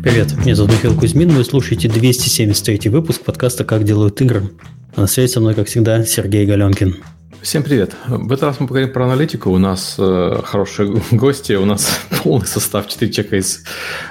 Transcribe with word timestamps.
Привет, 0.00 0.36
меня 0.38 0.54
зовут 0.54 0.72
Михаил 0.74 0.96
Кузьмин, 0.96 1.30
вы 1.30 1.42
слушаете 1.42 1.88
273 1.88 2.88
выпуск 2.88 3.22
подкаста 3.24 3.64
«Как 3.64 3.82
делают 3.82 4.20
игры». 4.20 4.50
А 4.94 5.00
на 5.00 5.06
связи 5.08 5.32
со 5.32 5.40
мной, 5.40 5.54
как 5.54 5.66
всегда, 5.66 6.04
Сергей 6.04 6.46
Галенкин. 6.46 6.94
Всем 7.42 7.64
привет. 7.64 7.96
В 8.06 8.32
этот 8.32 8.44
раз 8.44 8.60
мы 8.60 8.68
поговорим 8.68 8.92
про 8.92 9.06
аналитику. 9.06 9.50
У 9.50 9.58
нас 9.58 9.96
э, 9.98 10.40
хорошие 10.44 11.02
гости, 11.10 11.54
у 11.54 11.64
нас 11.64 12.00
полный 12.22 12.46
состав, 12.46 12.86
4 12.86 13.10
человека 13.10 13.36
из 13.36 13.64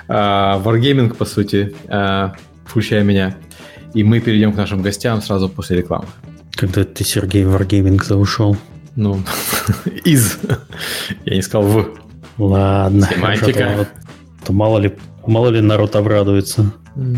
э, 0.10 0.14
Wargaming, 0.14 1.16
по 1.16 1.24
сути, 1.24 1.74
э, 1.88 2.30
включая 2.66 3.04
меня. 3.04 3.38
И 3.94 4.04
мы 4.04 4.20
перейдем 4.20 4.52
к 4.52 4.58
нашим 4.58 4.82
гостям 4.82 5.22
сразу 5.22 5.48
после 5.48 5.78
рекламы. 5.78 6.08
Когда 6.52 6.84
ты, 6.84 7.06
Сергей, 7.06 7.46
в 7.46 7.56
Wargaming 7.56 8.14
ушел? 8.14 8.58
Ну, 8.98 9.22
из. 10.04 10.38
Я 11.24 11.36
не 11.36 11.42
сказал 11.42 11.64
в. 11.70 11.98
Ладно. 12.38 13.08
Семантика. 13.10 13.88
То 14.46 14.54
мало 14.54 14.80
ли, 14.80 14.94
мало 15.28 15.50
ли 15.50 15.62
народ 15.62 15.96
обрадуется. 15.96 16.72
Mm. 16.96 17.18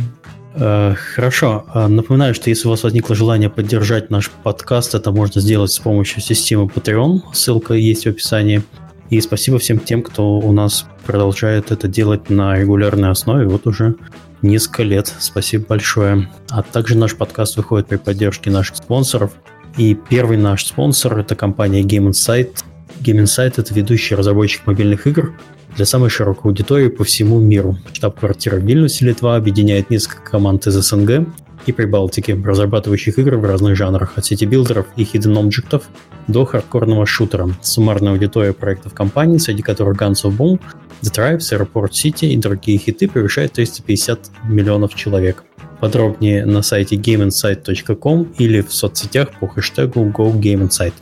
Хорошо. 1.15 1.65
А, 1.73 1.87
напоминаю, 1.87 2.33
что 2.33 2.49
если 2.49 2.67
у 2.67 2.71
вас 2.71 2.83
возникло 2.83 3.15
желание 3.15 3.49
поддержать 3.49 4.09
наш 4.09 4.29
подкаст, 4.29 4.95
это 4.95 5.11
можно 5.11 5.39
сделать 5.39 5.71
с 5.71 5.79
помощью 5.79 6.21
системы 6.21 6.65
Patreon. 6.65 7.21
Ссылка 7.33 7.75
есть 7.75 8.05
в 8.05 8.09
описании. 8.09 8.63
И 9.09 9.21
спасибо 9.21 9.57
всем 9.59 9.79
тем, 9.79 10.03
кто 10.03 10.37
у 10.37 10.51
нас 10.51 10.85
продолжает 11.05 11.71
это 11.71 11.87
делать 11.87 12.29
на 12.29 12.57
регулярной 12.57 13.09
основе. 13.09 13.47
Вот 13.47 13.67
уже 13.67 13.95
несколько 14.41 14.83
лет. 14.83 15.13
Спасибо 15.19 15.65
большое. 15.67 16.29
А 16.49 16.61
также 16.61 16.97
наш 16.97 17.15
подкаст 17.15 17.55
выходит 17.55 17.87
при 17.87 17.97
поддержке 17.97 18.49
наших 18.49 18.77
спонсоров. 18.77 19.31
И 19.77 19.95
первый 20.09 20.37
наш 20.37 20.65
спонсор– 20.65 21.17
это 21.19 21.35
компания 21.35 21.83
Game 21.83 22.09
Insight. 22.09 22.63
Game 22.99 23.23
Insight– 23.23 23.53
это 23.57 23.73
ведущий 23.73 24.15
разработчик 24.15 24.65
мобильных 24.65 25.07
игр 25.07 25.33
для 25.75 25.85
самой 25.85 26.09
широкой 26.09 26.49
аудитории 26.49 26.89
по 26.89 27.03
всему 27.03 27.39
миру. 27.39 27.77
Штаб-квартира 27.93 28.57
в 28.57 28.65
Вильнюсе, 28.65 29.05
Литва, 29.05 29.35
объединяет 29.35 29.89
несколько 29.89 30.29
команд 30.29 30.67
из 30.67 30.73
СНГ 30.73 31.27
и 31.65 31.71
Прибалтики, 31.71 32.31
разрабатывающих 32.31 33.19
игры 33.19 33.37
в 33.37 33.45
разных 33.45 33.75
жанрах, 33.75 34.17
от 34.17 34.25
сети-билдеров 34.25 34.87
и 34.95 35.03
hidden 35.03 35.37
объектов 35.37 35.83
до 36.27 36.45
хардкорного 36.45 37.05
шутера. 37.05 37.49
Суммарная 37.61 38.13
аудитория 38.13 38.53
проектов 38.53 38.93
компании, 38.93 39.37
среди 39.37 39.61
которых 39.61 39.97
Guns 39.97 40.23
of 40.23 40.37
Boom, 40.37 40.59
The 41.01 41.11
Tribes, 41.13 41.51
Airport 41.51 41.91
City 41.91 42.27
и 42.27 42.37
другие 42.37 42.77
хиты 42.77 43.07
превышает 43.07 43.53
350 43.53 44.31
миллионов 44.45 44.95
человек. 44.95 45.43
Подробнее 45.79 46.45
на 46.45 46.61
сайте 46.61 46.97
gameinsight.com 46.97 48.33
или 48.37 48.61
в 48.61 48.73
соцсетях 48.73 49.29
по 49.39 49.47
хэштегу 49.47 50.05
GoGameInsight. 50.09 50.93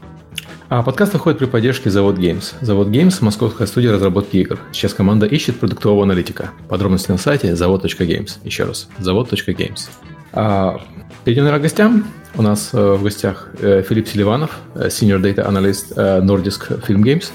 А 0.69 0.83
подкаст 0.83 1.13
выходит 1.13 1.39
при 1.39 1.45
поддержке 1.45 1.89
Завод 1.89 2.17
Games. 2.17 2.53
Завод 2.59 2.89
Games– 2.89 3.15
московская 3.21 3.67
студия 3.67 3.93
разработки 3.93 4.35
игр. 4.35 4.59
Сейчас 4.73 4.93
команда 4.93 5.25
ищет 5.25 5.57
продуктового 5.61 6.03
аналитика. 6.03 6.49
Подробности 6.67 7.09
на 7.09 7.17
сайте 7.17 7.55
завод.games. 7.55 8.39
Еще 8.43 8.65
раз, 8.65 8.89
завод.games. 8.99 9.89
А, 10.33 10.81
перейдем 11.23 11.45
на 11.45 11.57
гостям. 11.57 12.05
У 12.35 12.41
нас 12.41 12.71
э, 12.73 12.93
в 12.95 13.01
гостях 13.01 13.49
э, 13.61 13.81
Филипп 13.81 14.09
Селиванов, 14.09 14.59
э, 14.75 14.87
Senior 14.87 15.21
Data 15.21 15.49
Analyst 15.49 15.95
Nordisk 16.25 16.85
Film 16.85 17.01
Games. 17.01 17.31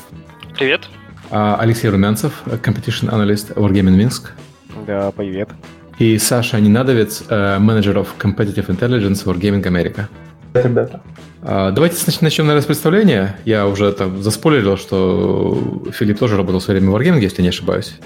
Привет. 0.55 0.83
А, 1.30 1.56
Алексей 1.58 1.89
Румянцев, 1.89 2.42
Competition 2.44 3.08
Analyst 3.08 3.55
Wargaming 3.55 3.96
Minsk. 3.96 4.28
Да, 4.86 5.11
привет. 5.11 5.48
И 5.98 6.19
Саша 6.19 6.61
Ненадовец, 6.61 7.24
менеджер 7.30 7.96
of 7.96 8.08
Competitive 8.19 8.67
Intelligence 8.67 9.24
Wargaming 9.24 9.64
America. 9.64 10.06
Ребята. 10.52 11.00
А, 11.45 11.73
давайте 11.73 11.97
начнем, 12.21 12.47
наверное, 12.47 12.62
с 12.62 12.67
представления. 12.67 13.37
Я 13.45 13.67
уже 13.67 13.93
там 13.93 14.23
заспойлерил, 14.23 14.77
что 14.77 15.83
Филипп 15.93 16.19
тоже 16.19 16.37
работал 16.37 16.61
в 16.61 16.62
свое 16.62 16.79
время 16.79 16.93
в 16.93 16.97
Wargaming, 16.97 17.21
если 17.21 17.43
не 17.43 17.48
ошибаюсь. 17.48 17.98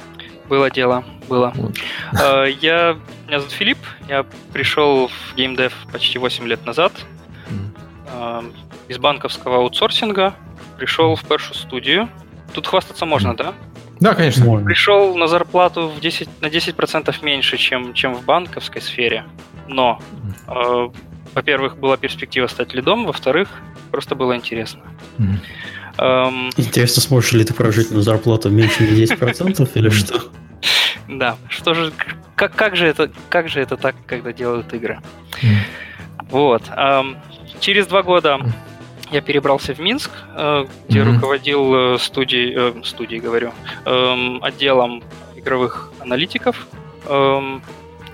Было 0.49 0.71
дело, 0.71 1.05
было. 1.29 1.53
Вот. 1.57 1.77
А, 2.19 2.45
я, 2.45 2.97
меня 3.27 3.41
зовут 3.41 3.53
Филипп, 3.53 3.79
я 4.09 4.25
пришел 4.53 5.09
в 5.09 5.37
геймдев 5.37 5.75
почти 5.93 6.19
8 6.19 6.47
лет 6.47 6.65
назад. 6.65 6.93
Mm. 8.09 8.55
Из 8.89 8.99
банковского 8.99 9.59
аутсорсинга 9.59 10.35
пришел 10.79 11.15
в 11.15 11.25
першу 11.25 11.53
студию. 11.55 12.09
Тут 12.55 12.67
хвастаться 12.67 13.05
можно, 13.05 13.31
mm. 13.31 13.37
да? 13.37 13.55
Да, 14.01 14.15
конечно. 14.15 14.45
Можно. 14.45 14.67
Пришел 14.67 15.15
на 15.17 15.27
зарплату 15.27 15.89
в 15.89 16.01
10, 16.01 16.29
на 16.41 16.47
10% 16.47 17.15
меньше, 17.23 17.59
чем, 17.59 17.93
чем 17.93 18.15
в 18.15 18.25
банковской 18.25 18.81
сфере. 18.81 19.25
Но 19.69 20.01
mm 20.49 20.93
во-первых, 21.37 21.77
была 21.77 21.99
перспектива 21.99 22.47
стать 22.47 22.73
лидом, 22.73 23.05
во-вторых, 23.05 23.51
просто 23.91 24.15
было 24.15 24.35
интересно. 24.35 24.81
Mm. 25.19 25.37
Эм... 25.99 26.51
Интересно, 26.57 27.03
сможешь 27.03 27.33
ли 27.33 27.45
ты 27.45 27.53
прожить 27.53 27.91
на 27.91 28.01
зарплату 28.01 28.49
меньше 28.49 28.85
на 28.85 28.95
10% 28.95 29.71
или 29.75 29.91
что? 29.91 30.23
Да, 31.09 31.37
что 31.51 31.75
же, 31.75 31.93
как, 32.37 32.57
как, 32.57 32.75
же 32.75 32.87
это, 32.87 33.11
как 33.29 33.51
же 33.51 33.61
это 33.61 33.77
так, 33.77 33.95
когда 34.07 34.33
делают 34.33 34.73
игры? 34.73 34.99
Вот. 36.31 36.63
Эм, 36.75 37.19
через 37.61 37.87
два 37.87 38.03
года 38.03 38.41
я 39.13 39.21
перебрался 39.21 39.75
в 39.75 39.79
Минск, 39.79 40.11
э, 40.35 40.65
где 40.89 41.01
mm-hmm. 41.01 41.15
руководил 41.15 41.75
э, 41.75 41.99
студией, 41.99 42.55
э, 42.57 42.83
студией, 42.83 43.21
говорю, 43.21 43.53
э, 43.85 44.39
отделом 44.41 45.03
игровых 45.37 45.93
аналитиков. 46.01 46.67
Э, 47.05 47.61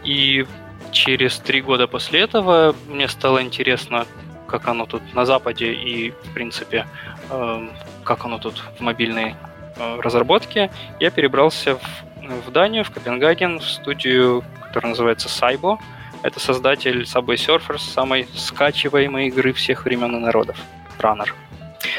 и 0.05 0.45
через 0.93 1.39
три 1.39 1.61
года 1.61 1.87
после 1.87 2.21
этого 2.21 2.77
мне 2.89 3.09
стало 3.09 3.43
интересно, 3.43 4.07
как 4.47 4.69
оно 4.69 4.87
тут 4.87 5.03
на 5.15 5.27
Западе 5.27 5.73
и, 5.73 6.11
в 6.11 6.35
принципе, 6.35 6.87
э, 7.31 7.69
как 8.05 8.25
оно 8.25 8.39
тут 8.39 8.63
в 8.79 8.81
мобильной 8.81 9.35
э, 9.77 10.01
разработке. 10.01 10.71
Я 11.01 11.11
перебрался 11.11 11.77
в, 11.77 12.47
в 12.47 12.53
Данию, 12.53 12.85
в 12.85 12.91
Копенгаген, 12.91 13.59
в 13.59 13.65
студию, 13.65 14.45
которая 14.63 14.91
называется 14.91 15.29
Saibo. 15.29 15.79
Это 16.23 16.39
создатель 16.39 17.03
Subway 17.03 17.35
Surfers, 17.35 17.81
самой 17.81 18.29
скачиваемой 18.37 19.29
игры 19.29 19.53
всех 19.53 19.87
времен 19.87 20.15
и 20.15 20.21
народов. 20.21 20.57
Runner. 21.01 21.29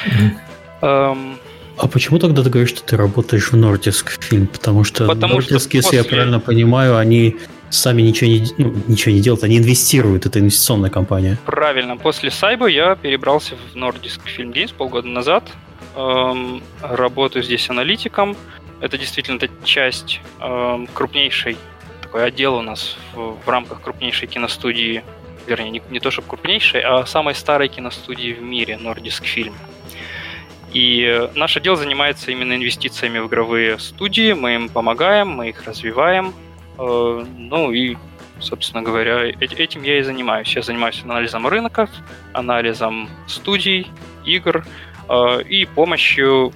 Mm-hmm. 0.05 0.37
Эм, 0.81 1.39
а 1.77 1.87
почему 1.87 2.19
тогда 2.19 2.43
ты 2.43 2.49
говоришь, 2.49 2.69
что 2.69 2.83
ты 2.83 2.95
работаешь 2.95 3.51
в 3.51 3.55
Nordisk 3.55 4.21
фильм? 4.21 4.47
Потому 4.47 4.83
что 4.83 5.07
Потому 5.07 5.39
Nordisk, 5.39 5.41
что 5.41 5.55
если 5.55 5.81
после... 5.81 5.97
я 5.97 6.03
правильно 6.03 6.39
понимаю, 6.39 6.97
они 6.97 7.37
сами 7.73 8.01
ничего 8.01 8.29
не, 8.29 8.45
ну, 8.57 8.73
ничего 8.88 9.13
не 9.13 9.22
делают, 9.22 9.44
они 9.44 9.57
инвестируют, 9.57 10.25
это 10.25 10.39
инвестиционная 10.39 10.89
компания. 10.89 11.38
Правильно. 11.45 11.97
После 11.97 12.31
Сайбо 12.31 12.67
я 12.67 12.95
перебрался 12.95 13.56
в 13.56 13.75
Nordisk 13.75 14.22
Film 14.25 14.53
Games 14.53 14.73
полгода 14.73 15.07
назад. 15.07 15.44
Эм, 15.95 16.62
работаю 16.81 17.44
здесь 17.44 17.69
аналитиком. 17.69 18.35
Это 18.79 18.97
действительно 18.97 19.38
это 19.38 19.50
часть 19.63 20.22
эм, 20.39 20.88
крупнейшей, 20.88 21.57
такой 22.01 22.25
отдел 22.25 22.56
у 22.56 22.62
нас 22.62 22.97
в, 23.13 23.38
в 23.44 23.50
рамках 23.50 23.81
крупнейшей 23.81 24.28
киностудии, 24.28 25.03
вернее, 25.47 25.72
не, 25.72 25.81
не 25.89 26.00
то 26.00 26.12
чтобы 26.12 26.28
крупнейшей, 26.28 26.81
а 26.81 27.06
самой 27.06 27.35
старой 27.35 27.69
киностудии 27.69 28.33
в 28.33 28.41
мире, 28.41 28.78
Nordisk 28.81 29.23
Film. 29.23 29.53
И 30.73 31.29
наш 31.35 31.56
отдел 31.56 31.75
занимается 31.75 32.31
именно 32.31 32.53
инвестициями 32.53 33.19
в 33.19 33.28
игровые 33.28 33.78
студии, 33.78 34.33
мы 34.33 34.56
им 34.56 34.69
помогаем, 34.69 35.29
мы 35.29 35.50
их 35.50 35.63
развиваем, 35.66 36.33
Э, 36.33 36.52
ну 36.78 37.72
и, 37.72 37.97
собственно 38.39 38.81
говоря, 38.81 39.25
этим 39.25 39.84
я 39.84 40.00
и 40.00 40.03
занимаюсь. 40.03 40.56
Я 40.56 40.61
занимаюсь 40.61 41.01
анализом 41.03 41.47
рынков, 41.47 41.89
анализом 42.34 43.09
студий, 43.28 43.91
игр 44.25 44.66
э, 45.09 45.41
и 45.44 45.66
помощью... 45.66 46.53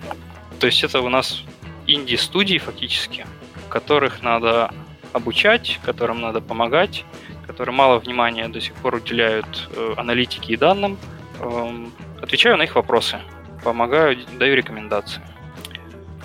То 0.59 0.67
есть 0.67 0.83
это 0.83 1.01
у 1.01 1.09
нас 1.09 1.43
инди-студии 1.85 2.57
фактически, 2.57 3.25
которых 3.69 4.23
надо 4.23 4.73
обучать, 5.13 5.79
которым 5.83 6.21
надо 6.21 6.41
помогать, 6.41 7.05
которые 7.45 7.75
мало 7.75 7.99
внимания 7.99 8.47
до 8.49 8.59
сих 8.59 8.73
пор 8.75 8.95
уделяют 8.95 9.69
э, 9.75 9.93
аналитике 9.97 10.53
и 10.53 10.57
данным. 10.57 10.97
Эм, 11.39 11.93
отвечаю 12.21 12.57
на 12.57 12.63
их 12.63 12.75
вопросы, 12.75 13.19
помогаю, 13.63 14.17
даю 14.37 14.55
рекомендации. 14.55 15.21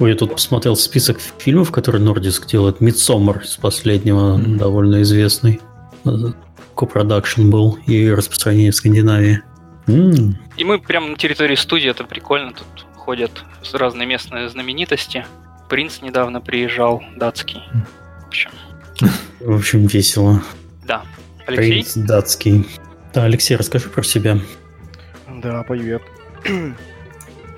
Ой, 0.03 0.11
я 0.11 0.17
тут 0.17 0.33
посмотрел 0.33 0.75
список 0.75 1.21
фильмов, 1.39 1.71
которые 1.71 2.03
Нордиск 2.03 2.49
делает. 2.49 2.81
Мидсомер 2.81 3.47
с 3.47 3.57
последнего, 3.57 4.37
mm-hmm. 4.37 4.57
довольно 4.57 5.03
известный. 5.03 5.61
Копродакшн 6.75 7.49
был 7.49 7.79
и 7.87 8.11
распространение 8.11 8.73
в 8.73 8.75
Скандинавии. 8.75 9.43
Mm. 9.87 10.33
И 10.57 10.65
мы 10.65 10.81
прямо 10.81 11.07
на 11.07 11.17
территории 11.17 11.55
студии, 11.55 11.89
это 11.89 12.03
прикольно. 12.03 12.53
Тут 12.53 12.85
ходят 12.97 13.45
разные 13.73 14.09
местные 14.09 14.49
знаменитости. 14.49 15.25
Принц 15.69 16.03
недавно 16.03 16.41
приезжал, 16.41 17.01
датский. 17.17 17.63
В 18.25 18.27
общем, 18.27 18.51
в 19.39 19.55
общем 19.55 19.87
весело. 19.87 20.43
Да. 20.85 21.03
Алексей? 21.47 21.71
Принц 21.71 21.95
датский. 21.95 22.67
Да, 23.15 23.23
Алексей, 23.23 23.57
расскажи 23.57 23.89
про 23.89 24.03
себя. 24.03 24.37
Да, 25.29 25.63
привет. 25.63 26.03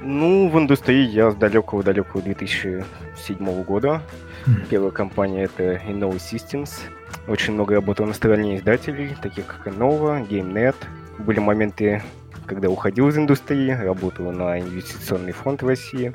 Ну, 0.06 0.50
в 0.50 0.58
индустрии 0.58 1.08
я 1.08 1.30
с 1.30 1.34
далекого-далекого 1.34 2.22
2007 2.22 3.64
года. 3.64 4.02
Mm. 4.46 4.66
Первая 4.68 4.90
компания 4.90 5.44
это 5.44 5.76
Innova 5.76 6.16
Systems. 6.16 6.72
Очень 7.26 7.54
много 7.54 7.76
работал 7.76 8.04
на 8.04 8.12
стороне 8.12 8.58
издателей, 8.58 9.16
таких 9.22 9.46
как 9.46 9.66
Innova, 9.66 10.28
GameNet. 10.28 10.76
Были 11.16 11.40
моменты, 11.40 12.02
когда 12.44 12.68
уходил 12.68 13.08
из 13.08 13.16
индустрии, 13.16 13.70
работал 13.70 14.30
на 14.30 14.60
инвестиционный 14.60 15.32
фонд 15.32 15.62
в 15.62 15.68
России, 15.68 16.12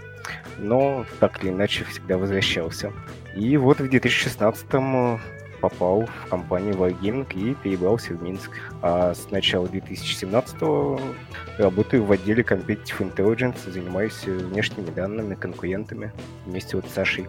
но 0.59 1.03
так 1.19 1.43
или 1.43 1.49
иначе 1.49 1.83
всегда 1.85 2.19
возвращался. 2.19 2.93
И 3.35 3.57
вот 3.57 3.79
в 3.79 3.85
2016-м 3.85 5.19
попал 5.59 6.05
в 6.25 6.29
компанию 6.29 6.75
Wargaming 6.75 7.27
и 7.33 7.53
перебрался 7.55 8.13
в 8.13 8.23
Минск. 8.23 8.51
А 8.81 9.13
с 9.13 9.29
начала 9.31 9.67
2017 9.67 10.55
работаю 11.57 12.03
в 12.03 12.11
отделе 12.11 12.43
Competitive 12.43 12.99
Intelligence, 12.99 13.57
занимаюсь 13.71 14.23
внешними 14.25 14.89
данными, 14.89 15.35
конкурентами 15.35 16.11
вместе 16.45 16.75
вот 16.75 16.85
с 16.89 16.93
Сашей. 16.93 17.27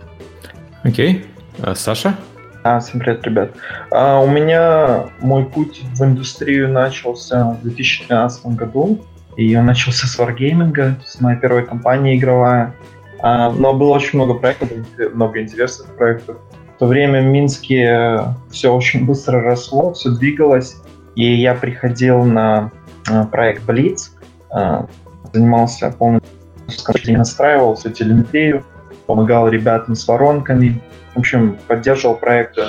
Окей. 0.83 1.19
Okay. 1.19 1.27
А 1.63 1.75
Саша? 1.75 2.17
А, 2.63 2.79
всем 2.81 3.01
привет, 3.01 3.25
ребят. 3.25 3.53
А, 3.91 4.21
у 4.21 4.29
меня 4.29 5.07
мой 5.21 5.45
путь 5.45 5.83
в 5.95 6.05
индустрию 6.05 6.71
начался 6.71 7.53
в 7.53 7.63
2013 7.63 8.47
году, 8.47 9.01
и 9.37 9.47
я 9.47 9.63
начался 9.63 10.07
с 10.07 10.19
Wargaming, 10.19 10.97
с 11.05 11.21
моей 11.21 11.39
первой 11.39 11.65
компании 11.67 12.19
игровая. 12.19 12.75
А, 13.21 13.51
но 13.51 13.73
было 13.73 13.91
очень 13.91 14.19
много 14.19 14.35
проектов, 14.35 14.71
много 15.15 15.41
интересных 15.41 15.97
проектов. 15.97 16.37
То 16.81 16.87
время 16.87 17.21
в 17.21 17.27
Минске 17.27 18.35
все 18.51 18.75
очень 18.75 19.05
быстро 19.05 19.43
росло, 19.43 19.93
все 19.93 20.09
двигалось, 20.09 20.77
и 21.15 21.35
я 21.35 21.55
приходил 21.55 22.25
на 22.25 22.73
а, 23.07 23.27
проект 23.27 23.69
Blitz, 23.69 24.13
а, 24.51 24.87
занимался 25.31 25.91
полностью 25.91 27.19
настраивал 27.19 27.75
всю 27.75 27.91
телеметрию, 27.91 28.65
помогал 29.07 29.49
ребятам 29.49 29.95
с 29.95 30.09
воронками, 30.09 30.81
в 31.15 31.19
общем, 31.19 31.59
поддерживал 31.69 32.17
проекты, 32.17 32.63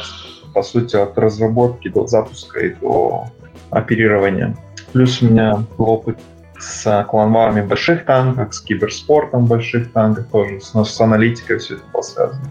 по 0.54 0.62
сути, 0.62 0.98
от 0.98 1.18
разработки 1.18 1.88
до 1.88 2.06
запуска 2.06 2.60
и 2.60 2.74
до 2.74 3.28
оперирования. 3.70 4.58
Плюс 4.92 5.22
у 5.22 5.28
меня 5.28 5.64
был 5.78 5.90
опыт 5.90 6.18
с 6.60 7.06
кланварами 7.10 7.62
больших 7.62 8.04
танков, 8.04 8.54
с 8.54 8.60
киберспортом 8.60 9.46
больших 9.46 9.94
танков 9.94 10.26
тоже, 10.34 10.60
с, 10.60 10.74
с 10.84 11.00
аналитикой 11.00 11.60
все 11.60 11.76
это 11.76 11.84
было 11.94 12.02
связано. 12.02 12.44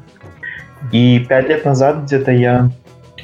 И 0.93 1.21
пять 1.21 1.49
лет 1.49 1.65
назад 1.65 2.05
где-то 2.05 2.33
я 2.33 2.71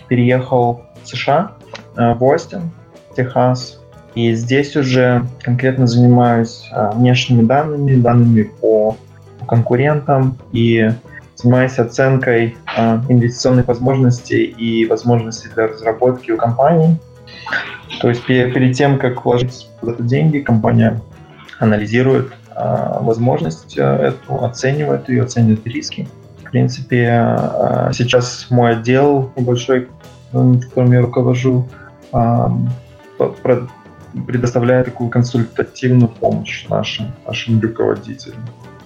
переехал 0.09 0.83
в 1.03 1.09
США, 1.09 1.53
э, 1.97 2.15
в 2.15 2.25
Остин, 2.25 2.71
Техас, 3.17 3.81
и 4.15 4.33
здесь 4.35 4.77
уже 4.77 5.27
конкретно 5.43 5.87
занимаюсь 5.87 6.69
э, 6.73 6.91
внешними 6.95 7.43
данными, 7.43 7.97
данными 7.97 8.43
по 8.61 8.97
конкурентам 9.49 10.39
и 10.53 10.91
занимаюсь 11.35 11.79
оценкой 11.79 12.57
э, 12.77 13.01
инвестиционных 13.09 13.69
возможностей 13.69 14.45
и 14.45 14.87
возможностей 14.87 15.49
для 15.55 15.69
разработки 15.69 16.31
у 16.31 16.37
компаний. 16.37 16.99
То 18.01 18.09
есть 18.09 18.25
перед 18.27 18.77
тем, 18.77 18.99
как 18.99 19.25
вложить 19.25 19.69
это 19.83 20.03
деньги, 20.03 20.39
компания 20.39 21.01
анализирует 21.59 22.33
возможность 22.55 23.77
эту, 23.77 24.45
оценивает 24.45 25.09
ее, 25.09 25.23
оценивает 25.23 25.67
риски. 25.67 26.09
Принципе, 26.57 27.37
э, 27.39 27.91
сейчас 27.93 28.47
мой 28.49 28.73
отдел 28.73 29.31
небольшой, 29.37 29.89
которым 30.33 30.91
я 30.91 31.03
руковожу, 31.03 31.69
э, 32.15 32.49
предоставляет 34.27 34.87
такую 34.87 35.11
консультативную 35.11 36.09
помощь 36.09 36.67
нашим, 36.71 37.13
нашим 37.27 37.61
руководителям. 37.61 38.41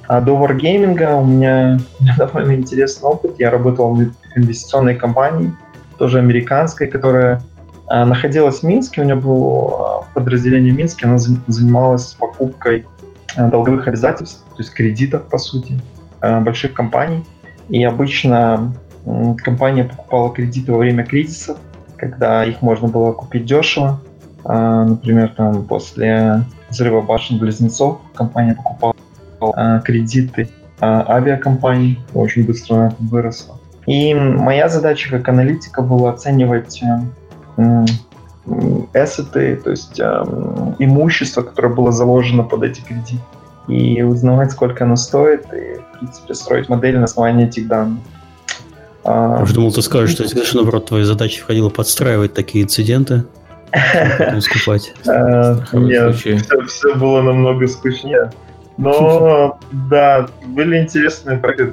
А 0.09 0.21
до 0.21 0.33
Wargaming 0.33 1.21
у 1.21 1.25
меня 1.25 1.79
довольно 2.19 2.57
интересный 2.57 3.09
опыт. 3.09 3.37
Я 3.39 3.53
работал 3.53 3.95
в 3.95 4.13
инвестиционной 4.35 4.97
компании, 4.97 5.53
тоже 5.97 6.19
американской, 6.19 6.89
которая 6.89 7.41
а, 7.87 8.05
находилась 8.05 8.59
в 8.59 8.63
Минске. 8.65 9.03
У 9.03 9.05
меня 9.05 9.15
было 9.15 10.01
а, 10.01 10.05
подразделение 10.13 10.75
в 10.75 10.77
Минске. 10.77 11.07
Она 11.07 11.19
занималась 11.19 12.15
покупкой 12.15 12.85
а, 13.37 13.49
долговых 13.49 13.87
обязательств, 13.87 14.45
то 14.49 14.59
есть 14.59 14.75
кредитов, 14.75 15.29
по 15.29 15.39
сути, 15.39 15.81
больших 16.21 16.73
компаний. 16.73 17.25
И 17.71 17.83
обычно 17.85 18.73
компания 19.39 19.85
покупала 19.85 20.33
кредиты 20.33 20.73
во 20.73 20.79
время 20.79 21.05
кризисов, 21.05 21.59
когда 21.97 22.45
их 22.45 22.63
можно 22.63 22.89
было 22.89 23.13
купить 23.13 23.47
дешево. 23.47 24.01
Например, 24.45 25.33
там 25.37 25.65
после 25.65 26.45
взрыва 26.71 27.03
башен-близнецов 27.03 28.01
компания 28.15 28.55
покупала 28.55 28.95
а, 29.41 29.81
кредиты 29.81 30.49
а, 30.81 31.17
авиакомпаний, 31.17 31.99
очень 32.15 32.47
быстро 32.47 32.77
она 32.77 32.95
выросла. 32.99 33.57
И 33.87 34.15
моя 34.15 34.69
задача 34.69 35.11
как 35.11 35.29
аналитика 35.29 35.83
была 35.83 36.11
оценивать 36.11 36.83
эссеты, 38.95 39.57
то 39.57 39.71
есть 39.71 40.01
э, 40.01 40.25
имущество, 40.79 41.43
которое 41.43 41.69
было 41.69 41.93
заложено 41.93 42.43
под 42.43 42.63
эти 42.65 42.81
кредиты, 42.81 43.23
и 43.71 44.03
узнавать, 44.03 44.53
сколько 44.53 44.85
оно 44.85 44.97
стоит, 44.97 45.45
и, 45.53 45.79
в 45.79 45.99
принципе, 45.99 46.35
строить 46.35 46.69
модель 46.69 46.99
на 46.99 47.05
основании 47.05 47.47
этих 47.47 47.69
данных. 47.69 48.01
Я 49.05 49.41
уже 49.43 49.55
думал, 49.55 49.73
ты 49.73 49.83
скажешь, 49.83 50.11
что, 50.11 50.29
конечно, 50.29 50.61
наоборот, 50.61 50.87
твоей 50.87 51.05
задачей 51.05 51.41
входило 51.41 51.71
подстраивать 51.71 52.35
такие 52.35 52.65
инциденты, 52.65 53.25
скупать. 54.41 54.93
Э, 55.07 55.57
нет, 55.73 56.17
все 56.17 56.95
было 56.97 57.23
намного 57.23 57.67
скучнее. 57.67 58.31
Но 58.77 59.59
да, 59.73 60.29
были 60.47 60.79
интересные 60.79 61.39
проекты, 61.39 61.73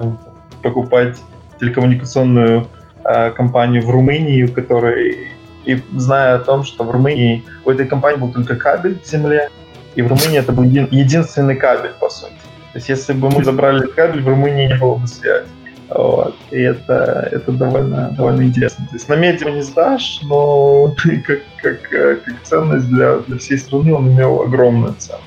покупать 0.61 1.17
телекоммуникационную 1.59 2.67
э, 3.03 3.31
компанию 3.31 3.85
в 3.85 3.89
Румынии, 3.89 4.44
у 4.44 4.51
которой 4.51 5.27
и 5.65 5.81
зная 5.95 6.35
о 6.35 6.39
том, 6.39 6.63
что 6.63 6.85
в 6.85 6.91
Румынии 6.91 7.44
у 7.65 7.71
этой 7.71 7.85
компании 7.85 8.19
был 8.19 8.31
только 8.31 8.55
кабель 8.55 8.99
к 8.99 9.05
земле, 9.05 9.49
и 9.97 10.03
в 10.03 10.07
Румынии 10.07 10.38
это 10.38 10.51
был 10.51 10.63
един, 10.63 10.88
единственный 10.91 11.55
кабель, 11.55 11.91
по 11.99 12.07
сути. 12.09 12.31
То 12.71 12.77
есть 12.77 12.88
если 12.88 13.13
бы 13.13 13.31
мы 13.31 13.44
забрали 13.44 13.88
кабель, 13.88 14.21
в 14.21 14.27
Румынии 14.27 14.67
не 14.67 14.75
было 14.75 14.95
бы 14.95 15.07
связи. 15.07 15.47
Вот. 15.89 16.35
И 16.51 16.59
это, 16.59 17.27
это 17.31 17.51
довольно, 17.51 18.11
довольно 18.11 18.44
интересно. 18.44 18.85
То 18.85 18.94
есть 18.94 19.09
на 19.09 19.15
медиа 19.15 19.49
не 19.49 19.63
сдашь, 19.63 20.19
но 20.23 20.94
как, 21.25 21.39
как, 21.63 21.81
как 21.89 22.44
ценность 22.44 22.88
для, 22.89 23.17
для 23.17 23.39
всей 23.39 23.57
страны 23.57 23.91
он 23.95 24.09
имел 24.09 24.44
огромную 24.44 24.94
ценность. 24.99 25.23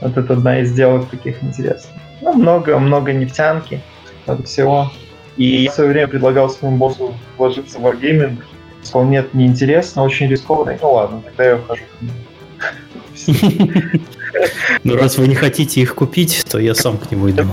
Вот 0.00 0.16
это 0.16 0.32
одна 0.32 0.60
из 0.60 0.70
сделок 0.70 1.10
таких 1.10 1.44
интересных. 1.44 1.92
Ну, 2.22 2.32
много, 2.32 2.78
много 2.78 3.12
нефтянки, 3.12 3.82
от 4.24 4.48
всего. 4.48 4.90
И 5.36 5.64
я 5.64 5.70
в 5.70 5.74
свое 5.74 5.90
время 5.90 6.08
предлагал 6.08 6.48
своему 6.48 6.78
боссу 6.78 7.14
вложиться 7.36 7.78
в 7.78 7.86
Wargaming. 7.86 8.38
Сказал, 8.82 9.08
нет, 9.08 9.34
неинтересно, 9.34 10.04
очень 10.04 10.28
рискованно. 10.28 10.78
Ну 10.80 10.92
ладно, 10.92 11.20
тогда 11.22 11.44
я 11.44 11.56
ухожу. 11.56 11.82
Ну, 14.84 14.96
раз 14.96 15.18
вы 15.18 15.28
не 15.28 15.34
хотите 15.34 15.80
их 15.80 15.94
купить, 15.94 16.44
то 16.48 16.58
я 16.58 16.74
сам 16.74 16.98
к 16.98 17.10
нему 17.10 17.30
иду. 17.30 17.44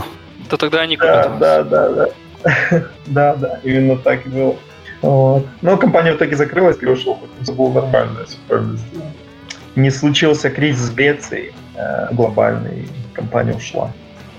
То 0.49 0.57
тогда 0.57 0.81
они 0.81 0.97
купят. 0.97 1.39
Да, 1.39 1.63
да, 1.63 1.89
да. 1.89 2.07
Да, 3.07 3.35
да, 3.35 3.59
именно 3.63 3.97
так 3.97 4.25
и 4.25 4.29
было. 4.29 4.55
Вот. 5.01 5.47
Но 5.61 5.77
компания 5.77 6.13
в 6.13 6.17
итоге 6.17 6.35
закрылась 6.35 6.77
и 6.81 6.85
ушел. 6.85 7.19
Это 7.41 7.53
было 7.53 7.71
нормально, 7.73 8.25
все 8.25 8.37
правильно 8.47 8.77
сделано. 8.77 9.11
Не 9.75 9.89
случился 9.89 10.49
кризис 10.49 10.89
в 10.89 10.95
Греции, 10.95 11.53
Э, 11.75 12.07
глобальный, 12.11 12.87
компания 13.13 13.55
ушла. 13.55 13.91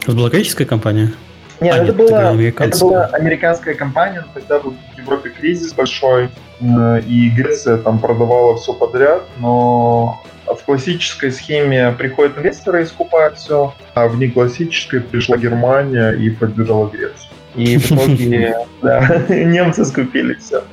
Это 0.02 0.12
была 0.12 0.28
греческая 0.28 0.66
компания? 0.66 1.12
Нет, 1.61 1.75
а, 1.75 1.76
это, 1.78 1.87
нет 1.87 1.97
была, 1.97 2.43
это 2.43 2.78
была 2.78 3.04
американская 3.07 3.75
компания, 3.75 4.25
тогда 4.35 4.61
был 4.61 4.75
в 4.95 4.99
Европе 4.99 5.31
кризис 5.31 5.73
большой, 5.73 6.31
э, 6.61 7.00
и 7.09 7.31
Греция 7.31 7.78
там 7.78 7.99
продавала 7.99 8.57
все 8.57 8.73
подряд, 8.73 9.23
но 9.38 10.23
в 10.47 10.65
классической 10.65 11.33
схеме 11.33 11.93
приходят 11.93 12.39
инвесторы 12.39 12.83
и 12.83 12.87
скупают 12.87 13.39
все, 13.39 13.75
а 13.95 14.09
в 14.09 14.19
неклассической 14.19 15.01
пришла 15.01 15.37
Германия 15.37 16.13
и 16.13 16.31
поддержала 16.31 16.89
Грецию. 16.89 17.31
И 17.55 17.79
в 17.79 17.93
итоге 17.93 18.57
немцы 19.29 19.85
скупили 19.85 20.35
все. 20.35 20.65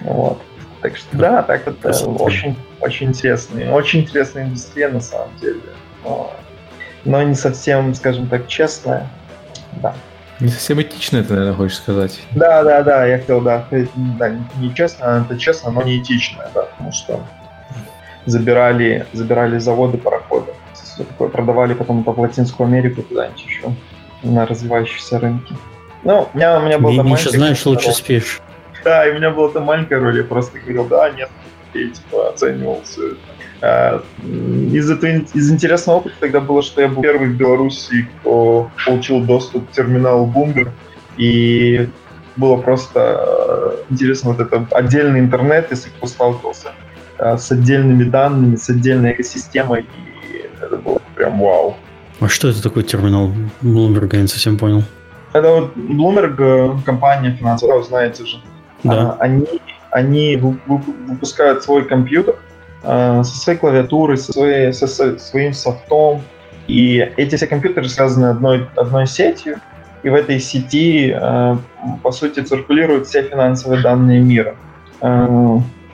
Вот. 0.00 0.40
Так 0.82 0.96
что 0.96 1.16
да, 1.16 1.42
так 1.42 1.66
это 1.66 1.90
очень, 2.06 2.56
очень 2.80 3.06
интересный, 3.08 3.70
очень 3.70 4.00
интересная 4.00 4.44
индустрия 4.44 4.88
на 4.88 5.00
самом 5.00 5.34
деле. 5.40 5.60
Но, 7.04 7.22
не 7.22 7.34
совсем, 7.34 7.94
скажем 7.94 8.28
так, 8.28 8.48
честная. 8.48 9.08
Да. 9.82 9.94
Не 10.40 10.48
совсем 10.48 10.82
этично 10.82 11.18
это, 11.18 11.34
наверное, 11.34 11.56
хочешь 11.56 11.78
сказать. 11.78 12.20
Да, 12.32 12.62
да, 12.64 12.82
да, 12.82 13.06
я 13.06 13.18
хотел, 13.18 13.40
да, 13.40 13.66
да 13.96 14.36
не 14.58 14.74
честно, 14.74 15.06
а 15.06 15.20
это 15.22 15.38
честно, 15.38 15.70
но 15.70 15.82
не 15.82 15.98
этично, 15.98 16.44
да, 16.54 16.62
потому 16.64 16.92
что 16.92 17.24
забирали, 18.26 19.06
забирали 19.12 19.58
заводы, 19.58 19.98
пароходы, 19.98 20.52
продавали 21.18 21.74
потом 21.74 22.04
по 22.04 22.10
Латинскую 22.10 22.66
Америку 22.66 23.02
куда-нибудь 23.02 23.44
еще 23.44 23.74
на 24.22 24.46
развивающиеся 24.46 25.18
рынки. 25.18 25.54
Ну, 26.02 26.28
у 26.32 26.36
меня, 26.36 26.58
у 26.58 26.64
меня 26.64 26.78
был 26.78 26.92
Меньше 27.02 27.30
знаешь, 27.30 27.64
лучше 27.66 27.92
спишь. 27.92 28.40
Да, 28.84 29.06
и 29.06 29.12
у 29.12 29.14
меня 29.14 29.30
была 29.30 29.48
там 29.48 29.64
маленькая 29.64 29.98
роль, 29.98 30.18
я 30.18 30.24
просто 30.24 30.58
говорил, 30.58 30.84
да, 30.84 31.10
нет, 31.10 31.30
и 31.72 31.88
типа 31.88 32.28
оценивал 32.28 32.82
все 32.84 33.12
это. 33.12 33.18
А, 33.62 34.02
из, 34.22 34.90
этого, 34.90 35.10
из 35.10 35.50
интересного 35.50 35.96
опыта 35.96 36.16
тогда 36.20 36.40
было, 36.40 36.62
что 36.62 36.82
я 36.82 36.88
был 36.88 37.02
первый 37.02 37.28
в 37.28 37.36
Беларуси, 37.36 38.08
кто 38.20 38.70
получил 38.84 39.20
доступ 39.20 39.70
к 39.70 39.72
терминалу 39.72 40.30
Bloomberg, 40.30 40.70
и 41.16 41.88
было 42.36 42.56
просто 42.56 43.20
э, 43.26 43.84
интересно 43.90 44.32
вот 44.32 44.40
это 44.40 44.66
отдельный 44.72 45.20
интернет, 45.20 45.68
если 45.70 45.88
кто 45.88 46.06
сталкивался 46.06 46.72
с 47.18 47.52
отдельными 47.52 48.04
данными, 48.04 48.56
с 48.56 48.68
отдельной 48.68 49.12
экосистемой, 49.12 49.86
и 50.28 50.48
это 50.60 50.76
было 50.76 51.00
прям 51.14 51.40
вау. 51.40 51.76
А 52.20 52.28
что 52.28 52.48
это 52.48 52.62
такой 52.62 52.82
терминал 52.84 53.32
Bloomberg? 53.62 54.14
Я 54.14 54.22
не 54.22 54.28
совсем 54.28 54.56
понял. 54.56 54.82
Это 55.32 55.50
вот 55.50 55.76
Bloomberg, 55.76 56.36
э, 56.38 56.84
компания 56.84 57.32
финансовая, 57.32 57.82
знаете 57.82 58.24
же. 58.24 58.36
Да. 58.84 58.92
А, 58.92 59.16
они, 59.20 59.46
они 59.90 60.36
выпускают 60.36 61.62
свой 61.62 61.84
компьютер 61.84 62.36
со 62.82 63.24
своей 63.24 63.58
клавиатурой, 63.58 64.18
со, 64.18 64.32
своей, 64.32 64.72
со 64.74 64.86
своим 64.86 65.54
софтом, 65.54 66.20
и 66.66 66.98
эти 67.16 67.36
все 67.36 67.46
компьютеры 67.46 67.88
связаны 67.88 68.26
одной, 68.26 68.68
одной 68.76 69.06
сетью, 69.06 69.56
и 70.02 70.10
в 70.10 70.14
этой 70.14 70.38
сети, 70.38 71.16
по 72.02 72.12
сути, 72.12 72.40
циркулируют 72.40 73.06
все 73.06 73.22
финансовые 73.22 73.80
данные 73.80 74.20
мира. 74.20 74.54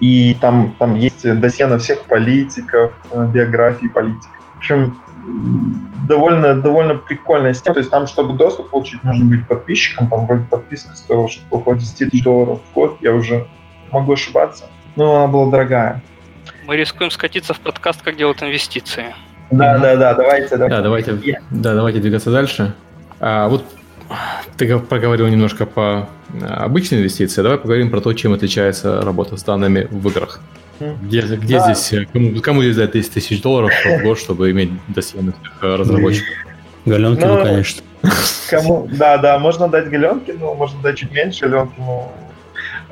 И 0.00 0.34
там, 0.40 0.74
там 0.78 0.94
есть 0.94 1.22
досье 1.40 1.66
на 1.66 1.78
всех 1.78 2.02
политиков, 2.02 2.92
биографии 3.12 3.86
политиков. 3.86 4.30
В 4.54 4.58
общем, 4.58 4.98
довольно, 6.08 6.54
довольно 6.54 6.94
прикольная 6.94 7.52
система. 7.52 7.74
То 7.74 7.80
есть 7.80 7.90
там, 7.90 8.06
чтобы 8.06 8.34
доступ 8.34 8.70
получить, 8.70 9.04
нужно 9.04 9.26
быть 9.26 9.46
подписчиком. 9.46 10.08
Там 10.08 10.26
вроде 10.26 10.44
подписка 10.44 10.94
стоила 10.94 11.28
что-то 11.28 11.56
около 11.56 11.76
10 11.76 12.10
тысяч 12.10 12.22
долларов 12.22 12.60
в 12.70 12.74
год. 12.74 12.98
Я 13.00 13.12
уже 13.12 13.46
могу 13.92 14.12
ошибаться. 14.14 14.64
Но 14.96 15.16
она 15.16 15.26
была 15.26 15.50
дорогая. 15.50 16.02
Мы 16.66 16.76
рискуем 16.76 17.10
скатиться 17.10 17.54
в 17.54 17.60
подкаст, 17.60 18.02
как 18.02 18.16
делать 18.16 18.42
инвестиции. 18.42 19.14
Да, 19.50 19.78
да, 19.78 19.96
да, 19.96 20.14
давайте, 20.14 20.56
давайте. 20.56 20.76
Да, 20.76 20.82
давайте, 20.82 21.40
да, 21.50 21.74
давайте 21.74 21.98
двигаться 22.00 22.30
дальше. 22.30 22.74
А, 23.18 23.48
вот 23.48 23.64
ты 24.56 24.78
поговорил 24.78 25.28
немножко 25.28 25.66
по 25.66 26.08
а, 26.40 26.64
обычной 26.64 26.98
инвестиции. 26.98 27.42
Давай 27.42 27.58
поговорим 27.58 27.90
про 27.90 28.00
то, 28.00 28.12
чем 28.12 28.32
отличается 28.32 29.00
работа 29.02 29.36
с 29.36 29.42
данными 29.42 29.88
в 29.90 30.08
играх. 30.08 30.40
Где, 30.80 31.20
где 31.20 31.58
да. 31.58 31.74
здесь, 31.74 31.92
э, 31.92 32.06
кому, 32.10 32.40
кому 32.40 32.62
здесь 32.62 32.76
дать 32.76 32.92
10 32.92 33.12
тысяч 33.12 33.42
долларов 33.42 33.70
в 33.84 34.02
год, 34.02 34.18
чтобы 34.18 34.50
иметь 34.50 34.70
досье 34.88 35.20
на 35.20 35.34
э, 35.60 35.74
разработчиков? 35.76 36.34
Галенкину, 36.86 37.36
ну, 37.36 37.44
конечно. 37.44 37.82
Кому, 38.48 38.88
да, 38.90 39.18
да, 39.18 39.38
можно 39.38 39.68
дать 39.68 39.90
Галенкину, 39.90 40.54
можно 40.54 40.80
дать 40.80 40.98
чуть 40.98 41.12
меньше 41.12 41.48
Галенкину. 41.48 42.10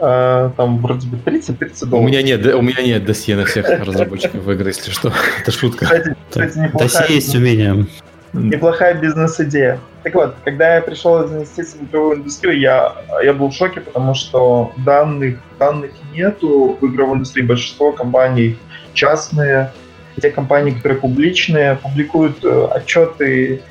Э, 0.00 0.50
там 0.56 0.78
вроде 0.78 1.08
бы 1.08 1.16
30-30 1.16 1.86
долларов. 1.86 2.04
У 2.04 2.08
меня 2.08 2.22
нет, 2.22 2.46
у 2.54 2.62
меня 2.62 2.82
нет 2.82 3.06
досье 3.06 3.36
на 3.36 3.46
всех 3.46 3.66
разработчиков 3.68 4.46
игр, 4.46 4.66
если 4.66 4.90
что. 4.90 5.10
Это 5.40 5.50
шутка. 5.50 5.86
Кстати, 5.86 6.14
кстати, 6.28 6.70
досье 6.74 7.14
есть 7.14 7.34
у 7.34 7.38
меня. 7.38 7.86
Неплохая 8.32 8.94
бизнес-идея. 8.94 9.80
Так 10.02 10.14
вот, 10.14 10.36
когда 10.44 10.76
я 10.76 10.82
пришел 10.82 11.22
из 11.22 11.32
инвестиций 11.32 11.80
в 11.80 11.84
игровую 11.84 12.18
индустрию, 12.18 12.60
я, 12.60 12.94
я 13.22 13.32
был 13.32 13.48
в 13.48 13.54
шоке, 13.54 13.80
потому 13.80 14.14
что 14.14 14.72
данных, 14.78 15.38
данных 15.58 15.92
нету 16.12 16.76
в 16.80 16.86
игровой 16.86 17.16
индустрии. 17.16 17.42
Большинство 17.42 17.92
компаний 17.92 18.58
частные. 18.94 19.72
Те 20.20 20.30
компании, 20.30 20.72
которые 20.72 20.98
публичные, 20.98 21.76
публикуют 21.76 22.44
э, 22.44 22.68
отчеты 22.72 23.62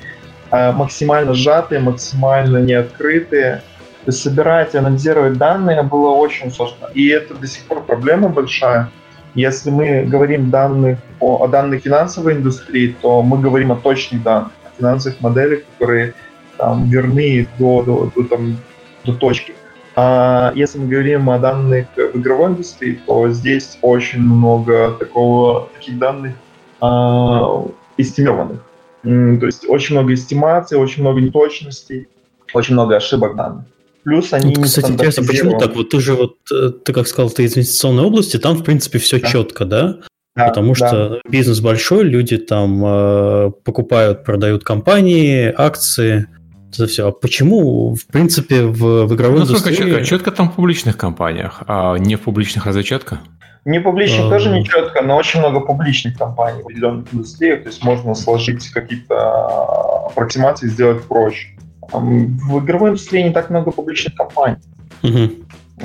э, 0.50 0.72
максимально 0.72 1.34
сжатые, 1.34 1.80
максимально 1.80 2.58
неоткрытые. 2.58 3.62
То 4.04 4.10
есть 4.10 4.22
собирать 4.22 4.74
и 4.74 4.78
анализировать 4.78 5.36
данные 5.36 5.82
было 5.82 6.10
очень 6.10 6.50
сложно. 6.50 6.86
И 6.94 7.08
это 7.08 7.34
до 7.34 7.46
сих 7.46 7.64
пор 7.64 7.84
проблема 7.84 8.30
большая. 8.30 8.90
Если 9.34 9.70
мы 9.70 10.04
говорим 10.04 10.50
данных 10.50 10.98
о, 11.20 11.44
о 11.44 11.48
данных 11.48 11.82
финансовой 11.82 12.34
индустрии, 12.34 12.96
то 13.00 13.22
мы 13.22 13.38
говорим 13.38 13.72
о 13.72 13.76
точных 13.76 14.22
данных, 14.22 14.52
о 14.64 14.76
финансовых 14.78 15.20
моделях, 15.20 15.60
которые 15.78 16.14
там, 16.56 16.88
верны 16.88 17.46
до, 17.58 17.82
до, 17.82 18.12
до, 18.14 18.24
там, 18.24 18.56
до 19.04 19.12
точки. 19.14 19.54
А 19.96 20.52
если 20.54 20.78
мы 20.78 20.88
говорим 20.88 21.28
о 21.28 21.38
данных 21.38 21.86
в 21.96 22.18
игровой 22.18 22.50
индустрии, 22.50 23.00
то 23.06 23.28
здесь 23.30 23.78
очень 23.82 24.20
много 24.20 24.92
такого, 24.92 25.68
таких 25.74 25.98
данных 25.98 26.34
а, 26.80 27.64
эстимированных. 27.96 28.60
То 29.02 29.46
есть 29.46 29.68
очень 29.68 29.96
много 29.96 30.14
эстимаций, 30.14 30.78
очень 30.78 31.02
много 31.02 31.20
неточностей, 31.20 32.08
очень 32.54 32.74
много 32.74 32.96
ошибок 32.96 33.36
данных. 33.36 33.64
Плюс 34.04 34.32
они 34.32 34.54
вот, 34.54 34.64
Кстати, 34.64 34.92
интересно, 34.92 35.26
почему 35.26 35.58
так? 35.58 35.74
Вот 35.74 35.90
ты 35.90 36.00
же 36.00 36.14
вот, 36.14 36.36
э, 36.52 36.70
ты 36.84 36.92
как 36.92 37.08
сказал, 37.08 37.30
ты 37.30 37.44
из 37.44 37.56
инвестиционной 37.56 38.04
области, 38.04 38.38
там, 38.38 38.56
в 38.56 38.64
принципе, 38.64 38.98
все 38.98 39.20
да. 39.20 39.28
четко, 39.28 39.64
да? 39.64 39.98
Да, 40.34 40.48
Потому 40.48 40.74
что 40.76 41.08
да. 41.08 41.16
бизнес 41.28 41.60
большой, 41.60 42.04
люди 42.04 42.38
там 42.38 42.84
э, 42.84 43.50
покупают, 43.64 44.24
продают 44.24 44.62
компании, 44.62 45.52
акции, 45.54 46.28
это 46.72 46.86
все. 46.86 47.08
А 47.08 47.12
почему, 47.12 47.94
в 47.94 48.06
принципе, 48.06 48.62
в, 48.62 49.06
в 49.06 49.14
игровой 49.14 49.40
ну, 49.40 49.46
индустрии... 49.46 49.74
Четко, 49.74 50.04
четко 50.04 50.30
там 50.30 50.50
в 50.50 50.54
публичных 50.54 50.96
компаниях, 50.96 51.62
а 51.66 51.96
не 51.96 52.14
в 52.16 52.20
публичных 52.20 52.66
разве 52.66 52.84
четко? 52.84 53.20
Не 53.64 53.80
публичных 53.80 54.26
а... 54.26 54.30
тоже 54.30 54.50
не 54.50 54.64
четко, 54.64 55.02
но 55.02 55.16
очень 55.16 55.40
много 55.40 55.60
публичных 55.60 56.16
компаний 56.16 56.62
в 56.62 56.66
определенных 56.66 57.12
индустриях, 57.12 57.64
то 57.64 57.68
есть 57.68 57.82
можно 57.82 58.14
сложить 58.14 58.66
какие-то 58.68 60.06
аппроксимации, 60.06 60.68
сделать 60.68 61.02
проще. 61.04 61.48
В 61.92 62.64
игровой 62.64 62.90
индустрии 62.90 63.22
не 63.22 63.30
так 63.30 63.50
много 63.50 63.70
публичных 63.70 64.14
компаний. 64.14 64.58
Угу. 65.02 65.30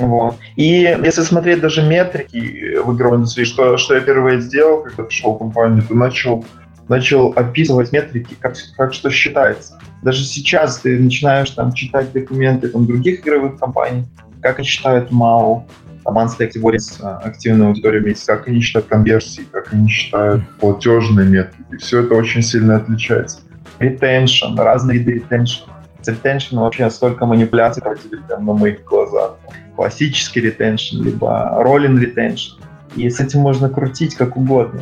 Вот. 0.06 0.36
И 0.56 0.64
если 0.64 1.22
смотреть 1.22 1.60
даже 1.60 1.82
метрики 1.82 2.78
в 2.78 2.94
игровой 2.94 3.18
индустрии, 3.18 3.44
что, 3.44 3.76
что 3.76 3.94
я 3.94 4.00
первое 4.00 4.40
сделал, 4.40 4.82
когда 4.82 5.04
пришел 5.04 5.34
в 5.34 5.38
компанию, 5.38 5.82
то 5.86 5.94
начал, 5.94 6.44
начал 6.88 7.32
описывать 7.36 7.92
метрики, 7.92 8.36
как, 8.38 8.54
как 8.76 8.92
что 8.92 9.10
считается. 9.10 9.78
Даже 10.02 10.24
сейчас 10.24 10.78
ты 10.78 10.98
начинаешь 10.98 11.50
там 11.50 11.72
читать 11.72 12.12
документы 12.12 12.68
там, 12.68 12.86
других 12.86 13.20
игровых 13.20 13.58
компаний, 13.58 14.04
как 14.42 14.58
они 14.58 14.66
считают 14.66 15.10
MAU, 15.10 15.62
там 16.04 16.18
Audience, 16.18 17.00
активная 17.00 17.68
аудитория 17.68 18.00
месяца, 18.00 18.36
как 18.36 18.48
они 18.48 18.60
считают 18.60 18.88
конверсии, 18.88 19.46
как 19.50 19.72
они 19.72 19.88
считают 19.88 20.42
платежные 20.60 21.26
метрики. 21.26 21.76
Все 21.78 22.00
это 22.02 22.14
очень 22.14 22.42
сильно 22.42 22.76
отличается. 22.76 23.38
Retention, 23.78 24.54
разные 24.56 24.98
виды 24.98 25.24
с 25.30 25.64
ретеншн 26.08 26.58
вообще 26.58 26.90
столько 26.90 27.26
манипуляций 27.26 27.82
проводили 27.82 28.20
на 28.28 28.38
моих 28.38 28.84
глазах. 28.84 29.36
Классический 29.76 30.40
ретеншн, 30.40 31.02
либо 31.02 31.50
роллинг 31.58 32.00
ретеншн. 32.00 32.60
И 32.96 33.08
с 33.10 33.20
этим 33.20 33.40
можно 33.40 33.68
крутить 33.68 34.14
как 34.14 34.36
угодно. 34.36 34.80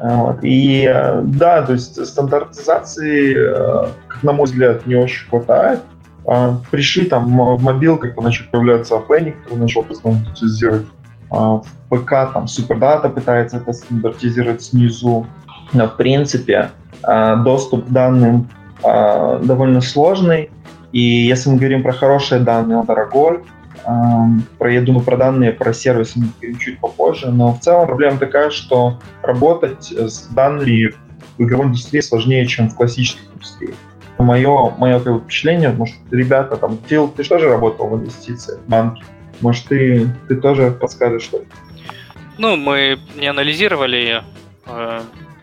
Вот. 0.00 0.38
И 0.42 0.84
э, 0.92 1.22
да, 1.22 1.62
то 1.62 1.74
есть 1.74 2.04
стандартизации, 2.04 3.36
э, 3.36 3.88
как 4.08 4.22
на 4.24 4.32
мой 4.32 4.46
взгляд, 4.46 4.84
не 4.86 4.96
очень 4.96 5.28
хватает. 5.28 5.80
А, 6.26 6.56
пришли 6.70 7.06
там 7.06 7.36
в 7.56 7.62
мобилках, 7.62 8.16
начал 8.16 8.44
появляться 8.50 8.94
Apple, 8.94 9.32
который 9.44 9.58
начал 9.58 9.84
стандартизировать. 9.92 10.86
А, 11.30 11.56
в 11.56 11.66
ПК 11.88 12.10
там 12.32 12.46
Супердата 12.46 13.08
пытается 13.08 13.56
это 13.58 13.72
стандартизировать 13.72 14.62
снизу. 14.62 15.26
Но 15.72 15.88
в 15.88 15.96
принципе 15.96 16.70
а, 17.02 17.36
доступ 17.36 17.86
к 17.86 17.88
данным 17.88 18.48
довольно 18.82 19.80
сложный. 19.80 20.50
И 20.92 21.00
если 21.00 21.50
мы 21.50 21.56
говорим 21.56 21.82
про 21.82 21.92
хорошие 21.92 22.40
данные, 22.40 22.78
он 22.78 22.86
дорогой. 22.86 23.40
Про, 24.58 24.72
я 24.72 24.80
думаю, 24.80 25.04
про 25.04 25.16
данные, 25.16 25.52
про 25.52 25.72
сервисы 25.72 26.18
мы 26.18 26.28
поговорим 26.28 26.58
чуть 26.58 26.78
попозже. 26.78 27.30
Но 27.30 27.54
в 27.54 27.60
целом 27.60 27.86
проблема 27.86 28.18
такая, 28.18 28.50
что 28.50 29.00
работать 29.22 29.90
с 29.90 30.26
данными 30.28 30.92
в 31.38 31.42
игровой 31.42 31.66
индустрии 31.66 32.00
сложнее, 32.00 32.46
чем 32.46 32.68
в 32.68 32.76
классической 32.76 33.26
индустрии. 33.34 33.74
Мое, 34.18 34.70
мое 34.78 35.00
как 35.00 35.14
бы, 35.14 35.20
впечатление, 35.20 35.70
может, 35.70 35.96
ребята, 36.10 36.56
там, 36.56 36.78
Фил, 36.86 37.08
ты 37.08 37.24
же 37.24 37.38
работал 37.48 37.88
в 37.88 37.96
инвестициях, 37.96 38.60
в 38.60 38.68
банке? 38.68 39.02
Может, 39.40 39.66
ты, 39.66 40.06
ты 40.28 40.36
тоже 40.36 40.70
подскажешь 40.70 41.22
что-то? 41.22 41.46
Ну, 42.38 42.56
мы 42.56 42.98
не 43.16 43.26
анализировали 43.26 44.22
э, 44.66 45.00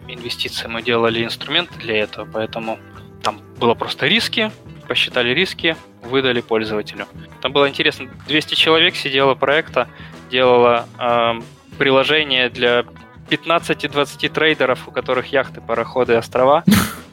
инвестиции, 0.07 0.67
мы 0.67 0.81
делали 0.81 1.25
инструменты 1.25 1.77
для 1.79 1.97
этого, 1.97 2.27
поэтому 2.31 2.79
там 3.21 3.41
было 3.59 3.73
просто 3.73 4.07
риски, 4.07 4.51
посчитали 4.89 5.29
риски, 5.29 5.77
выдали 6.01 6.41
пользователю. 6.41 7.07
Там 7.41 7.53
было 7.53 7.69
интересно, 7.69 8.09
200 8.27 8.55
человек 8.55 8.95
сидело 8.95 9.35
проекта, 9.35 9.87
делало 10.31 10.87
э, 10.97 11.39
приложение 11.77 12.49
для 12.49 12.85
15-20 13.29 14.29
трейдеров, 14.29 14.87
у 14.87 14.91
которых 14.91 15.27
яхты, 15.27 15.61
пароходы, 15.61 16.15
острова. 16.15 16.63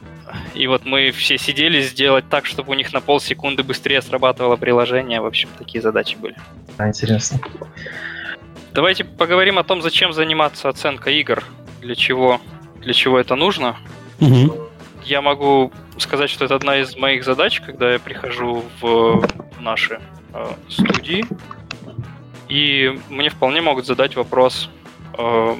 И 0.55 0.65
вот 0.65 0.85
мы 0.85 1.11
все 1.11 1.37
сидели 1.37 1.81
сделать 1.81 2.27
так, 2.27 2.47
чтобы 2.47 2.71
у 2.71 2.73
них 2.73 2.91
на 2.93 2.99
полсекунды 2.99 3.61
быстрее 3.61 4.01
срабатывало 4.01 4.55
приложение. 4.55 5.21
В 5.21 5.27
общем, 5.27 5.49
такие 5.57 5.81
задачи 5.81 6.17
были. 6.17 6.35
А, 6.79 6.87
интересно. 6.87 7.39
Давайте 8.73 9.03
поговорим 9.03 9.59
о 9.59 9.63
том, 9.63 9.83
зачем 9.83 10.13
заниматься 10.13 10.67
оценкой 10.67 11.19
игр, 11.19 11.43
для 11.81 11.93
чего, 11.93 12.41
для 12.81 12.93
чего 12.93 13.19
это 13.19 13.35
нужно. 13.35 13.77
Угу 14.19 14.66
я 15.07 15.21
могу 15.21 15.71
сказать, 15.97 16.29
что 16.29 16.45
это 16.45 16.55
одна 16.55 16.77
из 16.77 16.95
моих 16.95 17.23
задач, 17.23 17.61
когда 17.61 17.93
я 17.93 17.99
прихожу 17.99 18.63
в 18.81 19.25
наши 19.59 19.99
э, 20.33 20.45
студии, 20.69 21.25
и 22.49 22.99
мне 23.09 23.29
вполне 23.29 23.61
могут 23.61 23.85
задать 23.85 24.15
вопрос, 24.15 24.69
э, 25.17 25.55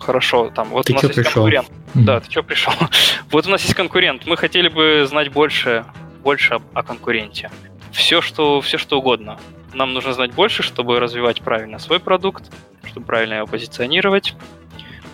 хорошо, 0.00 0.50
там, 0.50 0.70
вот 0.70 0.86
ты 0.86 0.92
у 0.92 0.96
нас 0.96 1.04
есть 1.04 1.14
пришел? 1.14 1.32
конкурент. 1.34 1.68
Mm-hmm. 1.68 2.04
Да, 2.04 2.20
ты 2.20 2.30
что 2.30 2.42
пришел? 2.42 2.72
вот 3.30 3.46
у 3.46 3.50
нас 3.50 3.62
есть 3.62 3.74
конкурент, 3.74 4.26
мы 4.26 4.36
хотели 4.36 4.68
бы 4.68 5.06
знать 5.08 5.30
больше, 5.30 5.84
больше 6.22 6.60
о 6.74 6.82
конкуренте. 6.82 7.50
Все 7.92 8.20
что, 8.20 8.60
все, 8.60 8.78
что 8.78 8.98
угодно. 8.98 9.38
Нам 9.74 9.92
нужно 9.92 10.12
знать 10.12 10.32
больше, 10.32 10.62
чтобы 10.62 10.98
развивать 10.98 11.40
правильно 11.40 11.78
свой 11.78 12.00
продукт, 12.00 12.50
чтобы 12.84 13.06
правильно 13.06 13.34
его 13.34 13.46
позиционировать. 13.46 14.34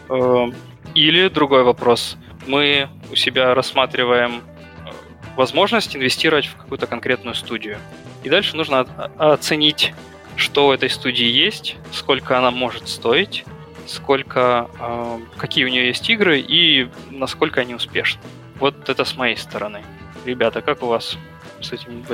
Э, 0.09 0.47
или 0.95 1.29
другой 1.29 1.65
вопрос 1.65 2.17
мы 2.47 2.89
у 3.11 3.17
себя 3.17 3.55
рассматриваем 3.55 4.37
э, 4.37 4.91
возможность 5.37 5.97
инвестировать 5.97 6.47
в 6.47 6.57
какую-то 6.57 6.87
конкретную 6.87 7.35
студию. 7.35 7.79
И 8.23 8.29
дальше 8.29 8.57
нужно 8.57 8.87
оценить 9.19 9.93
что 10.37 10.69
у 10.69 10.73
этой 10.73 10.91
студии 10.91 11.27
есть, 11.27 11.77
сколько 11.93 12.37
она 12.37 12.51
может 12.51 12.89
стоить, 12.89 13.45
сколько, 13.87 14.69
э, 14.81 15.19
какие 15.37 15.65
у 15.65 15.69
нее 15.69 15.87
есть 15.87 16.09
игры 16.11 16.41
и 16.41 16.89
насколько 17.11 17.61
они 17.61 17.75
успешны. 17.75 18.21
Вот 18.59 18.89
это 18.89 19.05
с 19.05 19.17
моей 19.17 19.37
стороны. 19.37 19.83
Ребята, 20.25 20.63
как 20.63 20.83
у 20.83 20.87
вас 20.87 21.17
с 21.61 21.73
этим? 21.73 22.05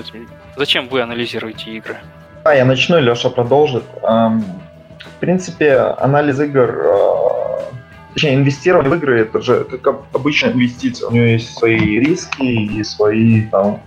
Зачем 0.56 0.88
вы 0.88 1.00
анализируете 1.02 1.70
игры? 1.70 1.96
А, 2.44 2.54
я 2.54 2.64
начну, 2.64 2.98
Леша 2.98 3.30
продолжит. 3.30 3.84
В 4.02 5.20
принципе, 5.20 5.76
анализ 5.76 6.40
игр, 6.40 6.70
э, 6.70 7.19
точнее, 8.14 8.34
инвестирование 8.34 8.90
в 8.90 8.94
игры, 8.94 9.20
это 9.20 9.40
же 9.40 9.64
как 9.64 10.02
обычная 10.12 10.52
инвестиция. 10.52 11.08
У 11.08 11.12
нее 11.12 11.32
есть 11.32 11.56
свои 11.56 12.00
риски 12.00 12.42
и 12.42 12.84
свои 12.84 13.42
там, 13.42 13.80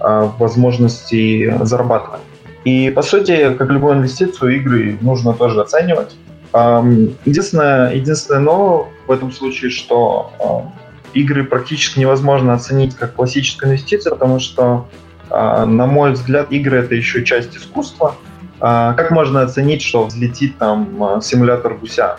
э, 0.00 0.28
возможности 0.38 1.54
зарабатывать. 1.62 2.20
И, 2.64 2.90
по 2.90 3.02
сути, 3.02 3.54
как 3.54 3.70
любую 3.70 3.94
инвестицию, 3.96 4.56
игры 4.56 4.96
нужно 5.00 5.34
тоже 5.34 5.60
оценивать. 5.60 6.16
Единственное, 6.54 7.92
единственное 7.92 8.40
но 8.40 8.88
в 9.06 9.10
этом 9.10 9.32
случае, 9.32 9.70
что 9.70 10.70
игры 11.14 11.44
практически 11.44 12.00
невозможно 12.00 12.52
оценить 12.52 12.94
как 12.96 13.14
классическую 13.14 13.70
инвестицию, 13.70 14.12
потому 14.12 14.40
что, 14.40 14.88
а, 15.30 15.64
на 15.64 15.86
мой 15.86 16.12
взгляд, 16.12 16.52
игры 16.52 16.78
это 16.78 16.94
еще 16.94 17.24
часть 17.24 17.56
искусства. 17.56 18.16
А, 18.60 18.92
как 18.94 19.10
можно 19.10 19.42
оценить, 19.42 19.82
что 19.82 20.04
взлетит 20.04 20.58
там 20.58 21.02
а, 21.02 21.20
симулятор 21.20 21.74
гуся? 21.74 22.18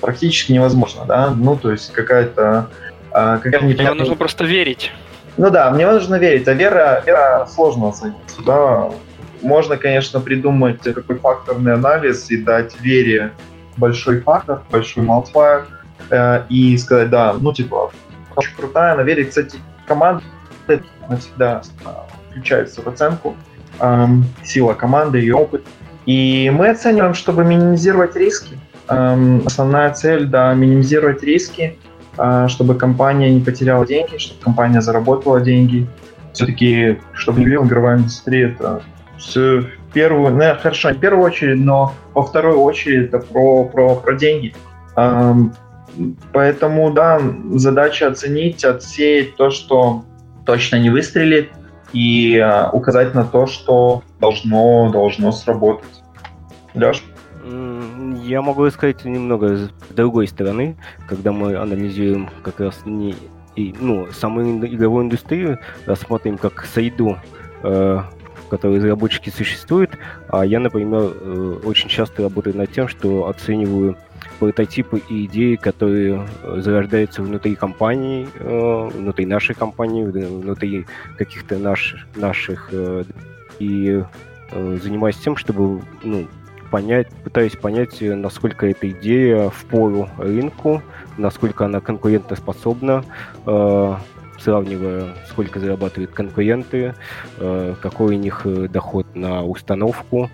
Практически 0.00 0.52
невозможно, 0.52 1.04
да? 1.06 1.30
Ну, 1.30 1.56
то 1.56 1.70
есть 1.72 1.92
какая-то... 1.92 2.68
Какая-нибудь... 3.10 3.78
Мне 3.78 3.94
нужно 3.94 4.16
просто 4.16 4.44
верить. 4.44 4.92
Ну 5.36 5.50
да, 5.50 5.70
мне 5.70 5.86
нужно 5.86 6.16
верить, 6.16 6.46
а 6.48 6.52
вера, 6.52 7.02
вера 7.06 7.46
сложно 7.46 7.88
оценить. 7.88 8.16
Да, 8.46 8.90
можно, 9.42 9.76
конечно, 9.76 10.20
придумать 10.20 10.82
какой 10.82 11.16
факторный 11.16 11.74
анализ 11.74 12.30
и 12.30 12.36
дать 12.36 12.80
вере 12.80 13.32
большой 13.76 14.20
фактор, 14.20 14.62
большой 14.70 15.04
multiplier, 15.04 15.64
э, 16.10 16.42
и 16.48 16.76
сказать, 16.76 17.10
да, 17.10 17.34
ну, 17.38 17.52
типа, 17.52 17.90
очень 18.36 18.54
крутая, 18.54 18.92
она 18.92 19.02
верит, 19.02 19.30
кстати, 19.30 19.58
команда 19.86 20.22
всегда 21.18 21.62
включается 22.30 22.82
в 22.82 22.86
оценку, 22.86 23.36
сила 24.44 24.74
команды, 24.74 25.18
ее 25.18 25.34
опыт. 25.34 25.64
И 26.06 26.50
мы 26.54 26.68
оцениваем, 26.68 27.14
чтобы 27.14 27.44
минимизировать 27.44 28.16
риски. 28.16 28.58
Э, 28.88 29.40
основная 29.46 29.92
цель, 29.92 30.26
да, 30.26 30.54
минимизировать 30.54 31.22
риски, 31.22 31.78
э, 32.18 32.46
чтобы 32.48 32.74
компания 32.74 33.30
не 33.30 33.40
потеряла 33.40 33.86
деньги, 33.86 34.18
чтобы 34.18 34.40
компания 34.40 34.80
заработала 34.80 35.40
деньги. 35.40 35.86
Все-таки, 36.32 36.98
чтобы 37.12 37.40
не 37.40 37.44
говорил, 37.44 37.66
игровая 37.66 37.98
индустрия 37.98 38.48
это 38.48 38.82
в 39.18 39.92
первую, 39.92 40.34
ну, 40.34 40.42
хорошо, 40.60 40.90
не 40.90 40.96
в 40.96 41.00
первую 41.00 41.24
очередь, 41.24 41.60
но 41.60 41.92
во 42.14 42.22
вторую 42.22 42.60
очередь 42.60 43.08
это 43.08 43.18
про, 43.18 43.64
про, 43.66 43.94
про 43.96 44.14
деньги. 44.14 44.54
Поэтому, 46.32 46.90
да, 46.92 47.20
задача 47.54 48.08
оценить, 48.08 48.64
отсеять 48.64 49.36
то, 49.36 49.50
что 49.50 50.04
точно 50.46 50.76
не 50.76 50.90
выстрелит, 50.90 51.50
и 51.92 52.38
а, 52.38 52.70
указать 52.72 53.14
на 53.14 53.24
то, 53.24 53.46
что 53.46 54.02
должно, 54.18 54.90
должно 54.90 55.30
сработать. 55.32 56.02
Леш? 56.74 57.04
Я 58.24 58.42
могу 58.42 58.68
сказать 58.70 59.04
немного 59.04 59.56
с 59.56 59.70
другой 59.90 60.26
стороны, 60.28 60.76
когда 61.06 61.32
мы 61.32 61.56
анализируем 61.56 62.30
как 62.42 62.60
раз 62.60 62.80
не 62.84 63.14
и, 63.54 63.74
ну, 63.78 64.10
саму 64.12 64.64
игровую 64.64 65.04
индустрию, 65.04 65.58
рассмотрим 65.84 66.38
как 66.38 66.64
среду, 66.64 67.18
э, 67.62 67.68
в 67.98 68.48
которой 68.48 68.78
разработчики 68.78 69.28
существуют, 69.28 69.90
а 70.28 70.46
я, 70.46 70.58
например, 70.58 71.12
э, 71.14 71.58
очень 71.64 71.90
часто 71.90 72.22
работаю 72.22 72.56
над 72.56 72.72
тем, 72.72 72.88
что 72.88 73.28
оцениваю 73.28 73.98
прототипы 74.38 75.02
и 75.08 75.26
идеи, 75.26 75.56
которые 75.56 76.26
э, 76.42 76.60
зарождаются 76.60 77.22
внутри 77.22 77.54
компании, 77.54 78.26
э, 78.40 78.90
внутри 78.92 79.26
нашей 79.26 79.54
компании, 79.54 80.04
внутри 80.04 80.86
каких-то 81.16 81.58
наш, 81.58 82.06
наших... 82.16 82.70
Э, 82.72 83.04
и 83.58 84.02
занимаюсь 84.50 85.16
тем, 85.16 85.36
чтобы 85.36 85.82
ну, 86.02 86.26
понять, 86.72 87.06
пытаюсь 87.22 87.54
понять, 87.54 88.00
насколько 88.00 88.66
эта 88.66 88.90
идея 88.90 89.50
в 89.50 89.64
пору 89.66 90.08
рынку, 90.18 90.82
насколько 91.18 91.66
она 91.66 91.80
конкурентоспособна, 91.80 93.04
сравнивая, 94.40 95.14
сколько 95.28 95.60
зарабатывают 95.60 96.10
конкуренты, 96.10 96.94
какой 97.38 98.16
у 98.16 98.18
них 98.18 98.44
доход 98.70 99.06
на 99.14 99.44
установку, 99.44 100.30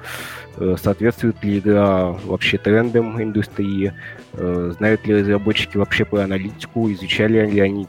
Э, 0.60 0.76
соответствует 0.80 1.42
ли 1.44 1.58
игра 1.58 2.10
вообще 2.24 2.58
трендам 2.58 3.22
индустрии, 3.22 3.92
э, 4.32 4.72
знают 4.76 5.06
ли 5.06 5.14
разработчики 5.14 5.76
вообще 5.76 6.04
про 6.04 6.22
аналитику, 6.22 6.90
изучали 6.90 7.48
ли 7.48 7.60
они 7.60 7.86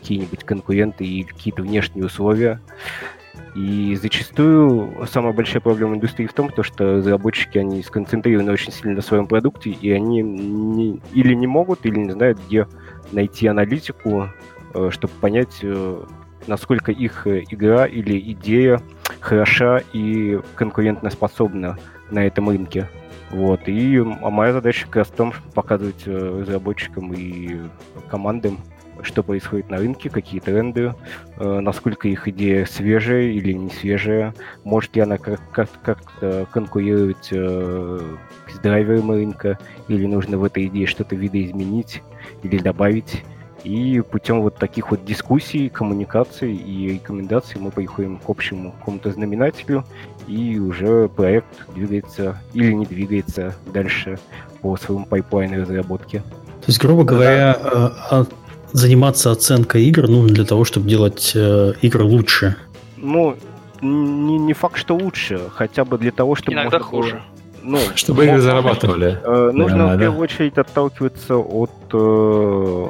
какие-нибудь 0.00 0.44
конкуренты 0.44 1.04
и 1.04 1.24
какие-то 1.24 1.62
внешние 1.62 2.06
условия. 2.06 2.60
И 3.54 3.94
зачастую 3.96 5.06
самая 5.06 5.32
большая 5.32 5.60
проблема 5.60 5.94
индустрии 5.94 6.26
в 6.26 6.32
том, 6.32 6.48
то, 6.48 6.62
что 6.62 6.96
разработчики, 6.96 7.58
они 7.58 7.82
сконцентрированы 7.82 8.52
очень 8.52 8.72
сильно 8.72 8.96
на 8.96 9.02
своем 9.02 9.26
продукте, 9.28 9.70
и 9.70 9.90
они 9.92 10.22
не, 10.22 11.00
или 11.12 11.34
не 11.34 11.46
могут, 11.46 11.86
или 11.86 11.98
не 11.98 12.10
знают, 12.10 12.38
где 12.46 12.66
найти 13.12 13.46
аналитику, 13.46 14.28
э, 14.74 14.88
чтобы 14.90 15.12
понять, 15.20 15.64
насколько 16.46 16.90
их 16.90 17.26
игра 17.26 17.86
или 17.86 18.18
идея 18.32 18.80
хороша 19.20 19.80
и 19.92 20.40
конкурентоспособна 20.56 21.78
на 22.10 22.26
этом 22.26 22.48
рынке. 22.48 22.88
Вот. 23.30 23.62
И 23.66 23.98
моя 24.00 24.52
задача 24.52 24.86
как 24.86 24.96
раз 24.96 25.08
в 25.08 25.12
том, 25.12 25.32
показывать 25.54 26.02
э, 26.06 26.40
разработчикам 26.40 27.12
и 27.14 27.58
командам, 28.08 28.58
что 29.02 29.22
происходит 29.22 29.70
на 29.70 29.78
рынке, 29.78 30.10
какие 30.10 30.40
тренды, 30.40 30.94
э, 31.36 31.60
насколько 31.60 32.08
их 32.08 32.28
идея 32.28 32.66
свежая 32.66 33.24
или 33.24 33.52
не 33.52 33.70
свежая, 33.70 34.34
может 34.64 34.94
ли 34.96 35.02
она 35.02 35.18
как-то 35.18 35.68
как 35.82 36.50
конкурировать 36.50 37.28
э, 37.30 38.16
с 38.52 38.58
драйвером 38.58 39.10
рынка, 39.10 39.58
или 39.88 40.06
нужно 40.06 40.38
в 40.38 40.44
этой 40.44 40.66
идее 40.66 40.86
что-то 40.86 41.16
видоизменить 41.16 42.02
или 42.42 42.58
добавить. 42.58 43.24
И 43.64 44.02
путем 44.02 44.42
вот 44.42 44.56
таких 44.56 44.90
вот 44.90 45.06
дискуссий, 45.06 45.70
коммуникаций 45.70 46.54
и 46.54 46.90
рекомендаций 46.90 47.58
мы 47.58 47.70
приходим 47.70 48.18
к 48.18 48.28
общему 48.28 48.72
какому-то 48.72 49.10
знаменателю, 49.10 49.84
и 50.28 50.58
уже 50.58 51.08
проект 51.08 51.66
двигается 51.74 52.38
или 52.52 52.72
не 52.72 52.84
двигается 52.84 53.56
дальше 53.72 54.18
по 54.60 54.76
своему 54.76 55.06
пайплайну 55.06 55.62
разработки. 55.62 56.18
То 56.18 56.66
есть, 56.66 56.78
грубо 56.78 57.04
говоря, 57.04 57.58
да. 58.10 58.26
Заниматься 58.74 59.30
оценкой 59.30 59.84
игр 59.84 60.08
нужно 60.08 60.34
для 60.34 60.44
того, 60.44 60.64
чтобы 60.64 60.88
делать 60.88 61.32
э, 61.34 61.74
игры 61.80 62.04
лучше. 62.04 62.56
Ну, 62.96 63.36
не, 63.80 64.36
не 64.36 64.52
факт, 64.52 64.76
что 64.76 64.96
лучше, 64.96 65.40
хотя 65.54 65.84
бы 65.84 65.96
для 65.96 66.10
того, 66.10 66.34
чтобы... 66.34 66.54
Иногда 66.54 66.80
хуже. 66.80 67.22
ну, 67.62 67.78
чтобы 67.94 68.26
игры 68.26 68.40
зарабатывали. 68.40 69.20
Э, 69.24 69.50
нужно 69.54 69.78
да, 69.78 69.94
в 69.94 69.98
первую 69.98 70.18
да. 70.18 70.24
очередь 70.24 70.58
отталкиваться 70.58 71.36
от 71.36 71.70
э, 71.92 72.86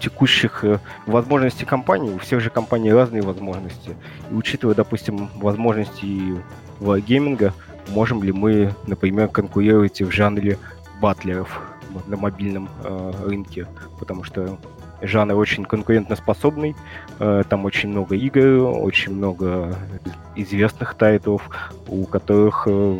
текущих 0.00 0.64
э, 0.64 0.80
возможностей 1.06 1.64
компании. 1.64 2.12
У 2.12 2.18
всех 2.18 2.40
же 2.40 2.50
компаний 2.50 2.92
разные 2.92 3.22
возможности. 3.22 3.96
И 4.30 4.34
учитывая, 4.34 4.74
допустим, 4.74 5.30
возможности 5.36 6.42
гейминга, 6.80 7.54
можем 7.88 8.22
ли 8.22 8.32
мы, 8.32 8.74
например, 8.86 9.28
конкурировать 9.28 10.02
в 10.02 10.10
жанре 10.10 10.58
battler 11.00 11.48
ов 11.48 11.62
на 12.06 12.18
мобильном 12.18 12.68
э, 12.84 13.12
рынке, 13.24 13.66
потому 13.98 14.24
что 14.24 14.58
жанр 15.02 15.34
очень 15.34 15.64
конкурентоспособный, 15.64 16.74
э, 17.18 17.42
там 17.48 17.64
очень 17.64 17.90
много 17.90 18.16
игр, 18.16 18.62
очень 18.64 19.14
много 19.14 19.76
известных 20.36 20.94
title 20.94 21.28
ов, 21.28 21.48
у 21.88 22.04
которых 22.04 22.64
э, 22.66 22.98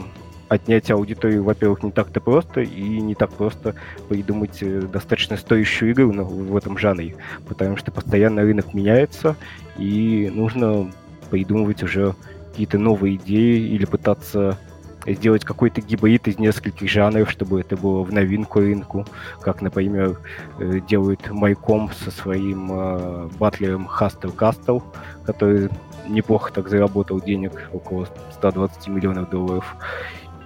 отнять 0.49 0.91
аудиторию, 0.91 1.45
во-первых, 1.45 1.83
не 1.83 1.91
так-то 1.91 2.21
просто, 2.21 2.61
и 2.61 3.01
не 3.01 3.15
так 3.15 3.33
просто 3.33 3.75
придумать 4.09 4.59
э, 4.63 4.83
достаточно 4.83 5.37
стоящую 5.37 5.93
игру 5.93 6.13
в 6.13 6.57
этом 6.57 6.77
жанре, 6.77 7.17
потому 7.49 7.77
что 7.77 7.91
постоянно 7.91 8.43
рынок 8.43 8.75
меняется, 8.75 9.37
и 9.79 10.31
нужно 10.35 10.91
придумывать 11.31 11.83
уже 11.83 12.15
какие-то 12.51 12.79
новые 12.79 13.17
идеи 13.17 13.61
или 13.69 13.87
пытаться 13.87 14.59
сделать 15.07 15.45
какой-то 15.45 15.81
гибрид 15.81 16.29
из 16.29 16.39
нескольких 16.39 16.89
жанров, 16.89 17.31
чтобы 17.31 17.61
это 17.61 17.77
было 17.77 18.03
в 18.03 18.13
новинку 18.13 18.61
рынку, 18.61 19.07
как, 19.41 19.63
например, 19.63 20.19
э, 20.59 20.81
делает 20.89 21.31
Майком 21.31 21.91
со 21.93 22.11
своим 22.11 22.71
э, 22.73 23.29
батлером 23.39 23.89
Hustle 23.89 24.35
Castle, 24.35 24.83
который 25.25 25.69
неплохо 26.09 26.53
так 26.53 26.69
заработал 26.69 27.21
денег, 27.21 27.69
около 27.73 28.09
120 28.33 28.89
миллионов 28.89 29.31
долларов 29.31 29.77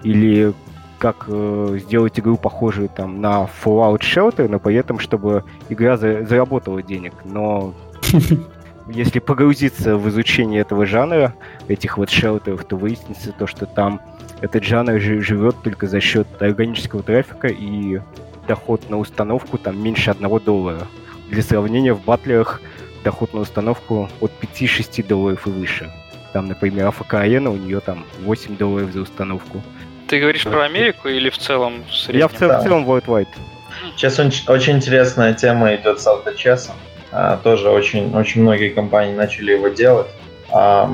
или 0.02 0.52
как 0.98 1.26
э, 1.28 1.78
сделать 1.82 2.18
игру 2.18 2.36
похожую 2.36 2.88
там 2.88 3.20
на 3.20 3.48
Fallout 3.62 4.00
Shelter, 4.00 4.48
но 4.48 4.58
при 4.58 4.74
этом, 4.76 4.98
чтобы 4.98 5.44
игра 5.68 5.96
за, 5.96 6.24
заработала 6.24 6.82
денег. 6.82 7.12
Но 7.24 7.74
если 8.88 9.18
погрузиться 9.18 9.96
в 9.96 10.08
изучение 10.08 10.62
этого 10.62 10.86
жанра, 10.86 11.34
этих 11.68 11.98
вот 11.98 12.10
шелтеров, 12.10 12.64
то 12.64 12.76
выяснится 12.76 13.32
то, 13.32 13.46
что 13.46 13.66
там 13.66 14.00
этот 14.40 14.64
жанр 14.64 15.00
живет 15.00 15.56
только 15.62 15.86
за 15.86 16.00
счет 16.00 16.26
органического 16.40 17.02
трафика 17.02 17.48
и 17.48 18.00
доход 18.46 18.88
на 18.90 18.98
установку 18.98 19.58
там 19.58 19.82
меньше 19.82 20.10
одного 20.10 20.38
доллара. 20.38 20.86
Для 21.28 21.42
сравнения, 21.42 21.94
в 21.94 22.04
батлерах 22.04 22.60
доход 23.02 23.34
на 23.34 23.40
установку 23.40 24.08
от 24.20 24.32
5-6 24.40 25.06
долларов 25.06 25.46
и 25.46 25.50
выше. 25.50 25.90
Там, 26.32 26.48
например, 26.48 26.86
АФК 26.88 27.14
Арена, 27.14 27.50
у 27.50 27.56
нее 27.56 27.80
там 27.80 28.04
8 28.20 28.56
долларов 28.56 28.92
за 28.92 29.00
установку. 29.00 29.62
Ты 30.06 30.20
говоришь 30.20 30.44
про 30.44 30.64
Америку 30.64 31.08
или 31.08 31.30
в 31.30 31.38
целом 31.38 31.84
в 31.84 32.10
Я 32.12 32.28
в, 32.28 32.34
цел, 32.34 32.48
да. 32.48 32.60
в 32.60 32.62
целом 32.62 32.84
worldwide. 32.84 33.28
Сейчас 33.96 34.18
очень, 34.18 34.48
очень 34.48 34.76
интересная 34.76 35.34
тема 35.34 35.74
идет 35.74 36.00
с 36.00 36.06
авточесом. 36.06 36.76
А, 37.10 37.38
тоже 37.38 37.70
очень, 37.70 38.14
очень 38.14 38.42
многие 38.42 38.68
компании 38.68 39.14
начали 39.14 39.52
его 39.52 39.68
делать. 39.68 40.06
А, 40.50 40.90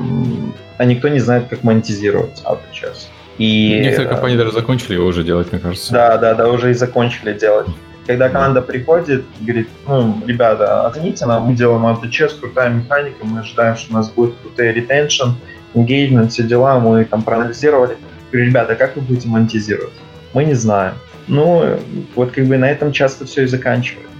а 0.77 0.85
никто 0.85 1.09
не 1.09 1.19
знает, 1.19 1.47
как 1.47 1.63
монетизировать 1.63 2.41
авточес. 2.45 3.09
И, 3.37 3.79
Некоторые 3.81 4.09
компании 4.09 4.37
даже 4.37 4.51
закончили 4.51 4.93
его 4.93 5.07
уже 5.07 5.23
делать, 5.23 5.51
мне 5.51 5.59
кажется. 5.59 5.91
Да, 5.91 6.17
да, 6.17 6.33
да, 6.33 6.49
уже 6.49 6.71
и 6.71 6.73
закончили 6.73 7.33
делать. 7.33 7.67
Когда 8.05 8.29
команда 8.29 8.61
приходит, 8.61 9.23
говорит, 9.39 9.69
ну, 9.87 10.21
ребята, 10.27 10.85
оцените 10.85 11.25
нам, 11.25 11.43
мы 11.43 11.53
делаем 11.53 11.85
авточес, 11.85 12.33
крутая 12.33 12.69
механика, 12.69 13.25
мы 13.25 13.39
ожидаем, 13.39 13.77
что 13.77 13.93
у 13.93 13.95
нас 13.95 14.11
будет 14.11 14.35
крутые 14.41 14.73
ретеншн, 14.73 15.29
engagement, 15.73 16.27
все 16.27 16.43
дела, 16.43 16.79
мы 16.79 17.05
там 17.05 17.23
проанализировали. 17.23 17.95
Говорю, 18.31 18.49
ребята, 18.49 18.75
как 18.75 18.97
вы 18.97 19.01
будете 19.03 19.29
монетизировать? 19.29 19.93
Мы 20.33 20.43
не 20.43 20.53
знаем. 20.53 20.95
Ну, 21.27 21.79
вот 22.15 22.31
как 22.31 22.45
бы 22.45 22.57
на 22.57 22.69
этом 22.69 22.91
часто 22.91 23.25
все 23.25 23.43
и 23.43 23.47
заканчивается. 23.47 24.11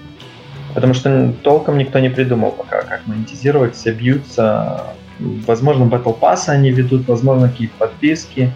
Потому 0.73 0.93
что 0.93 1.34
толком 1.43 1.78
никто 1.78 1.99
не 1.99 2.10
придумал 2.10 2.52
пока, 2.52 2.84
как 2.84 3.06
монетизировать, 3.06 3.76
все 3.76 3.91
бьются. 3.91 4.95
Возможно, 5.19 5.84
Battle 5.84 6.17
Pass 6.17 6.47
они 6.47 6.71
ведут, 6.71 7.08
возможно, 7.08 7.49
какие-то 7.49 7.73
подписки. 7.78 8.52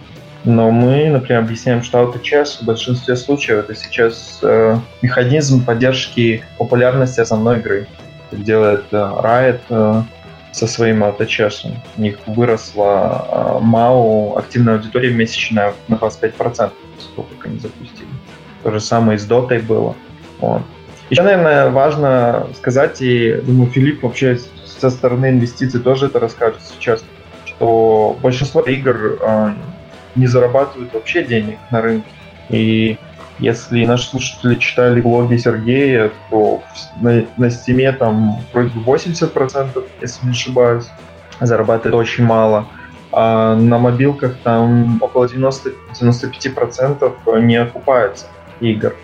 Но 0.48 0.72
мы, 0.72 1.10
например, 1.10 1.42
объясняем, 1.42 1.84
что 1.84 2.02
AutoChess 2.02 2.62
в 2.62 2.64
большинстве 2.64 3.18
случаев 3.18 3.66
это 3.66 3.76
сейчас 3.76 4.40
э, 4.42 4.78
механизм 5.02 5.66
поддержки 5.66 6.42
популярности 6.58 7.20
основной 7.20 7.60
игры. 7.60 7.86
Это 8.32 8.42
делает 8.42 8.86
э, 8.92 8.96
Riot 8.96 9.60
э, 9.70 10.04
со 10.54 10.68
своим 10.68 11.04
AutoChess. 11.04 11.70
У 11.98 12.02
них 12.02 12.20
выросла 12.28 13.60
э, 13.60 13.66
MAU, 13.66 14.40
активная 14.40 14.76
аудитория 14.76 15.12
месячная 15.12 15.74
на 15.90 15.96
25%, 15.96 16.72
сколько 16.98 17.50
они 17.50 17.60
запустили. 17.60 18.08
То 18.64 18.72
же 18.72 18.80
самое 18.80 19.18
и 19.18 19.20
с 19.20 19.28
Dota 19.28 19.62
было. 19.62 19.98
Вот. 20.40 20.62
Еще, 21.10 21.24
наверное, 21.24 21.72
важно 21.72 22.48
сказать, 22.56 23.02
и 23.02 23.34
думаю, 23.44 23.70
Филипп 23.70 24.02
вообще 24.02 24.40
со 24.66 24.90
стороны 24.92 25.26
инвестиций 25.26 25.82
тоже 25.82 26.06
это 26.06 26.22
расскажет 26.22 26.62
сейчас, 26.62 27.04
что 27.44 28.18
большинство 28.22 28.62
игр 28.62 29.18
э, 29.20 29.54
не 30.18 30.28
зарабатывают 30.28 30.94
вообще 30.94 31.24
денег 31.24 31.58
на 31.72 31.82
рынке. 31.82 32.10
И 32.50 32.98
если 33.40 33.86
наши 33.86 34.10
слушатели 34.10 34.56
читали 34.56 35.02
блоги 35.02 35.38
Сергея, 35.38 36.12
то 36.30 36.62
на, 37.00 37.26
на 37.38 37.46
Steam 37.46 37.92
там 37.94 38.42
вроде 38.52 38.70
бы 38.70 38.82
80%, 38.82 39.86
если 40.02 40.26
не 40.26 40.32
ошибаюсь, 40.32 40.88
зарабатывает 41.40 41.94
очень 41.96 42.24
мало. 42.24 42.68
А 43.12 43.56
на 43.56 43.78
мобилках 43.78 44.38
там 44.44 44.98
около 45.02 45.26
90-95% 45.26 47.42
не 47.42 47.58
окупается 47.58 48.26
игр. 48.60 48.96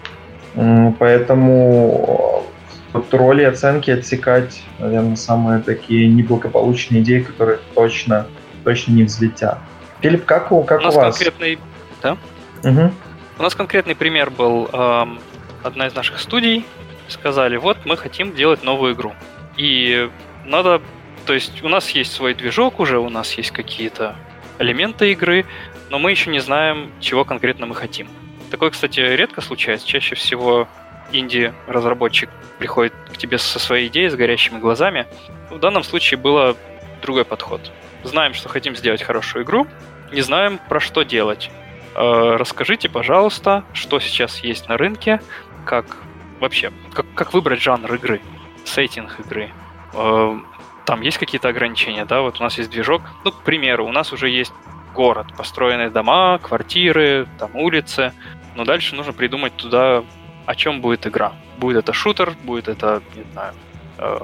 Поэтому 0.99 2.43
вот 2.91 3.13
роли 3.13 3.43
оценки 3.43 3.91
отсекать, 3.91 4.61
наверное, 4.79 5.15
самые 5.15 5.61
такие 5.61 6.09
неблагополучные 6.09 7.01
идеи, 7.01 7.21
которые 7.21 7.59
точно, 7.73 8.27
точно 8.63 8.91
не 8.93 9.03
взлетят. 9.03 9.59
Филипп, 10.03 10.25
как 10.25 10.51
у, 10.51 10.63
как 10.63 10.81
у, 10.81 10.83
нас 10.83 10.95
у 10.95 10.97
вас? 10.97 11.17
конкретный, 11.17 11.57
да? 12.01 12.17
Угу. 12.63 12.91
У 13.39 13.41
нас 13.41 13.55
конкретный 13.55 13.95
пример 13.95 14.29
был 14.29 14.69
эм, 14.71 15.19
одна 15.63 15.87
из 15.87 15.95
наших 15.95 16.19
студий. 16.19 16.65
Сказали, 17.07 17.55
вот 17.55 17.77
мы 17.85 17.95
хотим 17.95 18.35
делать 18.35 18.63
новую 18.63 18.95
игру. 18.95 19.13
И 19.55 20.09
надо, 20.45 20.81
то 21.25 21.33
есть 21.33 21.63
у 21.63 21.69
нас 21.69 21.89
есть 21.91 22.11
свой 22.11 22.33
движок 22.33 22.81
уже, 22.81 22.99
у 22.99 23.09
нас 23.09 23.33
есть 23.33 23.51
какие-то 23.51 24.15
элементы 24.59 25.11
игры, 25.13 25.45
но 25.89 25.99
мы 25.99 26.11
еще 26.11 26.29
не 26.29 26.39
знаем, 26.39 26.91
чего 26.99 27.23
конкретно 27.23 27.65
мы 27.65 27.75
хотим. 27.75 28.09
Такое, 28.51 28.71
кстати, 28.71 28.99
редко 28.99 29.39
случается. 29.39 29.87
Чаще 29.87 30.15
всего 30.15 30.67
инди-разработчик 31.13 32.29
приходит 32.59 32.93
к 33.13 33.17
тебе 33.17 33.37
со 33.37 33.57
своей 33.57 33.87
идеей, 33.87 34.09
с 34.09 34.15
горящими 34.15 34.59
глазами. 34.59 35.07
В 35.49 35.59
данном 35.59 35.83
случае 35.83 36.17
было 36.17 36.57
другой 37.01 37.23
подход. 37.23 37.71
Знаем, 38.03 38.33
что 38.33 38.49
хотим 38.49 38.75
сделать 38.75 39.01
хорошую 39.01 39.45
игру, 39.45 39.65
не 40.13 40.21
знаем, 40.21 40.59
про 40.69 40.79
что 40.79 41.03
делать. 41.03 41.51
Э, 41.95 42.35
расскажите, 42.37 42.89
пожалуйста, 42.89 43.63
что 43.73 43.99
сейчас 43.99 44.39
есть 44.43 44.69
на 44.69 44.77
рынке, 44.77 45.21
как 45.65 45.97
вообще, 46.39 46.71
как, 46.93 47.05
как 47.13 47.33
выбрать 47.33 47.61
жанр 47.61 47.93
игры, 47.95 48.21
сеттинг 48.63 49.19
игры. 49.19 49.51
Э, 49.93 50.39
там 50.85 51.01
есть 51.01 51.17
какие-то 51.17 51.49
ограничения, 51.49 52.05
да, 52.05 52.21
вот 52.21 52.39
у 52.39 52.43
нас 52.43 52.57
есть 52.57 52.69
движок. 52.69 53.01
Ну, 53.23 53.31
к 53.31 53.43
примеру, 53.43 53.85
у 53.85 53.91
нас 53.91 54.11
уже 54.11 54.29
есть 54.29 54.53
город, 54.93 55.27
построенные 55.37 55.89
дома, 55.89 56.39
квартиры, 56.39 57.27
там 57.39 57.55
улицы, 57.55 58.13
но 58.55 58.65
дальше 58.65 58.95
нужно 58.95 59.13
придумать 59.13 59.55
туда, 59.55 60.03
о 60.45 60.55
чем 60.55 60.81
будет 60.81 61.07
игра. 61.07 61.33
Будет 61.57 61.77
это 61.77 61.93
шутер, 61.93 62.33
будет 62.43 62.67
это, 62.67 63.01
не 63.15 63.23
знаю, 63.31 63.53
э, 63.97 64.19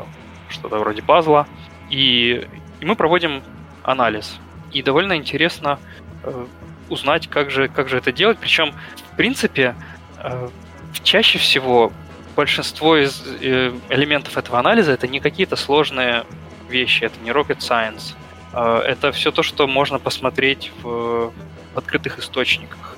что-то 0.49 0.77
вроде 0.77 1.01
пазла. 1.01 1.47
И, 1.89 2.47
и 2.79 2.85
мы 2.85 2.95
проводим 2.95 3.41
анализ. 3.83 4.39
И 4.71 4.81
довольно 4.81 5.15
интересно 5.15 5.79
э, 6.23 6.45
узнать, 6.89 7.27
как 7.27 7.51
же, 7.51 7.67
как 7.67 7.89
же 7.89 7.97
это 7.97 8.11
делать. 8.11 8.37
Причем, 8.39 8.73
в 9.13 9.15
принципе, 9.15 9.75
э, 10.17 10.49
чаще 11.03 11.39
всего 11.39 11.91
большинство 12.35 12.97
из 12.97 13.23
э, 13.41 13.71
элементов 13.89 14.37
этого 14.37 14.59
анализа 14.59 14.91
это 14.91 15.07
не 15.07 15.19
какие-то 15.19 15.55
сложные 15.55 16.23
вещи, 16.69 17.03
это 17.03 17.19
не 17.23 17.31
rocket 17.31 17.59
science. 17.59 18.15
Э, 18.53 18.81
это 18.85 19.11
все 19.11 19.31
то, 19.31 19.43
что 19.43 19.67
можно 19.67 19.99
посмотреть 19.99 20.71
в, 20.81 21.31
открытых 21.75 22.19
источниках. 22.19 22.97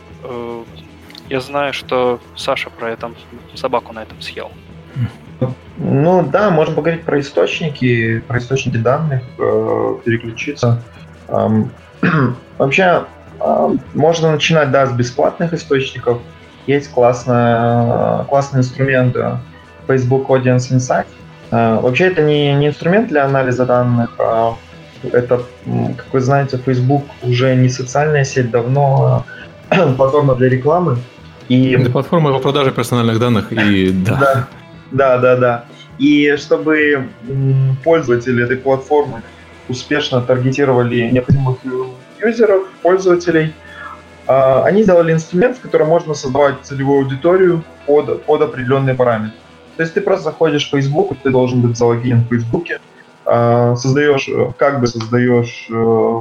Я 1.30 1.42
знаю, 1.42 1.74
что 1.74 2.20
Саша 2.36 2.70
про 2.70 2.92
это 2.92 3.12
собаку 3.54 3.94
на 3.94 4.02
этом 4.02 4.22
съел. 4.22 4.52
Ну 5.78 6.26
да, 6.26 6.50
можно 6.50 6.74
поговорить 6.74 7.04
про 7.04 7.20
источники, 7.20 8.20
про 8.28 8.40
источники 8.40 8.78
данных, 8.78 9.24
переключиться. 10.06 10.82
Вообще, 12.58 13.06
можно 13.94 14.32
начинать, 14.32 14.72
да, 14.72 14.86
с 14.86 14.92
бесплатных 14.92 15.54
источников. 15.54 16.20
Есть 16.68 16.92
классная, 16.92 18.24
классный 18.26 18.60
инструмент 18.60 19.16
Facebook 19.88 20.28
Audience 20.28 20.72
Insight. 20.72 21.06
Э, 21.52 21.80
вообще, 21.82 22.06
это 22.06 22.22
не, 22.22 22.54
не 22.54 22.68
инструмент 22.68 23.10
для 23.10 23.26
анализа 23.26 23.66
данных, 23.66 24.12
а 24.20 24.56
это, 25.04 25.42
как 25.98 26.14
вы 26.14 26.20
знаете, 26.22 26.58
Facebook 26.58 27.04
уже 27.24 27.56
не 27.56 27.70
социальная 27.70 28.24
сеть, 28.24 28.52
давно 28.52 29.26
платформа 29.98 30.36
для 30.36 30.50
рекламы. 30.50 30.98
И... 31.50 31.72
Это 31.72 31.90
платформа 31.90 32.32
по 32.32 32.40
продаже 32.40 32.72
персональных 32.72 33.20
данных 33.20 33.52
и 33.52 33.92
да. 34.06 34.20
Да, 34.20 34.48
да, 34.92 35.18
да. 35.18 35.36
да. 35.36 35.66
И 35.98 36.36
чтобы 36.38 37.10
пользователи 37.84 38.44
этой 38.44 38.58
платформы 38.58 39.22
успешно 39.70 40.22
таргетировали 40.22 41.10
необходимых 41.10 41.58
юзеров, 42.20 42.68
пользователей, 42.82 43.54
а, 44.28 44.64
они 44.64 44.84
сделали 44.84 45.12
инструмент, 45.12 45.58
в 45.58 45.62
котором 45.62 45.88
можно 45.88 46.14
создавать 46.14 46.62
целевую 46.64 47.04
аудиторию 47.04 47.64
под, 47.86 48.24
под 48.24 48.42
определенные 48.42 48.96
параметры. 48.96 49.38
То 49.78 49.84
есть 49.84 49.94
ты 49.94 50.02
просто 50.02 50.26
заходишь 50.26 50.68
в 50.68 50.72
Facebook, 50.72 51.18
ты 51.24 51.32
должен 51.32 51.62
быть 51.62 51.78
залогинен 51.78 52.24
в 52.24 52.30
Facebook, 52.30 52.68
а, 53.26 53.76
создаешь, 53.76 54.30
как 54.58 54.80
бы 54.80 54.88
создаешь 54.88 55.68
э, 55.70 55.74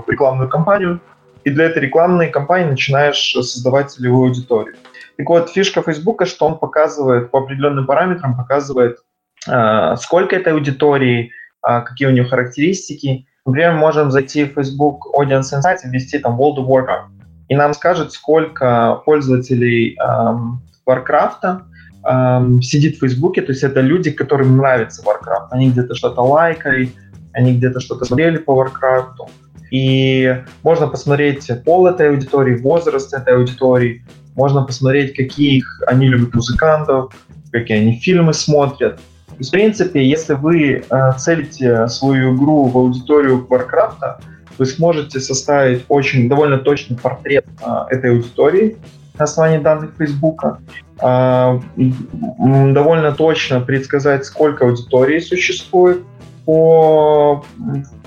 рекламную 0.08 0.48
кампанию, 0.48 1.00
и 1.44 1.50
для 1.50 1.66
этой 1.66 1.82
рекламной 1.82 2.28
кампании 2.28 2.70
начинаешь 2.70 3.32
создавать 3.32 3.90
целевую 3.90 4.28
аудиторию. 4.28 4.76
Так 5.16 5.28
вот, 5.28 5.50
фишка 5.50 5.82
Facebook, 5.82 6.26
что 6.26 6.46
он 6.46 6.58
показывает 6.58 7.30
по 7.30 7.40
определенным 7.40 7.86
параметрам, 7.86 8.36
показывает, 8.36 8.98
э, 9.46 9.96
сколько 9.98 10.36
этой 10.36 10.52
аудитории, 10.52 11.32
какие 11.62 12.08
у 12.08 12.10
нее 12.10 12.24
характеристики. 12.24 13.26
Например, 13.46 13.72
можем 13.72 14.10
зайти 14.10 14.44
в 14.44 14.54
Facebook 14.54 15.06
Audience 15.16 15.52
Insights 15.54 15.80
и 15.84 15.88
ввести 15.88 16.18
там 16.18 16.38
World 16.38 16.58
of 16.58 16.66
Warcraft, 16.66 17.20
и 17.50 17.56
нам 17.56 17.74
скажет, 17.74 18.12
сколько 18.12 19.02
пользователей 19.04 19.96
эм, 19.98 20.62
Warcraft 20.86 21.62
эм, 22.04 22.62
сидит 22.62 22.96
в 22.96 23.00
Фейсбуке, 23.00 23.42
то 23.42 23.50
есть 23.50 23.64
это 23.64 23.80
люди, 23.80 24.12
которым 24.12 24.56
нравится 24.56 25.02
Warcraft. 25.02 25.48
Они 25.50 25.70
где-то 25.70 25.96
что-то 25.96 26.20
лайкали, 26.20 26.92
они 27.32 27.56
где-то 27.56 27.80
что-то 27.80 28.04
смотрели 28.04 28.36
по 28.36 28.52
Warcraft. 28.52 29.28
И 29.72 30.42
можно 30.62 30.86
посмотреть 30.86 31.50
пол 31.64 31.88
этой 31.88 32.10
аудитории, 32.10 32.54
возраст 32.54 33.12
этой 33.14 33.34
аудитории, 33.34 34.04
можно 34.36 34.62
посмотреть, 34.62 35.16
какие 35.16 35.64
они 35.88 36.06
любят 36.06 36.32
музыкантов, 36.34 37.12
какие 37.50 37.78
они 37.78 37.98
фильмы 37.98 38.32
смотрят. 38.32 39.00
В 39.40 39.50
принципе, 39.50 40.04
если 40.04 40.34
вы 40.34 40.84
э, 40.88 41.12
целите 41.18 41.88
свою 41.88 42.36
игру 42.36 42.66
в 42.66 42.76
аудиторию 42.76 43.46
Warcraft, 43.48 44.22
вы 44.60 44.66
сможете 44.66 45.20
составить 45.20 45.86
очень 45.88 46.28
довольно 46.28 46.58
точный 46.58 46.98
портрет 46.98 47.46
а, 47.62 47.86
этой 47.88 48.10
аудитории 48.10 48.76
на 49.18 49.24
основании 49.24 49.56
данных 49.56 49.92
Фейсбука, 49.96 50.58
а, 50.98 51.58
довольно 51.76 53.12
точно 53.12 53.62
предсказать, 53.62 54.26
сколько 54.26 54.66
аудитории 54.66 55.18
существует 55.20 56.02
по, 56.44 57.42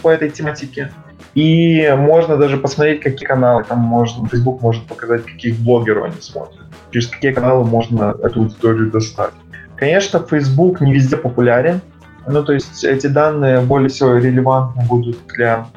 по 0.04 0.10
этой 0.10 0.30
тематике. 0.30 0.92
И 1.34 1.92
можно 1.98 2.38
даже 2.38 2.58
посмотреть, 2.58 3.02
какие 3.02 3.26
каналы 3.26 3.64
там 3.64 3.80
можно, 3.80 4.28
Facebook 4.28 4.62
может 4.62 4.86
показать, 4.86 5.26
каких 5.26 5.58
блогеров 5.58 6.06
они 6.06 6.22
смотрят, 6.22 6.62
через 6.92 7.08
какие 7.08 7.32
каналы 7.32 7.66
можно 7.66 8.16
эту 8.22 8.42
аудиторию 8.42 8.92
достать. 8.92 9.34
Конечно, 9.84 10.26
Facebook 10.26 10.80
не 10.80 10.94
везде 10.94 11.18
популярен, 11.18 11.82
ну, 12.26 12.42
то 12.42 12.54
есть 12.54 12.86
эти 12.86 13.08
данные 13.08 13.60
более 13.60 13.90
всего 13.90 14.16
релевантны 14.16 14.82
будут 14.86 15.18
для, 15.36 15.68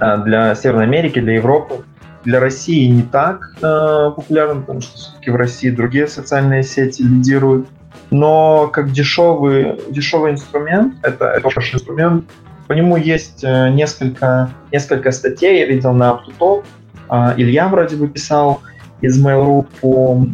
э, 0.00 0.18
для 0.24 0.54
Северной 0.54 0.84
Америки, 0.84 1.18
для 1.18 1.34
Европы. 1.34 1.84
Для 2.22 2.38
России 2.38 2.86
не 2.86 3.02
так 3.02 3.56
э, 3.60 4.12
популярны, 4.14 4.60
потому 4.60 4.80
что 4.80 4.96
все-таки 4.96 5.32
в 5.32 5.34
России 5.34 5.70
другие 5.70 6.06
социальные 6.06 6.62
сети 6.62 7.02
лидируют. 7.02 7.66
Но 8.12 8.68
как 8.68 8.92
дешевый, 8.92 9.80
дешевый 9.90 10.30
инструмент, 10.30 10.94
это, 11.02 11.24
это 11.24 11.40
хороший 11.40 11.74
инструмент, 11.74 12.26
по 12.68 12.74
нему 12.74 12.96
есть 12.96 13.42
э, 13.42 13.70
несколько, 13.70 14.50
несколько 14.70 15.10
статей, 15.10 15.58
я 15.58 15.66
видел 15.66 15.92
на 15.94 16.12
UpToTop, 16.12 16.64
э, 17.10 17.34
Илья 17.38 17.66
вроде 17.66 17.96
бы 17.96 18.06
писал 18.06 18.60
из 19.00 19.24
Mail.ru 19.24 19.66
по, 19.80 20.26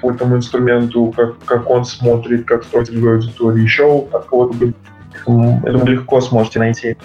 по 0.00 0.12
этому 0.12 0.36
инструменту, 0.36 1.12
как, 1.16 1.38
как 1.44 1.70
он 1.70 1.84
смотрит, 1.84 2.46
как 2.46 2.64
строить 2.64 2.90
аудиторию, 2.90 3.62
еще 3.62 4.06
от 4.12 4.24
кого-то 4.26 4.56
это 5.26 5.86
легко 5.86 6.20
сможете 6.20 6.58
найти. 6.58 6.96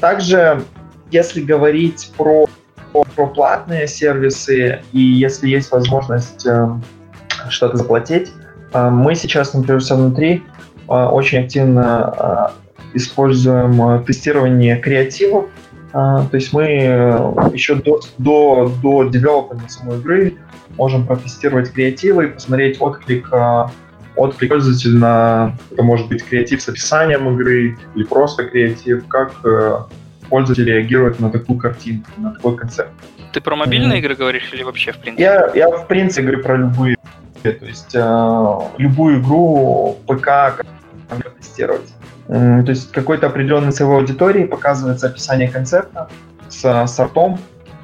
Также, 0.00 0.62
если 1.10 1.40
говорить 1.40 2.12
про, 2.16 2.46
про 2.92 3.26
платные 3.26 3.86
сервисы 3.86 4.82
и 4.92 5.00
если 5.00 5.48
есть 5.48 5.70
возможность 5.72 6.46
эм, 6.46 6.82
что-то 7.48 7.76
заплатить, 7.76 8.32
э, 8.72 8.90
мы 8.90 9.14
сейчас, 9.14 9.54
например, 9.54 9.80
все 9.80 9.96
внутри 9.96 10.44
э, 10.88 10.92
очень 10.92 11.44
активно 11.44 12.52
э, 12.94 12.96
используем 12.96 14.04
тестирование 14.04 14.76
креативов. 14.76 15.46
То 15.92 16.28
есть 16.32 16.52
мы 16.52 16.62
еще 17.52 17.76
до, 17.76 18.00
до, 18.18 18.72
до 18.82 19.04
девелопмента 19.04 19.68
самой 19.68 19.98
игры 19.98 20.34
можем 20.76 21.06
протестировать 21.06 21.72
креативы 21.72 22.26
и 22.26 22.28
посмотреть 22.28 22.76
отклик 22.80 23.32
отклик 24.18 24.50
пользователя 24.50 24.98
на, 24.98 25.56
это 25.70 25.82
может 25.82 26.08
быть 26.08 26.24
креатив 26.24 26.60
с 26.60 26.68
описанием 26.68 27.28
игры 27.34 27.78
или 27.94 28.04
просто 28.04 28.44
креатив, 28.44 29.06
как 29.06 29.32
э, 29.44 29.78
пользователь 30.28 30.64
реагирует 30.64 31.20
на 31.20 31.30
такую 31.30 31.58
картинку, 31.58 32.10
на 32.18 32.32
такой 32.32 32.56
концепт. 32.56 32.90
Ты 33.32 33.40
про 33.40 33.56
мобильные 33.56 33.98
mm-hmm. 33.98 34.00
игры 34.00 34.14
говоришь 34.16 34.50
или 34.52 34.62
вообще 34.62 34.92
в 34.92 34.98
принципе? 34.98 35.22
Я, 35.22 35.50
я 35.54 35.70
в 35.70 35.86
принципе 35.86 36.22
говорю 36.22 36.42
про 36.42 36.56
любые. 36.56 36.96
То 37.42 37.64
есть 37.64 37.94
э, 37.94 38.58
любую 38.78 39.20
игру 39.20 39.96
ПК 40.06 40.64
тестировать. 41.38 41.88
То 42.28 42.64
есть 42.66 42.92
какой-то 42.92 43.26
определенной 43.26 43.72
целевой 43.72 43.96
аудитории 43.98 44.44
показывается 44.44 45.06
описание 45.06 45.48
концепта 45.48 46.08
с 46.48 46.86
сортом, 46.86 47.38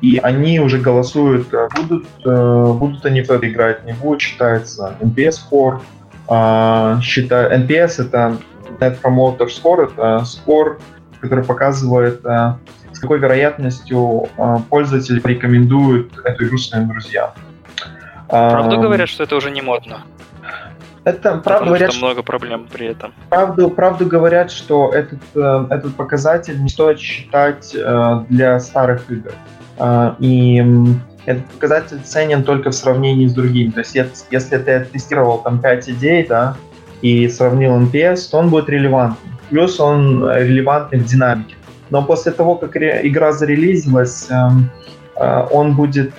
и 0.05 0.21
они 0.23 0.61
уже 0.61 0.79
голосуют, 0.79 1.53
э, 1.55 1.69
будут, 1.75 2.07
э, 2.27 2.73
будут 2.75 3.07
они 3.07 3.23
в 3.23 3.31
это 3.31 3.49
играть, 3.49 3.87
не 3.87 3.93
будут 3.93 4.21
считается 4.21 4.97
NPS 5.01 5.37
score, 5.51 5.81
а, 6.29 7.01
считаю, 7.01 7.51
NPS 7.63 8.03
это 8.03 8.39
Net 8.81 9.01
Promoter 9.01 9.49
Score, 9.49 9.91
это 9.91 10.25
скор, 10.25 10.79
который 11.21 11.45
показывает, 11.45 12.25
а, 12.27 12.59
с 12.93 12.99
какой 12.99 13.19
вероятностью 13.19 14.29
пользователь 14.69 15.21
порекомендует 15.21 16.13
эту 16.25 16.47
игру 16.47 16.59
своим 16.59 16.89
друзьям. 16.89 17.31
Правда 18.29 18.77
говорят, 18.77 19.09
что 19.09 19.25
это 19.25 19.37
уже 19.37 19.51
не 19.51 19.63
модно? 19.63 20.03
Это 21.05 21.39
правда 21.39 21.67
говорят, 21.67 21.93
что 21.93 22.07
много 22.07 22.23
проблем 22.23 22.67
при 22.73 22.87
этом. 22.87 23.13
Правду, 23.29 23.71
правду 23.71 24.07
говорят, 24.07 24.51
что 24.51 24.91
этот, 24.93 25.21
э, 25.35 25.67
этот 25.71 25.95
показатель 25.97 26.63
не 26.63 26.69
стоит 26.69 26.99
считать 26.99 27.75
э, 27.75 28.25
для 28.29 28.59
старых 28.61 29.11
игр. 29.11 29.33
И 30.21 30.65
этот 31.27 31.45
показатель 31.47 31.99
ценен 32.05 32.45
только 32.45 32.71
в 32.71 32.75
сравнении 32.75 33.27
с 33.27 33.35
другими. 33.35 33.71
То 33.71 33.81
есть 33.81 33.97
если 34.31 34.59
ты 34.59 34.85
тестировал 34.85 35.39
там 35.39 35.59
5 35.59 35.89
идей, 35.91 36.25
да, 36.27 36.57
и 37.03 37.29
сравнил 37.29 37.73
NPS, 37.81 38.31
то 38.31 38.39
он 38.39 38.51
будет 38.51 38.69
релевантным. 38.69 39.37
Плюс 39.51 39.81
он 39.81 40.31
релевантный 40.31 41.01
в 41.01 41.05
динамике. 41.05 41.57
Но 41.91 42.03
после 42.03 42.33
того, 42.33 42.55
как 42.55 42.77
игра 42.77 43.33
зарелизилась, 43.33 44.29
э, 44.31 45.47
он 45.51 45.75
будет 45.75 46.13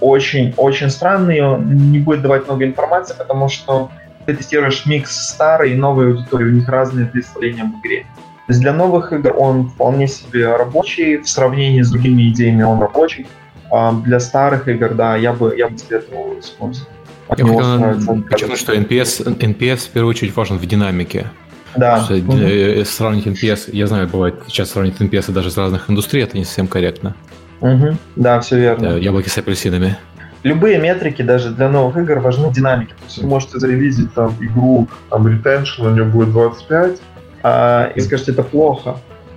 очень-очень 0.00 0.86
э, 0.86 0.90
странный, 0.90 1.40
он 1.42 1.90
не 1.92 1.98
будет 1.98 2.22
давать 2.22 2.46
много 2.46 2.64
информации, 2.64 3.14
потому 3.16 3.48
что 3.48 3.90
ты 4.26 4.34
тестируешь 4.34 4.86
микс 4.86 5.28
старой 5.28 5.72
и 5.72 5.76
новой 5.76 6.12
аудитории, 6.12 6.46
у 6.46 6.52
них 6.52 6.68
разные 6.68 7.06
представления 7.06 7.62
об 7.62 7.80
игре. 7.80 8.06
То 8.46 8.52
есть 8.52 8.60
для 8.60 8.72
новых 8.72 9.12
игр 9.12 9.34
он 9.36 9.68
вполне 9.68 10.06
себе 10.06 10.54
рабочий, 10.54 11.18
в 11.18 11.28
сравнении 11.28 11.80
с 11.80 11.90
другими 11.90 12.28
идеями 12.28 12.62
он 12.62 12.80
рабочий. 12.80 13.26
А 13.70 13.92
для 13.92 14.20
старых 14.20 14.68
игр, 14.68 14.94
да, 14.94 15.16
я 15.16 15.32
бы, 15.32 15.54
я 15.56 15.68
бы 15.68 15.78
советовал 15.78 16.38
использовать. 16.38 16.88
Я 17.36 17.46
хотел 17.46 18.22
подчеркнуть, 18.22 18.58
что 18.58 18.74
NPS, 18.74 19.38
NPS 19.38 19.76
в 19.76 19.88
первую 19.88 20.10
очередь 20.10 20.36
важен 20.36 20.58
в 20.58 20.66
динамике. 20.66 21.26
Да. 21.74 22.02
Что, 22.04 22.14
угу. 22.14 22.84
Сравнить 22.84 23.26
NPS, 23.26 23.70
я 23.72 23.86
знаю, 23.86 24.08
бывает 24.08 24.36
сейчас 24.46 24.70
сравнить 24.70 24.96
NPS 25.00 25.32
даже 25.32 25.48
из 25.48 25.56
разных 25.56 25.90
индустрий, 25.90 26.22
это 26.22 26.36
не 26.36 26.44
совсем 26.44 26.66
корректно. 26.66 27.16
Угу. 27.60 27.96
Да, 28.16 28.40
все 28.40 28.58
верно. 28.58 28.90
Да, 28.90 28.98
яблоки 28.98 29.28
с 29.28 29.38
апельсинами. 29.38 29.96
Любые 30.44 30.78
метрики 30.78 31.22
даже 31.22 31.50
для 31.50 31.68
новых 31.68 31.96
игр 31.96 32.20
важны 32.20 32.52
динамики. 32.52 32.90
То 32.90 33.04
есть 33.06 33.18
вы 33.18 33.28
можете 33.28 33.58
зарелизить 33.58 34.14
там 34.14 34.34
игру, 34.40 34.88
там 35.10 35.26
retention 35.26 35.86
у 35.86 35.90
нее 35.90 36.04
будет 36.04 36.30
25, 36.30 37.00
а, 37.42 37.90
и 37.94 38.00
скажете, 38.00 38.32
это 38.32 38.42
плохо 38.42 38.96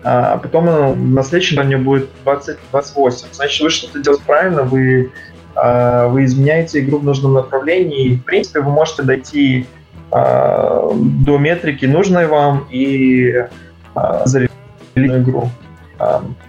а 0.09 0.37
потом 0.37 1.13
на 1.13 1.23
следующем 1.23 1.57
уровне 1.57 1.77
будет 1.77 2.09
20, 2.23 2.57
28. 2.71 3.27
Значит, 3.33 3.61
вы 3.61 3.69
что-то 3.69 3.99
делаете 3.99 4.23
правильно, 4.25 4.63
вы, 4.63 5.11
а, 5.53 6.07
вы 6.07 6.23
изменяете 6.23 6.79
игру 6.79 6.99
в 6.99 7.03
нужном 7.03 7.33
направлении, 7.33 8.05
и, 8.05 8.15
в 8.15 8.23
принципе, 8.23 8.61
вы 8.61 8.71
можете 8.71 9.03
дойти 9.03 9.65
а, 10.11 10.89
до 10.93 11.37
метрики 11.37 11.85
нужной 11.85 12.27
вам 12.27 12.67
и 12.71 13.47
а, 13.95 14.25
зарелизить 14.25 14.49
игру. 14.95 15.49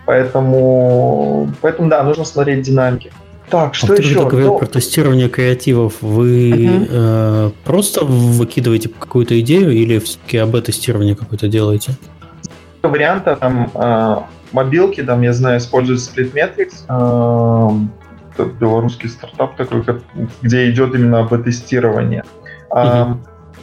Поэтому, 0.06 1.50
поэтому, 1.60 1.88
да, 1.88 2.02
нужно 2.02 2.24
смотреть 2.24 2.62
динамики. 2.62 3.10
Так, 3.50 3.74
что 3.74 3.94
а 3.94 3.96
еще? 3.96 4.14
Когда 4.14 4.28
говорил 4.30 4.52
ну... 4.52 4.58
про 4.58 4.66
тестирование 4.66 5.28
креативов, 5.28 5.94
вы 6.02 6.50
uh-huh. 6.50 6.88
э, 6.90 7.50
просто 7.64 8.04
выкидываете 8.04 8.88
какую-то 8.88 9.38
идею 9.40 9.70
или 9.70 9.98
все-таки 9.98 10.38
об 10.38 10.58
тестировании 10.60 11.14
какое-то 11.14 11.48
делаете? 11.48 11.92
варианта, 12.82 13.36
там, 13.36 13.70
э, 13.74 14.16
мобилки, 14.52 15.02
там, 15.02 15.22
я 15.22 15.32
знаю, 15.32 15.58
используют 15.58 16.00
Splitmetrics, 16.00 16.84
э, 16.88 18.44
белорусский 18.60 19.08
стартап 19.08 19.56
такой, 19.56 19.82
как, 19.82 20.00
где 20.42 20.70
идет 20.70 20.94
именно 20.94 21.20
АБ-тестирование. 21.20 22.24
Mm-hmm. 22.70 23.16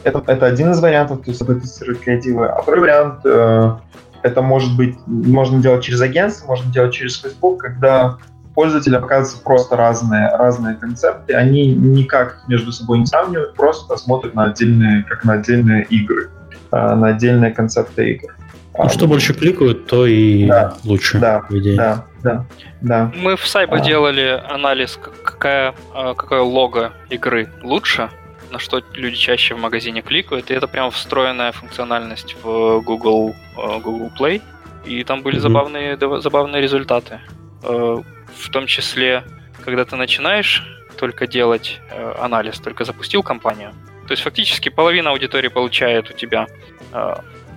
Это, 0.04 0.22
это 0.26 0.46
один 0.46 0.72
из 0.72 0.80
вариантов, 0.80 1.22
то 1.24 1.30
есть 1.30 1.40
АБ-тестировать 1.42 2.00
креативы. 2.00 2.46
А 2.46 2.60
второй 2.60 2.80
вариант, 2.80 3.20
э, 3.24 3.76
это 4.22 4.42
может 4.42 4.76
быть, 4.76 4.96
можно 5.06 5.60
делать 5.60 5.84
через 5.84 6.00
агентство, 6.00 6.48
можно 6.48 6.70
делать 6.72 6.92
через 6.92 7.20
Facebook, 7.20 7.58
когда 7.58 8.18
пользователям 8.56 9.02
показываются 9.02 9.44
просто 9.44 9.76
разные, 9.76 10.34
разные 10.34 10.74
концепты, 10.74 11.34
они 11.34 11.74
никак 11.74 12.40
между 12.48 12.72
собой 12.72 12.98
не 12.98 13.06
сравнивают, 13.06 13.54
просто 13.54 13.96
смотрят 13.98 14.34
на 14.34 14.44
отдельные, 14.44 15.04
как 15.04 15.24
на 15.24 15.34
отдельные 15.34 15.84
игры, 15.84 16.30
э, 16.72 16.94
на 16.94 17.08
отдельные 17.08 17.52
концепты 17.52 18.12
игр. 18.12 18.34
Ну, 18.78 18.88
что 18.88 19.06
больше 19.06 19.34
кликают, 19.34 19.86
то 19.86 20.06
и 20.06 20.46
да, 20.46 20.74
лучше, 20.84 21.18
да. 21.18 21.44
Да, 21.50 22.04
да, 22.22 22.46
да. 22.80 23.12
Мы 23.14 23.36
в 23.36 23.46
Сайбо 23.46 23.76
а. 23.76 23.80
делали 23.80 24.42
анализ, 24.48 24.98
какая, 25.22 25.74
а, 25.94 26.14
какое 26.14 26.40
лого 26.40 26.92
игры 27.10 27.48
лучше, 27.62 28.10
на 28.50 28.58
что 28.58 28.82
люди 28.94 29.16
чаще 29.16 29.54
в 29.54 29.58
магазине 29.58 30.00
кликают, 30.00 30.50
и 30.50 30.54
это 30.54 30.66
прям 30.66 30.90
встроенная 30.90 31.52
функциональность 31.52 32.36
в 32.42 32.80
Google, 32.80 33.34
а, 33.56 33.80
Google 33.80 34.10
Play, 34.18 34.40
и 34.84 35.04
там 35.04 35.22
были 35.22 35.36
mm-hmm. 35.36 35.40
забавные, 35.40 35.98
забавные 36.20 36.62
результаты. 36.62 37.20
В 38.38 38.50
том 38.50 38.66
числе, 38.66 39.24
когда 39.64 39.84
ты 39.84 39.96
начинаешь 39.96 40.62
только 40.98 41.26
делать 41.26 41.80
анализ, 42.18 42.58
только 42.58 42.84
запустил 42.84 43.22
компанию, 43.22 43.72
то 44.06 44.12
есть 44.12 44.22
фактически 44.22 44.68
половина 44.68 45.10
аудитории 45.10 45.48
получает 45.48 46.10
у 46.10 46.12
тебя 46.12 46.46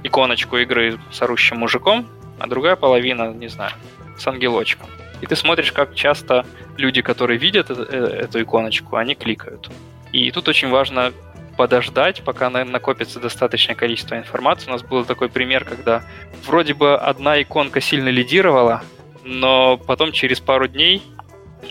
иконочку 0.03 0.57
игры 0.57 0.99
с 1.11 1.21
орущим 1.21 1.57
мужиком, 1.57 2.07
а 2.39 2.47
другая 2.47 2.75
половина, 2.75 3.33
не 3.33 3.47
знаю, 3.49 3.73
с 4.17 4.25
ангелочком. 4.27 4.89
И 5.21 5.25
ты 5.25 5.35
смотришь, 5.35 5.71
как 5.71 5.95
часто 5.95 6.45
люди, 6.77 7.01
которые 7.01 7.37
видят 7.37 7.69
эту, 7.69 7.83
э, 7.83 8.21
эту 8.23 8.41
иконочку, 8.41 8.95
они 8.95 9.15
кликают. 9.15 9.69
И 10.13 10.31
тут 10.31 10.47
очень 10.47 10.69
важно 10.69 11.11
подождать, 11.57 12.23
пока 12.23 12.49
накопится 12.49 13.19
достаточное 13.19 13.75
количество 13.75 14.15
информации. 14.17 14.69
У 14.69 14.71
нас 14.71 14.81
был 14.81 15.03
такой 15.03 15.27
пример, 15.27 15.65
когда 15.65 16.03
вроде 16.45 16.73
бы 16.73 16.97
одна 16.97 17.41
иконка 17.41 17.81
сильно 17.81 18.07
лидировала, 18.07 18.81
но 19.23 19.77
потом 19.77 20.11
через 20.11 20.39
пару 20.39 20.67
дней 20.67 21.03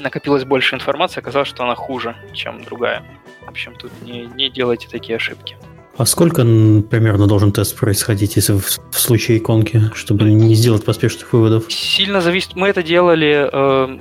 накопилось 0.00 0.44
больше 0.44 0.76
информации, 0.76 1.20
оказалось, 1.20 1.48
что 1.48 1.64
она 1.64 1.74
хуже, 1.74 2.16
чем 2.34 2.62
другая. 2.62 3.02
В 3.44 3.48
общем, 3.48 3.74
тут 3.74 3.90
не, 4.02 4.26
не 4.26 4.50
делайте 4.50 4.88
такие 4.88 5.16
ошибки. 5.16 5.56
А 5.96 6.06
сколько 6.06 6.42
примерно 6.42 7.26
должен 7.26 7.50
тест 7.50 7.76
происходить, 7.76 8.36
если 8.36 8.52
в, 8.52 8.64
в 8.64 9.00
случае 9.00 9.38
иконки, 9.38 9.82
чтобы 9.94 10.30
не 10.30 10.54
сделать 10.54 10.84
поспешных 10.84 11.32
выводов? 11.32 11.64
Сильно 11.72 12.20
зависит. 12.20 12.54
Мы 12.54 12.68
это 12.68 12.84
делали, 12.84 13.48
э, 13.50 13.98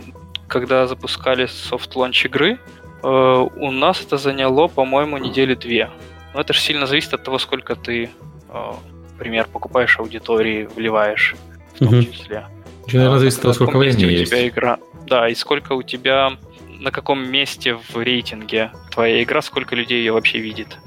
когда 0.48 0.86
запускали 0.86 1.48
soft 1.48 1.79
launch 1.79 2.26
игры. 2.26 2.60
Э, 3.02 3.48
у 3.56 3.72
нас 3.72 4.02
это 4.06 4.18
заняло, 4.18 4.68
по-моему, 4.68 5.18
недели 5.18 5.56
две. 5.56 5.90
Но 6.36 6.42
это 6.42 6.54
же 6.54 6.60
сильно 6.60 6.86
зависит 6.86 7.16
от 7.16 7.24
того, 7.24 7.40
сколько 7.40 7.76
ты, 7.76 8.12
э, 8.50 8.72
например, 9.14 9.48
покупаешь 9.52 9.98
аудитории, 9.98 10.70
вливаешь 10.76 11.36
в 11.74 11.80
том 11.80 11.88
угу. 11.88 12.04
числе. 12.04 12.46
Наверное, 12.94 13.20
зависит 13.20 13.38
от 13.38 13.42
того, 13.44 13.54
сколько 13.54 13.78
времени 13.78 14.06
у 14.06 14.10
есть. 14.10 14.32
тебя 14.32 14.48
игра. 14.48 14.80
Да, 15.06 15.28
и 15.30 15.36
сколько 15.36 15.74
у 15.74 15.84
тебя, 15.84 16.38
на 16.80 16.92
каком 16.92 17.30
месте 17.30 17.76
в 17.76 17.98
рейтинге 17.98 18.72
твоя 18.92 19.24
игра, 19.24 19.42
сколько 19.42 19.76
людей 19.76 20.00
ее 20.00 20.14
вообще 20.14 20.40
видит. 20.40 20.78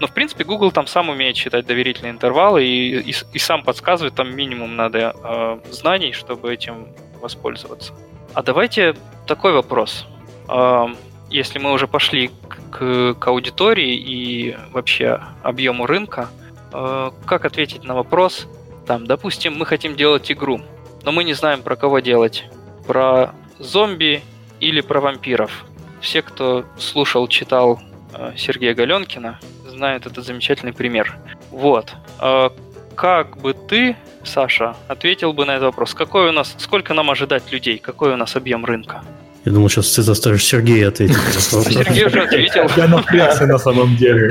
Но, 0.00 0.06
в 0.06 0.12
принципе, 0.14 0.44
Google 0.44 0.72
там 0.72 0.86
сам 0.86 1.10
умеет 1.10 1.36
считать 1.36 1.66
доверительные 1.66 2.12
интервалы 2.12 2.64
и, 2.64 3.10
и, 3.10 3.14
и 3.32 3.38
сам 3.38 3.62
подсказывает, 3.62 4.14
там 4.14 4.34
минимум 4.34 4.76
надо 4.76 5.14
э, 5.22 5.58
знаний, 5.70 6.12
чтобы 6.12 6.52
этим 6.52 6.88
воспользоваться. 7.20 7.92
А 8.34 8.42
давайте 8.42 8.94
такой 9.26 9.52
вопрос. 9.52 10.06
Э, 10.48 10.86
если 11.30 11.58
мы 11.58 11.72
уже 11.72 11.86
пошли 11.86 12.30
к, 12.70 13.14
к 13.14 13.26
аудитории 13.26 13.94
и 13.94 14.56
вообще 14.72 15.20
объему 15.42 15.86
рынка, 15.86 16.30
э, 16.72 17.10
как 17.26 17.44
ответить 17.44 17.84
на 17.84 17.94
вопрос, 17.94 18.46
там, 18.86 19.06
допустим, 19.06 19.54
мы 19.54 19.66
хотим 19.66 19.96
делать 19.96 20.32
игру, 20.32 20.62
но 21.02 21.12
мы 21.12 21.24
не 21.24 21.34
знаем, 21.34 21.62
про 21.62 21.76
кого 21.76 22.00
делать. 22.00 22.44
Про 22.86 23.34
зомби 23.58 24.22
или 24.60 24.80
про 24.80 25.00
вампиров. 25.00 25.64
Все, 26.00 26.22
кто 26.22 26.64
слушал, 26.78 27.26
читал 27.28 27.80
э, 28.14 28.32
Сергея 28.36 28.74
Галенкина, 28.74 29.40
знают 29.66 30.06
этот 30.06 30.24
замечательный 30.24 30.72
пример. 30.72 31.16
Вот. 31.50 31.94
А 32.18 32.52
как 32.94 33.38
бы 33.38 33.54
ты, 33.54 33.96
Саша, 34.24 34.76
ответил 34.88 35.32
бы 35.32 35.44
на 35.44 35.52
этот 35.52 35.66
вопрос? 35.66 35.94
Какой 35.94 36.28
у 36.28 36.32
нас, 36.32 36.54
сколько 36.58 36.94
нам 36.94 37.10
ожидать 37.10 37.52
людей? 37.52 37.78
Какой 37.78 38.12
у 38.12 38.16
нас 38.16 38.36
объем 38.36 38.64
рынка? 38.64 39.04
Я 39.44 39.52
думал, 39.52 39.68
сейчас 39.70 39.94
ты 39.94 40.02
заставишь 40.02 40.44
Сергея 40.44 40.88
ответить. 40.88 41.16
Сергей 41.16 42.06
уже 42.06 42.22
ответил. 42.22 42.68
Я 42.76 42.88
напрягся 42.88 43.46
на 43.46 43.58
самом 43.58 43.96
деле. 43.96 44.28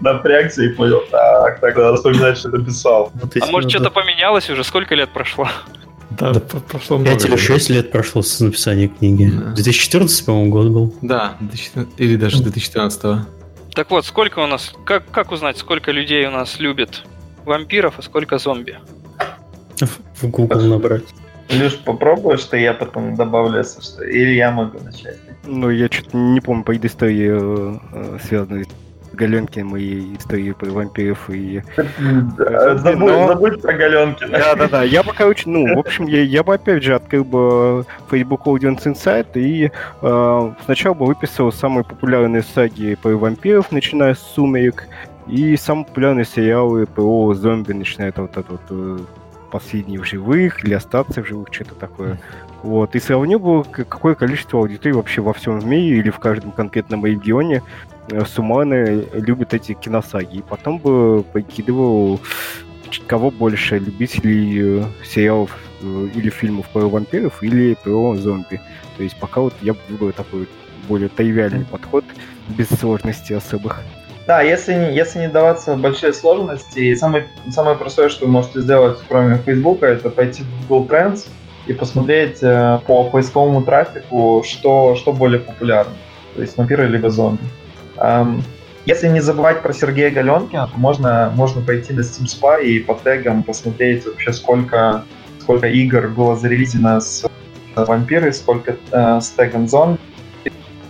Напрягся 0.00 0.62
и 0.64 0.68
понял, 0.68 1.02
так, 1.10 1.60
так, 1.60 1.76
надо 1.76 1.96
вспоминать, 1.96 2.38
что 2.38 2.50
написал. 2.50 3.12
А 3.40 3.46
может, 3.46 3.70
что-то 3.70 3.90
поменялось 3.90 4.50
уже? 4.50 4.64
Сколько 4.64 4.94
лет 4.94 5.10
прошло? 5.12 5.48
Да, 6.10 6.32
да 6.32 6.40
прошло 6.40 6.98
много 6.98 7.16
5 7.16 7.24
или 7.24 7.36
6 7.36 7.70
лет 7.70 7.90
прошло 7.90 8.22
с 8.22 8.38
написания 8.40 8.88
книги. 8.88 9.32
Да. 9.32 9.52
2014, 9.52 10.26
по-моему, 10.26 10.50
год 10.50 10.68
был. 10.68 10.94
Да, 11.02 11.36
или 11.96 12.16
даже 12.16 12.42
2014. 12.42 13.26
Так 13.74 13.90
вот, 13.90 14.04
сколько 14.06 14.38
у 14.38 14.46
нас, 14.46 14.72
как, 14.84 15.10
как 15.10 15.32
узнать, 15.32 15.58
сколько 15.58 15.90
людей 15.90 16.26
у 16.26 16.30
нас 16.30 16.60
любит 16.60 17.02
вампиров, 17.44 17.94
а 17.98 18.02
сколько 18.02 18.38
зомби? 18.38 18.78
В 19.80 20.28
Google 20.28 20.60
набрать. 20.60 21.02
Илюш, 21.48 21.78
попробуешь, 21.78 22.40
что 22.40 22.56
я 22.56 22.72
потом 22.74 23.14
добавлю, 23.14 23.58
если 23.58 23.80
что, 23.80 24.04
или 24.04 24.34
я 24.34 24.50
могу 24.50 24.78
начать? 24.82 25.18
Ну, 25.44 25.70
я 25.70 25.86
что-то 25.86 26.16
не 26.16 26.40
помню 26.40 26.64
по 26.64 26.74
истории, 26.76 27.30
э, 27.30 27.78
э 27.92 28.18
связанной 28.22 28.66
Галенки 29.14 29.60
моей 29.60 30.16
истории 30.16 30.52
про 30.52 30.70
вампиров 30.70 31.30
и... 31.30 31.62
забудь, 32.36 32.98
но... 32.98 33.28
забудь 33.28 33.62
про 33.62 33.72
Галенкина. 33.72 34.38
Да-да-да, 34.38 34.82
я 34.82 35.02
бы, 35.02 35.12
короче, 35.16 35.48
ну, 35.48 35.76
в 35.76 35.78
общем, 35.78 36.06
я, 36.06 36.22
я 36.22 36.42
бы 36.42 36.54
опять 36.54 36.82
же 36.82 36.94
открыл 36.94 37.24
бы 37.24 37.86
Facebook 38.10 38.46
Audience 38.46 38.84
Insight 38.84 39.28
и 39.34 39.70
э, 40.02 40.52
сначала 40.64 40.94
бы 40.94 41.06
выписал 41.06 41.52
самые 41.52 41.84
популярные 41.84 42.42
саги 42.42 42.96
про 43.00 43.10
вампиров, 43.10 43.70
начиная 43.70 44.14
с 44.14 44.18
«Сумерек», 44.18 44.88
и 45.26 45.56
самые 45.56 45.86
популярные 45.86 46.24
сериалы 46.24 46.86
про 46.86 47.32
зомби, 47.34 47.72
начиная 47.72 48.10
от 48.10 48.18
вот, 48.18 48.36
от, 48.36 48.50
вот 48.50 48.60
э, 48.70 48.98
последний 49.54 49.98
в 49.98 50.04
живых 50.04 50.64
или 50.64 50.74
остаться 50.74 51.22
в 51.22 51.26
живых, 51.26 51.48
что-то 51.52 51.74
такое. 51.76 52.18
Вот. 52.62 52.96
И 52.96 53.00
сравнил 53.00 53.38
бы, 53.38 53.64
какое 53.64 54.14
количество 54.14 54.58
аудитории 54.58 54.94
вообще 54.94 55.20
во 55.20 55.32
всем 55.32 55.68
мире 55.68 55.98
или 55.98 56.10
в 56.10 56.18
каждом 56.18 56.50
конкретном 56.50 57.06
регионе 57.06 57.62
Э, 58.10 58.24
суммарно 58.26 59.02
любят 59.14 59.54
эти 59.54 59.72
киносаги. 59.72 60.38
И 60.38 60.42
потом 60.42 60.78
бы 60.78 61.24
прикидывал, 61.32 62.20
кого 63.06 63.30
больше, 63.30 63.78
любителей 63.78 64.82
э, 64.82 64.84
сериалов 65.04 65.56
э, 65.82 66.08
или 66.14 66.28
фильмов 66.28 66.68
про 66.68 66.88
вампиров 66.88 67.42
или 67.42 67.76
про 67.82 68.16
зомби. 68.16 68.60
То 68.96 69.02
есть 69.02 69.18
пока 69.18 69.40
вот 69.40 69.54
я 69.62 69.74
выбрал 69.88 70.12
такой 70.12 70.48
более 70.88 71.08
тривиальный 71.08 71.64
подход, 71.64 72.04
без 72.48 72.68
сложностей 72.68 73.36
особых. 73.36 73.82
Да, 74.26 74.40
если 74.40 74.72
если 74.72 75.18
не 75.18 75.28
даваться 75.28 75.76
большие 75.76 76.14
сложности, 76.14 76.94
самое, 76.94 77.26
самое 77.50 77.76
простое, 77.76 78.08
что 78.08 78.24
вы 78.24 78.32
можете 78.32 78.62
сделать, 78.62 78.98
кроме 79.06 79.36
Facebook, 79.38 79.82
это 79.82 80.08
пойти 80.08 80.42
в 80.42 80.68
Google 80.68 80.86
Trends 80.88 81.28
и 81.66 81.74
посмотреть 81.74 82.38
э, 82.42 82.80
по 82.86 83.04
поисковому 83.10 83.62
трафику, 83.62 84.42
что, 84.46 84.94
что 84.94 85.12
более 85.12 85.40
популярно. 85.40 85.92
То 86.34 86.42
есть 86.42 86.56
вампиры 86.56 86.86
либо 86.88 87.10
зомби. 87.10 87.44
Если 88.86 89.08
не 89.08 89.20
забывать 89.20 89.62
про 89.62 89.72
Сергея 89.72 90.10
Галенкина, 90.10 90.66
то 90.66 90.78
можно, 90.78 91.32
можно 91.34 91.62
пойти 91.62 91.94
на 91.94 92.00
Steam 92.00 92.26
Spy 92.26 92.64
и 92.64 92.80
по 92.80 92.94
тегам 92.94 93.42
посмотреть 93.42 94.04
вообще 94.04 94.32
сколько, 94.32 95.04
сколько 95.40 95.66
игр 95.68 96.08
было 96.08 96.36
зарелизено 96.36 97.00
с 97.00 97.24
вампиры, 97.74 98.32
сколько 98.32 98.76
э, 98.90 99.20
с 99.20 99.30
тегом 99.30 99.68
зомби, 99.68 99.98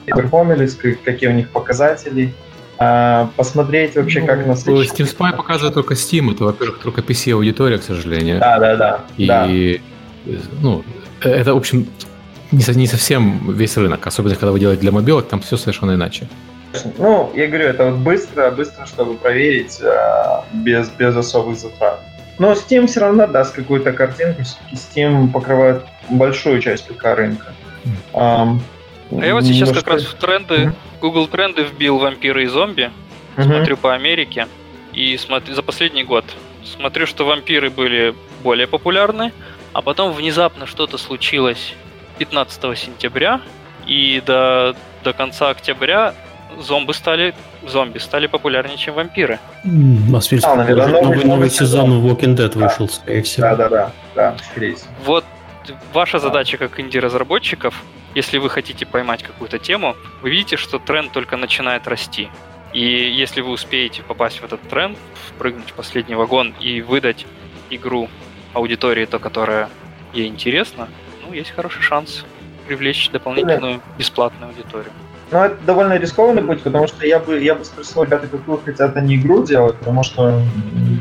перформились, 0.06 0.76
какие 1.04 1.30
у 1.30 1.32
них 1.32 1.50
показатели, 1.50 2.34
э, 2.78 3.26
посмотреть 3.36 3.96
вообще, 3.96 4.20
ну, 4.20 4.26
как 4.26 4.46
на 4.46 4.52
Steam 4.52 5.16
Spy 5.16 5.36
показывает 5.36 5.74
только 5.74 5.94
Steam, 5.94 6.32
это, 6.32 6.44
во-первых, 6.44 6.78
только 6.78 7.00
PC-аудитория, 7.00 7.78
к 7.78 7.82
сожалению. 7.82 8.40
Да, 8.40 8.58
да, 8.58 8.76
да. 8.76 9.00
И, 9.16 9.26
да. 9.26 9.48
ну, 10.60 10.84
это, 11.20 11.54
в 11.54 11.56
общем, 11.56 11.86
не, 12.52 12.64
не 12.74 12.86
совсем 12.86 13.52
весь 13.52 13.76
рынок, 13.76 14.06
особенно 14.06 14.34
когда 14.34 14.52
вы 14.52 14.60
делаете 14.60 14.82
для 14.82 14.92
мобилок, 14.92 15.28
там 15.28 15.40
все 15.40 15.56
совершенно 15.56 15.94
иначе. 15.94 16.28
Ну, 16.98 17.30
я 17.34 17.46
говорю, 17.46 17.66
это 17.66 17.90
вот 17.90 18.00
быстро, 18.00 18.50
быстро, 18.50 18.86
чтобы 18.86 19.14
проверить 19.14 19.80
э, 19.80 20.40
без, 20.52 20.88
без 20.90 21.16
особых 21.16 21.56
затрат. 21.56 22.00
Но 22.38 22.52
Steam 22.52 22.86
все 22.86 23.00
равно 23.00 23.26
даст 23.26 23.54
какую-то 23.54 23.92
картинку, 23.92 24.42
все-таки 24.42 24.76
Steam 24.76 25.30
покрывает 25.30 25.84
большую 26.08 26.60
часть 26.60 26.86
ПК 26.88 27.16
рынка. 27.16 27.52
Um, 28.12 28.60
а 29.10 29.24
я 29.24 29.34
вот 29.34 29.44
сейчас 29.44 29.70
как 29.72 29.86
раз 29.86 30.02
в 30.02 30.14
тренды. 30.14 30.72
Google 31.00 31.28
тренды 31.28 31.62
вбил 31.62 31.98
вампиры 31.98 32.44
и 32.44 32.46
зомби, 32.46 32.90
смотрю 33.34 33.76
по 33.76 33.94
Америке, 33.94 34.48
и 34.92 35.16
смотрю 35.16 35.54
за 35.54 35.62
последний 35.62 36.04
год 36.04 36.24
смотрю, 36.64 37.06
что 37.06 37.24
вампиры 37.24 37.70
были 37.70 38.14
более 38.42 38.66
популярны, 38.66 39.32
а 39.72 39.82
потом 39.82 40.12
внезапно 40.12 40.66
что-то 40.66 40.98
случилось 40.98 41.74
15 42.18 42.78
сентября, 42.78 43.40
и 43.86 44.22
до, 44.24 44.74
до 45.02 45.12
конца 45.12 45.50
октября 45.50 46.14
зомби 46.60 46.92
стали, 46.92 47.34
зомби 47.66 47.98
стали 47.98 48.26
популярнее, 48.26 48.78
чем 48.78 48.94
вампиры. 48.94 49.38
А, 49.64 50.52
а 50.52 50.56
наверное, 50.56 50.88
новый, 50.88 51.02
новый, 51.02 51.24
новый 51.24 51.50
сезон 51.50 52.00
в 52.00 52.06
Walking 52.06 52.36
Dead 52.36 52.52
да. 52.54 52.66
вышел, 52.66 52.88
скорее 52.88 53.22
всего. 53.22 53.48
Да, 53.48 53.56
да, 53.56 53.68
да, 53.68 53.92
да, 54.14 54.36
скорее 54.50 54.76
всего. 54.76 54.90
Вот 55.04 55.24
ваша 55.92 56.18
задача 56.18 56.56
как 56.56 56.78
инди-разработчиков, 56.80 57.82
если 58.14 58.38
вы 58.38 58.50
хотите 58.50 58.86
поймать 58.86 59.22
какую-то 59.22 59.58
тему, 59.58 59.96
вы 60.22 60.30
видите, 60.30 60.56
что 60.56 60.78
тренд 60.78 61.12
только 61.12 61.36
начинает 61.36 61.86
расти. 61.88 62.28
И 62.72 62.80
если 62.80 63.40
вы 63.40 63.50
успеете 63.50 64.02
попасть 64.02 64.40
в 64.40 64.44
этот 64.44 64.60
тренд, 64.68 64.98
прыгнуть 65.38 65.70
в 65.70 65.74
последний 65.74 66.14
вагон 66.14 66.54
и 66.60 66.80
выдать 66.80 67.26
игру 67.70 68.08
аудитории, 68.52 69.04
то, 69.06 69.18
которая 69.18 69.68
ей 70.12 70.26
интересна, 70.26 70.88
ну, 71.24 71.32
есть 71.32 71.50
хороший 71.50 71.82
шанс 71.82 72.24
привлечь 72.66 73.10
дополнительную 73.10 73.80
бесплатную 73.98 74.50
аудиторию. 74.50 74.92
Ну, 75.30 75.38
это 75.38 75.56
довольно 75.64 75.96
рискованный 75.98 76.42
путь, 76.42 76.62
потому 76.62 76.86
что 76.86 77.06
я 77.06 77.18
бы, 77.18 77.42
я 77.42 77.54
бы 77.54 77.64
спросил 77.64 78.04
ребята, 78.04 78.26
какую 78.26 78.58
хотят 78.58 78.96
они 78.96 79.16
игру 79.16 79.44
делать, 79.44 79.76
потому 79.76 80.02
что 80.02 80.42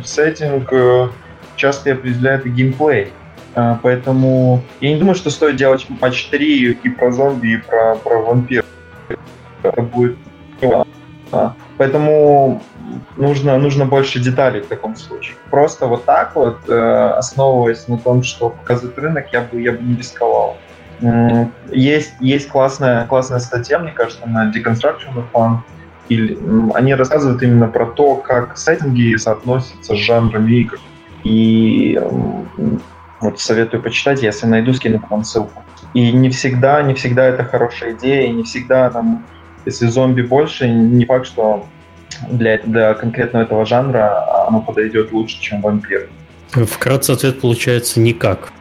сеттинг 0.04 0.72
э, 0.72 1.10
часто 1.56 1.94
определяет 1.94 2.46
и 2.46 2.50
геймплей. 2.50 3.12
А, 3.56 3.80
поэтому 3.82 4.62
я 4.82 4.90
не 4.90 4.98
думаю, 4.98 5.16
что 5.16 5.30
стоит 5.30 5.56
делать 5.56 5.86
матч 6.02 6.30
3 6.30 6.72
и 6.84 6.90
про 6.90 7.12
зомби, 7.12 7.54
и 7.54 7.58
про, 7.58 7.96
про 7.96 8.20
вампир. 8.20 8.66
Это 9.62 9.82
будет... 9.82 10.18
Поэтому 11.78 12.62
нужно, 13.18 13.58
нужно 13.58 13.86
больше 13.86 14.20
деталей 14.20 14.62
в 14.62 14.68
таком 14.68 14.96
случае. 14.96 15.36
Просто 15.50 15.88
вот 15.88 16.06
так 16.06 16.36
вот, 16.36 16.58
э, 16.70 17.14
основываясь 17.18 17.88
на 17.88 17.98
том, 17.98 18.24
что 18.24 18.50
показывает 18.50 18.98
рынок, 19.00 19.26
я 19.34 19.42
бы, 19.42 19.60
я 19.60 19.72
бы 19.72 19.82
не 19.82 19.96
рисковал. 19.96 20.58
Есть, 21.72 22.14
есть 22.20 22.48
классная, 22.48 23.06
классная 23.08 23.40
статья, 23.40 23.80
мне 23.80 23.92
кажется, 23.92 24.28
на 24.28 24.52
Deconstruction 24.52 25.16
of 25.16 25.26
Fun. 25.34 25.58
Или, 26.10 26.38
они 26.76 26.94
рассказывают 26.94 27.42
именно 27.42 27.68
про 27.68 27.88
то, 27.88 28.16
как 28.16 28.58
сеттинги 28.58 29.16
соотносятся 29.16 29.96
с 29.96 29.98
жанрами 29.98 30.52
игр. 30.54 30.80
И 31.24 32.00
Вот 33.24 33.40
советую 33.40 33.82
почитать, 33.82 34.22
если 34.22 34.48
найду, 34.48 34.74
скину 34.74 35.00
потом 35.00 35.24
ссылку. 35.24 35.64
И 35.94 36.12
не 36.12 36.30
всегда, 36.30 36.82
не 36.82 36.94
всегда 36.94 37.26
это 37.26 37.46
хорошая 37.46 37.94
идея, 37.94 38.28
и 38.28 38.32
не 38.32 38.44
всегда 38.44 38.90
там, 38.90 39.26
если 39.66 39.88
зомби 39.88 40.24
больше, 40.24 40.68
не 40.68 41.06
факт, 41.06 41.26
что 41.26 41.66
для, 42.30 42.58
для 42.58 42.94
конкретного 42.96 43.44
этого 43.44 43.66
жанра 43.66 44.46
оно 44.46 44.60
подойдет 44.60 45.14
лучше, 45.14 45.40
чем 45.40 45.62
вампир. 45.62 46.10
Вкратце 46.52 47.12
ответ 47.12 47.40
получается 47.40 48.02
никак. 48.02 48.52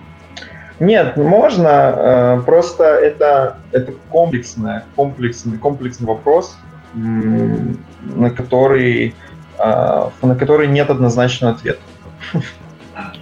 Нет, 0.79 1.17
можно, 1.17 1.95
э, 1.97 2.43
просто 2.47 2.85
это, 2.85 3.57
это 3.73 3.93
комплексный, 4.11 4.83
комплексный, 4.95 5.59
комплексный 5.59 6.07
вопрос, 6.07 6.57
на 6.95 8.31
который, 8.31 9.15
э, 9.59 10.09
на 10.23 10.37
который 10.37 10.69
нет 10.69 10.89
однозначного 10.89 11.55
ответа. 11.55 11.81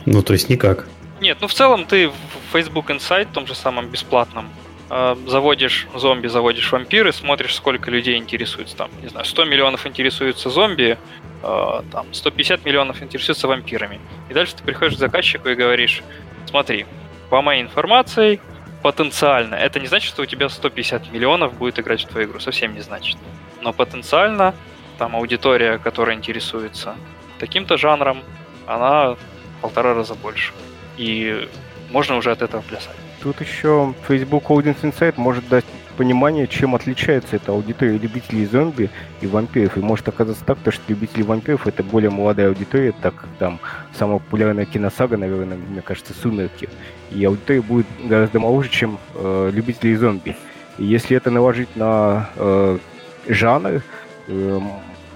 Ну, 0.05 0.23
то 0.23 0.35
есть 0.35 0.51
никак. 0.51 0.87
Нет, 1.21 1.39
ну 1.41 1.49
в 1.49 1.55
целом 1.55 1.85
ты 1.85 2.09
в 2.09 2.15
Facebook 2.53 2.91
Insight, 2.91 3.29
том 3.33 3.47
же 3.47 3.55
самом 3.55 3.89
бесплатном, 3.89 4.49
э, 4.89 5.17
заводишь 5.27 5.87
зомби, 5.95 6.29
заводишь 6.29 6.73
вампиры, 6.73 7.13
смотришь, 7.13 7.55
сколько 7.55 7.91
людей 7.91 8.17
интересуется. 8.17 8.77
Там, 8.77 8.91
не 9.03 9.09
знаю, 9.09 9.27
100 9.27 9.45
миллионов 9.45 9.87
интересуются 9.87 10.51
зомби, 10.51 10.99
там, 11.43 12.13
150 12.13 12.67
миллионов 12.67 13.03
интересуются 13.03 13.49
вампирами. 13.49 13.99
И 14.29 14.35
дальше 14.35 14.57
ты 14.57 14.63
приходишь 14.63 14.97
к 14.97 14.99
заказчику 14.99 15.49
и 15.49 15.55
говоришь, 15.55 16.03
смотри, 16.47 16.85
по 17.31 17.41
моей 17.41 17.63
информации, 17.63 18.41
потенциально. 18.83 19.55
Это 19.55 19.81
не 19.81 19.87
значит, 19.87 20.09
что 20.09 20.23
у 20.23 20.27
тебя 20.27 20.49
150 20.49 21.13
миллионов 21.13 21.55
будет 21.55 21.79
играть 21.79 22.05
в 22.05 22.09
твою 22.09 22.29
игру. 22.29 22.41
Совсем 22.41 22.75
не 22.75 22.81
значит. 22.81 23.17
Но 23.63 23.73
потенциально 23.73 24.55
там 24.99 25.17
аудитория, 25.17 25.79
которая 25.79 26.17
интересуется 26.17 26.95
таким-то 27.39 27.79
жанром, 27.79 28.23
она 28.67 29.17
полтора 29.63 29.95
раза 29.95 30.15
больше. 30.15 30.53
И 31.01 31.49
можно 31.91 32.17
уже 32.17 32.31
от 32.31 32.43
этого 32.43 32.61
плясать. 32.61 32.95
Тут 33.23 33.41
еще 33.41 33.95
Facebook 34.07 34.45
Audience 34.51 34.83
Insight 34.83 35.15
может 35.17 35.49
дать 35.49 35.65
понимание, 35.97 36.47
чем 36.47 36.75
отличается 36.75 37.37
эта 37.37 37.53
аудитория 37.53 37.97
любителей 37.97 38.45
зомби 38.45 38.91
и 39.23 39.27
вампиров. 39.27 39.79
И 39.79 39.81
может 39.81 40.07
оказаться 40.09 40.45
так, 40.45 40.59
то, 40.59 40.71
что 40.71 40.83
любители 40.89 41.23
вампиров 41.23 41.67
это 41.67 41.83
более 41.83 42.11
молодая 42.11 42.49
аудитория, 42.49 42.93
так 43.01 43.15
как 43.15 43.31
там 43.39 43.61
самая 43.95 44.19
популярная 44.19 44.67
киносага, 44.67 45.17
наверное, 45.17 45.57
мне 45.57 45.81
кажется, 45.81 46.13
«Сумерки». 46.13 46.69
И 47.11 47.25
аудитория 47.25 47.63
будет 47.63 47.87
гораздо 48.05 48.39
моложе, 48.39 48.69
чем 48.69 48.99
э, 49.15 49.51
любителей 49.55 49.97
зомби. 49.97 50.37
И 50.77 50.85
если 50.85 51.17
это 51.17 51.31
наложить 51.31 51.75
на 51.77 52.29
э, 52.37 52.79
жанр, 53.27 53.83
э, 54.29 54.61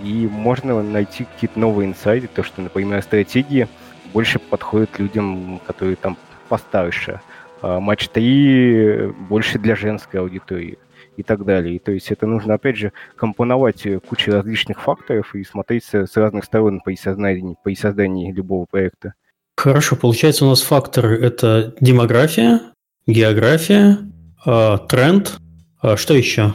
и 0.03 0.29
можно 0.31 0.83
найти 0.83 1.25
какие-то 1.25 1.61
новые 1.61 1.91
инсайды, 1.91 2.27
то, 2.27 2.43
что, 2.43 2.63
например, 2.63 3.03
стратегии 3.03 3.69
больше 4.15 4.39
подходят 4.39 4.99
людям, 4.99 5.61
которые 5.67 5.97
там 5.97 6.17
постарше– 6.49 7.21
а, 7.65 7.81
матч 7.81 8.09
3 8.11 9.07
больше 9.31 9.59
для 9.59 9.75
женской 9.75 10.21
аудитории 10.21 10.77
и 11.17 11.23
так 11.23 11.47
далее. 11.47 11.77
И, 11.77 11.79
то 11.79 11.93
есть 11.93 12.11
это 12.11 12.27
нужно, 12.27 12.55
опять 12.55 12.77
же, 12.77 12.93
компоновать 13.17 13.87
кучу 14.07 14.33
различных 14.33 14.83
факторов 14.83 15.35
и 15.35 15.45
смотреть 15.45 15.85
с, 15.85 16.15
разных 16.17 16.45
сторон 16.45 16.83
при 16.85 16.95
создании, 16.95 17.57
при 17.65 17.75
создании 17.75 18.33
любого 18.33 18.67
проекта. 18.71 19.15
Хорошо, 19.57 19.97
получается 19.97 20.45
у 20.45 20.51
нас 20.51 20.61
факторы 20.61 21.19
это 21.19 21.75
демография, 21.81 22.61
география, 23.07 23.97
э, 24.45 24.79
тренд, 24.87 25.39
э, 25.83 25.97
что 25.97 26.13
еще? 26.13 26.53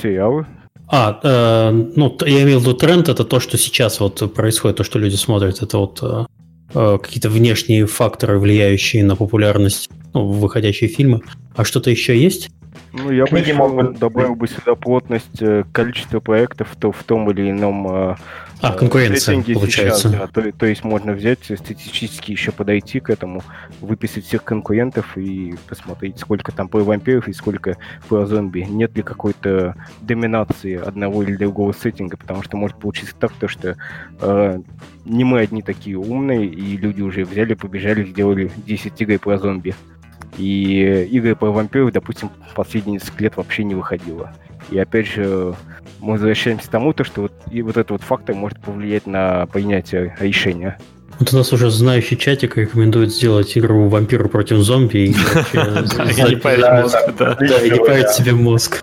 Сериалы. 0.00 0.46
А, 0.86 1.18
э, 1.24 1.70
ну, 1.72 2.16
я 2.24 2.44
имел 2.44 2.60
в 2.60 2.62
виду 2.62 2.74
тренд, 2.74 3.08
это 3.08 3.24
то, 3.24 3.40
что 3.40 3.58
сейчас 3.58 3.98
вот 3.98 4.32
происходит, 4.32 4.76
то, 4.76 4.84
что 4.84 5.00
люди 5.00 5.16
смотрят, 5.16 5.60
это 5.60 5.78
вот 5.78 5.98
э, 6.02 6.26
Э, 6.26 6.31
какие-то 6.72 7.28
внешние 7.28 7.86
факторы, 7.86 8.38
влияющие 8.38 9.04
на 9.04 9.16
популярность, 9.16 9.90
ну, 10.14 10.26
выходящие 10.26 10.88
фильмы. 10.88 11.20
А 11.54 11.64
что-то 11.64 11.90
еще 11.90 12.20
есть? 12.20 12.50
Ну, 12.92 13.10
я 13.10 13.24
бы 13.26 13.38
еще 13.38 13.92
добавил 13.92 14.34
бы 14.34 14.46
сюда 14.48 14.74
плотность 14.74 15.40
э, 15.40 15.64
количества 15.72 16.20
проектов 16.20 16.76
то 16.78 16.92
в 16.92 17.02
том 17.04 17.30
или 17.30 17.50
ином 17.50 17.86
э, 17.88 18.16
а, 18.62 18.74
конкуренция, 18.74 19.42
получается. 19.42 20.08
Сейчас, 20.08 20.12
да, 20.12 20.26
то, 20.28 20.52
то 20.52 20.66
есть 20.66 20.84
можно 20.84 21.12
взять 21.12 21.40
статистически 21.44 22.30
еще 22.30 22.52
подойти 22.52 23.00
к 23.00 23.10
этому, 23.10 23.42
выписать 23.80 24.24
всех 24.24 24.44
конкурентов 24.44 25.18
и 25.18 25.56
посмотреть, 25.68 26.20
сколько 26.20 26.52
там 26.52 26.68
про 26.68 26.84
вампиров 26.84 27.26
и 27.26 27.32
сколько 27.32 27.76
про 28.08 28.24
зомби. 28.26 28.60
Нет 28.60 28.96
ли 28.96 29.02
какой-то 29.02 29.74
доминации 30.00 30.76
одного 30.76 31.24
или 31.24 31.34
другого 31.34 31.72
сеттинга, 31.72 32.16
потому 32.16 32.44
что 32.44 32.56
может 32.56 32.78
получиться 32.78 33.16
так, 33.18 33.32
то, 33.32 33.48
что 33.48 33.76
э, 34.20 34.60
не 35.04 35.24
мы 35.24 35.40
одни 35.40 35.62
такие 35.62 35.98
умные, 35.98 36.46
и 36.46 36.76
люди 36.76 37.02
уже 37.02 37.24
взяли, 37.24 37.54
побежали, 37.54 38.04
сделали 38.04 38.52
10 38.64 39.00
игр 39.00 39.18
про 39.18 39.38
зомби. 39.38 39.74
И 40.38 41.08
игры 41.10 41.36
по 41.36 41.50
вампиров, 41.50 41.92
допустим, 41.92 42.30
последние 42.54 42.94
несколько 42.94 43.22
лет 43.22 43.36
вообще 43.36 43.64
не 43.64 43.74
выходило. 43.74 44.32
И 44.70 44.78
опять 44.78 45.06
же, 45.06 45.54
мы 46.00 46.12
возвращаемся 46.12 46.68
к 46.68 46.70
тому, 46.70 46.92
то, 46.92 47.04
что 47.04 47.22
вот, 47.22 47.32
и 47.50 47.62
вот 47.62 47.76
этот 47.76 47.90
вот 47.90 48.02
фактор 48.02 48.34
может 48.34 48.60
повлиять 48.60 49.06
на 49.06 49.46
принятие 49.46 50.16
решения. 50.20 50.78
Вот 51.18 51.32
у 51.32 51.36
нас 51.36 51.52
уже 51.52 51.70
знающий 51.70 52.16
чатик 52.16 52.56
рекомендует 52.56 53.12
сделать 53.12 53.56
игру 53.56 53.88
вампиру 53.88 54.28
против 54.28 54.58
зомби 54.58 54.98
и 54.98 55.08
не 55.54 56.36
парить 56.36 58.10
себе 58.10 58.32
мозг. 58.32 58.82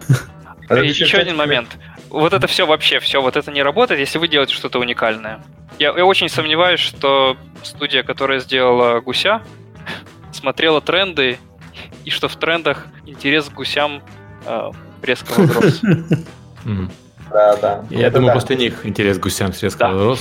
Еще 0.69 1.17
один 1.17 1.35
момент. 1.35 1.77
Вот 2.09 2.33
это 2.33 2.47
все 2.47 2.65
вообще, 2.65 2.99
все, 2.99 3.21
вот 3.21 3.35
это 3.35 3.51
не 3.51 3.61
работает, 3.63 3.99
если 3.99 4.17
вы 4.19 4.27
делаете 4.27 4.53
что-то 4.53 4.79
уникальное. 4.79 5.41
Я, 5.79 5.89
я 5.95 6.05
очень 6.05 6.29
сомневаюсь, 6.29 6.79
что 6.79 7.37
студия, 7.63 8.03
которая 8.03 8.39
сделала 8.39 8.99
гуся, 8.99 9.41
смотрела 10.39 10.81
тренды, 10.81 11.37
и 12.05 12.09
что 12.09 12.27
в 12.27 12.35
трендах 12.35 12.87
интерес 13.05 13.45
к 13.49 13.53
гусям 13.53 14.01
э, 14.45 14.71
резко 15.01 15.39
возрос. 15.39 15.81
Да, 17.31 17.55
да. 17.57 17.85
Я 17.91 18.09
думаю, 18.09 18.33
после 18.33 18.55
них 18.55 18.87
интерес 18.87 19.19
к 19.19 19.21
гусям 19.21 19.51
резко 19.61 19.87
возрос. 19.87 20.19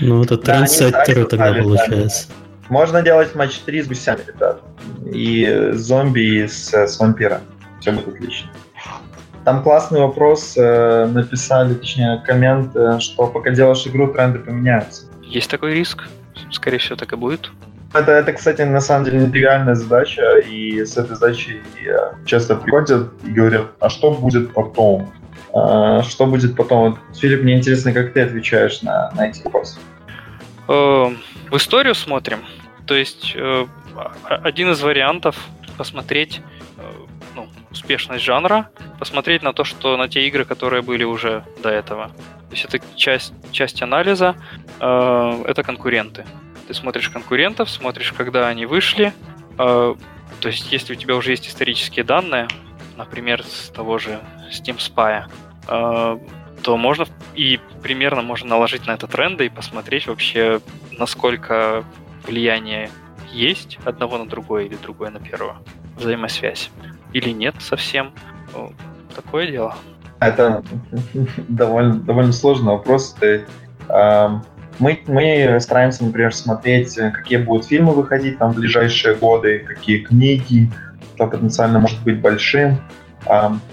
Ну, 0.00 0.24
это 0.24 0.36
трендсеттеры 0.36 1.24
тогда 1.24 1.52
получается. 1.52 2.26
Можно 2.68 3.02
делать 3.02 3.36
матч 3.36 3.58
3 3.60 3.82
с 3.82 3.86
гусями, 3.86 4.20
ребят. 4.26 4.60
И 5.12 5.70
зомби, 5.74 6.20
и 6.20 6.48
с, 6.48 6.72
с 6.74 6.98
вампира. 6.98 7.40
Все 7.80 7.92
будет 7.92 8.08
отлично. 8.08 8.50
Там 9.44 9.62
классный 9.62 10.00
вопрос 10.00 10.54
э, 10.56 11.06
написали, 11.06 11.74
точнее, 11.74 12.20
коммент, 12.26 12.74
э, 12.74 12.98
что 12.98 13.28
пока 13.28 13.50
делаешь 13.50 13.86
игру, 13.86 14.12
тренды 14.12 14.40
поменяются. 14.40 15.04
Есть 15.22 15.50
такой 15.50 15.74
риск. 15.74 16.08
Скорее 16.50 16.78
всего, 16.78 16.96
так 16.96 17.12
и 17.12 17.16
будет. 17.16 17.50
Это, 17.92 18.12
это, 18.12 18.32
кстати, 18.32 18.62
на 18.62 18.80
самом 18.80 19.04
деле 19.04 19.26
нереальная 19.26 19.74
задача, 19.74 20.38
и 20.38 20.84
с 20.84 20.96
этой 20.96 21.16
задачей 21.16 21.60
часто 22.24 22.54
приходят 22.54 23.12
и 23.24 23.30
говорят, 23.30 23.66
а 23.80 23.90
что 23.90 24.12
будет 24.12 24.52
потом? 24.52 25.12
А, 25.52 26.02
что 26.02 26.26
будет 26.26 26.56
потом? 26.56 26.98
Филипп, 27.14 27.42
мне 27.42 27.58
интересно, 27.58 27.92
как 27.92 28.12
ты 28.12 28.20
отвечаешь 28.20 28.82
на, 28.82 29.10
на 29.16 29.28
эти 29.28 29.42
вопросы. 29.42 29.78
Э, 30.68 31.10
в 31.50 31.56
историю 31.56 31.94
смотрим. 31.94 32.38
То 32.86 32.94
есть 32.94 33.32
э, 33.34 33.66
один 34.28 34.70
из 34.70 34.80
вариантов 34.82 35.36
посмотреть 35.76 36.40
э, 36.78 36.82
ну, 37.34 37.48
успешность 37.72 38.22
жанра, 38.24 38.70
посмотреть 39.00 39.42
на 39.42 39.52
то, 39.52 39.64
что 39.64 39.96
на 39.96 40.08
те 40.08 40.26
игры, 40.28 40.44
которые 40.44 40.82
были 40.82 41.02
уже 41.02 41.44
до 41.62 41.70
этого. 41.70 42.12
То 42.50 42.56
есть 42.56 42.64
это 42.64 42.80
часть, 42.96 43.32
часть 43.52 43.80
анализа, 43.80 44.34
это 44.78 45.62
конкуренты. 45.64 46.26
Ты 46.66 46.74
смотришь 46.74 47.08
конкурентов, 47.08 47.70
смотришь, 47.70 48.12
когда 48.12 48.48
они 48.48 48.66
вышли. 48.66 49.12
Э, 49.58 49.94
то 50.40 50.48
есть, 50.48 50.72
если 50.72 50.94
у 50.94 50.96
тебя 50.96 51.16
уже 51.16 51.30
есть 51.30 51.48
исторические 51.48 52.04
данные, 52.04 52.48
например, 52.96 53.44
с 53.44 53.70
того 53.70 53.98
же 53.98 54.20
Steam 54.50 54.78
Spy, 54.78 55.24
э, 55.68 56.18
то 56.62 56.76
можно 56.76 57.06
и 57.34 57.58
примерно 57.82 58.22
можно 58.22 58.50
наложить 58.50 58.86
на 58.86 58.92
это 58.92 59.06
тренды 59.06 59.46
и 59.46 59.48
посмотреть 59.48 60.06
вообще, 60.06 60.60
насколько 60.98 61.84
влияние 62.26 62.90
есть 63.32 63.78
одного 63.84 64.18
на 64.18 64.26
другое 64.26 64.64
или 64.64 64.76
другое 64.76 65.10
на 65.10 65.20
первого. 65.20 65.62
Взаимосвязь. 65.96 66.70
Или 67.12 67.30
нет 67.30 67.54
совсем. 67.60 68.12
Ну, 68.54 68.72
такое 69.14 69.46
дело. 69.46 69.76
Это 70.20 70.62
довольно, 71.48 71.94
довольно 71.94 72.32
сложный 72.32 72.72
вопрос. 72.72 73.16
Ты, 73.18 73.46
мы, 74.78 74.98
мы 75.06 75.58
стараемся, 75.60 76.04
например, 76.04 76.34
смотреть, 76.34 76.94
какие 76.94 77.38
будут 77.38 77.66
фильмы 77.66 77.92
выходить 77.94 78.38
там 78.38 78.52
в 78.52 78.56
ближайшие 78.56 79.14
годы, 79.14 79.64
какие 79.66 79.98
книги, 79.98 80.70
что 81.14 81.26
потенциально 81.26 81.78
может 81.78 82.02
быть 82.02 82.20
большим. 82.20 82.78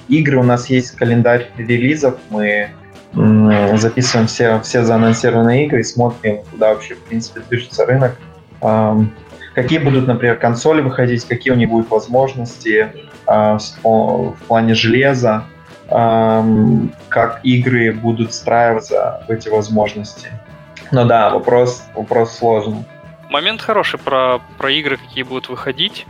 Игры 0.08 0.38
у 0.38 0.44
нас 0.44 0.70
есть 0.70 0.92
календарь 0.92 1.48
релизов, 1.58 2.18
мы 2.30 2.70
записываем 3.14 4.28
все, 4.28 4.60
все 4.62 4.84
заанонсированные 4.84 5.66
игры 5.66 5.80
и 5.80 5.84
смотрим, 5.84 6.40
куда 6.52 6.74
вообще, 6.74 6.96
в 6.96 7.04
принципе, 7.04 7.42
движется 7.50 7.86
рынок. 7.86 8.16
Какие 9.54 9.80
будут, 9.80 10.08
например, 10.08 10.38
консоли 10.38 10.82
выходить, 10.82 11.26
какие 11.26 11.52
у 11.52 11.56
них 11.56 11.70
будут 11.70 11.90
возможности 11.90 12.90
а, 13.26 13.58
в 13.84 14.36
плане 14.48 14.76
железа, 14.76 15.46
как 15.88 17.40
игры 17.44 17.94
будут 17.94 18.32
встраиваться 18.32 19.24
в 19.28 19.32
эти 19.32 19.50
возможности. 19.50 20.32
Ну 20.92 21.06
да, 21.06 21.30
вопрос, 21.30 21.84
вопрос 21.96 22.38
сложный. 22.38 22.84
момент 23.30 23.62
хороший 23.62 24.00
про, 24.00 24.40
про 24.58 24.72
игры, 24.72 24.98
какие 24.98 25.24
будут 25.24 25.50
выходить. 25.50 26.06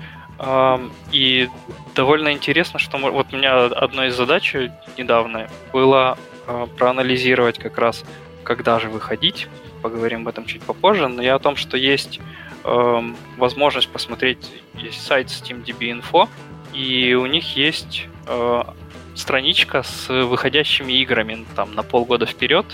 И 1.12 1.50
довольно 1.96 2.32
интересно, 2.32 2.80
что 2.80 2.98
вот 2.98 3.28
у 3.34 3.38
меня 3.38 3.66
одной 3.66 4.10
из 4.10 4.16
задач 4.16 4.56
недавно 4.98 5.48
было 5.74 6.18
а, 6.46 6.68
проанализировать 6.78 7.58
как 7.58 7.78
раз, 7.80 8.04
когда 8.44 8.80
же 8.80 8.90
выходить. 8.90 9.48
Поговорим 9.82 10.22
об 10.22 10.28
этом 10.28 10.46
чуть 10.46 10.62
попозже. 10.62 11.08
Но 11.08 11.24
я 11.24 11.36
о 11.36 11.40
том, 11.40 11.56
что 11.56 11.78
есть 11.78 12.20
возможность 12.64 13.88
посмотреть, 13.90 14.52
есть 14.76 15.02
сайт 15.06 15.28
SteamDB 15.28 16.02
Info, 16.02 16.28
и 16.74 17.14
у 17.14 17.26
них 17.26 17.56
есть 17.56 18.08
а, 18.28 18.76
страничка 19.18 19.84
с 19.84 20.08
выходящими 20.10 20.94
играми 20.94 21.46
там 21.56 21.74
на 21.74 21.84
полгода 21.84 22.26
вперед. 22.26 22.66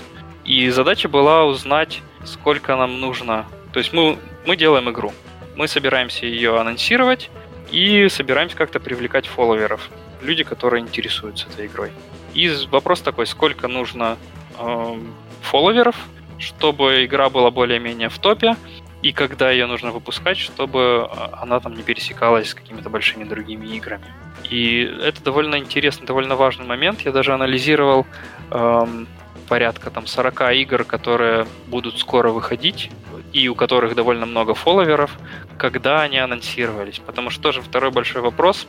И 0.45 0.69
задача 0.69 1.07
была 1.07 1.45
узнать, 1.45 2.01
сколько 2.25 2.75
нам 2.75 2.99
нужно. 2.99 3.45
То 3.71 3.79
есть 3.79 3.93
мы, 3.93 4.17
мы 4.45 4.55
делаем 4.55 4.89
игру. 4.89 5.13
Мы 5.55 5.67
собираемся 5.67 6.25
ее 6.25 6.59
анонсировать, 6.59 7.29
и 7.71 8.07
собираемся 8.09 8.55
как-то 8.55 8.79
привлекать 8.79 9.25
фолловеров, 9.25 9.89
люди, 10.21 10.43
которые 10.43 10.81
интересуются 10.81 11.47
этой 11.47 11.65
игрой. 11.65 11.91
И 12.33 12.49
вопрос 12.69 13.01
такой, 13.01 13.25
сколько 13.25 13.67
нужно 13.67 14.17
э, 14.59 14.97
фолловеров, 15.41 15.95
чтобы 16.37 17.05
игра 17.05 17.29
была 17.29 17.51
более-менее 17.51 18.09
в 18.09 18.19
топе, 18.19 18.55
и 19.03 19.11
когда 19.11 19.51
ее 19.51 19.65
нужно 19.65 19.91
выпускать, 19.91 20.37
чтобы 20.37 21.09
а, 21.11 21.39
она 21.41 21.59
там 21.59 21.75
не 21.75 21.83
пересекалась 21.83 22.49
с 22.49 22.53
какими-то 22.53 22.89
большими 22.89 23.25
другими 23.25 23.67
играми. 23.75 24.05
И 24.49 24.81
это 25.03 25.21
довольно 25.21 25.57
интересный, 25.57 26.07
довольно 26.07 26.35
важный 26.35 26.65
момент. 26.65 27.01
Я 27.01 27.11
даже 27.11 27.33
анализировал 27.33 28.07
эм, 28.49 29.07
порядка 29.49 29.91
там 29.91 30.07
40 30.07 30.53
игр, 30.53 30.85
которые 30.85 31.45
будут 31.67 31.99
скоро 31.99 32.29
выходить, 32.29 32.91
и 33.33 33.49
у 33.49 33.55
которых 33.55 33.93
довольно 33.93 34.25
много 34.25 34.53
фолловеров, 34.53 35.17
когда 35.57 36.01
они 36.01 36.17
анонсировались. 36.17 36.99
Потому 36.99 37.29
что 37.29 37.41
тоже 37.43 37.61
второй 37.61 37.91
большой 37.91 38.21
вопрос, 38.21 38.67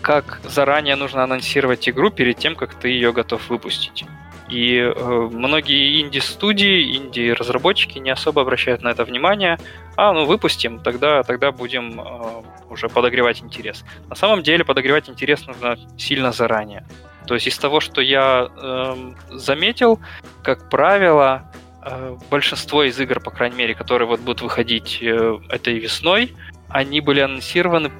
как 0.00 0.40
заранее 0.44 0.96
нужно 0.96 1.22
анонсировать 1.22 1.86
игру 1.86 2.10
перед 2.10 2.38
тем, 2.38 2.56
как 2.56 2.74
ты 2.74 2.88
ее 2.88 3.12
готов 3.12 3.50
выпустить. 3.50 4.06
И 4.50 4.78
э, 4.78 5.28
многие 5.32 6.00
инди-студии, 6.00 6.96
инди-разработчики 6.96 7.98
не 7.98 8.10
особо 8.10 8.42
обращают 8.42 8.82
на 8.82 8.88
это 8.88 9.04
внимание. 9.04 9.58
А, 9.96 10.12
ну 10.12 10.24
выпустим, 10.24 10.80
тогда, 10.80 11.22
тогда 11.22 11.52
будем 11.52 12.00
э, 12.00 12.42
уже 12.68 12.88
подогревать 12.88 13.42
интерес. 13.42 13.84
На 14.08 14.16
самом 14.16 14.42
деле 14.42 14.64
подогревать 14.64 15.08
интерес 15.08 15.46
нужно 15.46 15.78
сильно 15.96 16.32
заранее. 16.32 16.84
То 17.26 17.34
есть 17.34 17.46
из 17.46 17.58
того, 17.58 17.78
что 17.80 18.00
я 18.00 18.48
э, 18.50 19.12
заметил, 19.30 20.00
как 20.42 20.68
правило, 20.68 21.44
э, 21.82 22.16
большинство 22.28 22.82
из 22.82 22.98
игр, 22.98 23.20
по 23.20 23.30
крайней 23.30 23.56
мере, 23.56 23.74
которые 23.74 24.08
вот 24.08 24.20
будут 24.20 24.42
выходить 24.42 24.98
э, 25.00 25.38
этой 25.48 25.78
весной, 25.78 26.34
они 26.68 27.00
были 27.00 27.20
анонсированы 27.20 27.90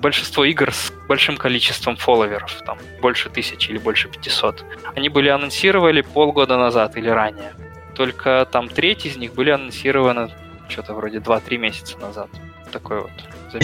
большинство 0.00 0.44
игр 0.44 0.72
с 0.72 0.92
большим 1.08 1.36
количеством 1.36 1.96
фолловеров, 1.96 2.52
там 2.66 2.78
больше 3.00 3.30
тысячи 3.30 3.70
или 3.70 3.78
больше 3.78 4.08
500, 4.08 4.64
они 4.94 5.08
были 5.08 5.28
анонсированы 5.28 6.02
полгода 6.02 6.56
назад 6.56 6.96
или 6.96 7.08
ранее. 7.08 7.52
Только 7.94 8.46
там 8.50 8.68
треть 8.68 9.06
из 9.06 9.16
них 9.16 9.34
были 9.34 9.50
анонсированы 9.50 10.30
что-то 10.68 10.94
вроде 10.94 11.18
2-3 11.18 11.58
месяца 11.58 11.98
назад. 11.98 12.28
Такой 12.72 13.02
вот. 13.02 13.10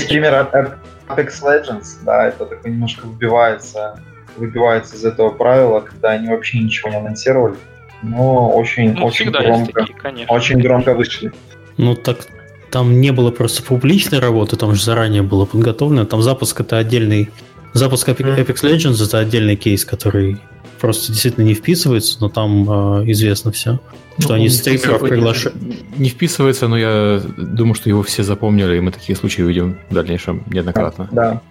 Пример 0.08 0.48
Apex 1.08 1.42
Legends, 1.42 2.04
да, 2.04 2.28
это 2.28 2.46
такой 2.46 2.70
немножко 2.70 3.06
вбивается 3.06 4.00
выбивается 4.36 4.96
из 4.96 5.04
этого 5.04 5.30
правила, 5.30 5.80
когда 5.80 6.10
они 6.10 6.28
вообще 6.28 6.58
ничего 6.58 6.90
не 6.90 6.96
анонсировали. 6.96 7.56
Но 8.02 8.50
очень, 8.50 8.94
ну, 8.94 9.06
очень 9.06 9.30
громко, 9.30 9.72
такие, 9.72 9.98
конечно. 9.98 10.34
очень 10.34 10.58
громко 10.60 10.94
вышли. 10.94 11.32
Ну 11.76 11.94
так 11.94 12.18
там 12.70 13.00
не 13.00 13.12
было 13.12 13.30
просто 13.30 13.62
публичной 13.62 14.18
работы, 14.18 14.56
там 14.56 14.74
же 14.74 14.82
заранее 14.82 15.22
было 15.22 15.44
подготовлено. 15.44 16.04
Там 16.04 16.22
запуск 16.22 16.60
это 16.60 16.78
отдельный... 16.78 17.30
Запуск 17.72 18.08
Apex 18.08 18.62
Legends 18.62 19.04
это 19.04 19.18
отдельный 19.18 19.56
кейс, 19.56 19.84
который 19.84 20.38
просто 20.80 21.12
действительно 21.12 21.44
не 21.44 21.54
вписывается, 21.54 22.16
но 22.20 22.28
там 22.28 23.02
э, 23.02 23.10
известно 23.12 23.52
все. 23.52 23.78
Что 24.18 24.30
ну, 24.30 24.34
они 24.36 24.48
стримеров 24.48 25.00
приглашают. 25.00 25.56
Не 25.96 26.08
вписывается, 26.08 26.68
но 26.68 26.76
я 26.76 27.22
думаю, 27.36 27.74
что 27.74 27.88
его 27.88 28.02
все 28.02 28.22
запомнили, 28.22 28.76
и 28.76 28.80
мы 28.80 28.90
такие 28.90 29.16
случаи 29.16 29.42
увидим 29.42 29.78
в 29.88 29.94
дальнейшем 29.94 30.42
неоднократно. 30.50 31.08
Да. 31.12 31.42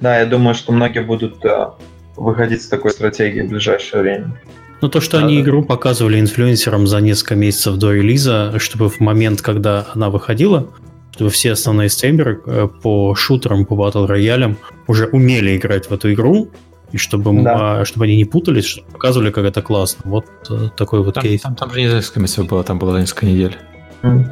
Да, 0.00 0.18
я 0.18 0.26
думаю, 0.26 0.54
что 0.54 0.72
многие 0.72 1.02
будут 1.02 1.44
э, 1.44 1.68
выходить 2.16 2.62
с 2.62 2.68
такой 2.68 2.90
стратегией 2.90 3.46
в 3.46 3.50
ближайшее 3.50 4.02
время. 4.02 4.40
Ну, 4.84 4.90
то, 4.90 5.00
что 5.00 5.18
да, 5.18 5.24
они 5.24 5.36
да. 5.36 5.40
игру 5.40 5.64
показывали 5.64 6.20
инфлюенсерам 6.20 6.86
за 6.86 7.00
несколько 7.00 7.36
месяцев 7.36 7.76
до 7.76 7.90
релиза, 7.90 8.58
чтобы 8.58 8.90
в 8.90 9.00
момент, 9.00 9.40
когда 9.40 9.86
она 9.94 10.10
выходила, 10.10 10.68
чтобы 11.12 11.30
все 11.30 11.52
основные 11.52 11.88
стримеры 11.88 12.42
э, 12.44 12.68
по 12.82 13.14
шутерам, 13.14 13.64
по 13.64 13.76
батл 13.76 14.04
роялям 14.04 14.58
уже 14.86 15.06
умели 15.06 15.56
играть 15.56 15.88
в 15.88 15.94
эту 15.94 16.12
игру, 16.12 16.50
и 16.92 16.98
чтобы, 16.98 17.32
да. 17.42 17.80
А, 17.80 17.84
чтобы 17.86 18.04
они 18.04 18.14
не 18.14 18.26
путались, 18.26 18.66
чтобы 18.66 18.88
показывали, 18.92 19.30
как 19.30 19.46
это 19.46 19.62
классно. 19.62 20.02
Вот 20.04 20.26
э, 20.50 20.68
такой 20.76 21.02
вот 21.02 21.14
там, 21.14 21.22
кейс. 21.22 21.40
Там, 21.40 21.54
там 21.54 21.70
же 21.70 21.80
не 21.80 21.86
несколько 21.86 22.20
месяцев 22.20 22.46
было, 22.46 22.62
там 22.62 22.78
было 22.78 22.98
несколько 22.98 23.24
недель. 23.24 23.56
Mm. 24.02 24.30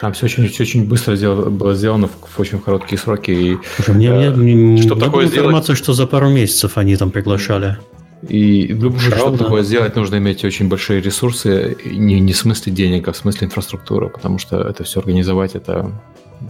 Там 0.00 0.12
все 0.12 0.26
очень, 0.26 0.48
все 0.48 0.64
очень 0.64 0.88
быстро 0.88 1.14
сделано, 1.14 1.50
было 1.50 1.76
сделано 1.76 2.08
в, 2.08 2.36
в 2.36 2.40
очень 2.40 2.58
короткие 2.58 2.98
сроки. 2.98 3.30
И, 3.30 3.58
Слушай, 3.76 3.94
мне, 3.94 4.08
э, 4.08 4.30
мне, 4.32 4.82
что 4.82 4.96
такое 4.96 5.26
информация, 5.26 5.76
что 5.76 5.92
за 5.92 6.08
пару 6.08 6.30
месяцев 6.30 6.78
они 6.78 6.96
там 6.96 7.12
приглашали. 7.12 7.78
И 8.28 8.74
чтобы 8.98 9.38
такое 9.38 9.62
сделать, 9.62 9.96
нужно 9.96 10.16
иметь 10.16 10.44
очень 10.44 10.68
большие 10.68 11.00
ресурсы, 11.00 11.76
не, 11.84 12.20
не 12.20 12.32
в 12.32 12.36
смысле 12.36 12.72
денег, 12.72 13.08
а 13.08 13.12
в 13.12 13.16
смысле 13.16 13.46
инфраструктуры, 13.46 14.08
потому 14.08 14.38
что 14.38 14.60
это 14.60 14.84
все 14.84 15.00
организовать, 15.00 15.54
это 15.54 15.90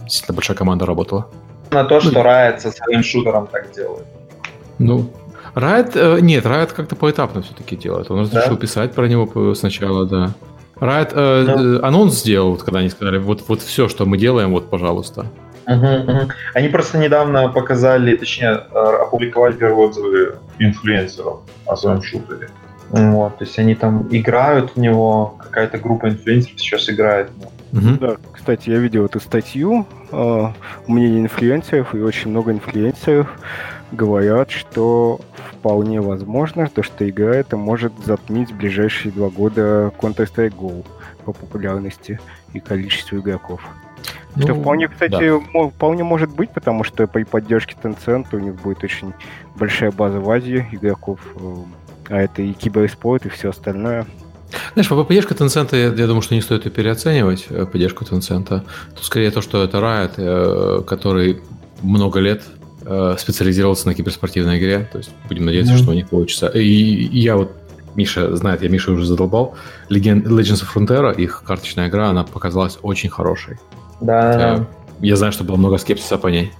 действительно 0.03 0.35
большая 0.35 0.57
команда 0.57 0.85
работала. 0.85 1.27
На 1.71 1.83
то, 1.83 1.99
что 1.99 2.21
Riot 2.21 2.59
со 2.59 2.71
своим 2.71 3.03
шутером 3.03 3.47
так 3.47 3.71
делает. 3.73 4.05
Ну, 4.77 5.09
Riot, 5.55 5.91
э, 5.95 6.19
нет, 6.21 6.45
Riot 6.45 6.73
как-то 6.73 6.95
поэтапно 6.95 7.41
все-таки 7.41 7.75
делает. 7.75 8.11
Он 8.11 8.21
разрешил 8.21 8.55
да? 8.55 8.61
писать 8.61 8.93
про 8.93 9.07
него 9.07 9.55
сначала, 9.55 10.05
да. 10.05 10.33
Riot 10.75 11.11
э, 11.13 11.43
да. 11.45 11.53
Э, 11.53 11.79
анонс 11.87 12.19
сделал, 12.19 12.51
вот, 12.51 12.63
когда 12.63 12.79
они 12.79 12.89
сказали, 12.89 13.17
вот, 13.17 13.43
вот 13.47 13.61
все, 13.61 13.87
что 13.87 14.05
мы 14.05 14.17
делаем, 14.17 14.51
вот, 14.51 14.69
пожалуйста. 14.69 15.25
Угу, 15.67 16.11
угу. 16.11 16.31
Они 16.53 16.69
просто 16.69 16.97
недавно 16.97 17.49
показали, 17.49 18.15
точнее, 18.15 18.63
э, 18.71 18.77
опубликовали 19.01 19.53
первые 19.53 19.87
отзывы 19.87 20.35
инфлюенсеров 20.59 21.39
о 21.65 21.75
своем 21.75 22.01
шутере. 22.01 22.49
Вот, 22.91 23.37
то 23.37 23.43
есть 23.43 23.57
они 23.57 23.73
там 23.75 24.07
играют 24.11 24.75
в 24.75 24.79
него, 24.79 25.37
какая-то 25.41 25.79
группа 25.79 26.07
инфлюенсеров 26.07 26.59
сейчас 26.59 26.89
играет 26.89 27.29
в 27.31 27.39
него. 27.39 27.51
Угу. 27.73 27.99
Да, 27.99 28.15
кстати, 28.31 28.69
я 28.69 28.77
видел 28.77 29.05
эту 29.05 29.19
статью, 29.19 29.85
э, 30.11 30.47
мнение 30.87 31.21
инфлюенсеров, 31.21 31.95
и 31.95 31.99
очень 31.99 32.29
много 32.29 32.51
инфлюенсеров 32.51 33.27
говорят, 33.91 34.51
что 34.51 35.19
вполне 35.51 35.99
возможно, 35.99 36.67
то, 36.67 36.83
что 36.83 37.09
игра 37.09 37.35
это 37.35 37.57
может 37.57 37.91
затмить 38.05 38.51
в 38.51 38.57
ближайшие 38.57 39.11
два 39.11 39.29
года 39.29 39.91
Counter-Strike 39.99 40.55
Go 40.55 40.85
по 41.25 41.33
популярности 41.33 42.19
и 42.53 42.59
количеству 42.59 43.17
игроков. 43.17 43.61
Ну, 44.35 44.41
что 44.41 44.55
вполне, 44.55 44.87
кстати, 44.87 45.31
да. 45.31 45.69
вполне 45.69 46.03
может 46.03 46.29
быть, 46.29 46.51
потому 46.51 46.83
что 46.83 47.07
при 47.07 47.23
поддержке 47.23 47.75
Tencent 47.81 48.27
у 48.33 48.39
них 48.39 48.55
будет 48.55 48.83
очень 48.83 49.13
большая 49.55 49.91
база 49.91 50.19
в 50.19 50.29
Азии 50.29 50.67
игроков, 50.71 51.19
э, 51.35 51.55
а 52.09 52.21
это 52.21 52.41
и 52.41 52.53
киберспорт, 52.53 53.25
и 53.25 53.29
все 53.29 53.49
остальное. 53.49 54.05
Знаешь, 54.73 54.89
по 54.89 55.03
поддержке 55.03 55.33
Tencent, 55.33 55.69
я, 55.71 55.87
я 55.87 56.07
думаю, 56.07 56.21
что 56.21 56.35
не 56.35 56.41
стоит 56.41 56.65
ее 56.65 56.71
переоценивать, 56.71 57.47
э, 57.49 57.65
поддержку 57.65 58.03
Tencent. 58.03 58.63
Тут 58.93 59.03
скорее 59.03 59.31
то, 59.31 59.41
что 59.41 59.63
это 59.63 59.77
Riot, 59.77 60.13
э, 60.17 60.83
который 60.83 61.41
много 61.81 62.19
лет 62.19 62.43
специализировался 63.17 63.87
на 63.87 63.95
киберспортивной 63.95 64.59
игре. 64.59 64.87
То 64.91 64.99
есть 64.99 65.09
будем 65.27 65.45
надеяться, 65.45 65.73
mm-hmm. 65.73 65.77
что 65.77 65.89
у 65.89 65.93
них 65.95 66.07
получится. 66.07 66.47
И, 66.49 66.61
и 66.61 67.19
я 67.19 67.35
вот 67.35 67.51
Миша 67.95 68.35
знает, 68.35 68.61
я 68.61 68.69
Миша 68.69 68.91
уже 68.91 69.05
задолбал. 69.05 69.55
Legend, 69.89 70.23
Legends 70.25 70.63
of 70.63 70.67
Frontera, 70.73 71.15
их 71.15 71.43
карточная 71.43 71.87
игра, 71.89 72.09
она 72.09 72.23
показалась 72.23 72.77
очень 72.83 73.09
хорошей. 73.09 73.57
Да. 74.01 74.31
Хотя 74.31 74.65
я 74.99 75.15
знаю, 75.15 75.31
что 75.31 75.43
было 75.43 75.55
много 75.55 75.77
скепсиса 75.77 76.17
по 76.17 76.27
ней. 76.27 76.51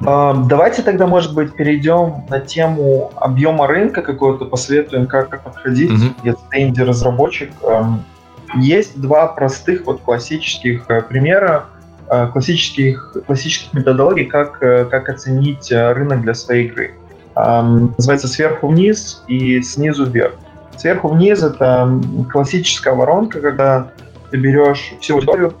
Давайте 0.00 0.82
тогда, 0.82 1.06
может 1.06 1.34
быть, 1.34 1.54
перейдем 1.54 2.24
на 2.30 2.40
тему 2.40 3.12
объема 3.16 3.66
рынка 3.66 4.00
какой-то, 4.00 4.46
посоветуем, 4.46 5.06
как, 5.06 5.42
подходить, 5.42 5.90
mm-hmm. 5.90 6.14
если 6.24 6.40
ты 6.50 6.62
инди-разработчик. 6.62 7.52
Есть 8.56 9.00
два 9.00 9.26
простых 9.26 9.86
вот 9.86 10.00
классических 10.00 10.88
uh, 10.88 11.02
примера 11.02 11.66
Э, 12.12 12.26
классических, 12.26 13.16
классических 13.24 13.72
методологий, 13.72 14.24
как, 14.24 14.60
э, 14.62 14.84
как 14.86 15.08
оценить 15.08 15.70
э, 15.70 15.92
рынок 15.92 16.22
для 16.22 16.34
своей 16.34 16.66
игры. 16.66 16.94
Называется 17.36 18.26
сверху 18.26 18.66
вниз 18.66 19.22
и 19.28 19.62
снизу 19.62 20.04
вверх. 20.04 20.34
Сверху 20.76 21.08
вниз 21.08 21.40
это 21.44 21.88
классическая 22.32 22.92
воронка, 22.94 23.40
когда 23.40 23.92
ты 24.30 24.36
берешь 24.38 24.92
всю 25.00 25.16
аудиторию, 25.16 25.54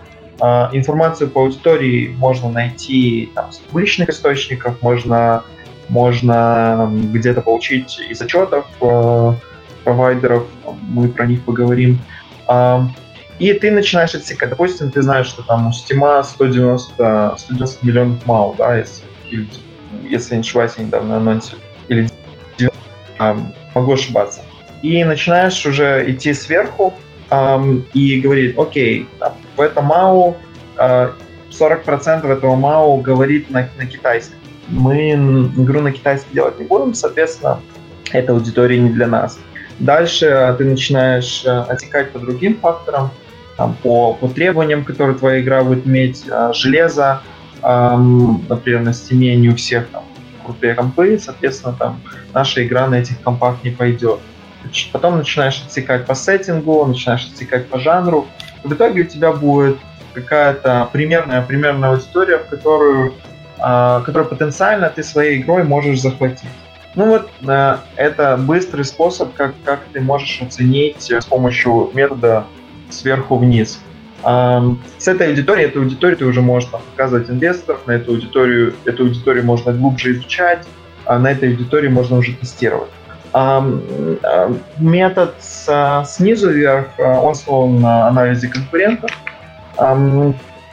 информацию 0.72 1.28
по 1.28 1.42
аудитории 1.42 2.14
можно 2.16 2.50
найти 2.50 3.30
там, 3.34 3.52
с 3.52 3.58
публичных 3.58 4.08
источников, 4.08 4.80
можно, 4.82 5.44
можно 5.88 6.90
где-то 6.90 7.42
получить 7.42 7.98
из 7.98 8.22
отчетов 8.22 8.66
провайдеров, 9.84 10.46
мы 10.82 11.08
про 11.08 11.26
них 11.26 11.42
поговорим. 11.42 11.98
и 13.38 13.52
ты 13.54 13.70
начинаешь 13.70 14.14
отсекать. 14.14 14.50
Допустим, 14.50 14.90
ты 14.90 15.02
знаешь, 15.02 15.26
что 15.26 15.42
там 15.42 15.68
у 15.68 15.70
Steam 15.70 16.22
190, 16.22 17.34
190 17.38 17.86
миллионов 17.86 18.26
мал, 18.26 18.54
да, 18.56 18.76
если, 18.76 19.04
если 20.08 20.34
не 20.34 20.40
ошибаюсь, 20.40 20.72
я 20.76 20.84
недавно 20.84 21.16
анонсил. 21.16 21.58
Или 21.88 22.08
90, 22.58 23.52
могу 23.74 23.92
ошибаться. 23.92 24.42
И 24.82 25.04
начинаешь 25.04 25.64
уже 25.66 26.04
идти 26.10 26.32
сверху 26.34 26.94
эм, 27.30 27.84
и 27.94 28.20
говорить, 28.20 28.56
окей, 28.58 29.08
в 29.56 29.60
этом 29.60 29.86
МАУ 29.86 30.36
э, 30.78 31.10
40% 31.50 32.30
этого 32.30 32.56
МАУ 32.56 32.98
говорит 32.98 33.50
на, 33.50 33.68
на 33.76 33.86
китайском. 33.86 34.38
Мы 34.68 35.12
игру 35.12 35.80
на 35.80 35.92
китайском 35.92 36.32
делать 36.32 36.58
не 36.58 36.64
будем, 36.64 36.94
соответственно, 36.94 37.60
эта 38.12 38.32
аудитория 38.32 38.78
не 38.78 38.90
для 38.90 39.06
нас. 39.06 39.38
Дальше 39.78 40.54
ты 40.58 40.64
начинаешь 40.64 41.44
отсекать 41.44 42.12
по 42.12 42.18
другим 42.18 42.56
факторам, 42.58 43.10
там, 43.56 43.76
по, 43.82 44.14
по 44.14 44.28
требованиям, 44.28 44.84
которые 44.84 45.16
твоя 45.18 45.40
игра 45.40 45.64
будет 45.64 45.86
иметь, 45.86 46.24
железо, 46.52 47.22
эм, 47.62 48.44
например, 48.48 48.82
на 48.82 48.92
стене 48.92 49.36
не 49.36 49.48
у 49.48 49.56
всех 49.56 49.88
там, 49.88 50.04
крутые 50.44 50.74
компы, 50.74 51.18
соответственно, 51.18 51.74
там 51.78 52.00
наша 52.32 52.64
игра 52.64 52.86
на 52.86 52.96
этих 52.96 53.20
компах 53.20 53.62
не 53.64 53.70
пойдет. 53.70 54.20
Потом 54.92 55.18
начинаешь 55.18 55.62
отсекать 55.64 56.06
по 56.06 56.14
сеттингу, 56.14 56.84
начинаешь 56.86 57.26
отсекать 57.26 57.68
по 57.68 57.78
жанру. 57.78 58.26
В 58.62 58.72
итоге 58.72 59.02
у 59.02 59.06
тебя 59.06 59.32
будет 59.32 59.78
какая-то 60.12 60.88
примерная, 60.92 61.42
примерная 61.42 61.90
аудитория, 61.90 62.38
в 62.38 62.46
которую, 62.46 63.14
э, 63.58 64.02
которую 64.04 64.28
потенциально 64.28 64.90
ты 64.90 65.02
своей 65.02 65.40
игрой 65.40 65.64
можешь 65.64 66.00
захватить. 66.00 66.48
Ну 66.94 67.06
вот 67.06 67.30
э, 67.46 67.76
это 67.96 68.36
быстрый 68.36 68.84
способ, 68.84 69.32
как, 69.34 69.54
как 69.64 69.80
ты 69.92 70.00
можешь 70.00 70.42
оценить 70.42 71.10
с 71.10 71.24
помощью 71.24 71.90
метода 71.94 72.44
сверху 72.90 73.36
вниз. 73.36 73.80
Э, 74.24 74.60
с 74.98 75.08
этой 75.08 75.28
аудиторией, 75.28 75.68
эту 75.68 75.80
аудиторию 75.80 76.18
ты 76.18 76.24
уже 76.24 76.42
можешь 76.42 76.68
там, 76.70 76.82
показывать 76.90 77.30
инвесторов, 77.30 77.86
на 77.86 77.92
эту 77.92 78.12
аудиторию, 78.12 78.74
эту 78.84 79.04
аудиторию 79.04 79.44
можно 79.44 79.72
глубже 79.72 80.12
изучать, 80.12 80.66
а 81.04 81.18
на 81.18 81.30
этой 81.32 81.50
аудитории 81.50 81.88
можно 81.88 82.16
уже 82.16 82.34
тестировать. 82.34 82.90
Э, 83.32 84.18
э, 84.22 84.54
метод 84.78 85.34
снизу 85.40 86.50
вверх, 86.50 86.88
он 86.98 87.30
основан 87.30 87.80
на 87.80 88.08
анализе 88.08 88.48
конкурентов. 88.48 89.10
Э, 89.78 90.32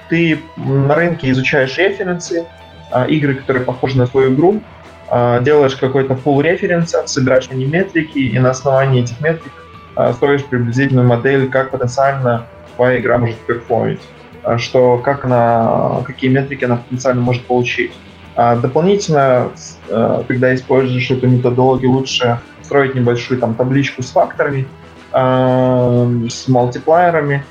ты 0.09 0.39
на 0.57 0.95
рынке 0.95 1.29
изучаешь 1.31 1.77
референсы, 1.77 2.47
э, 2.91 3.07
игры, 3.09 3.35
которые 3.35 3.63
похожи 3.63 3.97
на 3.97 4.07
твою 4.07 4.33
игру, 4.33 4.61
а, 5.09 5.39
делаешь 5.39 5.75
какой-то 5.75 6.15
пул 6.15 6.41
референсов, 6.41 7.07
собираешь 7.09 7.47
они 7.49 7.65
метрики, 7.65 8.19
и 8.19 8.37
на 8.39 8.49
основании 8.49 9.03
этих 9.03 9.19
метрик 9.21 9.53
а, 9.95 10.13
строишь 10.13 10.43
приблизительную 10.43 11.07
модель, 11.07 11.49
как 11.49 11.71
потенциально 11.71 12.45
твоя 12.75 12.99
игра 12.99 13.17
может 13.17 13.37
перформить, 13.37 14.01
а, 14.43 14.57
что, 14.57 14.97
как 14.97 15.23
она, 15.23 16.01
какие 16.05 16.29
метрики 16.29 16.65
она 16.65 16.77
потенциально 16.77 17.21
может 17.21 17.45
получить. 17.45 17.93
Дополнительно, 18.38 19.49
когда 19.89 20.53
используешь 20.53 21.09
эту 21.09 21.27
методологию, 21.27 21.91
лучше 21.91 22.39
строить 22.61 22.93
небольшую 22.93 23.39
там 23.39 23.55
табличку 23.55 24.03
с 24.03 24.11
факторами, 24.11 24.67
с 25.11 26.47
мультиплеерами, 26.47 27.43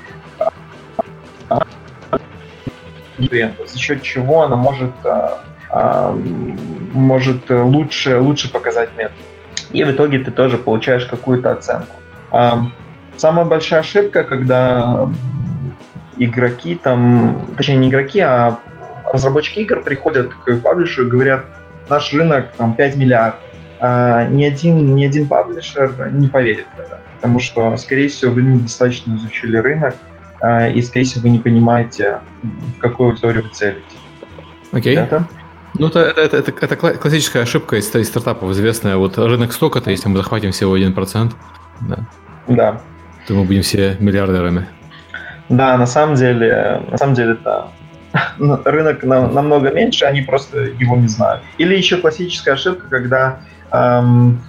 за 3.19 3.77
счет 3.77 4.01
чего 4.01 4.43
она 4.43 4.55
может 4.55 4.93
может 6.93 7.49
лучше, 7.49 8.19
лучше 8.19 8.49
показать 8.49 8.89
метод. 8.97 9.17
И 9.71 9.83
в 9.83 9.91
итоге 9.91 10.19
ты 10.19 10.31
тоже 10.31 10.57
получаешь 10.57 11.05
какую-то 11.05 11.51
оценку. 11.51 11.95
Самая 13.17 13.45
большая 13.45 13.81
ошибка, 13.81 14.23
когда 14.23 15.09
игроки 16.15 16.75
там, 16.75 17.47
точнее 17.57 17.75
не 17.77 17.89
игроки, 17.89 18.21
а 18.21 18.59
разработчики 19.11 19.59
игр 19.59 19.81
приходят 19.81 20.33
к 20.33 20.57
паблишеру 20.57 21.07
и 21.07 21.09
говорят, 21.09 21.45
наш 21.89 22.13
рынок 22.13 22.51
там 22.57 22.73
5 22.73 22.95
миллиардов. 22.95 23.39
А 23.79 24.25
ни, 24.27 24.43
один, 24.43 24.95
ни 24.95 25.05
один 25.05 25.27
паблишер 25.27 26.11
не 26.11 26.27
поверит 26.27 26.65
в 26.75 26.79
это, 26.79 26.99
потому 27.15 27.39
что, 27.39 27.77
скорее 27.77 28.07
всего, 28.07 28.31
вы 28.31 28.41
недостаточно 28.41 29.15
изучили 29.15 29.57
рынок, 29.57 29.95
а, 30.41 30.67
и, 30.67 30.81
скорее 30.81 31.05
всего, 31.05 31.23
вы 31.23 31.29
не 31.29 31.39
понимаете, 31.39 32.19
в 32.41 32.79
какую 32.79 33.09
аудиторию 33.09 33.43
вы 33.43 33.49
целите. 33.49 33.81
Окей. 34.71 34.95
Okay. 34.95 35.03
Это? 35.03 35.27
Ну, 35.75 35.87
это, 35.87 35.99
это, 35.99 36.37
это, 36.37 36.53
это 36.59 36.75
классическая 36.75 37.43
ошибка 37.43 37.75
из, 37.75 37.87
стартапов, 37.87 38.49
известная. 38.51 38.97
Вот 38.97 39.17
рынок 39.17 39.53
стока-то, 39.53 39.91
если 39.91 40.09
мы 40.09 40.17
захватим 40.17 40.51
всего 40.51 40.75
1%, 40.75 41.33
да, 41.81 41.97
да. 42.47 42.81
то 43.27 43.33
мы 43.35 43.43
будем 43.43 43.61
все 43.61 43.95
миллиардерами. 43.99 44.67
Да, 45.49 45.77
на 45.77 45.85
самом 45.85 46.15
деле, 46.15 46.81
на 46.89 46.97
самом 46.97 47.13
деле, 47.13 47.37
да. 47.43 47.67
Рынок 48.37 49.03
нам, 49.03 49.33
намного 49.33 49.71
меньше, 49.71 50.05
они 50.05 50.21
просто 50.21 50.59
его 50.61 50.95
не 50.95 51.07
знают. 51.07 51.43
Или 51.57 51.75
еще 51.75 51.97
классическая 51.97 52.53
ошибка, 52.53 52.87
когда 52.87 53.39
эм, 53.71 54.41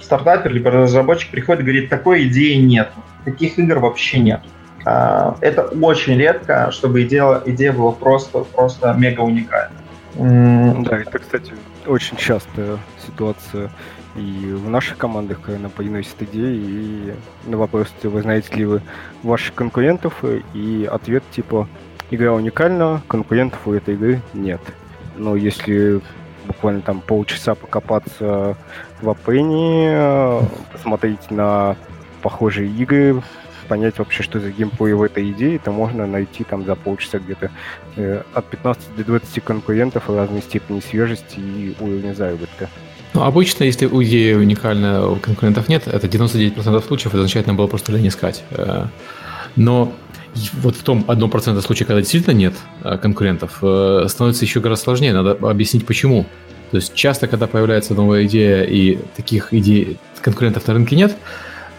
стартапер 0.00 0.52
либо 0.52 0.70
разработчик 0.70 1.30
приходит 1.30 1.60
и 1.60 1.64
говорит, 1.64 1.90
такой 1.90 2.26
идеи 2.28 2.54
нет, 2.54 2.90
таких 3.24 3.58
игр 3.58 3.78
вообще 3.78 4.18
нет. 4.18 4.40
Э, 4.84 5.34
это 5.40 5.62
очень 5.62 6.16
редко, 6.16 6.70
чтобы 6.72 7.02
идея, 7.04 7.40
идея 7.46 7.72
была 7.72 7.92
просто, 7.92 8.40
просто 8.40 8.92
мега 8.94 9.20
уникальна. 9.20 9.76
Да, 10.14 10.98
это, 10.98 11.18
кстати, 11.18 11.54
очень 11.86 12.16
частая 12.16 12.78
ситуация 13.06 13.70
и 14.14 14.52
в 14.52 14.68
наших 14.68 14.98
командах, 14.98 15.40
когда 15.40 15.58
нам 15.58 15.70
приносят 15.70 16.20
идеи, 16.20 16.56
и 16.56 17.14
на 17.46 17.56
вопрос, 17.56 17.88
вы 18.02 18.20
знаете 18.20 18.54
ли 18.54 18.64
вы 18.66 18.82
ваших 19.22 19.54
конкурентов, 19.54 20.22
и 20.52 20.88
ответ 20.90 21.24
типа 21.30 21.66
игра 22.14 22.32
уникальна, 22.32 23.02
конкурентов 23.08 23.60
у 23.66 23.72
этой 23.72 23.94
игры 23.94 24.20
нет. 24.34 24.60
Но 25.16 25.36
если 25.36 26.00
буквально 26.46 26.82
там 26.82 27.00
полчаса 27.00 27.54
покопаться 27.54 28.56
в 29.00 29.08
Апене, 29.08 30.46
посмотреть 30.72 31.30
на 31.30 31.76
похожие 32.22 32.68
игры, 32.70 33.22
понять 33.68 33.98
вообще, 33.98 34.22
что 34.22 34.40
за 34.40 34.50
геймплей 34.50 34.92
в 34.92 35.02
этой 35.02 35.30
идее, 35.30 35.58
то 35.58 35.70
можно 35.70 36.06
найти 36.06 36.44
там 36.44 36.64
за 36.64 36.74
полчаса 36.74 37.18
где-то 37.18 37.50
э, 37.96 38.22
от 38.34 38.44
15 38.46 38.96
до 38.96 39.04
20 39.04 39.44
конкурентов 39.44 40.10
разной 40.10 40.42
степени 40.42 40.80
свежести 40.80 41.38
и 41.38 41.74
уровня 41.80 42.12
заработка. 42.14 42.68
Ну, 43.14 43.22
обычно, 43.22 43.64
если 43.64 43.86
у 43.86 44.02
идеи 44.02 44.34
уникально 44.34 45.18
конкурентов 45.22 45.68
нет, 45.68 45.86
это 45.86 46.06
99% 46.06 46.86
случаев, 46.86 47.08
это 47.08 47.18
означает, 47.18 47.46
нам 47.46 47.56
было 47.56 47.66
просто 47.66 47.92
лень 47.92 48.08
искать. 48.08 48.44
Э, 48.50 48.86
но 49.56 49.92
вот 50.54 50.76
в 50.76 50.82
том 50.82 51.04
1% 51.06 51.60
случаев, 51.60 51.86
когда 51.86 52.00
действительно 52.00 52.34
нет 52.34 52.54
э, 52.82 52.98
конкурентов, 52.98 53.58
э, 53.62 54.06
становится 54.08 54.44
еще 54.44 54.60
гораздо 54.60 54.84
сложнее. 54.84 55.12
Надо 55.12 55.32
объяснить, 55.32 55.86
почему. 55.86 56.26
То 56.70 56.78
есть 56.78 56.94
часто, 56.94 57.26
когда 57.26 57.46
появляется 57.46 57.94
новая 57.94 58.24
идея 58.24 58.62
и 58.62 58.98
таких 59.16 59.52
идей 59.52 59.98
конкурентов 60.22 60.66
на 60.66 60.74
рынке 60.74 60.96
нет, 60.96 61.16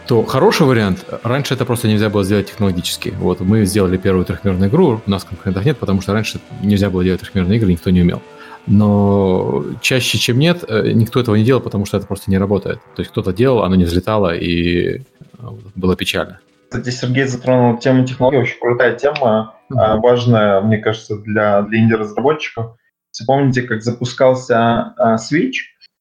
то 0.07 0.23
хороший 0.23 0.67
вариант, 0.67 1.05
раньше 1.23 1.53
это 1.53 1.65
просто 1.65 1.87
нельзя 1.87 2.09
было 2.09 2.23
сделать 2.23 2.47
технологически. 2.47 3.13
Вот 3.17 3.39
мы 3.39 3.65
сделали 3.65 3.97
первую 3.97 4.25
трехмерную 4.25 4.69
игру, 4.69 5.01
у 5.05 5.09
нас 5.09 5.23
конкурентов 5.23 5.65
нет, 5.65 5.77
потому 5.77 6.01
что 6.01 6.13
раньше 6.13 6.39
нельзя 6.61 6.89
было 6.89 7.03
делать 7.03 7.21
трехмерные 7.21 7.57
игры, 7.57 7.71
никто 7.71 7.89
не 7.89 8.01
умел. 8.01 8.21
Но 8.67 9.65
чаще, 9.81 10.17
чем 10.17 10.39
нет, 10.39 10.63
э, 10.67 10.91
никто 10.91 11.19
этого 11.19 11.35
не 11.35 11.43
делал, 11.43 11.61
потому 11.61 11.85
что 11.85 11.97
это 11.97 12.05
просто 12.05 12.29
не 12.29 12.37
работает. 12.37 12.79
То 12.95 13.01
есть 13.01 13.11
кто-то 13.11 13.33
делал, 13.33 13.63
оно 13.63 13.75
не 13.75 13.85
взлетало, 13.85 14.35
и 14.35 15.01
было 15.75 15.95
печально. 15.95 16.39
Кстати, 16.73 16.89
Сергей 16.89 17.25
затронул 17.25 17.77
тему 17.77 18.03
технологий, 18.03 18.39
очень 18.39 18.59
крутая 18.59 18.95
тема, 18.95 19.53
mm-hmm. 19.71 19.99
важная, 19.99 20.59
мне 20.61 20.79
кажется, 20.79 21.17
для, 21.17 21.61
для 21.61 21.79
инди-разработчиков. 21.81 22.77
Если 23.13 23.27
помните, 23.27 23.61
как 23.61 23.83
запускался 23.83 24.95
Switch, 25.19 25.57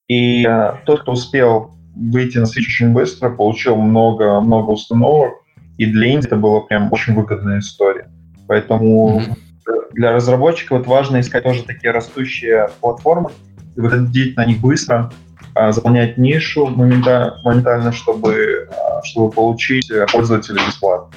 и 0.09 0.49
тот, 0.87 1.03
кто 1.03 1.13
успел 1.13 1.73
выйти 1.95 2.39
на 2.39 2.45
Switch 2.45 2.65
очень 2.69 2.95
быстро, 2.95 3.29
получил 3.29 3.77
много, 3.77 4.41
много 4.41 4.71
установок, 4.71 5.35
и 5.77 5.85
для 5.85 6.15
Инди 6.15 6.25
это 6.25 6.37
была 6.37 6.63
прям 6.63 6.91
очень 6.91 7.13
выгодная 7.13 7.59
история. 7.59 8.11
Поэтому 8.49 9.21
mm-hmm. 9.21 9.93
для 9.93 10.13
разработчиков 10.13 10.79
вот 10.79 10.87
важно 10.87 11.21
искать 11.21 11.45
тоже 11.45 11.65
такие 11.65 11.91
растущие 11.91 12.71
платформы, 12.81 13.31
и 13.77 13.81
выходить 13.83 14.39
на 14.39 14.47
них 14.47 14.63
быстро, 14.63 15.13
а, 15.55 15.73
заполнять 15.73 16.19
нишу 16.19 16.67
моментально, 16.67 17.41
моментально 17.45 17.93
чтобы, 17.93 18.69
а, 18.71 19.03
чтобы 19.05 19.31
получить 19.31 19.91
пользователя 20.13 20.61
бесплатно. 20.67 21.09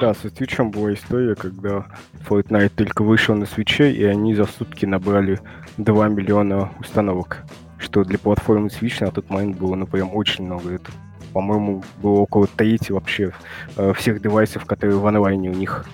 Да, 0.00 0.14
со 0.14 0.28
Twitch 0.28 0.62
была 0.70 0.94
история, 0.94 1.34
когда 1.34 1.86
Fortnite 2.28 2.70
только 2.76 3.02
вышел 3.02 3.34
на 3.34 3.46
свече, 3.46 3.90
и 3.90 4.04
они 4.04 4.34
за 4.34 4.46
сутки 4.46 4.86
набрали 4.86 5.40
2 5.76 6.08
миллиона 6.08 6.70
установок 6.78 7.44
что 7.82 8.04
для 8.04 8.18
платформы 8.18 8.68
Switch 8.68 9.04
на 9.04 9.10
тот 9.10 9.28
момент 9.28 9.58
было, 9.58 9.74
ну, 9.74 9.86
прям 9.86 10.14
очень 10.14 10.44
много. 10.44 10.74
Это, 10.74 10.92
по-моему, 11.32 11.84
было 12.00 12.20
около 12.20 12.46
трети 12.46 12.92
вообще 12.92 13.32
э, 13.76 13.92
всех 13.94 14.22
девайсов, 14.22 14.64
которые 14.64 14.96
в 14.96 15.06
онлайне 15.06 15.50
у 15.50 15.54
них. 15.54 15.84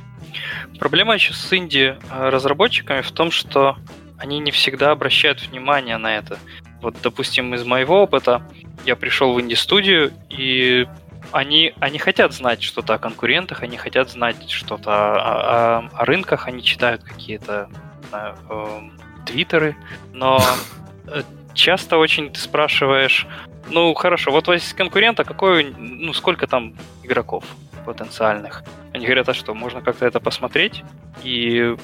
Проблема 0.78 1.14
еще 1.14 1.32
с 1.32 1.52
инди-разработчиками 1.52 3.00
в 3.00 3.10
том, 3.10 3.30
что 3.30 3.76
они 4.18 4.38
не 4.38 4.50
всегда 4.50 4.90
обращают 4.90 5.48
внимание 5.48 5.96
на 5.96 6.16
это. 6.16 6.38
Вот, 6.80 6.96
допустим, 7.02 7.54
из 7.54 7.64
моего 7.64 8.02
опыта 8.02 8.42
я 8.84 8.96
пришел 8.96 9.34
в 9.34 9.40
инди-студию, 9.40 10.12
и 10.28 10.86
они, 11.32 11.74
они 11.80 11.98
хотят 11.98 12.32
знать 12.32 12.62
что-то 12.62 12.94
о 12.94 12.98
конкурентах, 12.98 13.62
они 13.62 13.76
хотят 13.76 14.10
знать 14.10 14.48
что-то 14.48 14.90
о, 14.92 15.78
о, 15.78 15.88
о 15.92 16.04
рынках, 16.04 16.46
они 16.46 16.62
читают 16.62 17.02
какие-то 17.02 17.68
э, 18.12 18.34
твиттеры, 19.26 19.76
но 20.12 20.40
э, 21.06 21.22
часто 21.54 21.98
очень 21.98 22.32
ты 22.32 22.40
спрашиваешь, 22.40 23.26
ну 23.68 23.92
хорошо, 23.94 24.30
вот 24.30 24.48
у 24.48 24.52
вас 24.52 24.62
есть 24.62 24.74
конкурент, 24.74 25.20
а 25.20 25.24
какой, 25.24 25.74
ну 25.76 26.12
сколько 26.12 26.46
там 26.46 26.74
игроков 27.02 27.44
потенциальных? 27.84 28.64
Они 28.92 29.06
говорят, 29.06 29.28
а 29.28 29.34
что, 29.34 29.54
можно 29.54 29.80
как-то 29.80 30.06
это 30.06 30.20
посмотреть? 30.20 30.82
И 31.22 31.76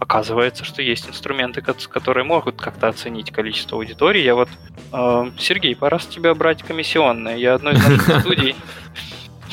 оказывается, 0.00 0.64
что 0.64 0.82
есть 0.82 1.08
инструменты, 1.08 1.62
которые 1.62 2.24
могут 2.24 2.60
как-то 2.60 2.88
оценить 2.88 3.30
количество 3.30 3.76
аудитории. 3.76 4.22
Я 4.22 4.34
вот, 4.34 4.48
э, 4.92 5.30
Сергей, 5.38 5.74
пора 5.74 5.98
с 5.98 6.06
тебя 6.06 6.34
брать 6.34 6.62
комиссионные. 6.62 7.40
Я 7.40 7.54
одной 7.54 7.74
из 7.74 7.84
наших 7.84 8.20
студий 8.20 8.56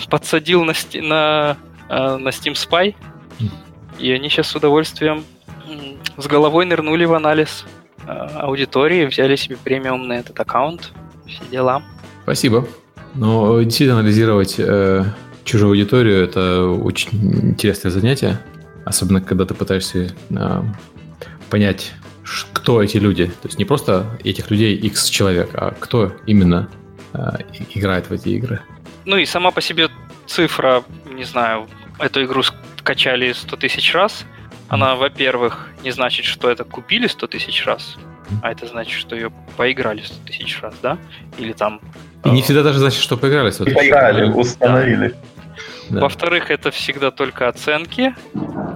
подсадил 0.10 0.64
на, 0.64 0.74
на, 0.94 1.58
э, 1.90 2.18
на 2.18 2.30
Steam 2.30 2.54
Spy, 2.54 2.96
и 4.00 4.12
они 4.12 4.30
сейчас 4.30 4.48
с 4.48 4.56
удовольствием 4.56 5.24
с 6.18 6.28
головой 6.28 6.66
нырнули 6.66 7.06
в 7.06 7.14
анализ 7.14 7.66
э, 8.06 8.12
аудитории, 8.12 9.06
взяли 9.06 9.36
себе 9.36 9.58
премиум 9.62 10.08
на 10.08 10.14
этот 10.14 10.40
аккаунт, 10.40 10.92
все 11.26 11.42
дела. 11.52 11.84
Спасибо. 12.24 12.68
Но 13.16 13.62
действительно 13.62 14.00
анализировать 14.00 14.56
э, 14.58 15.04
чужую 15.44 15.72
аудиторию 15.72 16.24
это 16.24 16.68
очень 16.68 17.10
интересное 17.52 17.92
занятие. 17.92 18.40
Особенно, 18.86 19.20
когда 19.20 19.46
ты 19.46 19.54
пытаешься 19.54 20.16
э, 20.30 20.64
понять, 21.50 21.92
кто 22.54 22.82
эти 22.82 22.98
люди. 22.98 23.26
То 23.26 23.48
есть 23.48 23.60
не 23.60 23.66
просто 23.66 24.06
этих 24.24 24.50
людей 24.52 24.76
X 24.76 25.10
человек, 25.10 25.50
а 25.54 25.72
кто 25.80 26.14
именно 26.26 26.70
э, 27.14 27.18
играет 27.74 28.10
в 28.10 28.14
эти 28.14 28.30
игры. 28.30 28.62
Ну 29.06 29.18
и 29.18 29.26
сама 29.26 29.52
по 29.52 29.62
себе 29.62 29.90
цифра, 30.26 30.84
не 31.12 31.24
знаю, 31.24 31.68
эту 32.00 32.24
игру 32.24 32.44
скачали 32.78 33.34
100 33.34 33.56
тысяч 33.58 33.94
раз. 33.94 34.26
Она, 34.68 34.96
во-первых, 34.96 35.70
не 35.84 35.92
значит, 35.92 36.26
что 36.26 36.50
это 36.50 36.64
купили 36.64 37.08
100 37.08 37.28
тысяч 37.28 37.66
раз, 37.66 37.98
а 38.42 38.52
это 38.52 38.66
значит, 38.66 39.00
что 39.00 39.16
ее 39.16 39.32
поиграли 39.58 40.02
100 40.02 40.16
тысяч 40.26 40.60
раз, 40.62 40.74
да? 40.82 40.98
Или 41.38 41.54
там... 41.54 41.80
И 42.24 42.30
не 42.30 42.42
всегда 42.42 42.64
даже 42.64 42.80
значит, 42.80 43.02
что 43.02 43.18
поиграли 43.18 43.52
100 43.52 43.66
тысяч 43.66 43.76
раз. 43.76 43.84
Поиграли, 43.84 44.32
установили. 44.32 45.08
Да. 45.10 45.35
Да. 45.90 46.02
Во-вторых, 46.02 46.52
это 46.52 46.72
всегда 46.72 47.12
только 47.12 47.48
оценки, 47.48 48.16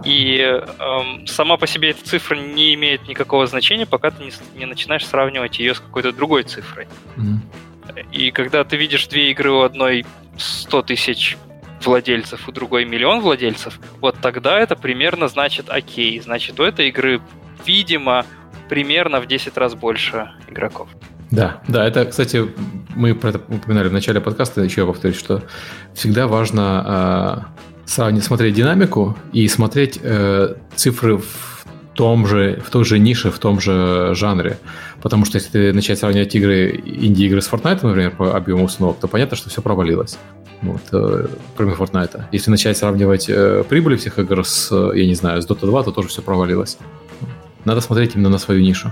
и 0.05 0.39
эм, 0.39 1.27
сама 1.27 1.57
по 1.57 1.67
себе 1.67 1.89
эта 1.91 2.05
цифра 2.05 2.35
не 2.35 2.73
имеет 2.75 3.07
никакого 3.07 3.47
значения, 3.47 3.85
пока 3.85 4.11
ты 4.11 4.23
не, 4.23 4.31
не 4.55 4.65
начинаешь 4.65 5.05
сравнивать 5.05 5.59
ее 5.59 5.73
с 5.73 5.79
какой-то 5.79 6.11
другой 6.11 6.43
цифрой. 6.43 6.87
Mm-hmm. 7.17 8.11
И 8.11 8.31
когда 8.31 8.63
ты 8.63 8.77
видишь 8.77 9.07
две 9.07 9.31
игры 9.31 9.51
у 9.51 9.61
одной 9.61 10.05
100 10.37 10.83
тысяч 10.83 11.37
владельцев, 11.83 12.47
у 12.47 12.51
другой 12.51 12.85
миллион 12.85 13.21
владельцев, 13.21 13.79
вот 13.99 14.17
тогда 14.21 14.59
это 14.59 14.75
примерно 14.75 15.27
значит 15.27 15.69
окей. 15.69 16.19
Значит, 16.19 16.59
у 16.59 16.63
этой 16.63 16.89
игры, 16.89 17.21
видимо, 17.65 18.25
примерно 18.69 19.19
в 19.19 19.27
10 19.27 19.57
раз 19.57 19.75
больше 19.75 20.31
игроков. 20.47 20.89
Да, 21.31 21.61
да, 21.67 21.87
это, 21.87 22.05
кстати, 22.05 22.45
мы 22.95 23.13
про 23.13 23.29
это 23.29 23.41
упоминали 23.47 23.87
в 23.87 23.93
начале 23.93 24.19
подкаста, 24.19 24.61
еще 24.61 24.85
повторюсь, 24.85 25.17
что 25.17 25.43
всегда 25.93 26.27
важно 26.27 27.45
э, 27.55 27.85
сравнить, 27.85 28.23
смотреть 28.23 28.55
динамику 28.55 29.15
и 29.31 29.47
смотреть 29.47 29.99
э, 30.01 30.55
цифры 30.75 31.17
в 31.17 31.65
том 31.93 32.25
же, 32.25 32.61
в 32.65 32.69
той 32.71 32.83
же 32.83 32.97
нише, 32.97 33.29
в 33.29 33.37
том 33.39 33.59
же 33.59 34.11
жанре. 34.15 34.57
Потому 35.01 35.25
что 35.25 35.37
если 35.37 35.51
ты 35.51 35.73
начать 35.73 35.99
сравнивать 35.99 36.33
игры, 36.33 36.81
инди-игры 36.83 37.41
с 37.41 37.49
Fortnite, 37.49 37.79
например, 37.83 38.11
по 38.11 38.35
объему 38.35 38.63
установок, 38.63 38.99
то 38.99 39.07
понятно, 39.07 39.37
что 39.37 39.49
все 39.49 39.61
провалилось. 39.61 40.17
Вот, 40.61 40.81
э, 40.91 41.27
кроме 41.55 41.73
Fortnite. 41.73 42.23
Если 42.31 42.49
начать 42.49 42.77
сравнивать 42.77 43.29
э, 43.29 43.63
прибыли 43.69 43.97
всех 43.97 44.17
игр 44.17 44.43
с, 44.43 44.71
я 44.71 45.05
не 45.05 45.15
знаю, 45.15 45.41
с 45.41 45.47
Dota 45.47 45.67
2, 45.67 45.83
то 45.83 45.91
тоже 45.91 46.07
все 46.07 46.21
провалилось. 46.21 46.77
Надо 47.65 47.81
смотреть 47.81 48.15
именно 48.15 48.29
на 48.29 48.39
свою 48.39 48.61
нишу. 48.61 48.91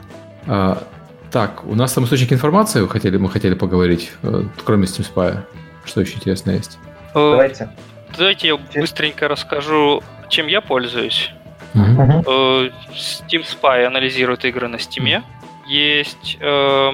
А, 1.28 1.32
так, 1.32 1.66
у 1.66 1.76
нас 1.76 1.94
там 1.94 2.06
источник 2.06 2.34
информации 2.34 2.82
мы 2.82 2.90
хотели, 2.90 3.18
мы 3.18 3.30
хотели 3.30 3.54
поговорить, 3.54 4.12
э, 4.24 4.44
кроме 4.64 4.86
Steam 4.86 5.06
Spy. 5.14 5.44
Что 5.86 6.02
еще 6.02 6.16
интересно 6.16 6.52
есть? 6.52 6.80
Э, 7.14 7.32
Давайте. 7.32 7.70
Давайте 8.18 8.48
я 8.48 8.58
быстренько 8.58 9.28
расскажу, 9.28 10.02
чем 10.30 10.48
я 10.48 10.62
пользуюсь. 10.62 11.32
Uh-huh. 11.74 12.72
Steam 12.94 13.44
Spy 13.46 13.84
анализирует 13.84 14.46
игры 14.46 14.68
на 14.68 14.78
Steam. 14.78 15.22
Есть, 15.68 16.38
э, 16.40 16.92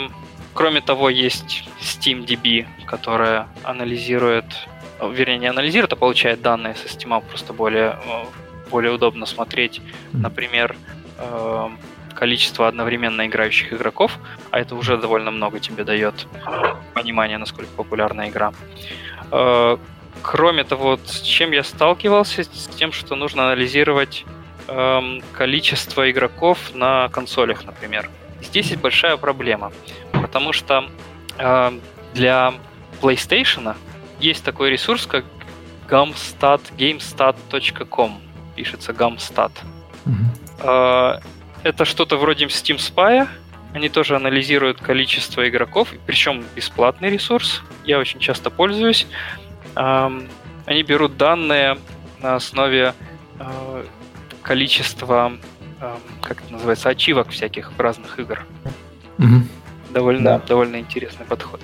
кроме 0.53 0.81
того, 0.81 1.09
есть 1.09 1.69
SteamDB, 1.81 2.65
которая 2.85 3.47
анализирует, 3.63 4.45
вернее, 4.99 5.37
не 5.37 5.47
анализирует, 5.47 5.93
а 5.93 5.95
получает 5.95 6.41
данные 6.41 6.75
со 6.75 6.87
Steam, 6.87 7.23
просто 7.29 7.53
более, 7.53 7.97
более 8.71 8.91
удобно 8.91 9.25
смотреть. 9.25 9.81
Например, 10.11 10.75
э, 11.19 11.69
количество 12.13 12.67
одновременно 12.67 13.25
играющих 13.25 13.73
игроков, 13.73 14.17
а 14.51 14.59
это 14.59 14.75
уже 14.75 14.97
довольно 14.97 15.31
много 15.31 15.59
тебе 15.59 15.83
дает 15.83 16.27
понимание, 16.93 17.37
насколько 17.37 17.71
популярна 17.75 18.29
игра. 18.29 18.53
Э, 19.31 19.77
кроме 20.21 20.63
того, 20.63 20.97
с 21.05 21.21
чем 21.21 21.51
я 21.51 21.63
сталкивался, 21.63 22.43
с 22.43 22.67
тем, 22.75 22.91
что 22.91 23.15
нужно 23.15 23.45
анализировать 23.45 24.25
эм, 24.67 25.21
количество 25.33 26.09
игроков 26.09 26.73
на 26.73 27.09
консолях, 27.09 27.65
например. 27.65 28.09
Здесь 28.41 28.69
есть 28.69 28.81
большая 28.81 29.17
проблема, 29.17 29.71
потому 30.11 30.53
что 30.53 30.85
э, 31.37 31.79
для 32.13 32.53
PlayStation 33.01 33.75
есть 34.19 34.43
такой 34.43 34.69
ресурс, 34.69 35.05
как 35.05 35.25
gamstat, 35.89 36.61
gamestat.com, 36.77 38.21
пишется 38.55 38.91
gamstat. 38.91 39.51
Mm-hmm. 40.05 41.23
Это 41.63 41.85
что-то 41.85 42.17
вроде 42.17 42.45
Steam 42.45 42.77
Spy. 42.77 43.27
Они 43.73 43.89
тоже 43.89 44.15
анализируют 44.15 44.79
количество 44.79 45.47
игроков, 45.47 45.89
причем 46.05 46.43
бесплатный 46.55 47.09
ресурс. 47.09 47.63
Я 47.85 47.99
очень 47.99 48.19
часто 48.19 48.49
пользуюсь. 48.51 49.07
Они 49.73 50.83
берут 50.83 51.17
данные 51.17 51.77
на 52.21 52.35
основе 52.35 52.93
э, 53.39 53.83
количества, 54.43 55.33
как 56.21 56.41
это 56.43 56.53
называется, 56.53 56.89
ачивок 56.89 57.29
всяких 57.29 57.71
разных 57.77 58.19
игр. 58.19 58.45
Угу. 59.17 59.43
Довольно, 59.91 60.23
да. 60.23 60.39
довольно 60.39 60.77
интересный 60.77 61.25
подход. 61.25 61.59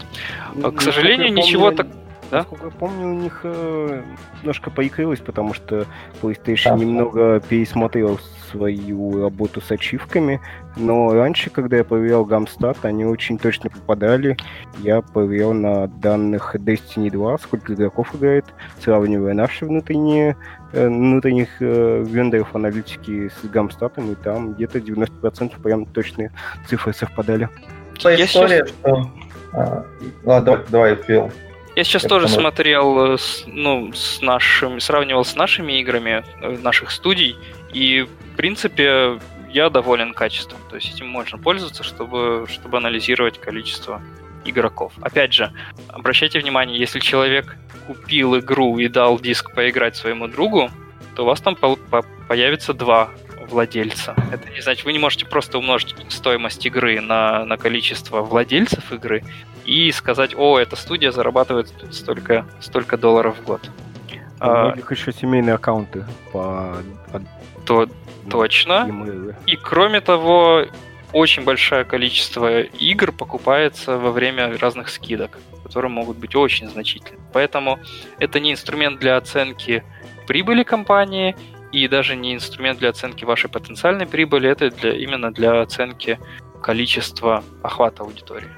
Ну, 0.56 0.72
К 0.72 0.82
сожалению, 0.82 1.32
ничего 1.32 1.72
так 1.72 1.88
да? 2.32 2.39
Насколько 2.39 2.66
я 2.66 2.72
помню, 2.72 3.08
у 3.08 3.20
них 3.22 3.41
э, 3.43 4.04
немножко 4.41 4.70
поикрылось, 4.70 5.20
потому 5.20 5.54
что 5.54 5.88
PlayStation 6.22 6.72
да. 6.72 6.76
немного 6.76 7.39
пересмотрел 7.39 8.20
свою 8.52 9.22
работу 9.22 9.62
с 9.62 9.72
ачивками, 9.72 10.41
но 10.76 11.14
раньше, 11.14 11.50
когда 11.50 11.78
я 11.78 11.84
проверял 11.84 12.26
Гамстат, 12.26 12.78
они 12.84 13.06
очень 13.06 13.38
точно 13.38 13.70
попадали. 13.70 14.38
Я 14.80 15.02
проверял 15.02 15.54
на 15.54 15.88
данных 15.88 16.56
Destiny 16.56 17.10
2, 17.12 17.38
сколько 17.39 17.74
игроков 17.74 18.16
играет, 18.16 18.45
сравнивая 18.80 19.34
наши 19.34 19.66
внутренние 19.66 20.36
э, 20.74 20.88
внутренних 20.88 21.50
э, 21.60 22.04
вендоров 22.06 22.56
аналитики 22.56 23.30
с 23.30 23.47
Гамстатом, 23.47 24.12
и 24.12 24.16
там 24.16 24.54
где-то 24.54 24.80
90% 24.80 25.62
прям 25.62 25.86
точные 25.86 26.32
цифры 26.68 26.93
совпадали. 26.93 27.50
По 28.02 28.16
истории, 28.16 28.66
сейчас... 28.66 28.70
что... 28.70 29.12
А, 29.54 29.86
ладно, 30.24 30.64
давай, 30.70 30.95
Фил. 30.95 31.32
Я 31.76 31.84
сейчас 31.84 32.04
Я 32.04 32.10
тоже 32.10 32.26
потому... 32.26 32.41
смотрел, 32.41 33.14
э, 33.14 33.18
ну, 33.47 33.93
с 33.93 34.22
нашим, 34.22 34.80
сравнивал 34.80 35.24
с 35.24 35.36
нашими 35.36 35.80
играми 35.80 36.24
э, 36.41 36.58
наших 36.62 36.91
студий, 36.91 37.38
и, 37.74 38.02
в 38.04 38.36
принципе, 38.36 39.20
я 39.50 39.70
доволен 39.70 40.14
качеством. 40.14 40.60
То 40.70 40.76
есть 40.76 40.94
этим 40.94 41.08
можно 41.08 41.38
пользоваться, 41.38 41.84
чтобы, 41.84 42.46
чтобы 42.50 42.78
анализировать 42.78 43.40
количество 43.40 44.02
игроков. 44.46 44.94
Опять 45.02 45.34
же, 45.34 45.52
обращайте 45.88 46.40
внимание, 46.40 46.80
если 46.80 47.00
человек 47.00 47.58
купил 47.88 48.38
игру 48.40 48.78
и 48.78 48.88
дал 48.88 49.20
диск 49.20 49.54
поиграть 49.54 49.96
своему 49.96 50.28
другу, 50.28 50.70
то 51.16 51.24
у 51.24 51.26
вас 51.26 51.42
там 51.42 51.56
по- 51.56 51.76
по- 51.76 52.06
появится 52.28 52.74
два 52.74 53.10
владельца. 53.50 54.16
Это 54.32 54.50
не 54.52 54.62
значит, 54.62 54.86
вы 54.86 54.94
не 54.94 55.00
можете 55.00 55.26
просто 55.26 55.58
умножить 55.58 55.96
стоимость 56.10 56.66
игры 56.66 57.02
на, 57.02 57.46
на 57.46 57.58
количество 57.58 58.22
владельцев 58.22 58.92
игры 58.92 59.24
и 59.66 59.92
сказать, 59.92 60.36
о, 60.36 60.60
эта 60.60 60.76
студия 60.76 61.12
зарабатывает 61.12 61.74
столько, 61.92 62.46
столько 62.60 62.98
долларов 62.98 63.38
в 63.40 63.44
год. 63.44 63.70
А, 64.40 64.72
у 64.72 64.76
них 64.76 64.90
еще 64.92 65.12
семейные 65.12 65.56
аккаунты 65.56 66.06
по... 66.32 66.78
То, 67.66 67.88
точно. 68.30 69.36
И 69.45 69.55
кроме 69.55 70.01
того, 70.01 70.66
очень 71.14 71.43
большое 71.43 71.86
количество 71.86 72.62
игр 72.62 73.12
покупается 73.12 73.97
во 73.97 74.12
время 74.12 74.57
разных 74.57 74.89
скидок, 74.89 75.39
которые 75.64 75.91
могут 75.91 76.18
быть 76.18 76.36
очень 76.36 76.70
значительны. 76.70 77.20
Поэтому 77.34 77.80
это 78.20 78.39
не 78.39 78.51
инструмент 78.51 78.99
для 78.99 79.18
оценки 79.18 79.84
прибыли 80.28 80.64
компании 80.64 81.36
и 81.72 81.88
даже 81.88 82.16
не 82.16 82.34
инструмент 82.34 82.80
для 82.80 82.89
оценки 82.89 83.26
вашей 83.26 83.49
потенциальной 83.49 84.05
прибыли, 84.05 84.49
это 84.49 84.70
для, 84.70 84.93
именно 84.93 85.32
для 85.32 85.62
оценки 85.62 86.20
количества 86.62 87.43
охвата 87.64 88.03
аудитории. 88.03 88.49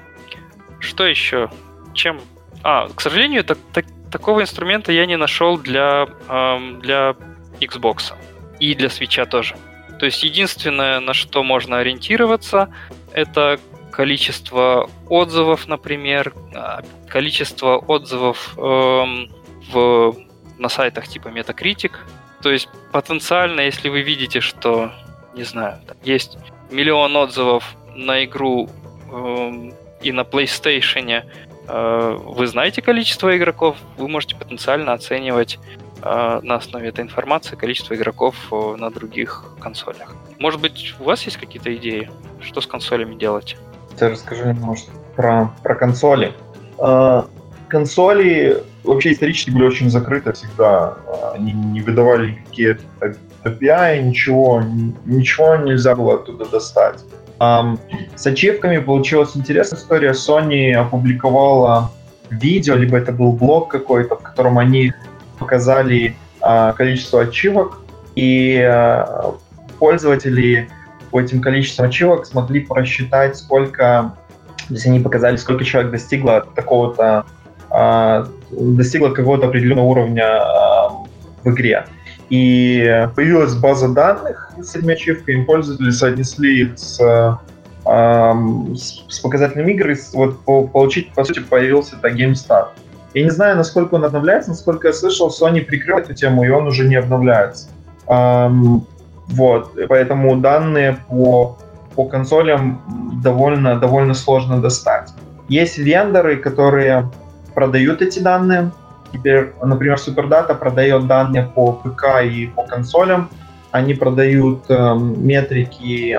Что 0.80 1.06
еще? 1.06 1.50
Чем? 1.94 2.20
А, 2.62 2.88
к 2.88 3.00
сожалению, 3.00 3.44
так, 3.44 3.58
так, 3.72 3.86
такого 4.10 4.42
инструмента 4.42 4.92
я 4.92 5.06
не 5.06 5.16
нашел 5.16 5.58
для, 5.58 6.08
эм, 6.28 6.80
для 6.80 7.14
Xbox 7.60 8.12
и 8.62 8.76
для 8.76 8.90
свеча 8.90 9.26
тоже. 9.26 9.56
То 9.98 10.06
есть 10.06 10.22
единственное, 10.22 11.00
на 11.00 11.14
что 11.14 11.42
можно 11.42 11.78
ориентироваться, 11.78 12.72
это 13.12 13.58
количество 13.90 14.88
отзывов, 15.08 15.66
например, 15.66 16.32
а, 16.54 16.82
количество 17.08 17.76
отзывов 17.76 18.54
эм, 18.56 19.30
в, 19.72 20.16
на 20.58 20.68
сайтах 20.68 21.08
типа 21.08 21.28
Metacritic. 21.28 21.92
То 22.40 22.52
есть 22.52 22.68
потенциально, 22.92 23.62
если 23.62 23.88
вы 23.88 24.02
видите, 24.02 24.40
что, 24.40 24.92
не 25.34 25.42
знаю, 25.42 25.78
есть 26.04 26.38
миллион 26.70 27.16
отзывов 27.16 27.76
на 27.96 28.24
игру 28.24 28.70
эм, 29.10 29.74
и 30.02 30.12
на 30.12 30.20
PlayStation, 30.20 31.24
э, 31.66 32.16
вы 32.24 32.46
знаете 32.46 32.80
количество 32.80 33.36
игроков, 33.36 33.76
вы 33.98 34.08
можете 34.08 34.36
потенциально 34.36 34.92
оценивать 34.92 35.58
на 36.02 36.56
основе 36.56 36.88
этой 36.88 37.02
информации 37.02 37.56
количество 37.56 37.94
игроков 37.94 38.34
на 38.50 38.90
других 38.90 39.44
консолях. 39.60 40.14
Может 40.38 40.60
быть, 40.60 40.94
у 40.98 41.04
вас 41.04 41.22
есть 41.22 41.36
какие-то 41.36 41.74
идеи, 41.76 42.10
что 42.40 42.60
с 42.60 42.66
консолями 42.66 43.14
делать? 43.14 43.56
Я 44.00 44.10
расскажу 44.10 44.46
немножко 44.46 44.90
про, 45.14 45.52
про 45.62 45.74
консоли. 45.74 46.32
Э, 46.78 47.22
консоли 47.68 48.62
вообще 48.84 49.12
исторически 49.12 49.50
были 49.50 49.64
очень 49.64 49.90
закрыты 49.90 50.32
всегда. 50.32 50.96
Они 51.34 51.52
не 51.52 51.80
выдавали 51.80 52.32
никакие 52.32 52.78
API, 53.44 54.02
ничего, 54.02 54.62
ничего 55.04 55.56
нельзя 55.56 55.94
было 55.94 56.14
оттуда 56.16 56.44
достать. 56.46 57.00
Um, 57.38 57.78
с 58.14 58.24
ачивками 58.24 58.78
получилась 58.78 59.36
интересная 59.36 59.78
история. 59.78 60.10
Sony 60.10 60.72
опубликовала 60.72 61.90
видео, 62.30 62.76
либо 62.76 62.98
это 62.98 63.10
был 63.10 63.32
блог 63.32 63.68
какой-то, 63.68 64.14
в 64.14 64.22
котором 64.22 64.58
они 64.58 64.92
показали 65.38 66.16
uh, 66.40 66.74
количество 66.74 67.22
ачивок, 67.22 67.80
и 68.14 68.56
uh, 68.56 69.36
пользователи 69.78 70.68
по 71.10 71.20
этим 71.20 71.40
количествам 71.40 71.88
ачивок 71.88 72.26
смогли 72.26 72.60
просчитать, 72.60 73.36
сколько, 73.36 74.14
то 74.68 74.74
есть 74.74 74.86
они 74.86 75.00
показали, 75.00 75.36
сколько 75.36 75.64
человек 75.64 75.92
достигло 75.92 76.46
такого-то, 76.54 77.26
uh, 77.70 78.28
достигло 78.50 79.10
какого-то 79.10 79.46
определенного 79.46 79.86
уровня 79.86 80.40
в 81.42 81.50
игре. 81.50 81.86
И 82.30 83.08
появилась 83.14 83.54
база 83.54 83.88
данных 83.88 84.52
с 84.58 84.74
этими 84.74 84.94
ачивками, 84.94 85.44
пользователи 85.44 85.90
соотнесли 85.90 86.62
их 86.62 86.78
с, 86.78 86.96
с, 87.84 89.04
с 89.08 89.20
показателями 89.20 89.72
игры, 89.72 89.98
вот 90.14 90.40
по, 90.44 90.66
получить, 90.66 91.12
по 91.12 91.24
сути, 91.24 91.40
появился 91.40 91.96
это 91.96 92.08
GameStar. 92.08 92.68
Я 93.14 93.24
не 93.24 93.30
знаю, 93.30 93.56
насколько 93.56 93.94
он 93.94 94.04
обновляется, 94.04 94.50
насколько 94.50 94.88
я 94.88 94.92
слышал, 94.92 95.28
Sony 95.28 95.60
прикрыл 95.60 95.98
эту 95.98 96.14
тему, 96.14 96.44
и 96.44 96.48
он 96.48 96.66
уже 96.66 96.88
не 96.88 96.96
обновляется. 96.96 97.68
Эм, 98.08 98.86
вот, 99.28 99.76
поэтому 99.88 100.36
данные 100.36 100.98
по, 101.08 101.58
по 101.94 102.06
консолям 102.06 102.80
довольно, 103.22 103.78
довольно 103.78 104.14
сложно 104.14 104.60
достать. 104.60 105.10
Есть 105.48 105.78
вендоры, 105.78 106.36
которые 106.36 107.10
продают 107.54 108.00
эти 108.02 108.18
данные, 108.18 108.70
Теперь, 109.12 109.52
например, 109.62 109.98
Superdata 109.98 110.54
продает 110.54 111.06
данные 111.06 111.44
по 111.54 111.72
ПК 111.72 112.22
и 112.24 112.46
по 112.46 112.62
консолям. 112.64 113.28
Они 113.70 113.94
продают 113.94 114.64
э, 114.68 114.94
метрики 114.94 116.18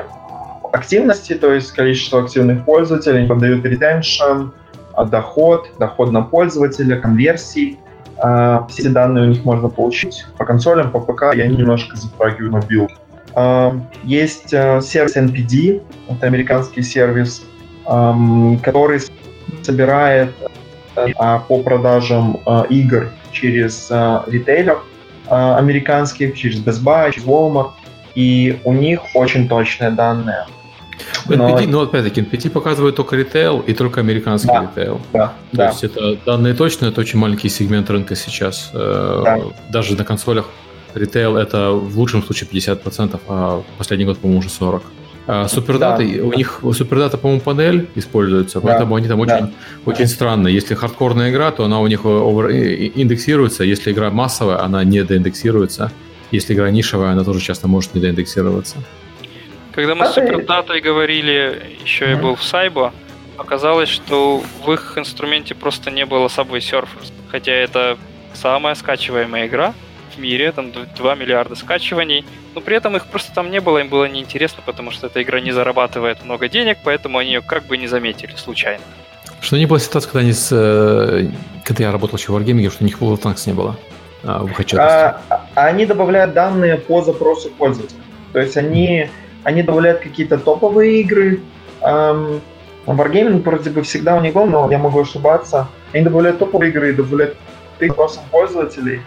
активности, 0.72 1.34
то 1.34 1.54
есть 1.54 1.72
количество 1.72 2.24
активных 2.24 2.66
пользователей, 2.66 3.20
они 3.20 3.28
продают 3.28 3.66
retention, 3.66 4.52
доход, 5.06 5.68
доход 5.80 6.12
на 6.12 6.22
пользователя, 6.22 7.00
конверсии. 7.00 7.78
Э, 8.24 8.60
все 8.70 8.84
эти 8.84 8.88
данные 8.90 9.26
у 9.26 9.28
них 9.30 9.44
можно 9.46 9.70
получить 9.70 10.26
по 10.38 10.46
консолям, 10.46 10.92
по 10.92 11.00
ПК, 11.00 11.34
я 11.36 11.48
немножко 11.48 11.96
затрагиваю 11.96 12.52
мобил. 12.52 12.90
Э, 13.36 13.72
есть 14.04 14.50
сервис 14.50 15.16
NPD, 15.16 15.82
это 16.10 16.28
американский 16.28 16.82
сервис, 16.82 17.44
который 17.86 19.02
собирает 19.62 20.30
а, 20.96 21.40
по 21.40 21.62
продажам 21.64 22.40
а, 22.46 22.66
игр 22.70 23.10
через 23.32 23.88
а, 23.92 24.24
ритейлер 24.28 24.80
американских, 25.30 26.36
через 26.36 26.60
Best 26.60 26.84
Buy, 26.84 27.12
через 27.12 27.26
Walmart, 27.26 27.72
и 28.14 28.60
у 28.66 28.74
них 28.74 29.02
очень 29.16 29.48
точные 29.48 29.90
данные. 29.90 30.46
Но... 31.28 31.50
NPD, 31.50 31.68
ну, 31.68 31.82
опять-таки, 31.82 32.22
NPD 32.22 32.50
показывает 32.50 32.96
только 32.96 33.16
ритейл 33.16 33.60
и 33.60 33.74
только 33.74 34.02
американский 34.02 34.48
да, 34.48 34.62
ритейл. 34.64 35.02
Да, 35.14 35.34
То 35.52 35.58
да. 35.58 35.68
есть 35.70 35.84
это 35.84 36.18
данные 36.26 36.54
точные, 36.54 36.92
это 36.92 37.02
очень 37.02 37.20
маленький 37.20 37.50
сегмент 37.50 37.90
рынка 37.90 38.16
сейчас. 38.16 38.72
Э, 38.74 39.22
да. 39.24 39.40
Даже 39.70 39.96
на 39.96 40.04
консолях 40.04 40.46
ритейл 40.94 41.38
это 41.38 41.72
в 41.72 41.98
лучшем 41.98 42.24
случае 42.24 42.50
50%, 42.50 43.20
а 43.28 43.64
последний 43.78 44.06
год, 44.06 44.20
по-моему, 44.20 44.40
уже 44.40 44.50
40%. 44.50 44.82
А 45.26 45.48
супердата, 45.48 46.04
да, 46.04 46.24
у 46.26 46.32
да. 46.32 46.36
них 46.36 46.60
супердата, 46.74 47.18
по-моему, 47.18 47.42
панель 47.42 47.90
используется, 47.96 48.60
да, 48.60 48.68
поэтому 48.68 48.96
они 48.96 49.08
там 49.08 49.22
очень, 49.22 49.34
да. 49.34 49.52
очень 49.86 50.08
странно. 50.08 50.50
Если 50.50 50.76
хардкорная 50.76 51.32
игра, 51.32 51.52
то 51.52 51.64
она 51.64 51.80
у 51.80 51.88
них 51.88 52.02
over, 52.04 52.52
индексируется. 52.52 53.64
Если 53.64 53.94
игра 53.94 54.12
массовая, 54.12 54.62
она 54.62 54.84
не 54.84 55.02
доиндексируется. 55.04 55.92
Если 56.32 56.54
игра 56.54 56.70
нишевая, 56.72 57.14
она 57.14 57.24
тоже 57.24 57.40
часто 57.40 57.70
может 57.70 57.94
не 57.94 58.02
доиндексироваться. 58.02 58.78
Когда 59.74 59.96
мы 59.96 60.06
с 60.06 60.14
супердатой 60.14 60.82
говорили, 60.82 61.78
еще 61.84 62.10
я 62.12 62.18
был 62.18 62.36
в 62.36 62.44
Сайбо, 62.44 62.94
оказалось, 63.38 63.90
что 63.90 64.42
в 64.64 64.72
их 64.72 64.98
инструменте 64.98 65.56
просто 65.56 65.90
не 65.92 66.06
было 66.06 66.28
Subway 66.28 66.60
Surfers. 66.60 67.12
Хотя 67.30 67.52
это 67.52 67.98
самая 68.34 68.76
скачиваемая 68.76 69.48
игра, 69.48 69.74
в 70.16 70.20
мире, 70.20 70.52
там 70.52 70.72
2 70.72 71.16
миллиарда 71.16 71.56
скачиваний, 71.56 72.26
но 72.56 72.62
при 72.62 72.76
этом 72.78 72.96
их 72.96 73.08
просто 73.08 73.34
там 73.34 73.50
не 73.50 73.60
было, 73.60 73.80
им 73.80 73.90
было 73.90 74.06
неинтересно, 74.06 74.62
потому 74.66 74.92
что 74.92 75.08
эта 75.08 75.22
игра 75.22 75.40
не 75.40 75.52
зарабатывает 75.52 76.24
много 76.24 76.48
денег, 76.50 76.78
поэтому 76.84 77.18
они 77.18 77.32
ее 77.32 77.42
как 77.42 77.66
бы 77.66 77.78
не 77.78 77.88
заметили 77.88 78.36
случайно. 78.36 78.84
Что 79.42 79.58
не 79.58 79.66
было 79.66 79.80
ситуации, 79.80 80.08
когда 80.08 80.20
они 80.20 80.34
с... 80.34 80.50
Э, 80.52 81.28
когда 81.66 81.86
я 81.86 81.92
работал 81.92 82.18
еще 82.18 82.32
в 82.32 82.38
Wargaming, 82.38 82.70
что 82.70 82.84
у 82.84 82.86
них 82.86 83.00
World 83.00 83.22
Tanks 83.22 83.44
не 83.48 83.54
было 83.54 83.76
а, 84.24 84.44
в 84.44 84.52
а, 84.78 85.20
Они 85.56 85.86
добавляют 85.86 86.34
данные 86.34 86.78
по 86.78 87.02
запросу 87.02 87.50
пользователя. 87.50 88.00
То 88.32 88.40
есть 88.40 88.56
они, 88.56 89.10
они 89.44 89.64
добавляют 89.64 90.02
какие-то 90.02 90.38
топовые 90.38 91.02
игры. 91.02 91.42
Эм, 91.82 92.42
Wargaming 92.86 93.44
вроде 93.44 93.70
бы 93.70 93.82
всегда 93.84 94.16
у 94.16 94.32
был, 94.32 94.46
но 94.46 94.70
я 94.72 94.78
могу 94.78 95.02
ошибаться. 95.02 95.68
Они 95.94 96.04
добавляют 96.04 96.40
топовые 96.40 96.72
игры 96.72 96.90
и 96.90 96.94
добавляют 96.94 97.38
запросам 97.80 98.24
пользователей. 98.32 99.02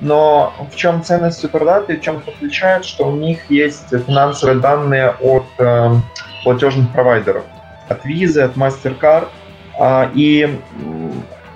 Но 0.00 0.52
в 0.72 0.74
чем 0.74 1.02
ценность 1.04 1.38
супердаты, 1.38 1.96
в 1.96 2.00
чем 2.00 2.18
их 2.18 2.28
отличает, 2.28 2.84
что 2.84 3.06
у 3.08 3.14
них 3.14 3.38
есть 3.48 3.88
финансовые 3.88 4.58
данные 4.58 5.10
от 5.20 5.44
э, 5.58 5.94
платежных 6.42 6.90
провайдеров, 6.92 7.44
от 7.88 8.04
Visa, 8.04 8.42
от 8.42 8.56
MasterCard. 8.56 9.28
Э, 9.78 10.08
и 10.14 10.58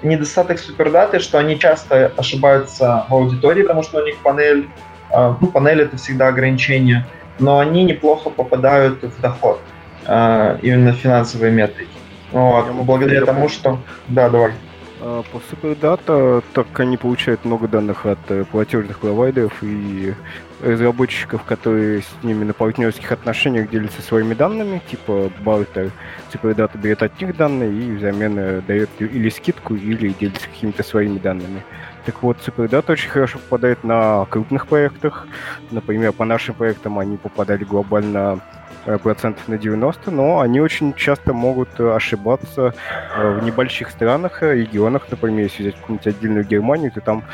недостаток 0.02 0.60
супердаты, 0.60 1.18
что 1.18 1.38
они 1.38 1.58
часто 1.58 2.12
ошибаются 2.16 3.04
в 3.08 3.14
аудитории, 3.14 3.62
потому 3.62 3.82
что 3.82 4.00
у 4.00 4.04
них 4.04 4.16
панель, 4.22 4.68
э, 5.10 5.34
ну, 5.40 5.48
панель 5.48 5.82
это 5.82 5.96
всегда 5.96 6.28
ограничение, 6.28 7.04
но 7.38 7.58
они 7.58 7.84
неплохо 7.84 8.30
попадают 8.30 9.02
в 9.02 9.20
доход, 9.20 9.60
э, 10.06 10.58
именно 10.62 10.92
финансовые 10.92 11.52
метрики. 11.52 11.90
Вот, 12.32 12.70
благодаря 12.72 13.24
тому, 13.24 13.48
что... 13.48 13.78
Да, 14.08 14.28
давай. 14.28 14.52
А, 15.00 15.22
по 15.22 15.36
SuperData, 15.36 16.42
так 16.54 16.80
они 16.80 16.96
получают 16.96 17.44
много 17.44 17.68
данных 17.68 18.06
от 18.06 18.18
э, 18.28 18.44
платежных 18.44 19.00
провайдеров 19.00 19.52
и 19.62 20.14
разработчиков, 20.62 21.42
которые 21.44 22.00
с 22.00 22.24
ними 22.24 22.44
на 22.44 22.54
партнерских 22.54 23.12
отношениях 23.12 23.68
делятся 23.68 24.00
своими 24.00 24.32
данными, 24.32 24.80
типа 24.90 25.30
бартер. 25.40 25.90
SuperData 26.32 26.78
берет 26.78 27.02
от 27.02 27.20
них 27.20 27.36
данные 27.36 27.72
и 27.72 27.92
взамен 27.92 28.38
э, 28.38 28.60
дает 28.66 28.88
или 28.98 29.28
скидку, 29.28 29.74
или 29.74 30.14
делится 30.18 30.48
какими-то 30.48 30.82
своими 30.82 31.18
данными. 31.18 31.62
Так 32.06 32.22
вот, 32.22 32.38
SuperData 32.38 32.92
очень 32.92 33.10
хорошо 33.10 33.38
попадает 33.38 33.84
на 33.84 34.24
крупных 34.30 34.66
проектах. 34.68 35.26
Например, 35.70 36.12
по 36.12 36.24
нашим 36.24 36.54
проектам 36.54 36.98
они 36.98 37.16
попадали 37.16 37.64
глобально 37.64 38.40
Э, 38.86 38.98
процентов 38.98 39.48
на 39.48 39.58
90, 39.58 40.12
но 40.12 40.38
они 40.38 40.60
очень 40.60 40.94
часто 40.94 41.32
могут 41.32 41.68
э, 41.80 41.92
ошибаться 41.92 42.72
э, 43.16 43.38
в 43.40 43.42
небольших 43.42 43.90
странах, 43.90 44.42
регионах, 44.42 45.08
например, 45.10 45.42
если 45.42 45.64
взять 45.64 45.74
какую-нибудь 45.74 46.06
отдельную 46.06 46.44
Германию, 46.44 46.92
то 46.92 47.00
там 47.00 47.24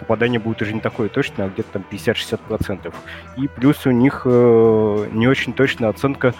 попадание 0.00 0.40
будет 0.40 0.60
уже 0.60 0.72
не 0.74 0.80
такое 0.80 1.08
точное, 1.08 1.46
а 1.46 1.48
где-то 1.48 1.74
там 1.74 1.84
50-60%. 1.90 2.92
И 3.36 3.48
плюс 3.48 3.86
у 3.86 3.92
них 3.92 4.22
не 4.24 5.28
очень 5.28 5.52
точная 5.52 5.88
оценка 5.90 6.34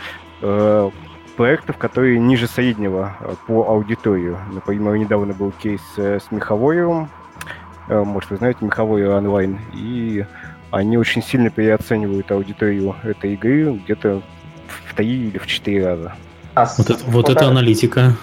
проектов, 1.35 1.77
которые 1.77 2.19
ниже 2.19 2.47
среднего 2.47 3.17
по 3.47 3.69
аудиторию. 3.69 4.39
Например, 4.53 4.97
недавно 4.97 5.35
был 5.35 5.53
кейс 5.53 5.81
с 5.97 6.31
Меховоевым, 6.31 7.09
может, 7.89 8.31
вы 8.31 8.37
знаете, 8.37 8.65
Меховой 8.65 9.07
онлайн, 9.07 9.59
и 9.75 10.25
они 10.71 10.97
очень 10.97 11.23
сильно 11.23 11.51
переоценивают 11.51 12.33
аудиторию 12.33 12.97
этой 13.03 13.35
игры 13.35 13.75
где-то 13.85 14.23
в 14.67 14.95
три 14.95 15.29
или 15.29 15.39
в 15.39 15.47
четыре 15.47 15.87
раза. 15.87 16.15
А 16.55 16.67
вот, 16.79 16.91
это, 16.91 17.05
вот 17.07 17.29
это 17.29 17.49
аналитика. 17.49 18.15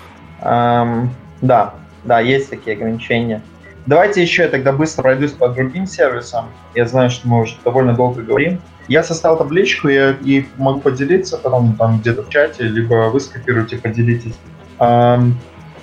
Эм, 0.42 1.12
да. 1.42 1.76
Да, 2.04 2.20
есть 2.20 2.50
такие 2.50 2.76
ограничения. 2.76 3.42
Давайте 3.86 4.22
еще 4.22 4.44
я 4.44 4.50
тогда 4.50 4.74
быстро 4.74 5.04
пройдусь 5.04 5.32
по 5.32 5.50
другим 5.50 5.86
сервисам. 5.86 6.48
Я 6.74 6.88
знаю, 6.88 7.10
что 7.10 7.28
мы 7.28 7.42
уже 7.42 7.56
довольно 7.64 7.94
долго 7.94 8.22
говорим. 8.22 8.60
Я 8.92 9.04
составил 9.04 9.38
табличку 9.38 9.88
я, 9.88 10.18
и 10.22 10.46
могу 10.58 10.82
поделиться 10.82 11.38
потом 11.38 11.78
там 11.78 12.00
где-то 12.00 12.24
в 12.24 12.30
чате, 12.30 12.64
либо 12.64 13.10
вы 13.10 13.22
скопируете, 13.22 13.78
поделитесь. 13.78 14.36
По, 14.78 15.22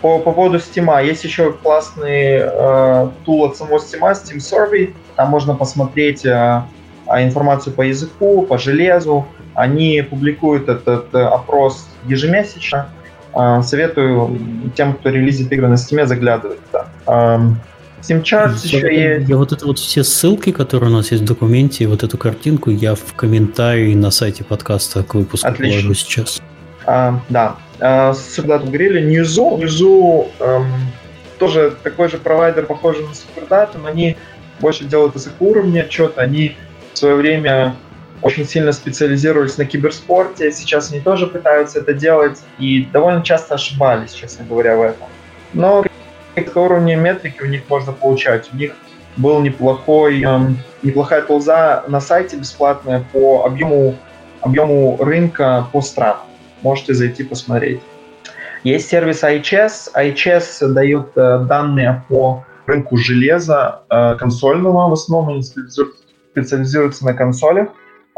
по 0.02 0.18
поводу 0.18 0.58
Steam, 0.58 1.06
есть 1.06 1.24
еще 1.24 1.54
классный 1.54 2.40
э, 2.42 3.10
тул 3.24 3.46
от 3.46 3.56
самого 3.56 3.78
Steam, 3.78 4.02
Steam 4.12 4.36
Survey. 4.36 4.94
Там 5.16 5.30
можно 5.30 5.54
посмотреть 5.54 6.26
э, 6.26 6.62
информацию 7.06 7.72
по 7.72 7.80
языку, 7.80 8.42
по 8.42 8.58
железу. 8.58 9.26
Они 9.54 10.02
публикуют 10.02 10.68
этот 10.68 11.14
э, 11.14 11.18
опрос 11.18 11.88
ежемесячно. 12.04 12.90
Э, 13.34 13.62
советую 13.62 14.38
тем, 14.76 14.92
кто 14.92 15.08
релизит 15.08 15.50
игры 15.50 15.68
на 15.68 15.76
Steam, 15.76 16.04
заглядывать. 16.04 16.60
Да. 16.74 16.88
Эм, 17.06 17.58
Я, 18.06 18.16
еще 18.16 18.78
я, 18.80 19.16
есть. 19.16 19.28
Я 19.28 19.36
вот 19.36 19.52
это 19.52 19.66
вот 19.66 19.78
все 19.78 20.04
ссылки, 20.04 20.52
которые 20.52 20.90
у 20.90 20.92
нас 20.92 21.10
есть 21.10 21.22
в 21.24 21.26
документе, 21.26 21.86
вот 21.86 22.02
эту 22.02 22.16
картинку 22.16 22.70
я 22.70 22.94
в 22.94 23.14
комментарии 23.14 23.94
на 23.94 24.10
сайте 24.10 24.44
подкаста 24.44 25.02
к 25.02 25.14
выпуску 25.14 25.48
Отлично. 25.48 25.80
положу 25.80 25.94
сейчас. 25.94 26.42
А, 26.86 27.20
да. 27.28 27.56
А, 27.80 28.14
сюда 28.14 28.58
тут 28.58 28.68
говорили, 28.68 29.00
Ньюзу. 29.02 29.56
Ньюзу 29.58 30.28
эм, 30.40 30.66
тоже 31.38 31.74
такой 31.82 32.08
же 32.08 32.18
провайдер, 32.18 32.66
похожий 32.66 33.04
на 33.04 33.12
Superdata, 33.12 33.78
но 33.80 33.88
они 33.88 34.16
больше 34.60 34.84
делают 34.84 35.14
высокоуровневые 35.14 35.84
отчеты. 35.84 36.20
Они 36.20 36.56
в 36.94 36.98
свое 36.98 37.14
время 37.14 37.76
очень 38.22 38.46
сильно 38.46 38.72
специализировались 38.72 39.58
на 39.58 39.64
киберспорте. 39.64 40.50
Сейчас 40.50 40.90
они 40.90 41.00
тоже 41.00 41.26
пытаются 41.26 41.80
это 41.80 41.92
делать 41.92 42.38
и 42.58 42.84
довольно 42.92 43.22
часто 43.22 43.54
ошибались, 43.54 44.12
честно 44.12 44.44
говоря, 44.44 44.76
в 44.76 44.82
этом. 44.82 45.08
Но 45.52 45.84
какого 46.42 46.66
уровня 46.66 46.96
метрики 46.96 47.42
у 47.42 47.46
них 47.46 47.62
можно 47.68 47.92
получать. 47.92 48.48
У 48.52 48.56
них 48.56 48.74
был 49.16 49.40
неплохой, 49.40 50.22
эм, 50.22 50.58
неплохая 50.82 51.22
тулза 51.22 51.84
на 51.88 52.00
сайте 52.00 52.36
бесплатная 52.36 53.04
по 53.12 53.44
объему, 53.44 53.96
объему 54.40 54.96
рынка 55.00 55.66
по 55.72 55.80
странам. 55.80 56.22
Можете 56.62 56.94
зайти 56.94 57.24
посмотреть. 57.24 57.80
Есть 58.64 58.88
сервис 58.88 59.22
IHS. 59.22 59.92
IHS 59.94 60.66
дает 60.68 61.16
э, 61.16 61.44
данные 61.48 62.04
по 62.08 62.44
рынку 62.66 62.96
железа 62.96 63.82
э, 63.88 64.16
консольного, 64.16 64.88
в 64.88 64.92
основном 64.92 65.34
они 65.34 65.42
специализируются 65.42 67.04
на 67.04 67.14
консолях. 67.14 67.68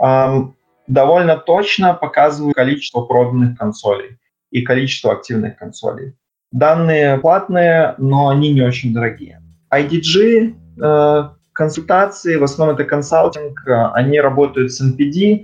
Эм, 0.00 0.56
довольно 0.86 1.36
точно 1.36 1.94
показывают 1.94 2.56
количество 2.56 3.02
проданных 3.02 3.58
консолей 3.58 4.18
и 4.50 4.62
количество 4.62 5.12
активных 5.12 5.56
консолей. 5.56 6.14
Данные 6.52 7.18
платные, 7.18 7.94
но 7.98 8.28
они 8.28 8.52
не 8.52 8.62
очень 8.62 8.92
дорогие. 8.92 9.40
IDG, 9.72 10.54
э, 10.82 11.28
консультации, 11.52 12.36
в 12.36 12.44
основном 12.44 12.74
это 12.74 12.84
консалтинг, 12.84 13.66
э, 13.66 13.90
они 13.94 14.20
работают 14.20 14.72
с 14.72 14.80
NPD, 14.80 15.42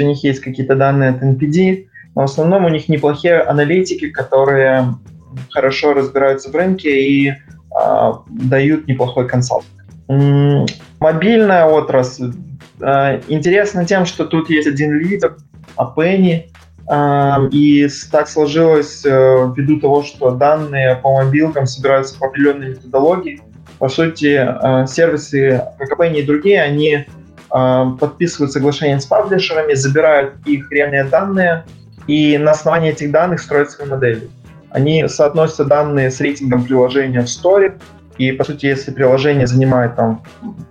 у 0.00 0.04
них 0.04 0.24
есть 0.24 0.40
какие-то 0.40 0.76
данные 0.76 1.10
от 1.10 1.22
NPD, 1.22 1.86
но 2.14 2.22
в 2.22 2.24
основном 2.24 2.64
у 2.64 2.68
них 2.68 2.88
неплохие 2.88 3.40
аналитики, 3.40 4.10
которые 4.10 4.94
хорошо 5.50 5.94
разбираются 5.94 6.50
в 6.50 6.54
рынке 6.54 7.02
и 7.02 7.30
э, 7.30 8.12
дают 8.28 8.86
неплохой 8.86 9.28
консалтинг. 9.28 9.70
Мобильная 11.00 11.66
отрасль 11.66 12.32
э, 12.80 13.20
интересна 13.28 13.84
тем, 13.84 14.06
что 14.06 14.24
тут 14.26 14.50
есть 14.50 14.68
один 14.68 14.98
лидер, 14.98 15.36
Апенни, 15.76 16.50
и 17.50 17.88
так 18.10 18.28
сложилось 18.28 19.04
э, 19.06 19.52
ввиду 19.56 19.80
того, 19.80 20.02
что 20.02 20.32
данные 20.32 20.96
по 20.96 21.14
мобилкам 21.14 21.66
собираются 21.66 22.18
по 22.18 22.26
определенной 22.26 22.70
методологии. 22.70 23.40
По 23.78 23.88
сути, 23.88 24.36
э, 24.36 24.86
сервисы, 24.86 25.62
Apple 25.80 26.14
и 26.14 26.22
другие, 26.22 26.60
они 26.60 27.06
э, 27.54 27.84
подписывают 27.98 28.52
соглашения 28.52 29.00
с 29.00 29.06
паблишерами, 29.06 29.72
забирают 29.74 30.34
их 30.44 30.70
реальные 30.70 31.04
данные, 31.04 31.64
и 32.06 32.36
на 32.36 32.50
основании 32.50 32.90
этих 32.90 33.10
данных 33.10 33.40
строят 33.40 33.70
свои 33.70 33.88
модели. 33.88 34.28
Они 34.70 35.08
соотносят 35.08 35.68
данные 35.68 36.10
с 36.10 36.20
рейтингом 36.20 36.64
приложения 36.64 37.22
в 37.22 37.26
Store, 37.26 37.80
и, 38.18 38.32
по 38.32 38.44
сути, 38.44 38.66
если 38.66 38.90
приложение 38.90 39.46
занимает 39.46 39.96
там 39.96 40.22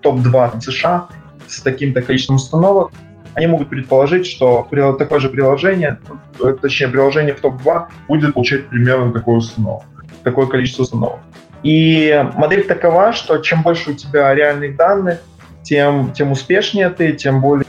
топ-2 0.02 0.62
США 0.62 1.08
с 1.48 1.62
таким-то 1.62 2.02
количеством 2.02 2.36
установок, 2.36 2.92
они 3.36 3.48
могут 3.48 3.70
предположить, 3.70 4.28
что 4.28 4.68
такое 4.98 5.20
же 5.20 5.30
приложение, 5.30 6.00
э, 6.44 6.56
точнее 6.62 6.90
приложение 6.90 7.34
в 7.34 7.40
топ-2 7.40 7.86
будет 8.08 8.34
получать 8.34 8.68
примерно 8.68 9.12
такое 9.12 9.38
установок, 9.38 9.86
такое 10.24 10.48
количество 10.48 10.84
установок. 10.84 11.20
И 11.64 12.26
модель 12.36 12.66
такова, 12.66 13.14
что 13.14 13.38
чем 13.38 13.64
больше 13.64 13.92
у 13.92 13.94
тебя 13.94 14.34
реальных 14.36 14.76
данных, 14.76 15.20
тем, 15.64 16.12
тем 16.14 16.32
успешнее 16.32 16.90
ты, 16.90 17.14
тем 17.14 17.42
более... 17.42 17.66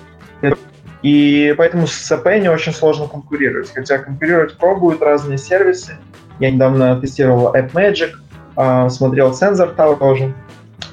И 1.02 1.54
поэтому 1.58 1.86
с 1.86 2.10
APN 2.10 2.48
очень 2.48 2.72
сложно 2.72 3.06
конкурировать. 3.06 3.70
Хотя 3.72 3.98
конкурировать 3.98 4.56
пробуют 4.56 5.02
разные 5.02 5.36
сервисы. 5.36 5.98
Я 6.40 6.50
недавно 6.50 6.98
тестировал 6.98 7.54
AppMagic, 7.54 8.12
а, 8.56 8.88
смотрел 8.88 9.32
Sensor 9.32 9.76
Tower 9.76 9.98
тоже. 9.98 10.34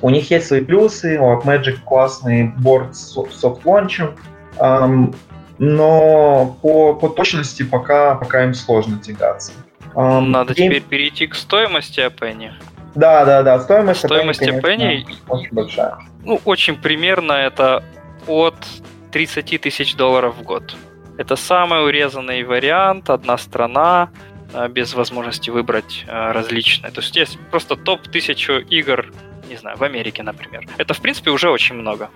У 0.01 0.09
них 0.09 0.30
есть 0.30 0.47
свои 0.47 0.61
плюсы, 0.61 1.17
у 1.17 1.34
AppMagic 1.38 1.78
классный 1.86 2.53
борт 2.57 2.95
с 2.95 3.13
софт-лончем, 3.32 4.15
но 5.57 6.57
по, 6.62 6.95
по 6.95 7.09
точности 7.09 7.64
пока, 7.64 8.16
пока 8.16 8.43
им 8.43 8.53
сложно 8.53 8.99
тягаться. 8.99 9.51
Надо 9.95 10.53
Game... 10.53 10.55
теперь 10.55 10.82
перейти 10.82 11.28
к 11.28 11.36
стоимости 11.36 11.99
Апенни. 11.99 12.53
Да, 12.95 13.26
да, 13.26 13.43
да, 13.43 13.59
стоимость, 13.59 13.99
стоимость 13.99 14.41
Апенни, 14.41 15.05
очень 15.28 15.49
большая. 15.51 15.97
Ну, 16.24 16.39
очень 16.45 16.76
примерно 16.76 17.34
это 17.34 17.84
от 18.28 18.55
30 19.12 19.62
тысяч 19.62 19.95
долларов 19.95 20.36
в 20.38 20.43
год. 20.43 20.76
Это 21.18 21.36
самый 21.36 21.86
урезанный 21.86 22.43
вариант, 22.43 23.09
одна 23.09 23.38
страна, 23.38 24.09
а, 24.53 24.68
без 24.68 24.93
возможности 24.93 25.49
выбрать 25.49 26.05
а, 26.07 26.34
различные. 26.34 26.91
То 26.91 27.01
есть 27.01 27.16
есть 27.16 27.38
просто 27.51 27.76
топ 27.76 28.01
тысячу 28.07 28.53
игр, 28.53 29.12
не 29.52 29.58
знаю, 29.58 29.78
в 29.78 29.84
Америке, 29.84 30.24
например. 30.24 30.66
Это, 30.78 30.93
в 30.93 31.02
принципе, 31.02 31.30
уже 31.30 31.49
очень 31.49 31.76
много. 31.76 32.10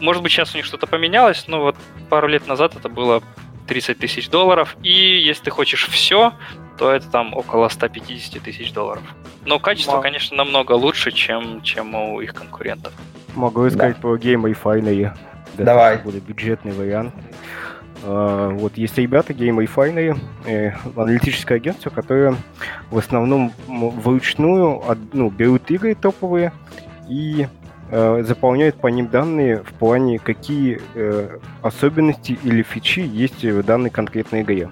Может 0.00 0.22
быть, 0.22 0.32
сейчас 0.32 0.54
у 0.54 0.56
них 0.56 0.64
что-то 0.64 0.86
поменялось, 0.86 1.44
но 1.48 1.60
вот 1.60 1.76
пару 2.08 2.28
лет 2.28 2.46
назад 2.46 2.76
это 2.76 2.88
было 2.88 3.22
30 3.66 3.98
тысяч 3.98 4.28
долларов. 4.28 4.76
И 4.82 4.92
если 4.92 5.44
ты 5.44 5.50
хочешь 5.50 5.88
все, 5.88 6.32
то 6.78 6.90
это 6.90 7.08
там 7.10 7.34
около 7.34 7.68
150 7.68 8.42
тысяч 8.42 8.72
долларов. 8.72 9.02
Но 9.44 9.58
качество, 9.58 9.94
Мог... 9.94 10.02
конечно, 10.02 10.36
намного 10.36 10.72
лучше, 10.72 11.12
чем, 11.12 11.62
чем 11.62 11.94
у 11.94 12.20
их 12.20 12.34
конкурентов. 12.34 12.92
Могу 13.34 13.68
сказать 13.70 13.96
да. 13.96 14.00
про 14.00 14.16
Game 14.16 14.42
Wi-Fi. 14.42 15.16
Давай. 15.54 15.98
Более 15.98 16.20
бюджетный 16.20 16.72
вариант. 16.72 17.14
Uh, 18.02 18.54
вот 18.58 18.76
есть 18.76 18.98
ребята 18.98 19.32
Wi-Fi, 19.32 20.18
э, 20.46 20.72
аналитическое 20.96 21.58
агентство, 21.58 21.90
которое 21.90 22.34
в 22.90 22.98
основном 22.98 23.52
вручную 23.68 24.82
ну, 25.12 25.30
берут 25.30 25.70
игры 25.70 25.94
топовые 25.94 26.52
и 27.08 27.46
Э, 27.94 28.22
заполняют 28.26 28.76
по 28.76 28.86
ним 28.86 29.08
данные 29.08 29.58
в 29.58 29.74
плане, 29.74 30.18
какие 30.18 30.80
э, 30.94 31.36
особенности 31.60 32.38
или 32.42 32.62
фичи 32.62 33.00
есть 33.00 33.44
в 33.44 33.62
данной 33.62 33.90
конкретной 33.90 34.40
игре. 34.40 34.70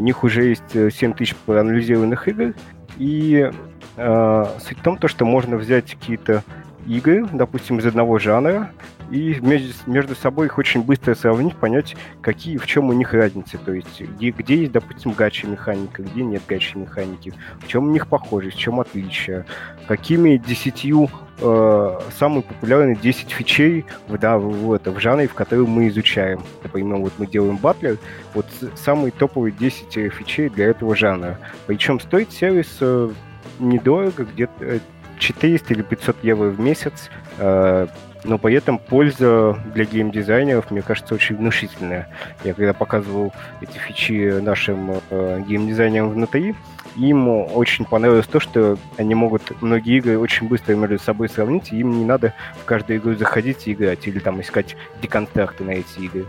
У 0.00 0.02
них 0.02 0.24
уже 0.24 0.46
есть 0.46 0.72
7 0.72 1.12
э, 1.12 1.14
тысяч 1.14 1.36
проанализированных 1.36 2.26
игр, 2.26 2.54
и 2.96 3.52
э, 3.96 4.44
суть 4.58 4.78
в 4.78 4.82
том, 4.82 4.96
то, 4.96 5.06
что 5.06 5.24
можно 5.24 5.58
взять 5.58 5.92
какие-то 5.92 6.42
игры, 6.88 7.24
допустим, 7.32 7.78
из 7.78 7.86
одного 7.86 8.18
жанра, 8.18 8.72
и 9.10 9.38
между, 9.40 10.14
собой 10.14 10.46
их 10.46 10.58
очень 10.58 10.82
быстро 10.82 11.14
сравнить, 11.14 11.56
понять, 11.56 11.96
какие, 12.20 12.56
в 12.56 12.66
чем 12.66 12.88
у 12.90 12.92
них 12.92 13.12
разницы. 13.12 13.58
То 13.58 13.72
есть, 13.72 14.00
где, 14.00 14.30
где 14.30 14.56
есть, 14.56 14.72
допустим, 14.72 15.12
гачи 15.12 15.46
механика, 15.46 16.02
где 16.02 16.22
нет 16.22 16.42
гачи 16.48 16.78
механики, 16.78 17.32
в 17.60 17.66
чем 17.66 17.88
у 17.88 17.90
них 17.90 18.06
похожесть, 18.06 18.56
в 18.56 18.60
чем 18.60 18.80
отличие, 18.80 19.44
какими 19.88 20.36
десятью 20.36 21.10
э, 21.40 21.98
самые 22.18 22.42
популярные 22.42 22.96
10 22.96 23.30
фичей 23.30 23.84
в, 24.08 24.16
да, 24.18 24.38
в, 24.38 24.48
в, 24.48 24.72
это, 24.72 24.92
в 24.92 25.00
жанре, 25.00 25.26
в 25.26 25.34
котором 25.34 25.70
мы 25.70 25.88
изучаем. 25.88 26.42
Например, 26.62 26.98
вот 26.98 27.12
мы 27.18 27.26
делаем 27.26 27.56
батлер, 27.56 27.98
вот 28.34 28.46
самые 28.76 29.10
топовые 29.10 29.52
10 29.52 30.12
фичей 30.12 30.48
для 30.48 30.66
этого 30.66 30.94
жанра. 30.94 31.38
Причем 31.66 31.98
стоит 31.98 32.32
сервис 32.32 32.78
э, 32.80 33.10
недорого, 33.58 34.24
где-то 34.24 34.80
400 35.18 35.74
или 35.74 35.82
500 35.82 36.16
евро 36.22 36.48
в 36.48 36.60
месяц. 36.60 37.10
Э, 37.38 37.86
но 38.24 38.38
при 38.38 38.54
этом 38.54 38.78
польза 38.78 39.56
для 39.74 39.84
геймдизайнеров, 39.84 40.70
мне 40.70 40.82
кажется, 40.82 41.14
очень 41.14 41.36
внушительная. 41.36 42.08
Я 42.44 42.54
когда 42.54 42.72
показывал 42.72 43.32
эти 43.60 43.78
фичи 43.78 44.40
нашим 44.40 45.00
э, 45.10 45.42
геймдизайнерам 45.46 46.10
внутри, 46.10 46.54
им 46.96 47.28
очень 47.28 47.84
понравилось 47.84 48.26
то, 48.26 48.40
что 48.40 48.78
они 48.96 49.14
могут 49.14 49.62
многие 49.62 49.98
игры 49.98 50.18
очень 50.18 50.48
быстро 50.48 50.74
между 50.74 50.98
собой 50.98 51.28
сравнить, 51.28 51.72
и 51.72 51.78
им 51.78 51.98
не 51.98 52.04
надо 52.04 52.34
в 52.60 52.64
каждую 52.64 52.98
игру 52.98 53.14
заходить 53.14 53.68
и 53.68 53.72
играть, 53.72 54.06
или 54.06 54.18
там 54.18 54.40
искать 54.40 54.76
деконстракты 55.00 55.64
на 55.64 55.70
эти 55.70 56.00
игры. 56.00 56.26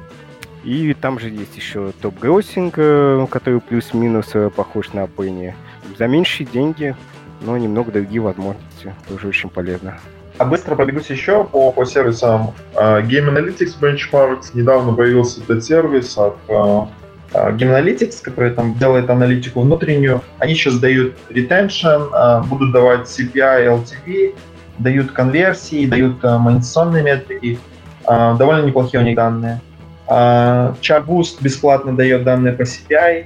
И 0.64 0.94
там 0.94 1.20
же 1.20 1.30
есть 1.30 1.56
еще 1.56 1.92
топ-гроссинг, 2.02 2.76
э, 2.78 3.26
который 3.30 3.60
плюс-минус 3.60 4.32
э, 4.36 4.50
похож 4.50 4.94
на 4.94 5.06
Penny. 5.06 5.54
За 5.98 6.08
меньшие 6.08 6.48
деньги 6.48 6.96
но 7.42 7.58
немного 7.58 7.92
другие 7.92 8.22
возможности. 8.22 8.94
Тоже 9.08 9.28
очень 9.28 9.50
полезно. 9.50 10.00
А 10.42 10.46
быстро 10.46 10.74
пробегусь 10.74 11.08
еще 11.12 11.44
по, 11.44 11.72
по 11.72 11.86
сервисам. 11.86 12.56
Uh, 12.74 13.06
Game 13.06 13.32
Analytics 13.32 13.80
Benchmarks. 13.80 14.46
Недавно 14.56 14.92
появился 14.92 15.40
этот 15.40 15.64
сервис 15.64 16.18
от 16.18 16.36
uh, 16.48 16.88
Game 17.32 17.70
Analytics, 17.70 18.24
который 18.24 18.50
там 18.50 18.74
делает 18.74 19.08
аналитику 19.12 19.62
внутреннюю. 19.62 20.24
Они 20.40 20.56
сейчас 20.56 20.80
дают 20.80 21.14
retention, 21.30 22.10
uh, 22.12 22.44
будут 22.48 22.72
давать 22.72 23.02
CPI, 23.02 23.68
LTV, 23.68 24.36
дают 24.80 25.12
конверсии, 25.12 25.86
дают 25.86 26.24
монетизационные 26.24 27.04
метрики. 27.04 27.60
Довольно 28.08 28.66
неплохие 28.66 29.04
у 29.04 29.06
них 29.06 29.16
данные. 29.16 29.62
Charboost 30.08 31.38
бесплатно 31.42 31.96
дает 31.96 32.24
данные 32.24 32.54
по 32.54 32.64
CPI. 32.64 33.26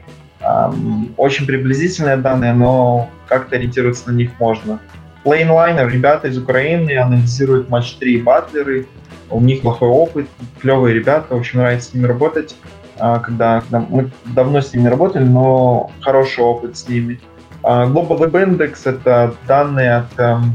Очень 1.15 1.47
приблизительные 1.47 2.17
данные, 2.17 2.51
но 2.53 3.09
как-то 3.29 3.55
ориентироваться 3.55 4.11
на 4.11 4.15
них 4.17 4.31
можно. 4.37 4.79
Plainliner, 5.25 5.89
ребята 5.89 6.27
из 6.27 6.37
Украины, 6.37 6.97
анализируют 6.97 7.69
матч 7.69 7.95
3 7.95 8.21
батлеры, 8.21 8.85
у 9.31 9.41
них 9.41 9.61
плохой 9.61 9.89
опыт, 9.89 10.27
клевые 10.61 10.93
ребята, 10.93 11.35
очень 11.35 11.59
нравится 11.59 11.89
с 11.89 11.93
ними 11.93 12.05
работать. 12.05 12.55
А, 12.97 13.19
когда, 13.19 13.61
когда 13.61 13.79
мы 13.79 14.11
давно 14.25 14.61
с 14.61 14.73
ними 14.73 14.87
работали, 14.87 15.23
но 15.23 15.91
хороший 16.01 16.43
опыт 16.43 16.77
с 16.77 16.87
ними. 16.87 17.19
А, 17.63 17.87
Global 17.87 18.19
Web 18.19 18.31
Index— 18.31 18.81
это 18.85 19.33
данные 19.47 19.95
от 19.95 20.19
эм, 20.19 20.53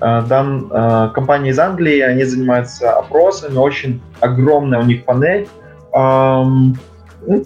а, 0.00 0.22
дан, 0.22 0.68
компании 1.12 1.50
из 1.50 1.58
Англии, 1.58 2.00
они 2.00 2.24
занимаются 2.24 2.92
опросами, 2.92 3.56
очень 3.56 4.02
огромная 4.20 4.80
у 4.80 4.84
них 4.84 5.04
панель. 5.04 5.48
Ну, 5.92 7.44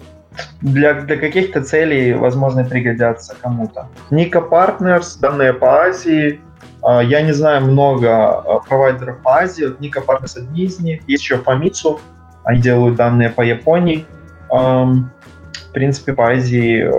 для, 0.61 0.93
для 0.93 1.17
каких-то 1.17 1.63
целей, 1.63 2.13
возможно, 2.13 2.65
пригодятся 2.65 3.35
кому-то. 3.41 3.87
Ника 4.09 4.39
Partners, 4.39 5.19
данные 5.19 5.53
по 5.53 5.83
Азии. 5.83 6.41
Я 6.87 7.21
не 7.21 7.31
знаю 7.31 7.65
много 7.65 8.61
провайдеров 8.67 9.17
по 9.23 9.37
Азии. 9.37 9.67
Ника 9.79 10.01
Partners 10.01 10.37
одни 10.37 10.65
из 10.65 10.79
них. 10.79 11.01
Есть 11.07 11.23
еще 11.23 11.37
Famitsu, 11.37 11.99
они 12.43 12.61
делают 12.61 12.95
данные 12.95 13.29
по 13.29 13.41
Японии. 13.41 14.05
В 14.49 15.71
принципе, 15.73 16.13
по 16.13 16.29
Азии 16.29 16.83
э, 16.83 16.91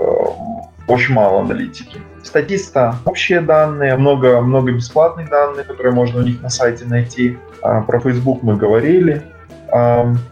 очень 0.87 1.13
мало 1.13 1.41
аналитики. 1.41 1.99
Статиста 2.23 2.95
общие 3.05 3.41
данные, 3.41 3.95
много, 3.95 4.41
много 4.41 4.71
бесплатных 4.71 5.29
данных, 5.29 5.67
которые 5.67 5.93
можно 5.93 6.19
у 6.19 6.23
них 6.23 6.41
на 6.41 6.49
сайте 6.49 6.85
найти. 6.85 7.37
А, 7.61 7.81
про 7.81 7.99
Facebook 7.99 8.43
мы 8.43 8.55
говорили. 8.55 9.23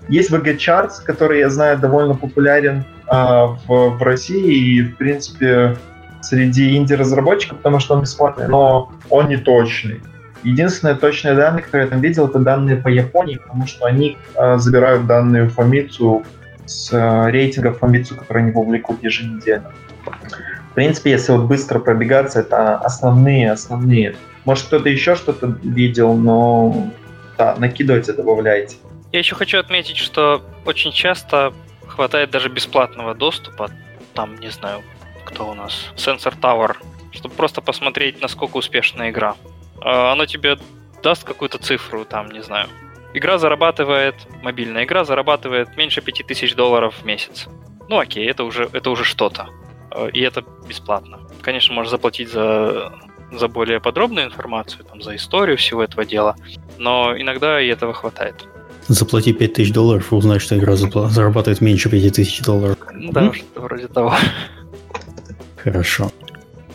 Есть 0.08 0.32
VG 0.32 0.58
Charts, 0.58 1.04
который, 1.04 1.40
я 1.40 1.50
знаю, 1.50 1.78
довольно 1.78 2.16
популярен 2.16 2.86
а, 3.08 3.48
в, 3.68 3.98
в 3.98 4.02
России 4.02 4.78
и, 4.78 4.82
в 4.82 4.96
принципе, 4.96 5.76
среди 6.26 6.76
инди-разработчиков, 6.76 7.58
потому 7.58 7.80
что 7.80 7.96
он 7.96 8.02
бесплатный, 8.02 8.48
но 8.48 8.92
он 9.10 9.30
не 9.30 9.38
точный. 9.38 10.02
Единственные 10.44 10.96
точные 10.96 11.34
данные, 11.36 11.64
которые 11.64 11.86
я 11.86 11.92
там 11.92 12.02
видел, 12.02 12.28
это 12.28 12.40
данные 12.40 12.78
по 12.78 12.88
Японии, 12.88 13.38
потому 13.38 13.66
что 13.68 13.86
они 13.86 14.18
э, 14.36 14.58
забирают 14.58 15.08
данные 15.08 15.48
Famitsu 15.48 16.26
с 16.66 16.94
э, 16.94 17.32
рейтингов 17.32 17.82
Famitsu, 17.82 18.16
которые 18.16 18.44
они 18.44 18.52
публикуют 18.52 19.04
еженедельно. 19.04 19.72
В 20.72 20.74
принципе, 20.76 21.12
если 21.12 21.32
вот 21.32 21.46
быстро 21.46 21.80
пробегаться, 21.80 22.42
это 22.42 22.78
основные, 22.78 23.52
основные. 23.52 24.16
Может, 24.44 24.68
кто-то 24.68 24.90
еще 24.90 25.16
что-то 25.16 25.56
видел, 25.64 26.16
но 26.16 26.92
да, 27.38 27.56
накидывайте, 27.58 28.14
добавляйте. 28.14 28.76
Я 29.12 29.20
еще 29.20 29.36
хочу 29.36 29.58
отметить, 29.58 29.98
что 29.98 30.44
очень 30.66 30.92
часто 30.92 31.54
хватает 31.88 32.30
даже 32.32 32.50
бесплатного 32.50 33.16
доступа. 33.16 33.72
Там, 34.14 34.36
не 34.40 34.50
знаю, 34.50 34.82
кто 35.26 35.50
у 35.50 35.54
нас, 35.54 35.92
Sensor 35.96 36.40
Tower, 36.40 36.78
чтобы 37.12 37.36
просто 37.36 37.62
посмотреть, 37.62 38.22
насколько 38.22 38.58
успешна 38.58 39.10
игра. 39.10 39.36
А, 39.82 40.14
оно 40.14 40.26
тебе 40.26 40.58
даст 41.04 41.24
какую-то 41.24 41.58
цифру, 41.58 42.06
там, 42.06 42.30
не 42.32 42.42
знаю. 42.42 42.68
Игра 43.14 43.38
зарабатывает, 43.38 44.16
мобильная 44.42 44.84
игра 44.84 45.06
зарабатывает 45.06 45.78
меньше 45.78 46.02
5000 46.02 46.56
долларов 46.56 46.96
в 47.02 47.06
месяц. 47.06 47.48
Ну 47.88 48.00
окей, 48.00 48.30
это 48.30 48.44
уже, 48.44 48.70
это 48.74 48.90
уже 48.90 49.04
что-то. 49.04 49.48
А, 49.92 50.08
и 50.08 50.22
это 50.22 50.44
бесплатно. 50.68 51.20
Конечно, 51.42 51.74
можно 51.74 51.92
заплатить 51.92 52.30
за, 52.30 52.94
за 53.32 53.48
более 53.48 53.80
подробную 53.80 54.28
информацию, 54.28 54.84
там, 54.86 55.02
за 55.02 55.16
историю 55.16 55.58
всего 55.58 55.84
этого 55.84 56.06
дела, 56.06 56.36
но 56.78 57.16
иногда 57.18 57.62
и 57.62 57.68
этого 57.68 57.94
хватает. 57.94 58.48
Заплати 58.88 59.34
5000 59.34 59.72
долларов 59.72 60.12
и 60.12 60.16
узнай, 60.16 60.40
что 60.40 60.58
игра 60.58 60.76
зарабатывает 60.76 61.62
меньше 61.62 61.90
5000 61.90 62.42
долларов. 62.44 62.78
Да, 62.94 63.22
mm-hmm. 63.22 63.34
что 63.34 63.62
вроде 63.62 63.88
того. 63.88 64.14
Хорошо. 65.66 66.12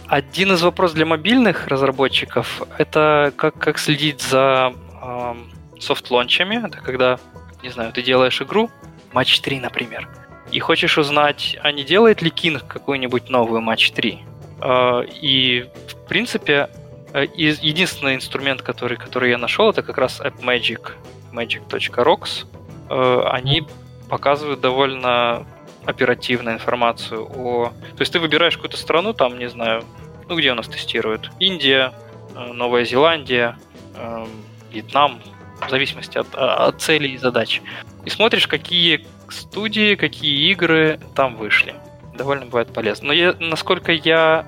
Один 0.09 0.53
из 0.53 0.63
вопросов 0.63 0.97
для 0.97 1.07
мобильных 1.07 1.69
разработчиков 1.69 2.61
это 2.77 3.33
как, 3.37 3.57
как 3.57 3.79
следить 3.79 4.21
за 4.21 4.75
э, 5.01 5.35
софт-лончами. 5.79 6.67
Это 6.67 6.79
когда, 6.79 7.21
не 7.63 7.69
знаю, 7.69 7.93
ты 7.93 8.03
делаешь 8.03 8.43
игру, 8.43 8.69
матч 9.13 9.41
3, 9.41 9.61
например, 9.61 10.09
и 10.51 10.59
хочешь 10.59 10.99
узнать, 10.99 11.57
а 11.63 11.71
не 11.71 11.85
делает 11.85 12.21
ли 12.21 12.31
King 12.31 12.61
какую-нибудь 12.67 13.31
новую 13.31 13.61
матч 13.61 13.93
3. 13.93 14.19
Э, 14.61 15.05
и, 15.23 15.67
в 15.87 16.09
принципе, 16.09 16.69
э, 17.13 17.27
единственный 17.37 18.17
инструмент, 18.17 18.63
который, 18.63 18.97
который 18.97 19.31
я 19.31 19.39
нашел, 19.39 19.71
это 19.71 19.85
как 19.85 19.99
раз 19.99 20.21
AppMagic 20.21 20.95
magic.rocks, 21.33 22.45
э, 22.89 23.23
они 23.31 23.69
показывают 24.09 24.61
довольно 24.61 25.47
оперативно 25.85 26.51
информацию 26.51 27.25
о... 27.25 27.73
То 27.97 28.01
есть 28.01 28.13
ты 28.13 28.19
выбираешь 28.19 28.57
какую-то 28.57 28.77
страну, 28.77 29.13
там, 29.13 29.39
не 29.39 29.49
знаю, 29.49 29.85
ну 30.29 30.37
где 30.37 30.53
у 30.53 30.55
нас 30.55 30.69
тестируют? 30.69 31.31
Индия, 31.39 31.93
э, 32.35 32.53
Новая 32.53 32.85
Зеландия, 32.85 33.57
э, 33.95 34.27
Вьетнам, 34.73 35.21
в 35.67 35.71
зависимости 35.71 36.19
от, 36.19 36.35
от 36.35 36.81
целей 36.81 37.15
и 37.15 37.19
задач. 37.19 37.61
И 38.05 38.11
смотришь, 38.11 38.47
какие 38.47 39.07
студии, 39.29 39.95
какие 39.95 40.51
игры 40.51 40.99
там 41.15 41.37
вышли. 41.37 41.75
Довольно 42.17 42.47
бывает 42.47 42.73
полезно. 42.73 43.09
Но 43.09 43.13
я, 43.13 43.35
насколько 43.39 43.93
я 43.93 44.47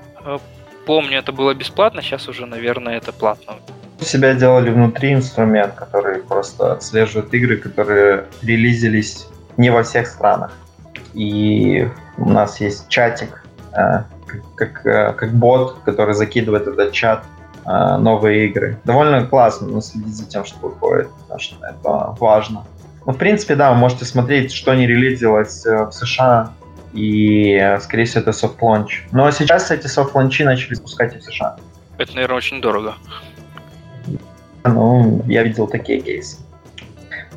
помню, 0.85 1.19
это 1.19 1.31
было 1.31 1.53
бесплатно, 1.53 2.01
сейчас 2.01 2.27
уже, 2.27 2.45
наверное, 2.45 2.97
это 2.97 3.13
платно 3.13 3.57
себя 4.03 4.33
делали 4.33 4.69
внутри 4.69 5.13
инструмент, 5.13 5.73
который 5.75 6.19
просто 6.19 6.73
отслеживает 6.73 7.33
игры, 7.33 7.57
которые 7.57 8.25
релизились 8.41 9.27
не 9.57 9.69
во 9.69 9.83
всех 9.83 10.07
странах. 10.07 10.51
И 11.13 11.87
у 12.17 12.29
нас 12.29 12.59
есть 12.59 12.87
чатик, 12.89 13.43
э, 13.73 14.03
как, 14.55 14.85
э, 14.85 15.13
как 15.13 15.33
бот, 15.33 15.77
который 15.85 16.13
закидывает 16.15 16.67
этот 16.67 16.91
чат 16.91 17.23
э, 17.65 17.97
новые 17.97 18.47
игры. 18.47 18.79
Довольно 18.83 19.25
классно 19.25 19.81
следить 19.81 20.15
за 20.15 20.27
тем, 20.27 20.45
что 20.45 20.59
выходит, 20.59 21.09
потому 21.21 21.39
что 21.39 21.55
это 21.65 22.15
важно. 22.19 22.65
Ну, 23.05 23.13
в 23.13 23.17
принципе, 23.17 23.55
да, 23.55 23.71
вы 23.71 23.77
можете 23.77 24.05
смотреть, 24.05 24.51
что 24.51 24.73
не 24.73 24.87
релизилось 24.87 25.65
в 25.65 25.91
США, 25.91 26.53
и, 26.93 27.77
скорее 27.81 28.05
всего, 28.05 28.21
это 28.21 28.31
soft 28.31 28.59
launch. 28.59 29.07
Но 29.11 29.29
сейчас 29.31 29.71
эти 29.71 29.87
soft 29.87 30.07
launch 30.07 30.38
и 30.38 30.43
начали 30.43 30.75
запускать 30.75 31.15
и 31.15 31.19
в 31.19 31.23
США. 31.23 31.57
Это, 31.97 32.13
наверное, 32.13 32.37
очень 32.37 32.61
дорого. 32.61 32.95
Ну, 34.63 35.21
я 35.27 35.43
видел 35.43 35.67
такие 35.67 35.99
кейсы. 35.99 36.37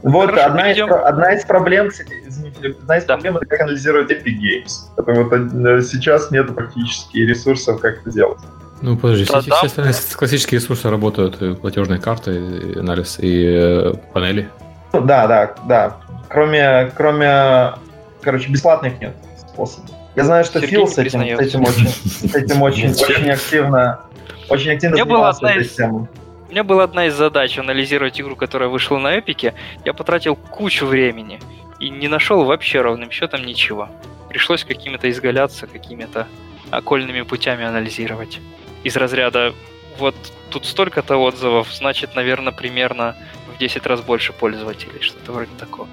Вот 0.03 0.31
Хорошо, 0.31 0.47
одна, 0.47 0.71
из, 0.71 0.81
одна 0.81 1.33
из 1.33 1.45
проблем, 1.45 1.89
кстати, 1.89 2.26
извините, 2.37 2.77
одна 2.81 2.99
из 2.99 3.05
да. 3.05 3.15
проблем 3.15 3.37
это 3.37 3.47
как 3.47 3.61
анализировать 3.63 4.11
Epic 4.11 4.37
Games. 4.39 4.73
Потому 4.97 5.25
вот 5.25 5.33
э, 5.33 5.83
сейчас 5.83 6.31
нет 6.31 6.55
практически 6.55 7.19
ресурсов, 7.19 7.81
как 7.81 8.01
это 8.01 8.11
делать. 8.11 8.39
Ну, 8.83 8.97
подожди, 8.97 9.25
да, 9.25 9.41
все, 9.41 9.51
да. 9.51 9.57
все 9.57 9.67
остальные 9.67 9.95
классические 10.17 10.61
ресурсы 10.61 10.91
работают, 10.91 11.61
платежные 11.61 12.01
карты, 12.01 12.75
анализ 12.79 13.19
и 13.19 13.45
э, 13.47 13.95
панели. 14.13 14.49
Ну, 14.93 15.01
да, 15.01 15.27
да, 15.27 15.55
да. 15.67 15.97
Кроме, 16.29 16.93
кроме, 16.97 17.75
короче, 18.21 18.51
бесплатных 18.51 19.01
нет 19.01 19.15
способов. 19.39 19.91
Я 20.15 20.25
знаю, 20.25 20.45
что 20.45 20.61
Сергей 20.61 20.79
Фил 20.79 20.89
с 20.89 20.99
этим, 20.99 21.21
с 21.21 21.41
этим 21.41 21.63
очень, 21.63 21.89
с 21.89 22.35
этим 22.35 22.63
очень, 22.63 22.91
очень 23.09 23.31
активно, 23.31 24.01
очень 24.49 24.73
активно 24.73 24.97
занимался 24.97 25.47
этой 25.47 25.65
темой. 25.65 26.09
У 26.49 26.53
меня 26.53 26.65
была 26.65 26.85
одна 26.85 27.07
из 27.07 27.15
задач 27.15 27.59
анализировать 27.59 28.21
игру, 28.21 28.37
которая 28.37 28.69
вышла 28.69 28.99
на 28.99 29.19
Эпике. 29.19 29.55
Я 29.85 29.93
потратил 29.93 30.37
кучу 30.37 30.87
времени 30.87 31.41
и 31.79 31.91
не 31.91 32.09
нашел 32.09 32.45
вообще 32.45 32.81
ровным 32.81 33.11
счетом 33.11 33.45
ничего. 33.45 33.89
Пришлось 34.29 34.65
какими-то 34.65 35.11
изгаляться, 35.11 35.67
какими-то 35.67 36.27
окольными 36.71 37.23
путями 37.23 37.65
анализировать. 37.65 38.41
Из 38.83 38.97
разряда 38.97 39.55
вот 39.99 40.15
тут 40.51 40.67
столько-то 40.67 41.17
отзывов, 41.17 41.73
значит, 41.73 42.15
наверное, 42.15 42.53
примерно 42.53 43.17
в 43.55 43.59
10 43.59 43.87
раз 43.87 44.01
больше 44.01 44.33
пользователей, 44.33 45.01
что-то 45.01 45.33
вроде 45.33 45.51
такого. 45.59 45.89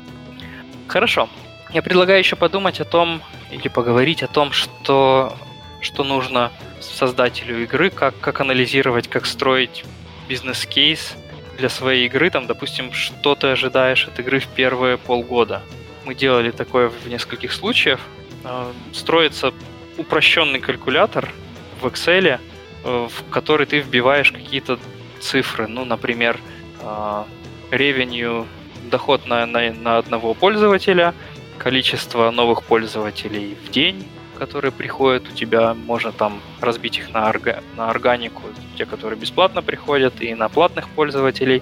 Хорошо. 0.87 1.29
Я 1.71 1.81
предлагаю 1.81 2.19
еще 2.19 2.35
подумать 2.35 2.79
о 2.81 2.85
том, 2.85 3.21
или 3.51 3.67
поговорить 3.67 4.21
о 4.23 4.27
том, 4.27 4.51
что, 4.51 5.35
что 5.81 6.03
нужно 6.03 6.51
создателю 6.81 7.63
игры, 7.63 7.89
как, 7.89 8.19
как 8.19 8.41
анализировать, 8.41 9.07
как 9.07 9.25
строить 9.25 9.85
бизнес-кейс 10.27 11.15
для 11.57 11.69
своей 11.69 12.05
игры, 12.07 12.29
там, 12.29 12.47
допустим, 12.47 12.93
что 12.93 13.35
ты 13.35 13.47
ожидаешь 13.47 14.07
от 14.07 14.19
игры 14.19 14.39
в 14.39 14.47
первые 14.47 14.97
полгода. 14.97 15.61
Мы 16.05 16.15
делали 16.15 16.51
такое 16.51 16.89
в 16.89 17.07
нескольких 17.07 17.51
случаях. 17.51 17.99
А, 18.43 18.71
строится 18.91 19.53
упрощенный 19.97 20.59
калькулятор 20.59 21.29
в 21.81 21.85
Excel, 21.85 22.39
в 22.83 23.11
который 23.29 23.65
ты 23.65 23.79
вбиваешь 23.79 24.31
какие-то 24.31 24.79
цифры. 25.19 25.67
Ну, 25.67 25.85
например, 25.85 26.37
revenue, 27.71 28.45
доход 28.89 29.25
на, 29.25 29.45
на, 29.45 29.71
на 29.71 29.97
одного 29.97 30.33
пользователя, 30.33 31.13
количество 31.57 32.31
новых 32.31 32.63
пользователей 32.63 33.55
в 33.65 33.71
день, 33.71 34.05
которые 34.33 34.71
приходят 34.71 35.27
у 35.27 35.31
тебя, 35.31 35.73
можно 35.73 36.11
там 36.11 36.41
разбить 36.61 36.97
их 36.97 37.13
на, 37.13 37.27
орга, 37.27 37.63
на 37.75 37.89
органику, 37.89 38.43
те, 38.77 38.85
которые 38.85 39.19
бесплатно 39.19 39.61
приходят, 39.61 40.21
и 40.21 40.33
на 40.35 40.49
платных 40.49 40.89
пользователей. 40.89 41.61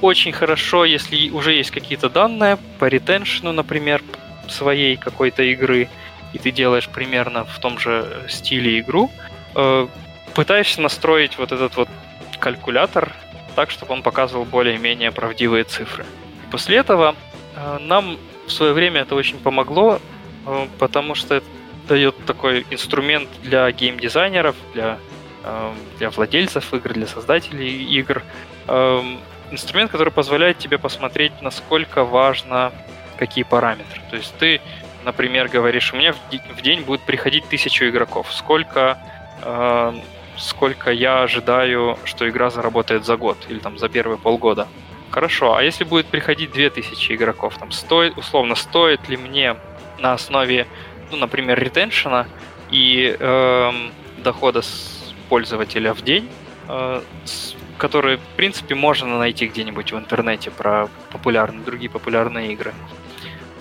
Очень 0.00 0.32
хорошо, 0.32 0.84
если 0.84 1.30
уже 1.30 1.52
есть 1.52 1.70
какие-то 1.70 2.08
данные 2.08 2.58
по 2.78 2.86
ретеншену, 2.86 3.52
например, 3.52 4.02
своей 4.48 4.96
какой-то 4.96 5.42
игры, 5.42 5.88
и 6.32 6.38
ты 6.38 6.50
делаешь 6.50 6.88
примерно 6.88 7.44
в 7.44 7.58
том 7.58 7.78
же 7.78 8.24
стиле 8.28 8.80
игру, 8.80 9.10
э, 9.54 9.86
пытаешься 10.34 10.80
настроить 10.80 11.38
вот 11.38 11.52
этот 11.52 11.76
вот 11.76 11.88
калькулятор 12.38 13.12
так, 13.54 13.70
чтобы 13.70 13.94
он 13.94 14.02
показывал 14.02 14.44
более-менее 14.44 15.12
правдивые 15.12 15.64
цифры. 15.64 16.04
После 16.50 16.76
этого 16.76 17.14
э, 17.54 17.78
нам 17.80 18.18
в 18.46 18.52
свое 18.52 18.72
время 18.72 19.02
это 19.02 19.14
очень 19.14 19.38
помогло, 19.38 19.98
потому 20.78 21.14
что 21.14 21.36
это 21.36 21.46
дает 21.88 22.16
такой 22.26 22.66
инструмент 22.70 23.28
для 23.42 23.70
геймдизайнеров, 23.70 24.56
для, 24.74 24.98
для 25.98 26.10
владельцев 26.10 26.72
игр, 26.74 26.92
для 26.92 27.06
создателей 27.06 27.84
игр. 27.98 28.22
Инструмент, 29.50 29.92
который 29.92 30.12
позволяет 30.12 30.58
тебе 30.58 30.78
посмотреть, 30.78 31.32
насколько 31.40 32.04
важно 32.04 32.72
какие 33.16 33.44
параметры. 33.44 34.00
То 34.10 34.16
есть 34.16 34.34
ты, 34.38 34.60
например, 35.04 35.48
говоришь, 35.48 35.92
у 35.92 35.96
меня 35.96 36.12
в 36.12 36.62
день 36.62 36.82
будет 36.82 37.00
приходить 37.02 37.46
тысячу 37.48 37.86
игроков. 37.86 38.32
Сколько, 38.32 38.98
э, 39.42 39.92
сколько 40.36 40.90
я 40.90 41.22
ожидаю, 41.22 41.98
что 42.04 42.28
игра 42.28 42.50
заработает 42.50 43.04
за 43.04 43.16
год 43.16 43.38
или 43.48 43.58
там 43.58 43.78
за 43.78 43.88
первые 43.88 44.18
полгода? 44.18 44.68
Хорошо, 45.10 45.56
а 45.56 45.62
если 45.62 45.84
будет 45.84 46.06
приходить 46.06 46.52
2000 46.52 47.12
игроков, 47.12 47.56
там 47.58 47.70
стоит, 47.70 48.18
условно, 48.18 48.54
стоит 48.54 49.08
ли 49.08 49.16
мне 49.16 49.56
на 49.98 50.12
основе, 50.12 50.66
ну, 51.10 51.16
например, 51.16 51.58
ретеншена 51.58 52.26
и 52.70 53.16
э, 53.18 53.72
дохода 54.18 54.62
с 54.62 55.14
пользователя 55.28 55.94
в 55.94 56.02
день, 56.02 56.28
э, 56.68 57.02
с, 57.24 57.54
который, 57.78 58.16
в 58.16 58.36
принципе, 58.36 58.74
можно 58.74 59.18
найти 59.18 59.46
где-нибудь 59.46 59.92
в 59.92 59.98
интернете 59.98 60.50
про 60.50 60.88
популярные, 61.10 61.64
другие 61.64 61.90
популярные 61.90 62.52
игры. 62.52 62.74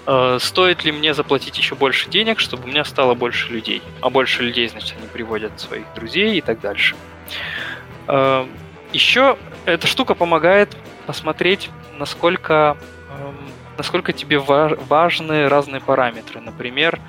Э, 0.08 0.38
стоит 0.40 0.84
ли 0.84 0.92
мне 0.92 1.14
заплатить 1.14 1.58
еще 1.58 1.76
больше 1.76 2.10
денег, 2.10 2.40
чтобы 2.40 2.66
у 2.66 2.68
меня 2.68 2.86
стало 2.86 3.16
больше 3.16 3.52
людей? 3.52 3.82
А 4.02 4.10
больше 4.10 4.44
людей, 4.44 4.68
значит, 4.68 4.96
они 4.98 5.08
приводят 5.08 5.60
своих 5.60 5.86
друзей 5.96 6.38
и 6.38 6.42
так 6.42 6.60
дальше. 6.62 6.96
Э, 8.08 8.46
еще 8.94 9.38
эта 9.66 9.88
штука 9.88 10.14
помогает 10.14 10.76
посмотреть, 11.06 11.70
насколько, 11.98 12.78
эм, 13.10 13.38
насколько 13.78 14.14
тебе 14.14 14.40
важны 14.40 15.50
разные 15.50 15.82
параметры. 15.82 16.40
Например, 16.40 17.00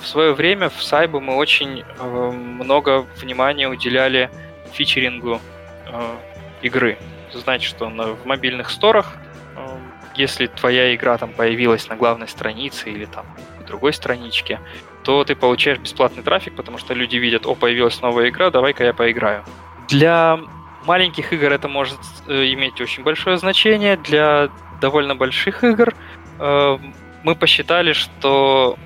в 0.00 0.06
свое 0.06 0.32
время 0.32 0.68
в 0.68 0.82
Сайбу 0.82 1.20
мы 1.20 1.36
очень 1.36 1.84
эм, 1.98 2.34
много 2.56 3.06
внимания 3.16 3.68
уделяли 3.68 4.30
фичерингу 4.72 5.40
э, 5.86 6.16
игры. 6.62 6.98
Значит, 7.32 7.68
что 7.68 7.86
в 7.86 8.26
мобильных 8.26 8.70
сторах 8.70 9.16
эм, 9.56 9.92
если 10.14 10.46
твоя 10.46 10.94
игра 10.94 11.16
там 11.18 11.32
появилась 11.32 11.88
на 11.88 11.96
главной 11.96 12.28
странице 12.28 12.90
или 12.90 13.04
там 13.06 13.26
на 13.58 13.64
другой 13.64 13.92
страничке, 13.92 14.60
то 15.02 15.24
ты 15.24 15.34
получаешь 15.34 15.78
бесплатный 15.78 16.22
трафик, 16.22 16.54
потому 16.54 16.78
что 16.78 16.94
люди 16.94 17.16
видят, 17.16 17.46
о, 17.46 17.54
появилась 17.54 18.00
новая 18.00 18.28
игра, 18.28 18.50
давай-ка 18.50 18.84
я 18.84 18.92
поиграю. 18.92 19.44
Для 19.88 20.38
маленьких 20.84 21.32
игр 21.32 21.52
это 21.52 21.68
может 21.68 21.98
э, 22.28 22.52
иметь 22.52 22.80
очень 22.80 23.02
большое 23.02 23.36
значение, 23.36 23.96
для 23.96 24.50
довольно 24.82 25.14
больших 25.14 25.64
игр 25.64 25.94
э, 26.38 26.78
мы 27.22 27.34
посчитали, 27.34 27.94
что 27.94 28.76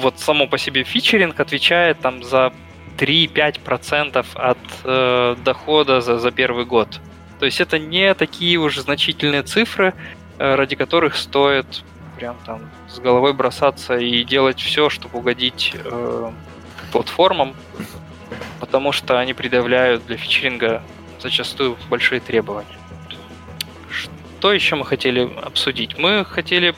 вот 0.00 0.18
само 0.18 0.46
по 0.46 0.56
себе 0.58 0.84
фичеринг 0.84 1.40
отвечает 1.40 2.00
там 2.00 2.22
за 2.22 2.52
3-5% 2.98 4.26
от 4.34 4.58
э, 4.84 5.36
дохода 5.44 6.00
за, 6.00 6.18
за 6.18 6.30
первый 6.30 6.64
год. 6.64 7.00
То 7.38 7.46
есть 7.46 7.60
это 7.60 7.78
не 7.78 8.14
такие 8.14 8.56
уж 8.58 8.78
значительные 8.78 9.42
цифры, 9.42 9.92
Э, 10.42 10.56
ради 10.56 10.74
которых 10.74 11.14
стоит 11.16 11.84
прям 12.16 12.36
там 12.44 12.62
с 12.88 12.98
головой 12.98 13.32
бросаться 13.32 13.96
и 13.96 14.24
делать 14.24 14.60
все, 14.60 14.90
чтобы 14.90 15.20
угодить 15.20 15.72
э, 15.74 16.30
платформам, 16.90 17.54
потому 18.58 18.90
что 18.90 19.20
они 19.20 19.34
предъявляют 19.34 20.04
для 20.06 20.16
фичеринга 20.16 20.82
зачастую 21.20 21.76
большие 21.88 22.20
требования. 22.20 22.76
Что 24.42 24.52
еще 24.52 24.74
мы 24.74 24.84
хотели 24.84 25.30
обсудить? 25.40 25.96
Мы 25.98 26.24
хотели 26.24 26.74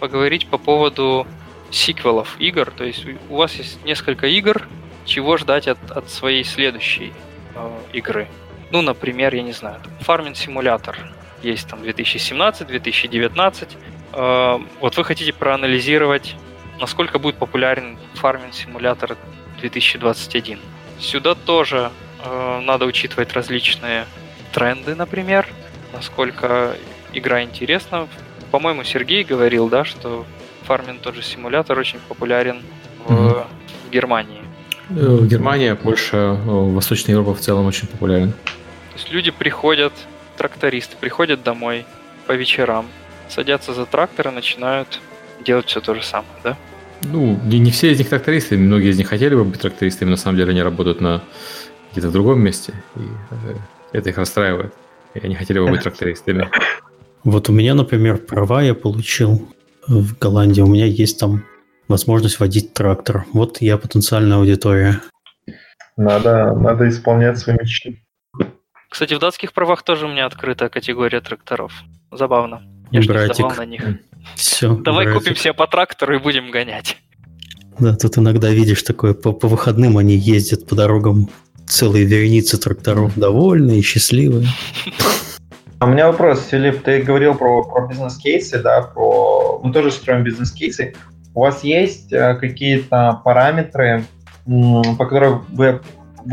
поговорить 0.00 0.48
по 0.48 0.58
поводу 0.58 1.24
сиквелов 1.70 2.34
игр, 2.40 2.72
то 2.76 2.82
есть 2.82 3.06
у 3.28 3.36
вас 3.36 3.54
есть 3.54 3.84
несколько 3.84 4.26
игр, 4.26 4.66
чего 5.04 5.36
ждать 5.36 5.68
от, 5.68 5.78
от 5.92 6.10
своей 6.10 6.42
следующей 6.42 7.12
э, 7.54 7.78
игры. 7.92 8.26
Ну, 8.72 8.82
например, 8.82 9.32
я 9.32 9.42
не 9.42 9.52
знаю, 9.52 9.80
фарминг 10.00 10.36
симулятор 10.36 10.98
есть 11.40 11.68
там 11.68 11.82
2017, 11.82 12.66
2019. 12.66 13.76
Э, 14.14 14.58
вот 14.80 14.96
вы 14.96 15.04
хотите 15.04 15.32
проанализировать, 15.32 16.34
насколько 16.80 17.20
будет 17.20 17.36
популярен 17.36 17.96
фарминг 18.14 18.54
симулятор 18.54 19.16
2021. 19.60 20.58
Сюда 20.98 21.36
тоже 21.36 21.92
э, 22.24 22.60
надо 22.64 22.86
учитывать 22.86 23.34
различные 23.34 24.04
тренды, 24.52 24.96
например, 24.96 25.46
насколько 25.92 26.76
игра 27.12 27.42
интересна. 27.42 28.08
По-моему, 28.50 28.84
Сергей 28.84 29.24
говорил, 29.24 29.68
да, 29.68 29.84
что 29.84 30.26
фарминг 30.62 31.00
тот 31.00 31.14
же 31.14 31.22
симулятор 31.22 31.78
очень 31.78 31.98
популярен 32.08 32.62
в, 33.06 33.12
mm-hmm. 33.12 33.46
в 33.86 33.90
Германии. 33.90 34.42
В 34.88 35.26
Германии, 35.26 35.72
Польша, 35.72 36.36
Восточная 36.44 37.14
Европа 37.14 37.34
в 37.34 37.40
целом 37.40 37.66
очень 37.66 37.86
популярен. 37.86 38.32
То 38.32 38.96
есть 38.96 39.12
люди 39.12 39.30
приходят 39.30 39.92
трактористы 40.40 40.96
приходят 40.98 41.42
домой 41.42 41.84
по 42.26 42.32
вечерам, 42.32 42.86
садятся 43.28 43.74
за 43.74 43.84
трактор 43.84 44.28
и 44.28 44.30
начинают 44.30 44.98
делать 45.44 45.66
все 45.66 45.82
то 45.82 45.94
же 45.94 46.02
самое, 46.02 46.32
да? 46.42 46.56
Ну, 47.02 47.38
не, 47.44 47.58
не 47.58 47.70
все 47.70 47.92
из 47.92 47.98
них 47.98 48.08
трактористы, 48.08 48.56
многие 48.56 48.88
из 48.88 48.96
них 48.96 49.08
хотели 49.08 49.34
бы 49.34 49.44
быть 49.44 49.60
трактористами, 49.60 50.08
на 50.08 50.16
самом 50.16 50.38
деле 50.38 50.52
они 50.52 50.62
работают 50.62 51.02
на 51.02 51.22
где-то 51.92 52.08
в 52.08 52.12
другом 52.12 52.40
месте, 52.40 52.72
и 52.96 53.00
э, 53.30 53.54
это 53.92 54.08
их 54.08 54.16
расстраивает. 54.16 54.72
И 55.14 55.18
они 55.20 55.34
хотели 55.34 55.58
бы 55.58 55.68
быть 55.68 55.82
трактористами. 55.82 56.48
Вот 57.24 57.48
у 57.48 57.52
меня, 57.52 57.74
например, 57.74 58.18
права 58.18 58.62
я 58.62 58.74
получил 58.74 59.48
в 59.86 60.16
Голландии. 60.18 60.60
У 60.62 60.66
меня 60.66 60.86
есть 60.86 61.18
там 61.18 61.44
возможность 61.88 62.40
водить 62.40 62.72
трактор. 62.72 63.26
Вот 63.32 63.60
я 63.60 63.76
потенциальная 63.76 64.38
аудитория. 64.38 65.00
Надо, 65.96 66.54
надо 66.54 66.88
исполнять 66.88 67.38
свои 67.38 67.56
мечты. 67.60 68.02
Кстати, 68.88 69.14
в 69.14 69.18
датских 69.18 69.52
правах 69.52 69.82
тоже 69.82 70.06
у 70.06 70.08
меня 70.08 70.26
открыта 70.26 70.68
категория 70.68 71.20
тракторов. 71.20 71.72
Забавно. 72.10 72.62
Я 72.90 73.02
братик. 73.02 73.36
же 73.36 73.42
не 73.52 73.56
на 73.56 73.66
них. 73.66 73.84
Все, 74.34 74.74
Давай 74.76 75.06
братик. 75.06 75.22
купим 75.22 75.36
себе 75.36 75.52
по 75.52 75.66
трактору 75.66 76.16
и 76.16 76.18
будем 76.18 76.50
гонять. 76.50 76.96
Да, 77.78 77.96
тут 77.96 78.18
иногда 78.18 78.50
видишь 78.50 78.82
такое, 78.82 79.14
по, 79.14 79.32
по 79.32 79.48
выходным 79.48 79.96
они 79.96 80.14
ездят 80.14 80.66
по 80.66 80.74
дорогам 80.74 81.28
целые 81.70 82.04
вереницы 82.04 82.58
тракторов, 82.58 83.16
довольные, 83.16 83.82
счастливые. 83.82 84.48
А 85.78 85.86
у 85.86 85.88
меня 85.88 86.08
вопрос, 86.08 86.46
Филипп, 86.50 86.82
ты 86.82 87.00
говорил 87.00 87.34
про, 87.34 87.62
про 87.64 87.86
бизнес-кейсы, 87.86 88.58
да, 88.62 88.82
про... 88.82 89.60
Мы 89.64 89.72
тоже 89.72 89.90
строим 89.90 90.22
бизнес-кейсы. 90.22 90.94
У 91.32 91.40
вас 91.40 91.64
есть 91.64 92.12
э, 92.12 92.34
какие-то 92.34 93.22
параметры, 93.24 94.04
по 94.44 95.06
которым 95.06 95.46
вы 95.48 95.80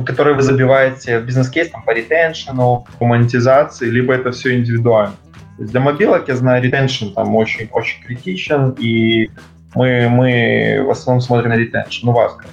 которые 0.05 0.35
вы 0.35 0.41
забиваете 0.41 1.19
в 1.19 1.25
бизнес-кейс 1.25 1.69
там, 1.69 1.81
по 1.83 1.91
ретеншену, 1.91 2.85
по 2.99 3.05
монетизации, 3.05 3.89
либо 3.89 4.13
это 4.13 4.31
все 4.31 4.57
индивидуально. 4.57 5.15
То 5.55 5.63
есть 5.63 5.71
для 5.71 5.79
мобилок, 5.79 6.27
я 6.27 6.35
знаю, 6.35 6.61
ретеншн 6.61 7.13
там 7.13 7.33
очень, 7.35 7.69
очень 7.71 8.03
критичен, 8.03 8.71
и 8.71 9.29
мы, 9.75 10.09
мы 10.09 10.83
в 10.85 10.89
основном 10.89 11.21
смотрим 11.21 11.49
на 11.49 11.55
ретеншн. 11.55 12.09
У 12.09 12.11
вас 12.11 12.33
как? 12.33 12.49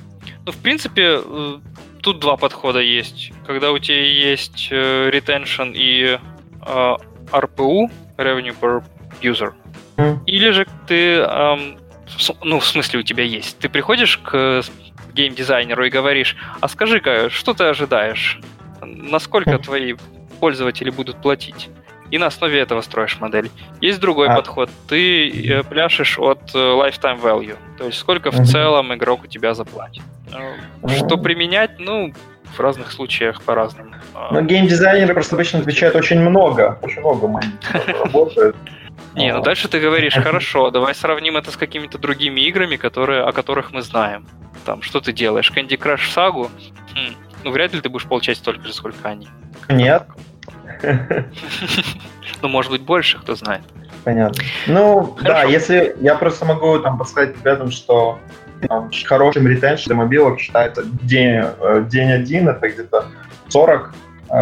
Ну, 0.46 0.52
в 0.52 0.56
принципе, 0.56 1.18
э, 1.24 1.58
тут 2.04 2.20
два 2.20 2.36
подхода 2.36 2.80
есть. 2.80 3.32
Когда 3.46 3.72
у 3.72 3.78
тебя 3.78 4.04
есть 4.04 4.70
retention 4.70 5.72
э, 5.72 5.78
и 5.78 6.18
uh, 6.60 7.00
э, 7.32 7.36
RPU, 7.36 7.90
Revenue 8.18 8.54
per 8.60 8.84
User, 9.22 9.54
или 10.26 10.50
же 10.50 10.66
ты, 10.86 11.16
um, 11.16 11.80
ну, 12.42 12.60
в 12.60 12.66
смысле, 12.66 13.00
у 13.00 13.02
тебя 13.02 13.24
есть. 13.24 13.58
Ты 13.58 13.68
приходишь 13.68 14.18
к 14.18 14.62
геймдизайнеру 15.14 15.86
и 15.86 15.90
говоришь, 15.90 16.36
а 16.60 16.68
скажи-ка, 16.68 17.30
что 17.30 17.54
ты 17.54 17.64
ожидаешь? 17.64 18.40
Насколько 18.82 19.58
твои 19.58 19.94
пользователи 20.40 20.90
будут 20.90 21.22
платить? 21.22 21.70
И 22.10 22.18
на 22.18 22.26
основе 22.26 22.60
этого 22.60 22.80
строишь 22.82 23.18
модель. 23.20 23.50
Есть 23.80 24.00
другой 24.00 24.28
а. 24.28 24.36
подход. 24.36 24.70
Ты 24.88 25.30
э, 25.30 25.62
пляшешь 25.62 26.18
от 26.18 26.54
э, 26.54 26.58
lifetime 26.58 27.20
value. 27.20 27.56
То 27.78 27.86
есть 27.86 27.98
сколько 27.98 28.30
в 28.30 28.46
целом 28.46 28.94
игрок 28.94 29.24
у 29.24 29.26
тебя 29.26 29.54
заплатит. 29.54 30.02
Э, 30.32 30.88
что 30.96 31.16
применять? 31.16 31.78
Ну, 31.78 32.12
в 32.56 32.60
разных 32.60 32.92
случаях 32.92 33.42
по-разному. 33.42 33.94
Но 34.30 34.40
геймдизайнеры 34.42 35.12
просто 35.14 35.34
обычно 35.34 35.60
отвечают 35.60 35.96
очень 35.96 36.20
много, 36.20 36.78
очень 36.82 37.00
много 37.00 37.40
работают. 38.04 38.56
Не, 39.14 39.32
ну 39.32 39.42
дальше 39.42 39.68
ты 39.68 39.80
говоришь, 39.80 40.14
хорошо, 40.22 40.70
давай 40.70 40.94
сравним 40.94 41.36
это 41.36 41.50
с 41.50 41.56
какими-то 41.56 41.98
другими 41.98 42.40
играми, 42.42 42.76
которые, 42.76 43.22
о 43.22 43.32
которых 43.32 43.72
мы 43.72 43.82
знаем. 43.82 44.26
Там, 44.64 44.82
что 44.82 45.00
ты 45.00 45.12
делаешь? 45.12 45.52
Candy 45.54 45.78
Crush 45.78 46.14
Saga? 46.14 46.48
Хм, 46.94 47.14
ну, 47.44 47.50
вряд 47.50 47.74
ли 47.74 47.80
ты 47.80 47.88
будешь 47.88 48.06
получать 48.06 48.38
столько 48.38 48.66
же, 48.66 48.72
сколько 48.72 49.08
они. 49.08 49.28
Нет. 49.68 50.04
Ну, 52.42 52.48
может 52.48 52.70
быть, 52.70 52.82
больше, 52.82 53.18
кто 53.18 53.36
знает. 53.36 53.62
Понятно. 54.04 54.42
Ну, 54.66 55.16
да, 55.22 55.44
если 55.44 55.96
я 56.02 56.14
просто 56.14 56.44
могу 56.44 56.78
там 56.78 56.98
подсказать 56.98 57.38
ребятам, 57.38 57.70
что 57.70 58.18
там, 58.68 58.90
хорошим 59.06 59.46
ретеншн 59.46 59.88
для 59.88 59.96
мобилок 59.96 60.38
считается 60.38 60.84
день, 60.84 61.42
э, 61.42 61.84
день 61.88 62.12
один, 62.12 62.48
это 62.48 62.68
где-то 62.68 63.06
40, 63.48 63.94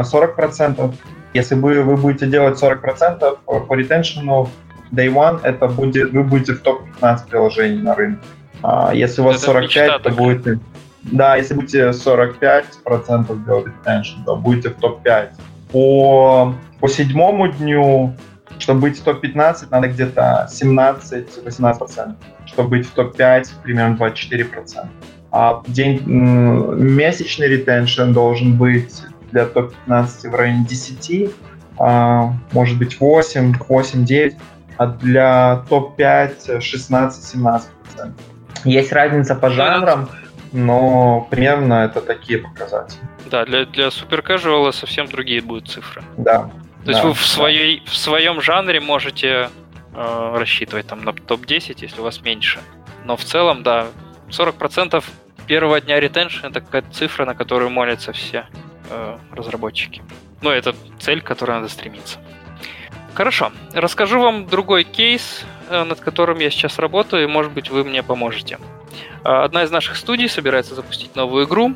40 0.05 0.31
э, 0.31 0.35
процентов. 0.35 0.95
Если 1.33 1.55
вы, 1.55 1.83
вы 1.83 1.97
будете 1.97 2.27
делать 2.27 2.59
40 2.59 2.81
процентов 2.81 3.39
по 3.45 3.75
ретеншену, 3.75 4.51
day 4.93 5.09
one, 5.09 5.41
это 5.43 5.69
будет, 5.69 6.11
вы 6.11 6.25
будете 6.25 6.55
в 6.55 6.63
топ-15 6.63 7.29
приложений 7.29 7.83
на 7.83 7.95
рынке. 7.95 8.23
А 8.63 8.93
если 8.95 9.21
у 9.23 9.25
вас 9.25 9.37
это 9.37 9.47
45, 9.47 10.03
то 10.03 10.11
будете... 10.11 10.59
Да, 11.03 11.37
если 11.37 11.55
будете 11.55 11.89
45% 11.89 13.45
делать 13.45 13.67
ретеншн, 13.67 14.23
то 14.25 14.37
будете 14.37 14.71
в 14.71 14.75
топ-5. 14.75 15.31
По, 15.73 16.55
по 16.81 16.89
седьмому 16.89 17.49
дню 17.49 18.15
чтобы 18.59 18.81
быть 18.83 19.01
в 19.01 19.03
топ-15, 19.03 19.69
надо 19.71 19.89
где-то 19.89 20.49
17-18%. 20.51 22.15
Чтобы 22.47 22.69
быть 22.69 22.87
в 22.87 22.93
топ-5, 22.93 23.47
примерно 23.63 23.97
24%. 23.97 24.87
А 25.33 25.63
день, 25.67 26.03
месячный 26.07 27.49
ретеншн 27.49 28.13
должен 28.13 28.57
быть 28.57 29.03
для 29.33 29.47
топ-15 29.47 30.31
в 30.31 30.35
районе 30.35 30.65
10, 30.69 31.31
а, 31.79 32.35
может 32.53 32.79
быть 32.79 33.01
8, 33.01 33.55
8-9, 33.55 34.35
а 34.77 34.87
для 34.87 35.65
топ-5 35.69 36.59
16-17%. 36.59 37.63
Есть 38.65 38.93
разница 38.93 39.35
по 39.35 39.51
жанрам, 39.51 40.09
но 40.53 41.27
примерно 41.31 41.85
это 41.85 42.01
такие 42.01 42.39
показатели. 42.39 43.01
Да, 43.27 43.45
для, 43.45 43.65
для 43.65 43.91
супер 43.91 44.23
совсем 44.73 45.07
другие 45.07 45.41
будут 45.41 45.69
цифры. 45.69 46.03
Да. 46.17 46.51
То 46.85 46.91
есть 46.91 47.03
вы 47.05 47.15
в, 47.15 47.25
своей, 47.25 47.83
в 47.87 47.97
своем 47.97 48.41
жанре 48.41 48.81
можете 48.81 49.49
э, 49.95 50.33
рассчитывать 50.37 50.87
там 50.87 51.05
на 51.05 51.13
топ-10, 51.13 51.77
если 51.79 52.01
у 52.01 52.05
вас 52.05 52.23
меньше. 52.23 52.61
Но 53.05 53.17
в 53.17 53.25
целом, 53.25 53.63
да, 53.63 53.87
40% 54.29 55.03
первого 55.47 55.81
дня 55.81 56.01
ретеншн 56.01 56.47
это 56.47 56.61
какая-то 56.61 56.91
цифра, 56.93 57.25
на 57.25 57.35
которую 57.35 57.71
молятся 57.71 58.13
все 58.13 58.47
э, 58.91 59.19
разработчики. 59.31 60.03
Ну, 60.41 60.51
это 60.51 60.75
цель, 60.99 61.23
к 61.23 61.25
которой 61.25 61.53
надо 61.53 61.69
стремиться. 61.69 62.19
Хорошо. 63.15 63.53
Расскажу 63.73 64.21
вам 64.21 64.47
другой 64.47 64.85
кейс, 64.85 65.45
э, 65.69 65.85
над 65.85 66.01
которым 66.01 66.39
я 66.39 66.51
сейчас 66.51 66.79
работаю, 66.79 67.25
и, 67.25 67.27
может 67.27 67.53
быть, 67.53 67.71
вы 67.71 67.85
мне 67.85 68.03
поможете. 68.03 68.59
Э, 69.25 69.45
одна 69.45 69.65
из 69.65 69.71
наших 69.71 69.97
студий 69.97 70.29
собирается 70.29 70.75
запустить 70.75 71.17
новую 71.17 71.47
игру. 71.47 71.75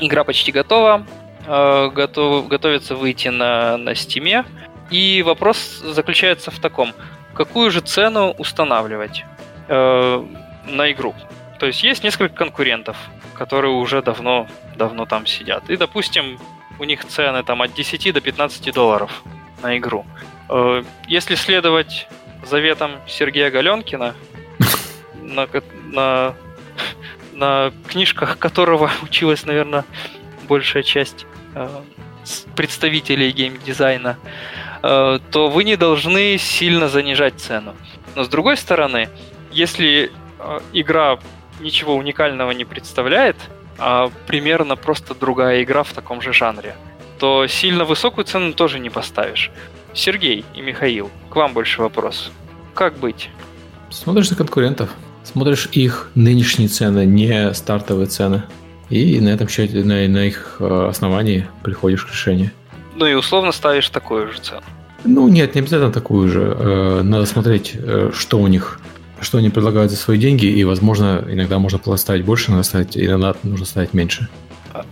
Игра 0.00 0.24
почти 0.24 0.52
готова. 0.52 1.06
Э, 1.46 1.90
готов, 1.92 2.48
готовится 2.48 2.94
выйти 2.94 3.28
на, 3.28 3.76
на 3.76 3.90
Steam. 3.90 4.44
И 4.90 5.22
вопрос 5.22 5.58
заключается 5.82 6.50
в 6.50 6.58
таком, 6.58 6.92
какую 7.34 7.70
же 7.70 7.80
цену 7.80 8.30
устанавливать 8.38 9.24
э, 9.68 10.26
на 10.66 10.92
игру. 10.92 11.14
То 11.58 11.66
есть 11.66 11.82
есть 11.82 12.04
несколько 12.04 12.34
конкурентов, 12.34 12.96
которые 13.34 13.72
уже 13.72 14.02
давно, 14.02 14.46
давно 14.76 15.06
там 15.06 15.26
сидят. 15.26 15.68
И, 15.70 15.76
допустим, 15.76 16.38
у 16.78 16.84
них 16.84 17.04
цены 17.04 17.42
там 17.42 17.62
от 17.62 17.74
10 17.74 18.12
до 18.12 18.20
15 18.20 18.74
долларов 18.74 19.22
на 19.62 19.78
игру. 19.78 20.04
Э, 20.48 20.82
если 21.06 21.36
следовать 21.36 22.08
заветам 22.44 22.92
Сергея 23.06 23.50
Галенкина, 23.50 24.14
на, 25.22 25.48
на, 25.84 26.34
на 27.32 27.72
книжках 27.88 28.38
которого 28.38 28.90
училась, 29.02 29.46
наверное, 29.46 29.84
большая 30.48 30.82
часть 30.82 31.26
Э, 31.54 31.82
представителей 32.54 33.32
геймдизайна, 33.32 34.16
э, 34.84 35.18
то 35.32 35.48
вы 35.48 35.64
не 35.64 35.76
должны 35.76 36.38
сильно 36.38 36.88
занижать 36.88 37.40
цену. 37.40 37.74
Но 38.14 38.22
с 38.22 38.28
другой 38.28 38.56
стороны, 38.56 39.08
если 39.50 40.12
э, 40.38 40.60
игра 40.72 41.18
ничего 41.58 41.96
уникального 41.96 42.52
не 42.52 42.64
представляет, 42.64 43.36
а 43.76 44.12
примерно 44.28 44.76
просто 44.76 45.16
другая 45.16 45.64
игра 45.64 45.82
в 45.82 45.92
таком 45.92 46.22
же 46.22 46.32
жанре, 46.32 46.76
то 47.18 47.48
сильно 47.48 47.84
высокую 47.84 48.24
цену 48.24 48.52
тоже 48.52 48.78
не 48.78 48.88
поставишь. 48.88 49.50
Сергей 49.92 50.44
и 50.54 50.60
Михаил, 50.60 51.10
к 51.28 51.34
вам 51.34 51.54
больше 51.54 51.82
вопрос. 51.82 52.30
Как 52.72 52.96
быть? 52.98 53.30
Смотришь 53.90 54.30
на 54.30 54.36
конкурентов, 54.36 54.90
смотришь 55.24 55.68
их 55.72 56.10
нынешние 56.14 56.68
цены, 56.68 57.04
не 57.04 57.52
стартовые 57.54 58.06
цены. 58.06 58.44
И 58.90 59.20
на 59.20 59.30
этом 59.30 59.48
счете, 59.48 59.82
на, 59.84 60.06
на 60.08 60.26
их 60.26 60.56
э, 60.60 60.86
основании 60.88 61.46
приходишь 61.62 62.04
к 62.04 62.10
решению. 62.10 62.50
Ну 62.96 63.06
и 63.06 63.14
условно 63.14 63.52
ставишь 63.52 63.88
такую 63.88 64.30
же 64.32 64.38
цену. 64.40 64.62
Ну 65.04 65.28
нет, 65.28 65.54
не 65.54 65.60
обязательно 65.60 65.92
такую 65.92 66.28
же. 66.28 66.56
Э, 66.58 67.00
надо 67.02 67.26
смотреть, 67.26 67.72
э, 67.74 68.10
что 68.14 68.38
у 68.38 68.46
них, 68.48 68.80
что 69.20 69.38
они 69.38 69.48
предлагают 69.50 69.90
за 69.90 69.96
свои 69.96 70.18
деньги, 70.18 70.46
и, 70.46 70.62
возможно, 70.64 71.24
иногда 71.28 71.58
можно 71.58 71.78
поставить 71.78 72.24
больше, 72.24 72.50
надо 72.50 72.64
ставить, 72.64 72.96
иногда 72.96 73.34
нужно 73.42 73.64
ставить 73.64 73.94
меньше. 73.94 74.28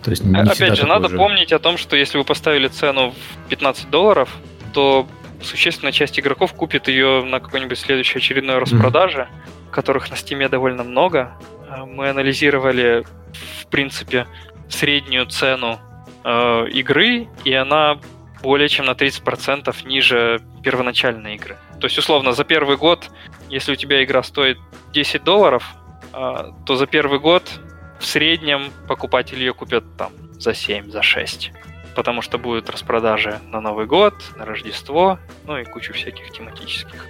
То 0.03 0.11
есть 0.11 0.25
не 0.25 0.35
Опять 0.37 0.77
же, 0.77 0.87
надо 0.87 1.09
же. 1.09 1.17
помнить 1.17 1.53
о 1.53 1.59
том, 1.59 1.79
что 1.79 1.97
если 1.97 2.19
вы 2.19 2.25
поставили 2.25 2.69
цену 2.69 3.13
в 3.47 3.49
15 3.49 3.91
долларов, 3.91 4.31
то 4.73 5.07
существенная 5.43 5.93
часть 5.93 6.19
игроков 6.19 6.53
купит 6.53 6.89
ее 6.89 7.25
на 7.25 7.41
какой-нибудь 7.41 7.79
следующей 7.79 8.19
очередной 8.19 8.59
распродаже, 8.59 9.29
mm-hmm. 9.31 9.60
Которых 9.71 10.11
на 10.11 10.17
стиме 10.17 10.49
довольно 10.49 10.85
много. 10.85 11.33
Мы 11.87 12.09
анализировали 12.09 13.05
в 13.61 13.67
принципе, 13.67 14.27
среднюю 14.69 15.27
цену 15.27 15.79
э, 16.25 16.67
игры, 16.71 17.29
и 17.45 17.53
она 17.53 17.99
более 18.43 18.69
чем 18.69 18.87
на 18.87 18.93
30% 18.93 19.87
ниже 19.87 20.41
первоначальной 20.63 21.35
игры. 21.35 21.57
То 21.81 21.87
есть, 21.87 21.99
условно, 21.99 22.33
за 22.33 22.45
первый 22.45 22.77
год, 22.77 23.11
если 23.49 23.73
у 23.73 23.77
тебя 23.77 24.03
игра 24.03 24.23
стоит 24.23 24.59
10 24.93 25.25
долларов, 25.25 25.65
э, 26.13 26.53
то 26.67 26.77
за 26.77 26.87
первый 26.87 27.19
год 27.19 27.45
в 27.99 28.07
среднем 28.07 28.73
покупатель 28.89 29.39
ее 29.39 29.53
купит 29.53 29.85
там 29.97 30.13
за 30.33 30.55
7, 30.55 30.91
за 30.91 31.03
6. 31.03 31.53
Потому 31.95 32.23
что 32.23 32.39
будут 32.39 32.71
распродажи 32.71 33.41
на 33.47 33.61
Новый 33.61 33.87
год, 33.87 34.15
на 34.37 34.45
Рождество, 34.47 35.19
ну 35.47 35.59
и 35.59 35.65
кучу 35.65 35.93
всяких 35.93 36.31
тематических. 36.31 37.07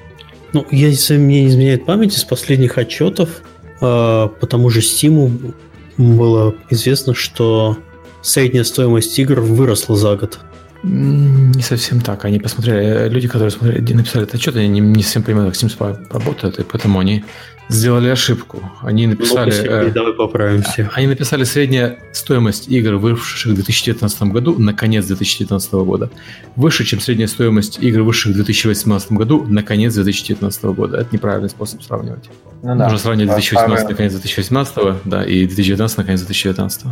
Ну, 0.53 0.67
если 0.71 1.17
мне 1.17 1.43
не 1.43 1.49
изменяет 1.49 1.87
память, 1.87 2.17
из 2.17 2.25
последних 2.25 2.77
отчетов 2.77 3.43
э, 3.81 3.81
по 3.81 4.47
тому 4.47 4.69
же 4.71 4.81
Steam 4.81 5.55
было 5.97 6.55
известно, 6.71 7.15
что 7.15 7.77
средняя 8.23 8.65
стоимость 8.65 9.19
игр 9.19 9.41
выросла 9.41 9.97
за 9.97 10.17
год. 10.17 10.41
Не 10.83 11.63
совсем 11.63 12.01
так. 12.01 12.25
Они 12.25 12.39
посмотрели, 12.39 13.09
люди, 13.09 13.29
которые 13.29 13.51
смотрели, 13.51 13.93
написали 13.93 14.25
этот 14.25 14.37
отчет, 14.37 14.57
они 14.57 14.69
не, 14.69 14.81
не 14.81 15.03
совсем 15.03 15.23
понимают, 15.23 15.55
как 15.55 15.63
Sims 15.63 16.09
работает, 16.11 16.59
и 16.59 16.63
поэтому 16.63 16.99
они 16.99 17.25
сделали 17.71 18.09
ошибку. 18.09 18.63
Они 18.83 19.07
написали... 19.07 19.53
Ну, 19.87 19.93
давай 19.93 20.13
поправимся. 20.15 20.91
Они 20.95 21.07
написали 21.07 21.45
средняя 21.45 21.99
стоимость 22.13 22.69
игр, 22.69 22.95
вышедших 22.95 23.53
в 23.53 23.55
2019 23.55 24.23
году 24.23 24.59
на 24.59 24.75
конец 24.75 25.07
2019 25.07 25.73
года, 25.73 26.11
выше, 26.57 26.85
чем 26.85 27.01
средняя 27.01 27.29
стоимость 27.29 27.79
игр, 27.81 28.01
вышедших 28.03 28.33
в 28.33 28.37
2018 28.37 29.13
году 29.13 29.45
на 29.47 29.63
конец 29.63 29.95
2019 29.95 30.65
года. 30.65 30.99
Это 30.99 31.09
неправильный 31.13 31.51
способ 31.51 31.83
сравнивать. 31.83 32.29
Ну, 32.63 32.77
да. 32.77 32.85
Нужно 32.85 32.99
сравнивать 32.99 33.35
2018 33.35 33.89
на 33.89 33.95
конец 33.95 34.13
2018, 34.13 34.75
да, 35.05 35.25
и 35.25 35.47
2019 35.47 35.99
на 35.99 36.05
конец 36.05 36.21
2019. 36.23 36.87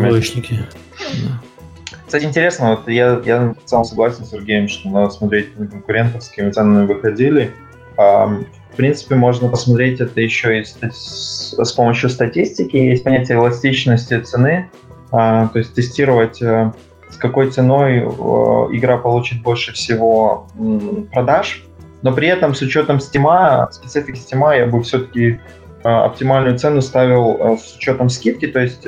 Двоечники. 0.00 0.64
Кстати, 2.06 2.24
интересно, 2.24 2.70
вот 2.70 2.88
я, 2.88 3.20
я 3.24 3.54
сам 3.64 3.84
согласен 3.84 4.24
с 4.24 4.30
Сергеем, 4.30 4.68
что 4.68 4.88
надо 4.88 5.10
смотреть 5.10 5.58
на 5.58 5.66
конкурентов, 5.66 6.22
с 6.22 6.28
какими 6.28 6.50
ценами 6.50 6.86
выходили. 6.86 7.52
В 7.96 8.76
принципе, 8.76 9.14
можно 9.14 9.48
посмотреть 9.48 10.00
это 10.00 10.20
еще 10.20 10.60
и 10.60 10.64
с, 10.64 11.54
с 11.56 11.72
помощью 11.72 12.10
статистики. 12.10 12.76
Есть 12.76 13.04
понятие 13.04 13.38
эластичности 13.38 14.20
цены, 14.20 14.70
а, 15.10 15.48
то 15.48 15.58
есть 15.58 15.74
тестировать, 15.74 16.42
а, 16.42 16.74
с 17.10 17.16
какой 17.16 17.50
ценой 17.50 18.02
а, 18.02 18.68
игра 18.70 18.98
получит 18.98 19.42
больше 19.42 19.72
всего 19.72 20.46
продаж. 21.10 21.64
Но 22.02 22.12
при 22.12 22.28
этом 22.28 22.54
с 22.54 22.60
учетом 22.60 23.00
стима, 23.00 23.68
специфики 23.72 24.18
стима, 24.18 24.54
я 24.54 24.66
бы 24.66 24.82
все-таки 24.82 25.40
оптимальную 25.82 26.58
цену 26.58 26.82
ставил 26.82 27.58
с 27.58 27.76
учетом 27.76 28.10
скидки, 28.10 28.46
то 28.46 28.60
есть 28.60 28.86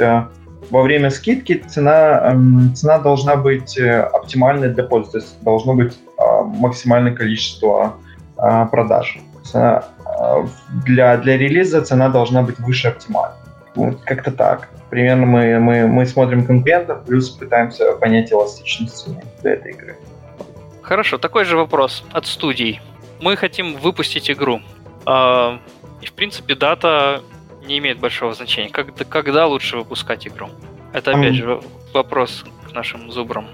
во 0.70 0.82
время 0.82 1.10
скидки 1.10 1.64
цена, 1.68 2.36
цена 2.74 2.98
должна 2.98 3.36
быть 3.36 3.78
э, 3.78 4.00
оптимальной 4.00 4.68
для 4.68 4.84
пользователя, 4.84 5.20
то 5.20 5.26
есть 5.26 5.42
должно 5.42 5.74
быть 5.74 5.98
максимальное 6.60 7.14
количество 7.14 7.94
продаж 8.70 9.18
цена, 9.44 9.84
для, 10.84 11.16
для 11.16 11.36
релиза 11.36 11.82
цена 11.82 12.08
должна 12.08 12.42
быть 12.42 12.58
выше 12.58 12.88
оптимальной. 12.88 13.36
Вот 13.74 14.00
как-то 14.04 14.30
так. 14.30 14.68
примерно 14.90 15.26
мы, 15.26 15.58
мы, 15.58 15.86
мы 15.86 16.06
смотрим 16.06 16.44
конкурентов, 16.44 17.04
плюс 17.04 17.30
пытаемся 17.30 17.92
понять 17.92 18.32
эластичность 18.32 18.96
цены 18.96 19.22
для 19.42 19.52
этой 19.52 19.72
игры. 19.72 19.96
Хорошо, 20.82 21.18
такой 21.18 21.44
же 21.44 21.56
вопрос 21.56 22.04
от 22.12 22.26
студий. 22.26 22.80
Мы 23.20 23.36
хотим 23.36 23.76
выпустить 23.76 24.30
игру. 24.30 24.60
И, 25.06 26.06
в 26.06 26.12
принципе, 26.14 26.54
дата 26.54 27.20
не 27.68 27.78
имеет 27.78 28.00
большого 28.00 28.34
значения. 28.34 28.70
Когда, 28.70 29.04
когда 29.04 29.46
лучше 29.46 29.76
выпускать 29.76 30.26
игру? 30.26 30.48
Это, 30.92 31.12
опять 31.12 31.34
же, 31.34 31.60
вопрос 31.92 32.44
к 32.68 32.72
нашим 32.72 33.12
зубрам 33.12 33.46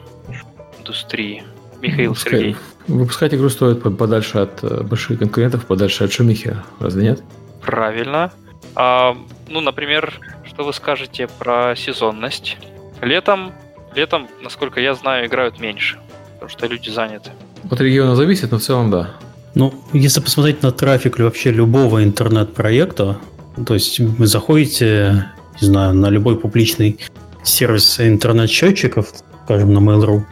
индустрии. 0.79 1.43
Михаил 1.81 2.11
Выпускай, 2.11 2.33
Сергей. 2.33 2.57
Выпускать 2.87 3.35
игру 3.35 3.49
стоит 3.51 3.83
подальше 3.99 4.39
от 4.39 4.63
э, 4.63 4.83
больших 4.83 5.19
конкурентов, 5.19 5.67
подальше 5.67 6.05
от 6.05 6.13
шумихи, 6.13 6.57
разве 6.81 7.03
нет? 7.03 7.23
Правильно. 7.61 8.33
А, 8.75 9.17
ну, 9.49 9.61
например, 9.61 10.15
что 10.45 10.65
вы 10.65 10.73
скажете 10.73 11.29
про 11.39 11.75
сезонность? 11.77 12.57
Летом, 13.03 13.53
летом, 13.95 14.29
насколько 14.43 14.81
я 14.81 14.95
знаю, 14.95 15.27
играют 15.27 15.61
меньше, 15.61 15.99
потому 16.35 16.49
что 16.49 16.67
люди 16.67 16.89
заняты. 16.89 17.31
От 17.71 17.81
региона 17.81 18.15
зависит, 18.15 18.51
но 18.51 18.59
в 18.59 18.63
целом 18.63 18.91
да. 18.91 19.11
Ну, 19.55 19.75
если 19.93 20.21
посмотреть 20.21 20.63
на 20.63 20.73
трафик 20.73 21.19
вообще 21.19 21.51
любого 21.51 22.03
интернет-проекта, 22.03 23.19
то 23.67 23.75
есть 23.75 24.01
вы 24.01 24.27
заходите, 24.27 25.27
не 25.61 25.67
знаю, 25.67 25.95
на 25.95 26.11
любой 26.11 26.39
публичный 26.39 26.99
сервис 27.43 28.01
интернет-счетчиков, 28.01 29.13
скажем, 29.45 29.73
на 29.73 29.79
Mail.ru, 29.79 30.23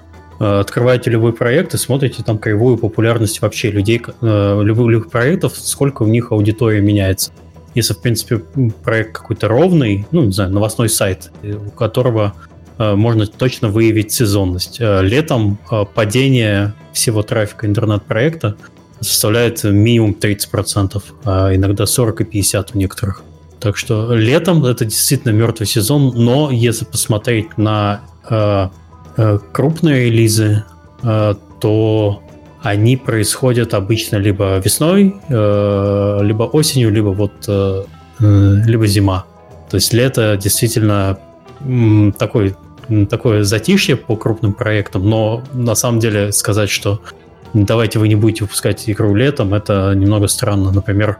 э, 0.40 0.60
открываете 0.60 1.10
любой 1.10 1.32
проект 1.32 1.74
и 1.74 1.78
смотрите 1.78 2.22
там 2.22 2.38
кривую 2.38 2.78
популярность 2.78 3.40
вообще 3.40 3.70
людей, 3.70 4.02
э, 4.20 4.60
любых, 4.62 4.88
любых 4.88 5.10
проектов, 5.10 5.56
сколько 5.56 6.02
у 6.02 6.06
них 6.06 6.32
аудитория 6.32 6.80
меняется. 6.80 7.32
Если, 7.74 7.94
в 7.94 8.00
принципе, 8.00 8.38
проект 8.84 9.12
какой-то 9.12 9.48
ровный, 9.48 10.06
ну, 10.10 10.24
не 10.24 10.32
знаю, 10.32 10.50
новостной 10.50 10.88
сайт, 10.88 11.30
у 11.42 11.70
которого 11.70 12.34
э, 12.78 12.94
можно 12.94 13.26
точно 13.26 13.68
выявить 13.68 14.12
сезонность. 14.12 14.78
Летом 14.80 15.58
падение 15.94 16.74
всего 16.92 17.22
трафика 17.22 17.66
интернет-проекта 17.66 18.56
составляет 19.02 19.64
минимум 19.64 20.16
30%, 20.18 21.02
а 21.24 21.54
иногда 21.54 21.86
40 21.86 22.20
и 22.20 22.24
50 22.24 22.74
у 22.74 22.78
некоторых. 22.78 23.22
Так 23.60 23.76
что 23.76 24.14
летом 24.14 24.64
это 24.64 24.84
действительно 24.84 25.32
мертвый 25.32 25.66
сезон, 25.66 26.12
но 26.16 26.50
если 26.50 26.84
посмотреть 26.84 27.56
на 27.56 28.00
э, 28.28 28.68
э, 29.16 29.38
крупные 29.52 30.06
релизы, 30.06 30.64
э, 31.02 31.34
то 31.60 32.22
они 32.62 32.96
происходят 32.96 33.74
обычно 33.74 34.16
либо 34.16 34.58
весной, 34.58 35.14
э, 35.28 36.18
либо 36.22 36.42
осенью, 36.44 36.90
либо 36.90 37.08
вот 37.08 37.32
э, 37.46 37.84
э 38.20 38.62
либо 38.66 38.86
зима. 38.86 39.26
То 39.70 39.76
есть 39.76 39.92
лето 39.92 40.36
действительно 40.36 41.18
такой 42.18 42.54
такое 43.08 43.44
затишье 43.44 43.96
по 43.96 44.16
крупным 44.16 44.54
проектам, 44.54 45.08
но 45.08 45.42
на 45.52 45.74
самом 45.74 46.00
деле 46.00 46.32
сказать, 46.32 46.68
что 46.68 47.00
давайте 47.54 47.98
вы 47.98 48.08
не 48.08 48.14
будете 48.14 48.44
выпускать 48.44 48.88
игру 48.88 49.14
летом, 49.14 49.54
это 49.54 49.92
немного 49.94 50.26
странно. 50.28 50.72
Например, 50.72 51.18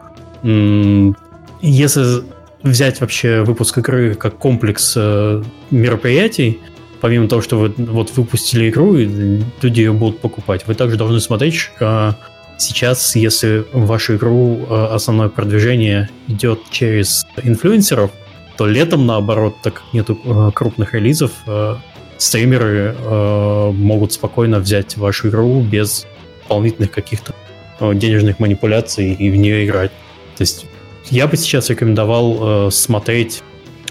если 1.60 2.24
взять 2.62 3.00
вообще 3.00 3.42
выпуск 3.42 3.78
игры 3.78 4.14
как 4.14 4.36
комплекс 4.38 4.94
э, 4.96 5.42
мероприятий, 5.70 6.60
помимо 7.00 7.28
того, 7.28 7.42
что 7.42 7.58
вы 7.58 7.74
вот 7.76 8.16
выпустили 8.16 8.70
игру, 8.70 8.96
и 8.96 9.42
люди 9.60 9.80
ее 9.80 9.92
будут 9.92 10.20
покупать, 10.20 10.66
вы 10.66 10.74
также 10.74 10.96
должны 10.96 11.20
смотреть, 11.20 11.70
э, 11.80 12.12
сейчас, 12.58 13.16
если 13.16 13.64
в 13.72 13.86
вашу 13.86 14.16
игру 14.16 14.60
э, 14.68 14.86
основное 14.92 15.28
продвижение 15.28 16.08
идет 16.28 16.60
через 16.70 17.26
инфлюенсеров, 17.42 18.10
то 18.56 18.66
летом, 18.66 19.06
наоборот, 19.06 19.56
так 19.62 19.74
как 19.74 19.84
нету 19.94 20.52
крупных 20.54 20.92
релизов, 20.92 21.32
стримеры 22.18 22.94
могут 23.72 24.12
спокойно 24.12 24.58
взять 24.58 24.98
вашу 24.98 25.30
игру 25.30 25.62
без 25.62 26.06
дополнительных 26.52 26.90
каких-то 26.90 27.34
э, 27.80 27.94
денежных 27.94 28.38
манипуляций 28.38 29.14
и 29.14 29.30
в 29.30 29.36
нее 29.36 29.64
играть. 29.64 29.90
То 30.36 30.42
есть 30.42 30.66
я 31.10 31.26
бы 31.26 31.36
сейчас 31.36 31.70
рекомендовал 31.70 32.66
э, 32.66 32.70
смотреть, 32.70 33.42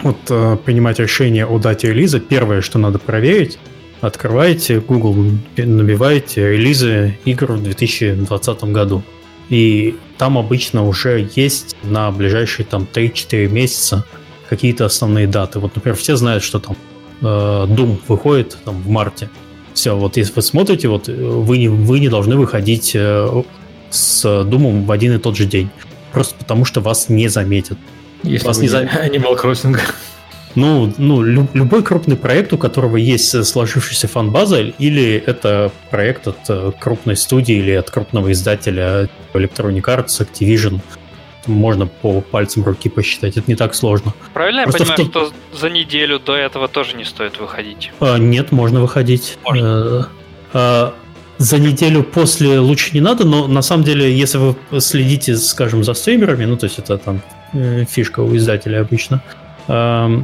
вот 0.04 0.18
э, 0.30 0.58
принимать 0.64 1.00
решение 1.00 1.46
о 1.46 1.58
дате 1.58 1.88
релиза. 1.88 2.20
Первое, 2.20 2.62
что 2.62 2.78
надо 2.78 3.00
проверить, 3.00 3.58
открываете 4.02 4.80
Google, 4.80 5.32
набиваете 5.58 6.52
релизы 6.52 7.18
игр 7.26 7.54
в 7.54 7.64
2020 7.64 8.64
году. 8.66 9.02
И 9.50 9.96
там 10.18 10.38
обычно 10.38 10.88
уже 10.88 11.28
есть 11.36 11.76
на 11.84 12.12
ближайшие 12.12 12.66
там 12.66 12.88
3-4 12.92 13.48
месяца 13.50 14.06
какие-то 14.50 14.86
основные 14.86 15.28
даты. 15.28 15.60
Вот, 15.60 15.76
например, 15.76 15.98
все 15.98 16.16
знают, 16.16 16.44
что 16.44 16.60
там 16.60 16.76
э, 17.22 17.26
Doom 17.26 17.98
выходит 18.08 18.58
там 18.64 18.82
в 18.82 18.88
марте. 18.88 19.30
Все, 19.73 19.95
вот 19.95 20.18
если 20.18 20.34
вы 20.34 20.41
смотрите, 20.41 20.88
вот 20.88 21.10
э, 21.10 21.14
вы 21.14 21.57
не, 21.57 21.68
вы 21.68 21.99
не 21.99 22.10
должны 22.10 22.35
выходить 22.35 22.91
э, 22.93 23.43
с 23.89 24.43
Думом 24.43 24.85
в 24.85 24.91
один 24.91 25.15
и 25.15 25.18
тот 25.18 25.38
же 25.38 25.45
день. 25.45 25.69
Просто 26.11 26.35
потому, 26.35 26.65
что 26.65 26.81
вас 26.81 27.10
не 27.10 27.27
заметят. 27.27 27.77
Если 28.23 28.45
вас 28.45 28.60
не 28.60 28.68
заметят. 28.68 28.99
Animal 29.06 29.41
Crossing. 29.41 29.80
Ну, 30.56 30.93
ну 30.98 31.22
люб, 31.22 31.49
любой 31.53 31.81
крупный 31.84 32.18
проект, 32.18 32.52
у 32.52 32.57
которого 32.57 32.98
есть 32.98 33.45
сложившаяся 33.45 34.07
фан-база, 34.07 34.61
или 34.61 35.15
это 35.26 35.72
проект 35.89 36.27
от 36.27 36.39
э, 36.49 36.72
крупной 36.77 37.15
студии 37.15 37.56
или 37.56 37.72
от 37.72 37.89
крупного 37.89 38.31
издателя 38.31 39.07
Electronic 39.34 39.84
Arts, 39.84 40.19
Activision, 40.19 40.81
можно 41.47 41.88
по 41.88 42.22
пальцам 42.22 42.63
руки 42.63 42.89
посчитать. 42.89 43.38
Это 43.38 43.49
не 43.49 43.55
так 43.55 43.76
сложно. 43.76 44.13
Правильно 44.34 44.63
Просто 44.63 44.84
я 44.84 44.85
понимаю, 44.85 45.07
в... 45.07 45.11
что 45.11 45.57
за 45.57 45.69
неделю 45.69 46.19
до 46.19 46.35
этого 46.35 46.68
тоже 46.68 46.95
не 46.95 47.03
стоит 47.03 47.39
выходить? 47.39 47.91
А, 47.99 48.18
нет, 48.18 48.51
можно 48.51 48.81
выходить. 48.81 49.38
Можно. 49.43 49.63
А, 49.63 50.09
а, 50.53 50.93
за 51.38 51.57
неделю 51.57 52.03
после 52.03 52.59
лучше 52.59 52.91
не 52.93 53.01
надо, 53.01 53.26
но 53.26 53.47
на 53.47 53.61
самом 53.61 53.84
деле, 53.84 54.15
если 54.15 54.38
вы 54.38 54.55
следите, 54.80 55.35
скажем, 55.38 55.84
за 55.84 55.93
стримерами, 55.93 56.45
ну, 56.45 56.55
то 56.55 56.65
есть 56.65 56.77
это 56.77 56.97
там 56.97 57.22
э, 57.53 57.85
фишка 57.89 58.19
у 58.19 58.35
издателя 58.35 58.81
обычно, 58.81 59.23
э, 59.68 60.23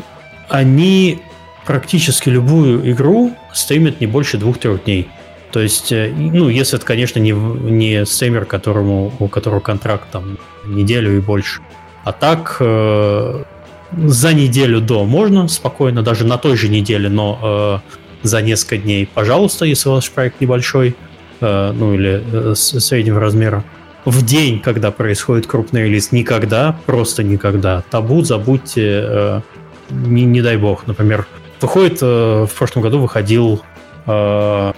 они 0.50 1.20
практически 1.66 2.30
любую 2.30 2.90
игру 2.92 3.34
стримят 3.54 4.00
не 4.00 4.08
больше 4.08 4.38
двух-трех 4.38 4.84
дней. 4.84 5.10
То 5.52 5.62
есть, 5.62 5.92
э, 5.92 6.12
ну, 6.16 6.50
если 6.50 6.78
это, 6.78 6.86
конечно, 6.86 7.20
не, 7.20 7.32
не 7.32 8.06
стример, 8.06 8.46
которому, 8.46 9.14
у 9.20 9.28
которого 9.28 9.60
контракт 9.60 10.06
там 10.12 10.38
неделю 10.66 11.18
и 11.18 11.20
больше. 11.20 11.62
А 12.04 12.12
так, 12.12 12.58
э, 12.60 13.44
за 13.92 14.34
неделю 14.34 14.82
до 14.82 15.06
можно 15.06 15.48
спокойно, 15.48 16.04
даже 16.04 16.26
на 16.26 16.38
той 16.38 16.58
же 16.58 16.70
неделе, 16.70 17.10
но 17.10 17.82
э, 17.84 18.28
за 18.28 18.42
несколько 18.42 18.78
дней, 18.78 19.10
пожалуйста, 19.12 19.66
если 19.66 19.90
ваш 19.90 20.10
проект 20.12 20.42
небольшой, 20.42 20.96
э, 21.40 21.72
ну 21.72 21.94
или 21.94 22.24
э, 22.32 22.56
среднего 22.56 23.20
размера. 23.20 23.64
В 24.06 24.24
день, 24.24 24.62
когда 24.62 24.92
происходит 24.92 25.48
крупный 25.48 25.84
релиз, 25.84 26.12
никогда, 26.12 26.78
просто 26.86 27.24
никогда. 27.24 27.84
Табу 27.90 28.22
забудьте, 28.22 29.04
э, 29.04 29.42
не, 29.90 30.24
не 30.24 30.42
дай 30.42 30.58
бог. 30.58 30.88
Например, 30.88 31.28
выходит, 31.62 32.00
э, 32.02 32.46
в 32.46 32.58
прошлом 32.58 32.84
году 32.84 33.00
выходил 33.00 33.62
э, 34.06 34.72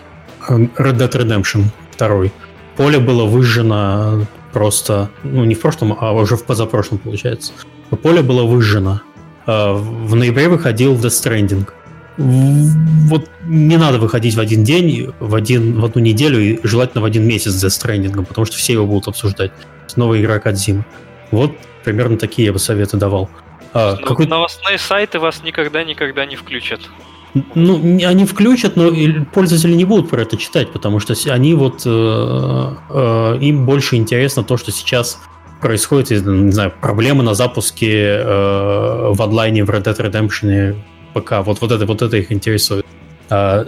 Red 0.49 0.97
Dead 0.97 1.11
Redemption 1.11 1.65
2. 1.97 2.31
Поле 2.75 2.99
было 2.99 3.25
выжжено 3.25 4.25
просто, 4.53 5.09
ну 5.23 5.43
не 5.45 5.55
в 5.55 5.61
прошлом, 5.61 5.97
а 5.99 6.11
уже 6.13 6.35
в 6.35 6.45
позапрошлом 6.45 6.97
получается. 6.97 7.53
Поле 8.01 8.21
было 8.21 8.43
выжжено. 8.43 9.01
А, 9.45 9.73
в 9.73 10.15
ноябре 10.15 10.47
выходил 10.47 10.95
Death 10.95 11.07
Stranding. 11.07 11.67
Вот 12.17 13.29
не 13.45 13.77
надо 13.77 13.97
выходить 13.97 14.35
в 14.35 14.39
один 14.39 14.63
день, 14.63 15.11
в, 15.19 15.35
один, 15.35 15.79
в 15.79 15.85
одну 15.85 16.01
неделю 16.01 16.39
и 16.39 16.59
желательно 16.63 17.01
в 17.01 17.05
один 17.05 17.25
месяц 17.25 17.51
с 17.51 17.63
Death 17.63 17.85
Stranding, 17.85 18.25
потому 18.25 18.45
что 18.45 18.57
все 18.57 18.73
его 18.73 18.85
будут 18.85 19.07
обсуждать. 19.07 19.51
Новая 19.95 20.21
игра 20.21 20.39
Кадзима. 20.39 20.85
Вот 21.31 21.51
примерно 21.83 22.17
такие 22.17 22.47
я 22.47 22.53
бы 22.53 22.59
советы 22.59 22.97
давал. 22.97 23.29
А, 23.73 23.97
Но 23.99 24.05
какой... 24.05 24.27
Новостные 24.27 24.77
сайты 24.77 25.19
вас 25.19 25.43
никогда-никогда 25.43 26.25
не 26.25 26.35
включат. 26.35 26.81
Ну, 27.53 27.75
они 28.05 28.25
включат, 28.25 28.75
но 28.75 28.91
пользователи 29.31 29.73
не 29.73 29.85
будут 29.85 30.09
про 30.09 30.21
это 30.21 30.35
читать, 30.35 30.71
потому 30.71 30.99
что 30.99 31.13
они 31.31 31.53
вот 31.53 31.83
э, 31.85 32.73
э, 32.89 33.37
им 33.41 33.65
больше 33.65 33.97
интересно 33.97 34.43
то, 34.43 34.57
что 34.57 34.71
сейчас 34.71 35.19
происходит, 35.61 36.25
не 36.25 36.51
знаю, 36.51 36.73
проблемы 36.81 37.23
на 37.23 37.35
запуске 37.35 38.17
э, 38.17 39.11
в 39.13 39.21
онлайне 39.21 39.63
в 39.63 39.69
Red 39.69 39.83
Dead 39.83 39.97
Redemption 39.97 40.75
ПК. 41.13 41.45
Вот, 41.45 41.61
вот 41.61 41.71
это, 41.71 41.85
вот 41.85 42.01
это 42.01 42.17
их 42.17 42.31
интересует. 42.31 42.85
А, 43.29 43.67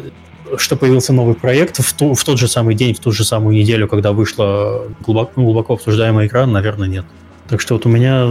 что 0.58 0.76
появился 0.76 1.14
новый 1.14 1.36
проект 1.36 1.78
в, 1.80 1.94
ту, 1.94 2.14
в 2.14 2.24
тот 2.24 2.40
же 2.40 2.48
самый 2.48 2.76
день, 2.76 2.96
в 2.96 3.00
ту 3.00 3.12
же 3.12 3.24
самую 3.24 3.56
неделю, 3.56 3.88
когда 3.88 4.12
вышла 4.12 4.86
глубоко, 5.02 5.42
глубоко 5.42 5.74
обсуждаемая 5.74 6.28
игра, 6.28 6.46
наверное, 6.46 6.88
нет. 6.88 7.06
Так 7.48 7.62
что 7.62 7.76
вот 7.76 7.86
у 7.86 7.90
меня 7.90 8.28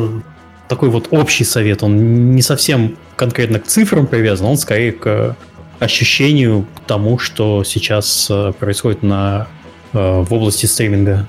такой 0.70 0.88
вот 0.88 1.08
общий 1.10 1.44
совет. 1.44 1.82
Он 1.82 2.30
не 2.34 2.42
совсем 2.42 2.96
конкретно 3.16 3.58
к 3.58 3.64
цифрам 3.64 4.06
привязан, 4.06 4.46
он 4.46 4.56
скорее 4.56 4.92
к 4.92 5.36
ощущению 5.80 6.66
к 6.76 6.80
тому, 6.86 7.18
что 7.18 7.64
сейчас 7.64 8.30
э, 8.30 8.52
происходит 8.58 9.02
на, 9.02 9.48
э, 9.92 9.98
в 9.98 10.32
области 10.32 10.66
стриминга. 10.66 11.26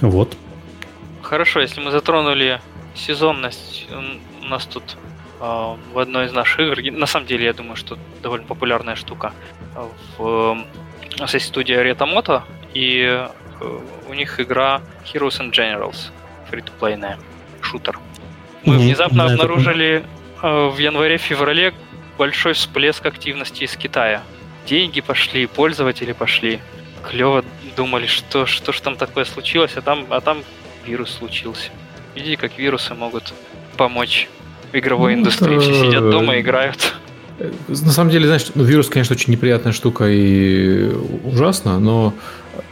Вот. 0.00 0.36
Хорошо, 1.22 1.60
если 1.60 1.80
мы 1.80 1.90
затронули 1.90 2.60
сезонность, 2.94 3.86
у 4.42 4.44
нас 4.44 4.66
тут 4.66 4.96
э, 5.40 5.74
в 5.94 5.98
одной 5.98 6.26
из 6.26 6.32
наших 6.32 6.60
игр. 6.60 6.98
На 6.98 7.06
самом 7.06 7.26
деле, 7.26 7.46
я 7.46 7.52
думаю, 7.54 7.76
что 7.76 7.96
довольно 8.22 8.44
популярная 8.44 8.96
штука 8.96 9.32
в 10.18 10.58
Assassin's 11.18 11.40
студии 11.40 11.76
Retamoto, 11.76 12.42
и 12.74 13.04
э, 13.06 13.28
у 14.08 14.14
них 14.14 14.38
игра 14.38 14.82
Heroes 15.06 15.40
and 15.40 15.52
Generals, 15.52 16.10
free-to-playная, 16.50 17.16
шутер. 17.62 17.98
Мы 18.64 18.74
mm-hmm. 18.74 18.78
внезапно 18.78 19.26
да, 19.26 19.32
обнаружили 19.32 20.04
э, 20.42 20.68
в 20.68 20.78
январе-феврале 20.78 21.74
большой 22.18 22.52
всплеск 22.52 23.04
активности 23.04 23.64
из 23.64 23.76
Китая. 23.76 24.22
Деньги 24.66 25.00
пошли, 25.00 25.46
пользователи 25.46 26.12
пошли. 26.12 26.60
Клево 27.08 27.44
думали, 27.76 28.06
что, 28.06 28.46
что 28.46 28.72
ж 28.72 28.80
там 28.80 28.96
такое 28.96 29.24
случилось, 29.24 29.72
а 29.76 29.80
там, 29.80 30.06
а 30.10 30.20
там 30.20 30.42
вирус 30.86 31.10
случился. 31.10 31.70
Видите, 32.14 32.36
как 32.36 32.58
вирусы 32.58 32.94
могут 32.94 33.34
помочь 33.76 34.28
в 34.72 34.76
игровой 34.76 35.14
ну, 35.14 35.20
индустрии. 35.20 35.58
Все 35.58 35.86
сидят 35.86 36.10
дома 36.10 36.36
и 36.36 36.40
играют. 36.40 36.94
На 37.68 37.90
самом 37.90 38.10
деле, 38.10 38.26
знаешь, 38.26 38.46
ну, 38.54 38.62
вирус, 38.62 38.88
конечно, 38.88 39.14
очень 39.14 39.32
неприятная 39.32 39.72
штука 39.72 40.04
и 40.08 40.92
ужасно, 41.24 41.80
но 41.80 42.14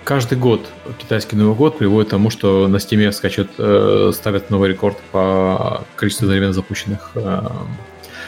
каждый 0.04 0.38
год 0.38 0.66
китайский 0.98 1.36
Новый 1.36 1.56
год 1.56 1.78
приводит 1.78 2.08
к 2.08 2.10
тому, 2.10 2.30
что 2.30 2.68
на 2.68 2.78
Steam'е 2.78 3.12
скачет, 3.12 3.48
э, 3.58 4.12
ставят 4.14 4.50
новый 4.50 4.70
рекорд 4.70 4.98
по 5.12 5.84
количеству 5.96 6.24
одновременно 6.24 6.52
запущенных 6.52 7.10
э, 7.14 7.42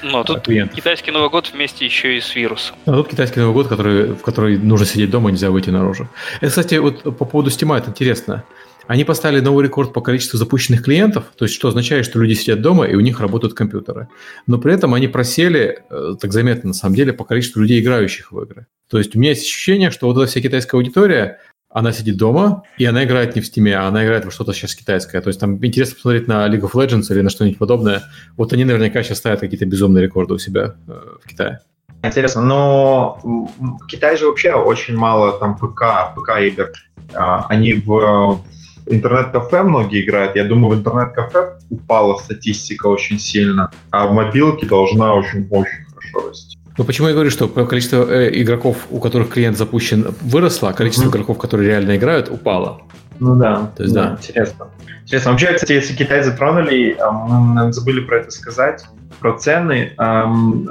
но 0.03 0.25
тут 0.25 0.43
клиентов. 0.43 0.77
китайский 0.77 1.11
Новый 1.13 1.31
год 1.31 1.51
вместе 1.53 1.85
еще 1.85 2.17
и 2.17 2.21
с 2.21 2.35
вирусом. 2.35 2.77
А 2.87 2.93
тут 2.93 3.09
китайский 3.09 3.41
Новый 3.41 3.55
год, 3.55 3.69
который, 3.69 4.15
в 4.15 4.23
который 4.23 4.59
нужно 4.59 4.85
сидеть 4.87 5.11
дома, 5.11 5.31
нельзя 5.31 5.51
выйти 5.51 5.71
наружу. 5.71 6.09
Это, 6.41 6.49
кстати, 6.49 6.75
вот 6.77 7.03
по 7.03 7.25
поводу 7.25 7.51
Steam 7.51 7.77
это 7.77 7.91
интересно. 7.91 8.45
Они 8.89 9.05
поставили 9.05 9.41
новый 9.41 9.65
рекорд 9.65 9.93
по 9.93 10.01
количеству 10.01 10.39
запущенных 10.39 10.83
клиентов, 10.83 11.27
то 11.37 11.45
есть 11.45 11.55
что 11.55 11.69
означает, 11.69 12.05
что 12.05 12.19
люди 12.19 12.35
сидят 12.35 12.61
дома 12.61 12.87
и 12.87 12.97
у 12.97 13.01
них 13.01 13.21
работают 13.21 13.55
компьютеры. 13.55 14.09
Но 14.49 14.59
при 14.59 14.75
этом 14.75 14.93
они 14.95 15.07
просели, 15.07 15.85
э, 15.89 16.15
так 16.21 16.33
заметно 16.33 16.69
на 16.69 16.75
самом 16.75 16.97
деле, 16.97 17.13
по 17.13 17.25
количеству 17.25 17.61
людей, 17.61 17.81
играющих 17.81 18.33
в 18.33 18.43
игры. 18.43 18.67
То 18.91 18.99
есть 18.99 19.15
у 19.15 19.21
меня 19.21 19.31
есть 19.31 19.45
ощущение, 19.45 19.91
что 19.91 20.09
вот 20.09 20.19
эта 20.19 20.27
вся 20.27 20.41
китайская 20.41 20.77
аудитория, 20.77 21.39
она 21.73 21.93
сидит 21.93 22.17
дома, 22.17 22.65
и 22.79 22.85
она 22.85 23.05
играет 23.05 23.35
не 23.35 23.41
в 23.41 23.45
Steam, 23.45 23.73
а 23.73 23.89
она 23.89 24.05
играет 24.05 24.25
во 24.25 24.31
что-то 24.31 24.53
сейчас 24.53 24.75
китайское. 24.75 25.21
То 25.21 25.29
есть 25.29 25.41
там 25.41 25.65
интересно 25.65 25.97
посмотреть 25.97 26.29
на 26.29 26.47
League 26.49 26.61
of 26.61 26.73
Legends 26.73 27.11
или 27.11 27.21
на 27.23 27.31
что-нибудь 27.31 27.59
подобное. 27.59 28.03
Вот 28.37 28.53
они 28.53 28.65
наверняка 28.65 29.03
сейчас 29.03 29.19
ставят 29.19 29.41
какие-то 29.41 29.67
безумные 29.67 30.03
рекорды 30.05 30.35
у 30.35 30.39
себя 30.39 30.75
э, 30.87 31.01
в 31.23 31.29
Китае. 31.29 31.61
Интересно, 32.03 32.43
но 32.43 33.21
в 33.23 33.87
Китае 33.87 34.17
же 34.17 34.27
вообще 34.27 34.53
очень 34.53 34.97
мало 34.97 35.39
там 35.39 35.57
ПК, 35.57 36.15
ПК 36.17 36.41
игр. 36.41 36.73
А, 37.15 37.47
они 37.49 37.75
в 37.75 38.41
интернет-кафе 38.87 39.63
многие 39.63 40.03
играют. 40.03 40.37
Я 40.37 40.45
думаю, 40.45 40.77
в 40.77 40.79
интернет-кафе 40.79 41.59
упала 41.71 42.17
статистика 42.17 42.89
очень 42.89 43.19
сильно, 43.19 43.71
а 43.91 44.07
в 44.07 44.13
мобилке 44.13 44.67
должна 44.67 45.15
очень-очень 45.15 45.85
хорошо 45.95 46.29
расти. 46.29 46.59
Ну 46.79 46.85
почему 46.85 47.09
я 47.09 47.15
говорю, 47.15 47.31
что 47.31 47.49
количество 47.49 48.11
э, 48.11 48.31
игроков, 48.41 48.87
у 48.91 48.99
которых 48.99 49.31
клиент 49.31 49.59
запущен, 49.59 50.15
выросло, 50.23 50.71
а 50.71 50.73
количество 50.73 51.07
mm-hmm. 51.07 51.11
игроков, 51.11 51.39
которые 51.39 51.69
реально 51.69 51.97
играют, 51.97 52.31
упало? 52.31 52.83
Ну 53.21 53.37
да, 53.37 53.71
То 53.77 53.83
есть, 53.83 53.95
да, 53.95 54.05
да. 54.05 54.13
интересно. 54.13 54.67
Интересно. 55.03 55.31
Вообще, 55.33 55.53
кстати, 55.53 55.73
если 55.73 55.95
Китай 55.95 56.23
затронули, 56.23 56.97
а, 56.99 57.11
мы 57.11 57.73
забыли 57.73 58.01
про 58.01 58.21
это 58.21 58.31
сказать, 58.31 58.85
про 59.21 59.39
цены. 59.39 59.93
Эм, 59.99 60.69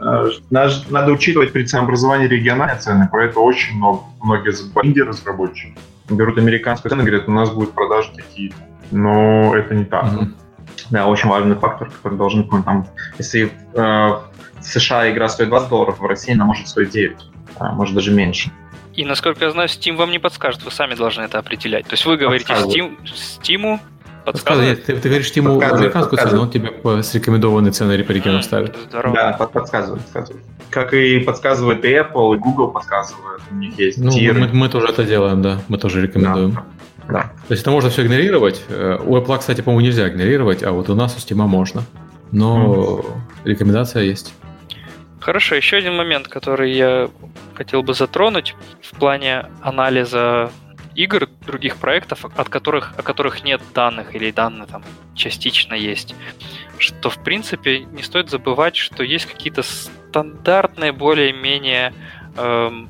надо 0.49 1.11
учитывать 1.11 1.53
при 1.53 1.63
ценообразовании 1.63 2.27
региональные 2.27 2.79
цены, 2.79 3.07
про 3.09 3.25
это 3.25 3.39
очень 3.39 3.77
много, 3.77 4.01
многие 4.21 4.51
инди-разработчики 4.83 5.75
берут 6.09 6.37
американскую 6.37 6.89
цену 6.89 7.03
и 7.03 7.05
говорят, 7.05 7.27
у 7.27 7.31
нас 7.31 7.49
будут 7.49 7.73
продажи 7.73 8.09
такие. 8.15 8.51
Но 8.91 9.55
это 9.55 9.73
не 9.73 9.85
так. 9.85 10.03
Mm-hmm. 10.03 10.33
Да, 10.89 11.07
очень 11.07 11.29
важный 11.29 11.55
фактор, 11.55 11.89
который 11.89 12.17
должен 12.17 12.43
быть 12.43 12.65
там. 12.65 12.85
Если 13.17 13.51
э, 13.73 14.11
в 14.61 14.65
США 14.65 15.11
игра 15.11 15.27
стоит 15.29 15.49
20 15.49 15.69
долларов, 15.69 15.99
в 15.99 16.05
России 16.05 16.33
она 16.33 16.45
может 16.45 16.67
стоить 16.67 16.91
9, 16.91 17.17
а 17.59 17.71
может 17.73 17.95
даже 17.95 18.11
меньше. 18.11 18.51
И 18.93 19.05
насколько 19.05 19.45
я 19.45 19.51
знаю, 19.51 19.69
Steam 19.69 19.95
вам 19.95 20.11
не 20.11 20.19
подскажет, 20.19 20.63
вы 20.63 20.71
сами 20.71 20.95
должны 20.95 21.21
это 21.21 21.39
определять. 21.39 21.87
То 21.87 21.93
есть 21.93 22.05
вы 22.05 22.17
говорите 22.17 22.53
Steam, 22.53 22.97
Steam 23.05 23.79
подсказывает. 24.25 24.85
Ты, 24.85 24.97
ты 24.97 25.09
говоришь 25.09 25.31
Steam 25.31 25.63
американскую 25.63 26.21
цену, 26.21 26.41
он 26.41 26.49
тебе 26.49 26.71
по 26.71 26.99
рекомендованной 26.99 27.71
цены 27.71 28.03
по 28.03 28.11
региону 28.11 28.41
ставит. 28.41 28.75
Здорово. 28.89 29.15
Да, 29.15 29.33
подсказывает, 29.33 30.01
подсказывает. 30.03 30.43
Как 30.69 30.93
и 30.93 31.19
подсказывает 31.19 31.83
и 31.85 31.89
Apple, 31.89 32.35
и 32.35 32.39
Google 32.39 32.69
подсказывает. 32.69 33.41
У 33.49 33.55
них 33.55 33.77
есть 33.79 33.97
ну, 33.97 34.11
Мы, 34.11 34.47
мы 34.47 34.69
тоже 34.69 34.87
это 34.87 35.03
делаем, 35.03 35.41
да. 35.41 35.59
Мы 35.67 35.77
тоже 35.77 36.01
рекомендуем. 36.01 36.51
Да. 36.51 36.65
Да. 37.07 37.21
То 37.47 37.51
есть 37.51 37.63
это 37.63 37.71
можно 37.71 37.89
все 37.89 38.03
игнорировать. 38.03 38.63
Э, 38.69 38.97
у 39.03 39.17
Apple, 39.17 39.39
кстати, 39.39 39.61
по-моему, 39.61 39.85
нельзя 39.85 40.07
игнорировать, 40.07 40.63
а 40.63 40.71
вот 40.71 40.89
у 40.89 40.95
нас 40.95 41.15
у 41.15 41.19
Steam 41.19 41.45
можно. 41.47 41.83
Но 42.31 42.99
mm. 42.99 43.05
рекомендация 43.49 44.03
есть. 44.03 44.33
Хорошо, 45.21 45.53
еще 45.53 45.77
один 45.77 45.95
момент, 45.95 46.27
который 46.27 46.73
я 46.73 47.09
хотел 47.53 47.83
бы 47.83 47.93
затронуть 47.93 48.55
в 48.81 48.97
плане 48.97 49.45
анализа 49.61 50.51
игр, 50.95 51.29
других 51.45 51.77
проектов, 51.77 52.25
от 52.25 52.49
которых, 52.49 52.93
о 52.97 53.03
которых 53.03 53.43
нет 53.43 53.61
данных 53.75 54.15
или 54.15 54.31
данные 54.31 54.65
там 54.65 54.83
частично 55.13 55.75
есть. 55.75 56.15
Что, 56.79 57.11
в 57.11 57.23
принципе, 57.23 57.81
не 57.81 58.01
стоит 58.01 58.31
забывать, 58.31 58.75
что 58.75 59.03
есть 59.03 59.27
какие-то 59.27 59.61
стандартные 59.61 60.91
более-менее 60.91 61.93
эм, 62.35 62.89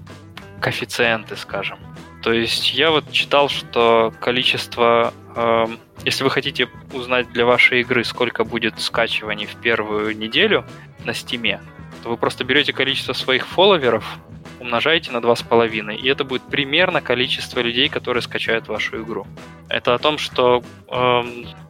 коэффициенты, 0.62 1.36
скажем. 1.36 1.80
То 2.24 2.32
есть 2.32 2.74
я 2.74 2.92
вот 2.92 3.12
читал, 3.12 3.50
что 3.50 4.14
количество, 4.22 5.14
эм, 5.36 5.80
если 6.06 6.24
вы 6.24 6.30
хотите 6.30 6.70
узнать 6.94 7.30
для 7.34 7.46
вашей 7.46 7.82
игры, 7.82 8.06
сколько 8.06 8.46
будет 8.46 8.80
скачиваний 8.80 9.48
в 9.48 9.56
первую 9.56 10.18
неделю 10.18 10.64
на 11.04 11.14
Steam'е, 11.14 11.60
то 12.02 12.10
вы 12.10 12.18
просто 12.18 12.44
берете 12.44 12.74
количество 12.74 13.14
своих 13.14 13.48
фолловеров, 13.48 14.20
умножаете 14.60 15.12
на 15.12 15.18
2,5, 15.18 15.96
и 15.96 16.08
это 16.08 16.24
будет 16.24 16.44
примерно 16.44 17.02
количество 17.02 17.60
людей, 17.60 17.90
которые 17.90 18.22
скачают 18.22 18.68
вашу 18.68 19.02
игру. 19.04 19.28
Это 19.70 19.94
о 19.96 19.98
том, 19.98 20.18
что 20.18 20.64
э, 20.90 21.24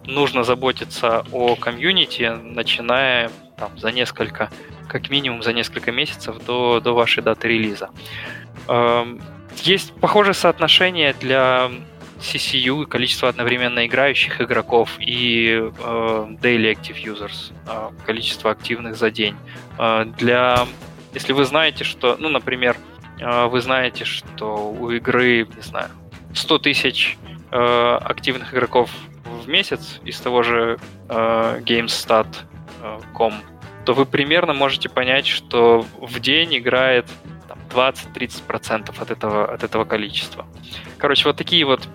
нужно 0.05 0.43
заботиться 0.43 1.23
о 1.31 1.55
комьюнити, 1.55 2.31
начиная 2.43 3.31
там, 3.57 3.77
за 3.77 3.91
несколько, 3.91 4.49
как 4.87 5.09
минимум 5.09 5.43
за 5.43 5.53
несколько 5.53 5.91
месяцев 5.91 6.43
до, 6.45 6.79
до 6.79 6.93
вашей 6.93 7.23
даты 7.23 7.47
релиза. 7.47 7.89
Э, 8.67 9.05
есть 9.63 9.93
похожее 9.99 10.33
соотношение 10.33 11.13
для 11.13 11.71
CCU, 12.21 12.85
количество 12.85 13.27
одновременно 13.27 13.85
играющих 13.85 14.41
игроков 14.41 14.91
и 14.99 15.59
э, 15.59 16.27
daily 16.41 16.73
active 16.73 17.03
users, 17.03 17.51
э, 17.67 17.89
количество 18.05 18.51
активных 18.51 18.95
за 18.95 19.11
день. 19.11 19.35
Э, 19.77 20.05
для 20.17 20.67
если 21.13 21.33
вы 21.33 21.43
знаете, 21.45 21.83
что, 21.83 22.15
ну, 22.19 22.29
например, 22.29 22.77
э, 23.19 23.45
вы 23.47 23.61
знаете, 23.61 24.05
что 24.05 24.71
у 24.71 24.91
игры, 24.91 25.47
не 25.55 25.61
знаю, 25.61 25.89
100 26.33 26.59
тысяч 26.59 27.17
э, 27.51 27.97
активных 28.01 28.53
игроков 28.53 28.89
в 29.25 29.49
месяц 29.49 29.99
из 30.05 30.19
того 30.21 30.43
же 30.43 30.79
э, 31.09 31.59
GameStat.com, 31.65 33.33
то 33.85 33.93
вы 33.93 34.05
примерно 34.05 34.53
можете 34.53 34.87
понять, 34.87 35.27
что 35.27 35.85
в 35.99 36.19
день 36.19 36.57
играет 36.57 37.07
20-30% 37.71 38.93
от 38.97 39.11
этого, 39.11 39.51
от 39.51 39.63
этого 39.63 39.83
количества. 39.85 40.45
Короче, 40.97 41.25
вот 41.25 41.35
такие 41.35 41.65
вот 41.65 41.87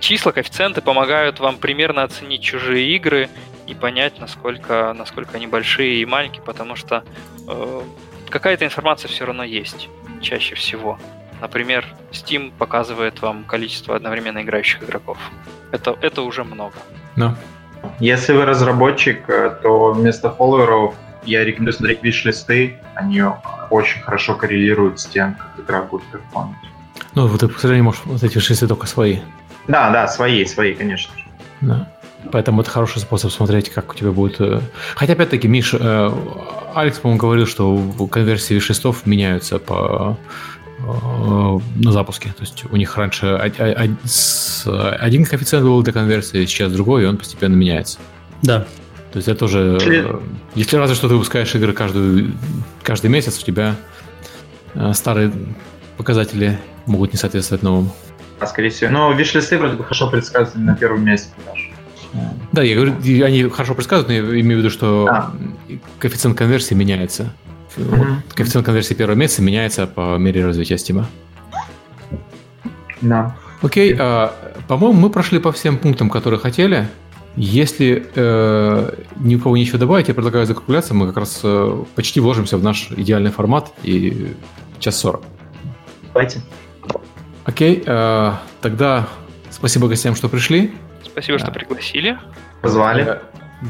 числа, 0.00 0.32
коэффициенты 0.32 0.80
помогают 0.80 1.40
вам 1.40 1.58
примерно 1.58 2.02
оценить 2.02 2.42
чужие 2.42 2.94
игры 2.96 3.28
и 3.66 3.74
понять, 3.74 4.18
насколько, 4.20 4.94
насколько 4.96 5.36
они 5.36 5.46
большие 5.46 5.96
и 5.96 6.06
маленькие, 6.06 6.42
потому 6.42 6.76
что 6.76 7.04
э, 7.46 7.80
какая-то 8.30 8.64
информация 8.64 9.08
все 9.08 9.26
равно 9.26 9.44
есть, 9.44 9.88
чаще 10.20 10.54
всего. 10.54 10.98
Например, 11.40 11.84
Steam 12.10 12.52
показывает 12.56 13.20
вам 13.20 13.44
количество 13.44 13.94
одновременно 13.94 14.42
играющих 14.42 14.82
игроков. 14.82 15.18
Это, 15.70 15.96
это 16.00 16.22
уже 16.22 16.44
много. 16.44 16.74
Да. 17.16 17.36
Если 18.00 18.32
вы 18.32 18.44
разработчик, 18.44 19.28
э, 19.28 19.58
то 19.62 19.92
вместо 19.92 20.30
фолловеров 20.30 20.94
я 21.24 21.44
рекомендую 21.44 21.74
смотреть 21.74 22.02
виш-листы. 22.02 22.78
Они 22.94 23.22
очень 23.70 24.00
хорошо 24.00 24.34
коррелируют 24.34 24.98
с 24.98 25.06
тем, 25.06 25.34
как 25.34 25.64
игра 25.64 25.82
будет 25.82 26.04
перформить. 26.06 26.56
Ну, 27.18 27.26
вот 27.26 27.40
ты, 27.40 27.48
к 27.48 27.58
сожалению, 27.58 27.86
можешь 27.86 28.02
вот 28.04 28.22
эти 28.22 28.34
виш-листы 28.34 28.68
только 28.68 28.86
свои. 28.86 29.18
Да, 29.66 29.90
да, 29.90 30.06
свои, 30.06 30.44
свои, 30.44 30.72
конечно 30.72 31.12
же. 31.18 31.24
Да. 31.60 31.88
Поэтому 32.30 32.60
это 32.60 32.70
хороший 32.70 33.00
способ 33.00 33.32
смотреть, 33.32 33.70
как 33.70 33.90
у 33.90 33.94
тебя 33.96 34.12
будет... 34.12 34.40
Э, 34.40 34.60
хотя, 34.94 35.14
опять-таки, 35.14 35.48
Миш, 35.48 35.74
э, 35.74 36.12
Алекс, 36.76 37.00
по-моему, 37.00 37.20
говорил, 37.20 37.46
что 37.48 37.76
конверсии 38.08 38.60
шестов 38.60 39.04
меняются 39.04 39.58
по 39.58 40.16
э, 40.78 41.58
на 41.74 41.90
запуске. 41.90 42.28
То 42.28 42.44
есть 42.44 42.64
у 42.70 42.76
них 42.76 42.96
раньше 42.96 43.26
один 43.26 45.24
коэффициент 45.24 45.66
был 45.66 45.82
для 45.82 45.92
конверсии, 45.92 46.46
сейчас 46.46 46.70
другой, 46.70 47.02
и 47.02 47.06
он 47.06 47.16
постепенно 47.16 47.56
меняется. 47.56 47.98
Да. 48.42 48.60
То 49.10 49.16
есть 49.16 49.26
это 49.26 49.40
тоже... 49.40 49.76
Если, 49.80 50.06
если 50.54 50.76
разве 50.76 50.94
что 50.94 51.08
ты 51.08 51.14
выпускаешь 51.14 51.52
игры 51.52 51.72
каждую, 51.72 52.32
каждый 52.84 53.10
месяц, 53.10 53.42
у 53.42 53.44
тебя 53.44 53.74
старые 54.92 55.32
показатели 55.98 56.58
могут 56.86 57.12
не 57.12 57.18
соответствовать 57.18 57.62
новым. 57.62 57.90
А, 58.40 58.46
скорее 58.46 58.70
всего. 58.70 58.90
Но 58.90 59.12
виш-листы 59.12 59.58
вроде 59.58 59.76
бы 59.76 59.84
хорошо 59.84 60.08
предсказаны 60.08 60.64
на 60.64 60.76
первом 60.76 61.04
месте 61.04 61.28
продаж. 61.36 61.70
Да, 62.52 62.62
я 62.62 62.74
говорю, 62.74 62.94
они 63.24 63.42
хорошо 63.48 63.74
предсказывают, 63.74 64.08
но 64.08 64.14
я 64.14 64.40
имею 64.40 64.60
в 64.60 64.62
виду, 64.62 64.70
что 64.70 65.06
а. 65.10 65.32
коэффициент 65.98 66.38
конверсии 66.38 66.74
меняется. 66.74 67.34
Mm-hmm. 67.76 67.96
Вот, 67.96 68.08
коэффициент 68.34 68.64
конверсии 68.64 68.94
первого 68.94 69.16
месяца 69.16 69.42
меняется 69.42 69.86
по 69.86 70.16
мере 70.16 70.46
развития 70.46 70.76
Steam. 70.76 71.04
Да. 73.02 73.36
Окей, 73.60 73.94
а, 73.98 74.32
по-моему, 74.68 74.98
мы 74.98 75.10
прошли 75.10 75.38
по 75.38 75.52
всем 75.52 75.76
пунктам, 75.76 76.08
которые 76.08 76.40
хотели. 76.40 76.88
Если 77.36 78.10
э, 78.16 78.94
ни 79.16 79.36
у 79.36 79.38
кого 79.38 79.56
ничего 79.56 79.78
добавить, 79.78 80.08
я 80.08 80.14
предлагаю 80.14 80.44
закругляться. 80.44 80.92
Мы 80.92 81.06
как 81.06 81.18
раз 81.18 81.40
э, 81.44 81.84
почти 81.94 82.18
вложимся 82.18 82.56
в 82.56 82.64
наш 82.64 82.90
идеальный 82.90 83.30
формат 83.30 83.72
и 83.84 84.34
час 84.80 84.96
сорок. 84.96 85.22
Давайте. 86.18 86.40
Окей, 87.44 87.84
э, 87.86 88.32
тогда 88.60 89.08
спасибо 89.50 89.86
гостям, 89.86 90.16
что 90.16 90.28
пришли. 90.28 90.72
Спасибо, 91.04 91.38
что 91.38 91.52
пригласили. 91.52 92.18
Позвали. 92.60 93.04
Э, 93.04 93.18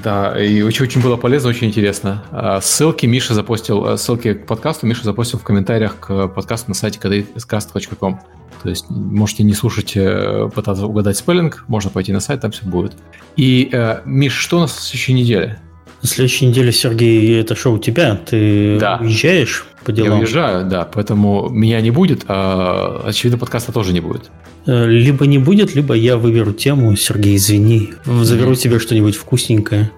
да, 0.03 0.43
и 0.43 0.63
очень-очень 0.63 1.03
было 1.03 1.19
полезно, 1.19 1.51
очень 1.51 1.67
интересно. 1.67 2.25
А, 2.31 2.63
ссылки 2.63 3.05
Миша 3.05 3.35
запостил, 3.35 3.85
э, 3.85 3.99
ссылки 3.99 4.33
к 4.33 4.47
подкасту 4.47 4.87
Миша 4.87 5.05
запостил 5.05 5.39
в 5.39 5.43
комментариях 5.43 6.01
к 6.01 6.29
подкасту 6.29 6.71
на 6.71 6.75
сайте 6.75 6.99
kdcast.com. 6.99 8.19
То 8.63 8.69
есть 8.71 8.87
можете 8.89 9.43
не 9.43 9.53
слушать, 9.53 9.93
э, 9.95 10.49
пытаться 10.55 10.87
угадать 10.87 11.19
спеллинг, 11.19 11.67
можно 11.69 11.91
пойти 11.91 12.15
на 12.15 12.21
сайт, 12.21 12.41
там 12.41 12.51
все 12.51 12.65
будет. 12.65 12.95
И, 13.37 13.69
э, 13.71 14.01
Миш, 14.07 14.33
что 14.33 14.57
у 14.57 14.61
нас 14.61 14.73
в 14.73 14.81
следующей 14.81 15.13
неделе? 15.13 15.61
На 16.01 16.09
следующей 16.09 16.47
неделе, 16.47 16.73
Сергей, 16.73 17.39
это 17.39 17.55
шоу 17.55 17.75
у 17.75 17.79
тебя. 17.79 18.17
Ты 18.17 18.79
да. 18.79 18.97
уезжаешь 19.03 19.68
по 19.85 19.93
делам? 19.93 20.13
Я 20.13 20.19
уезжаю, 20.19 20.67
да, 20.67 20.85
поэтому 20.85 21.49
меня 21.49 21.81
не 21.81 21.91
будет, 21.91 22.25
а, 22.29 23.03
очевидно, 23.07 23.39
подкаста 23.39 23.73
тоже 23.73 23.93
не 23.93 24.01
будет. 24.01 24.31
Э, 24.67 24.87
либо 24.87 25.27
не 25.27 25.39
будет, 25.39 25.75
либо 25.75 25.95
я 25.95 26.17
выберу 26.17 26.53
тему. 26.53 26.95
Сергей, 26.97 27.37
извини. 27.37 27.95
Заберу 28.05 28.55
тебе 28.55 28.79
что-нибудь 28.79 29.17
вкусненькое. 29.17 29.91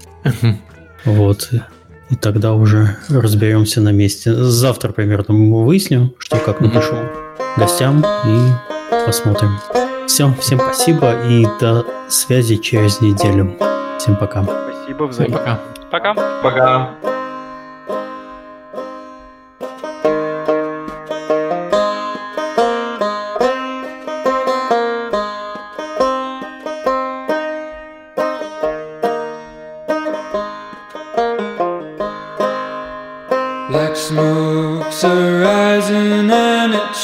Вот. 1.05 1.51
И 2.11 2.16
тогда 2.16 2.52
уже 2.52 2.97
разберемся 3.09 3.81
на 3.81 3.90
месте. 3.90 4.35
Завтра 4.35 4.93
примерно 4.93 5.35
выясню, 5.35 6.15
что 6.19 6.36
как 6.39 6.61
напишу 6.61 6.97
гостям 7.57 8.05
и 8.27 9.07
посмотрим. 9.07 9.51
Все, 10.07 10.35
всем 10.40 10.61
спасибо 10.61 11.15
и 11.28 11.47
до 11.61 11.86
связи 12.09 12.57
через 12.57 13.01
неделю. 13.01 13.57
Всем 13.98 14.16
пока. 14.16 14.44
Спасибо, 14.44 15.05
взаимно. 15.05 15.39
Пока. 15.90 16.15
Пока. 16.15 16.15
Пока. 16.43 17.20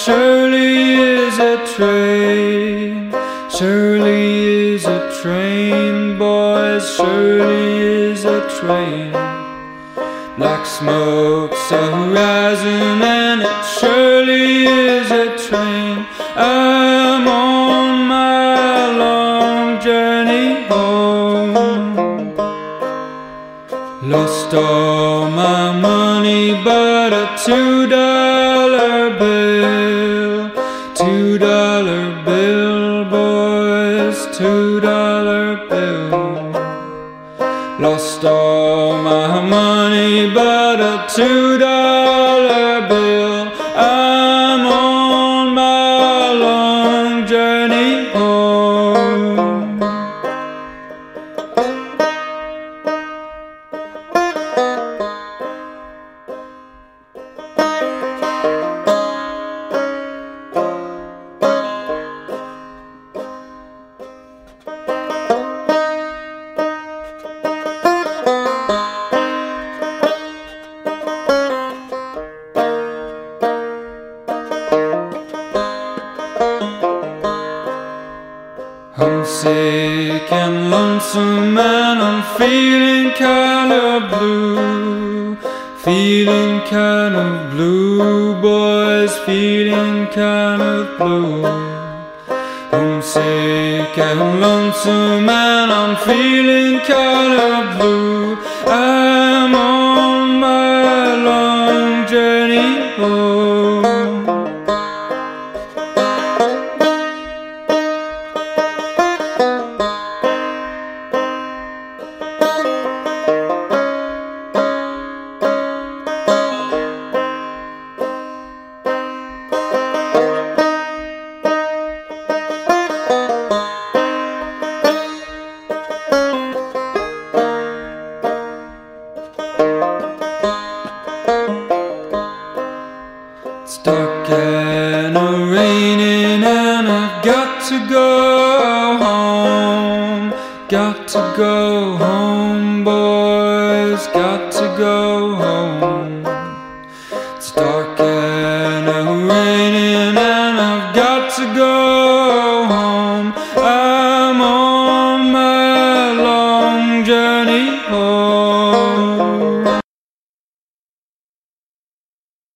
Surely 0.07 0.95
is 0.95 1.37
a 1.41 1.67
train, 1.75 3.11
surely 3.51 4.75
is 4.75 4.85
a 4.85 5.01
train, 5.21 6.17
boys, 6.17 6.89
surely 6.95 7.79
is 8.13 8.25
a 8.25 8.49
train. 8.61 9.11
Black 10.39 10.65
smoke's 10.65 11.73
a 11.73 11.91
horizon. 11.91 13.16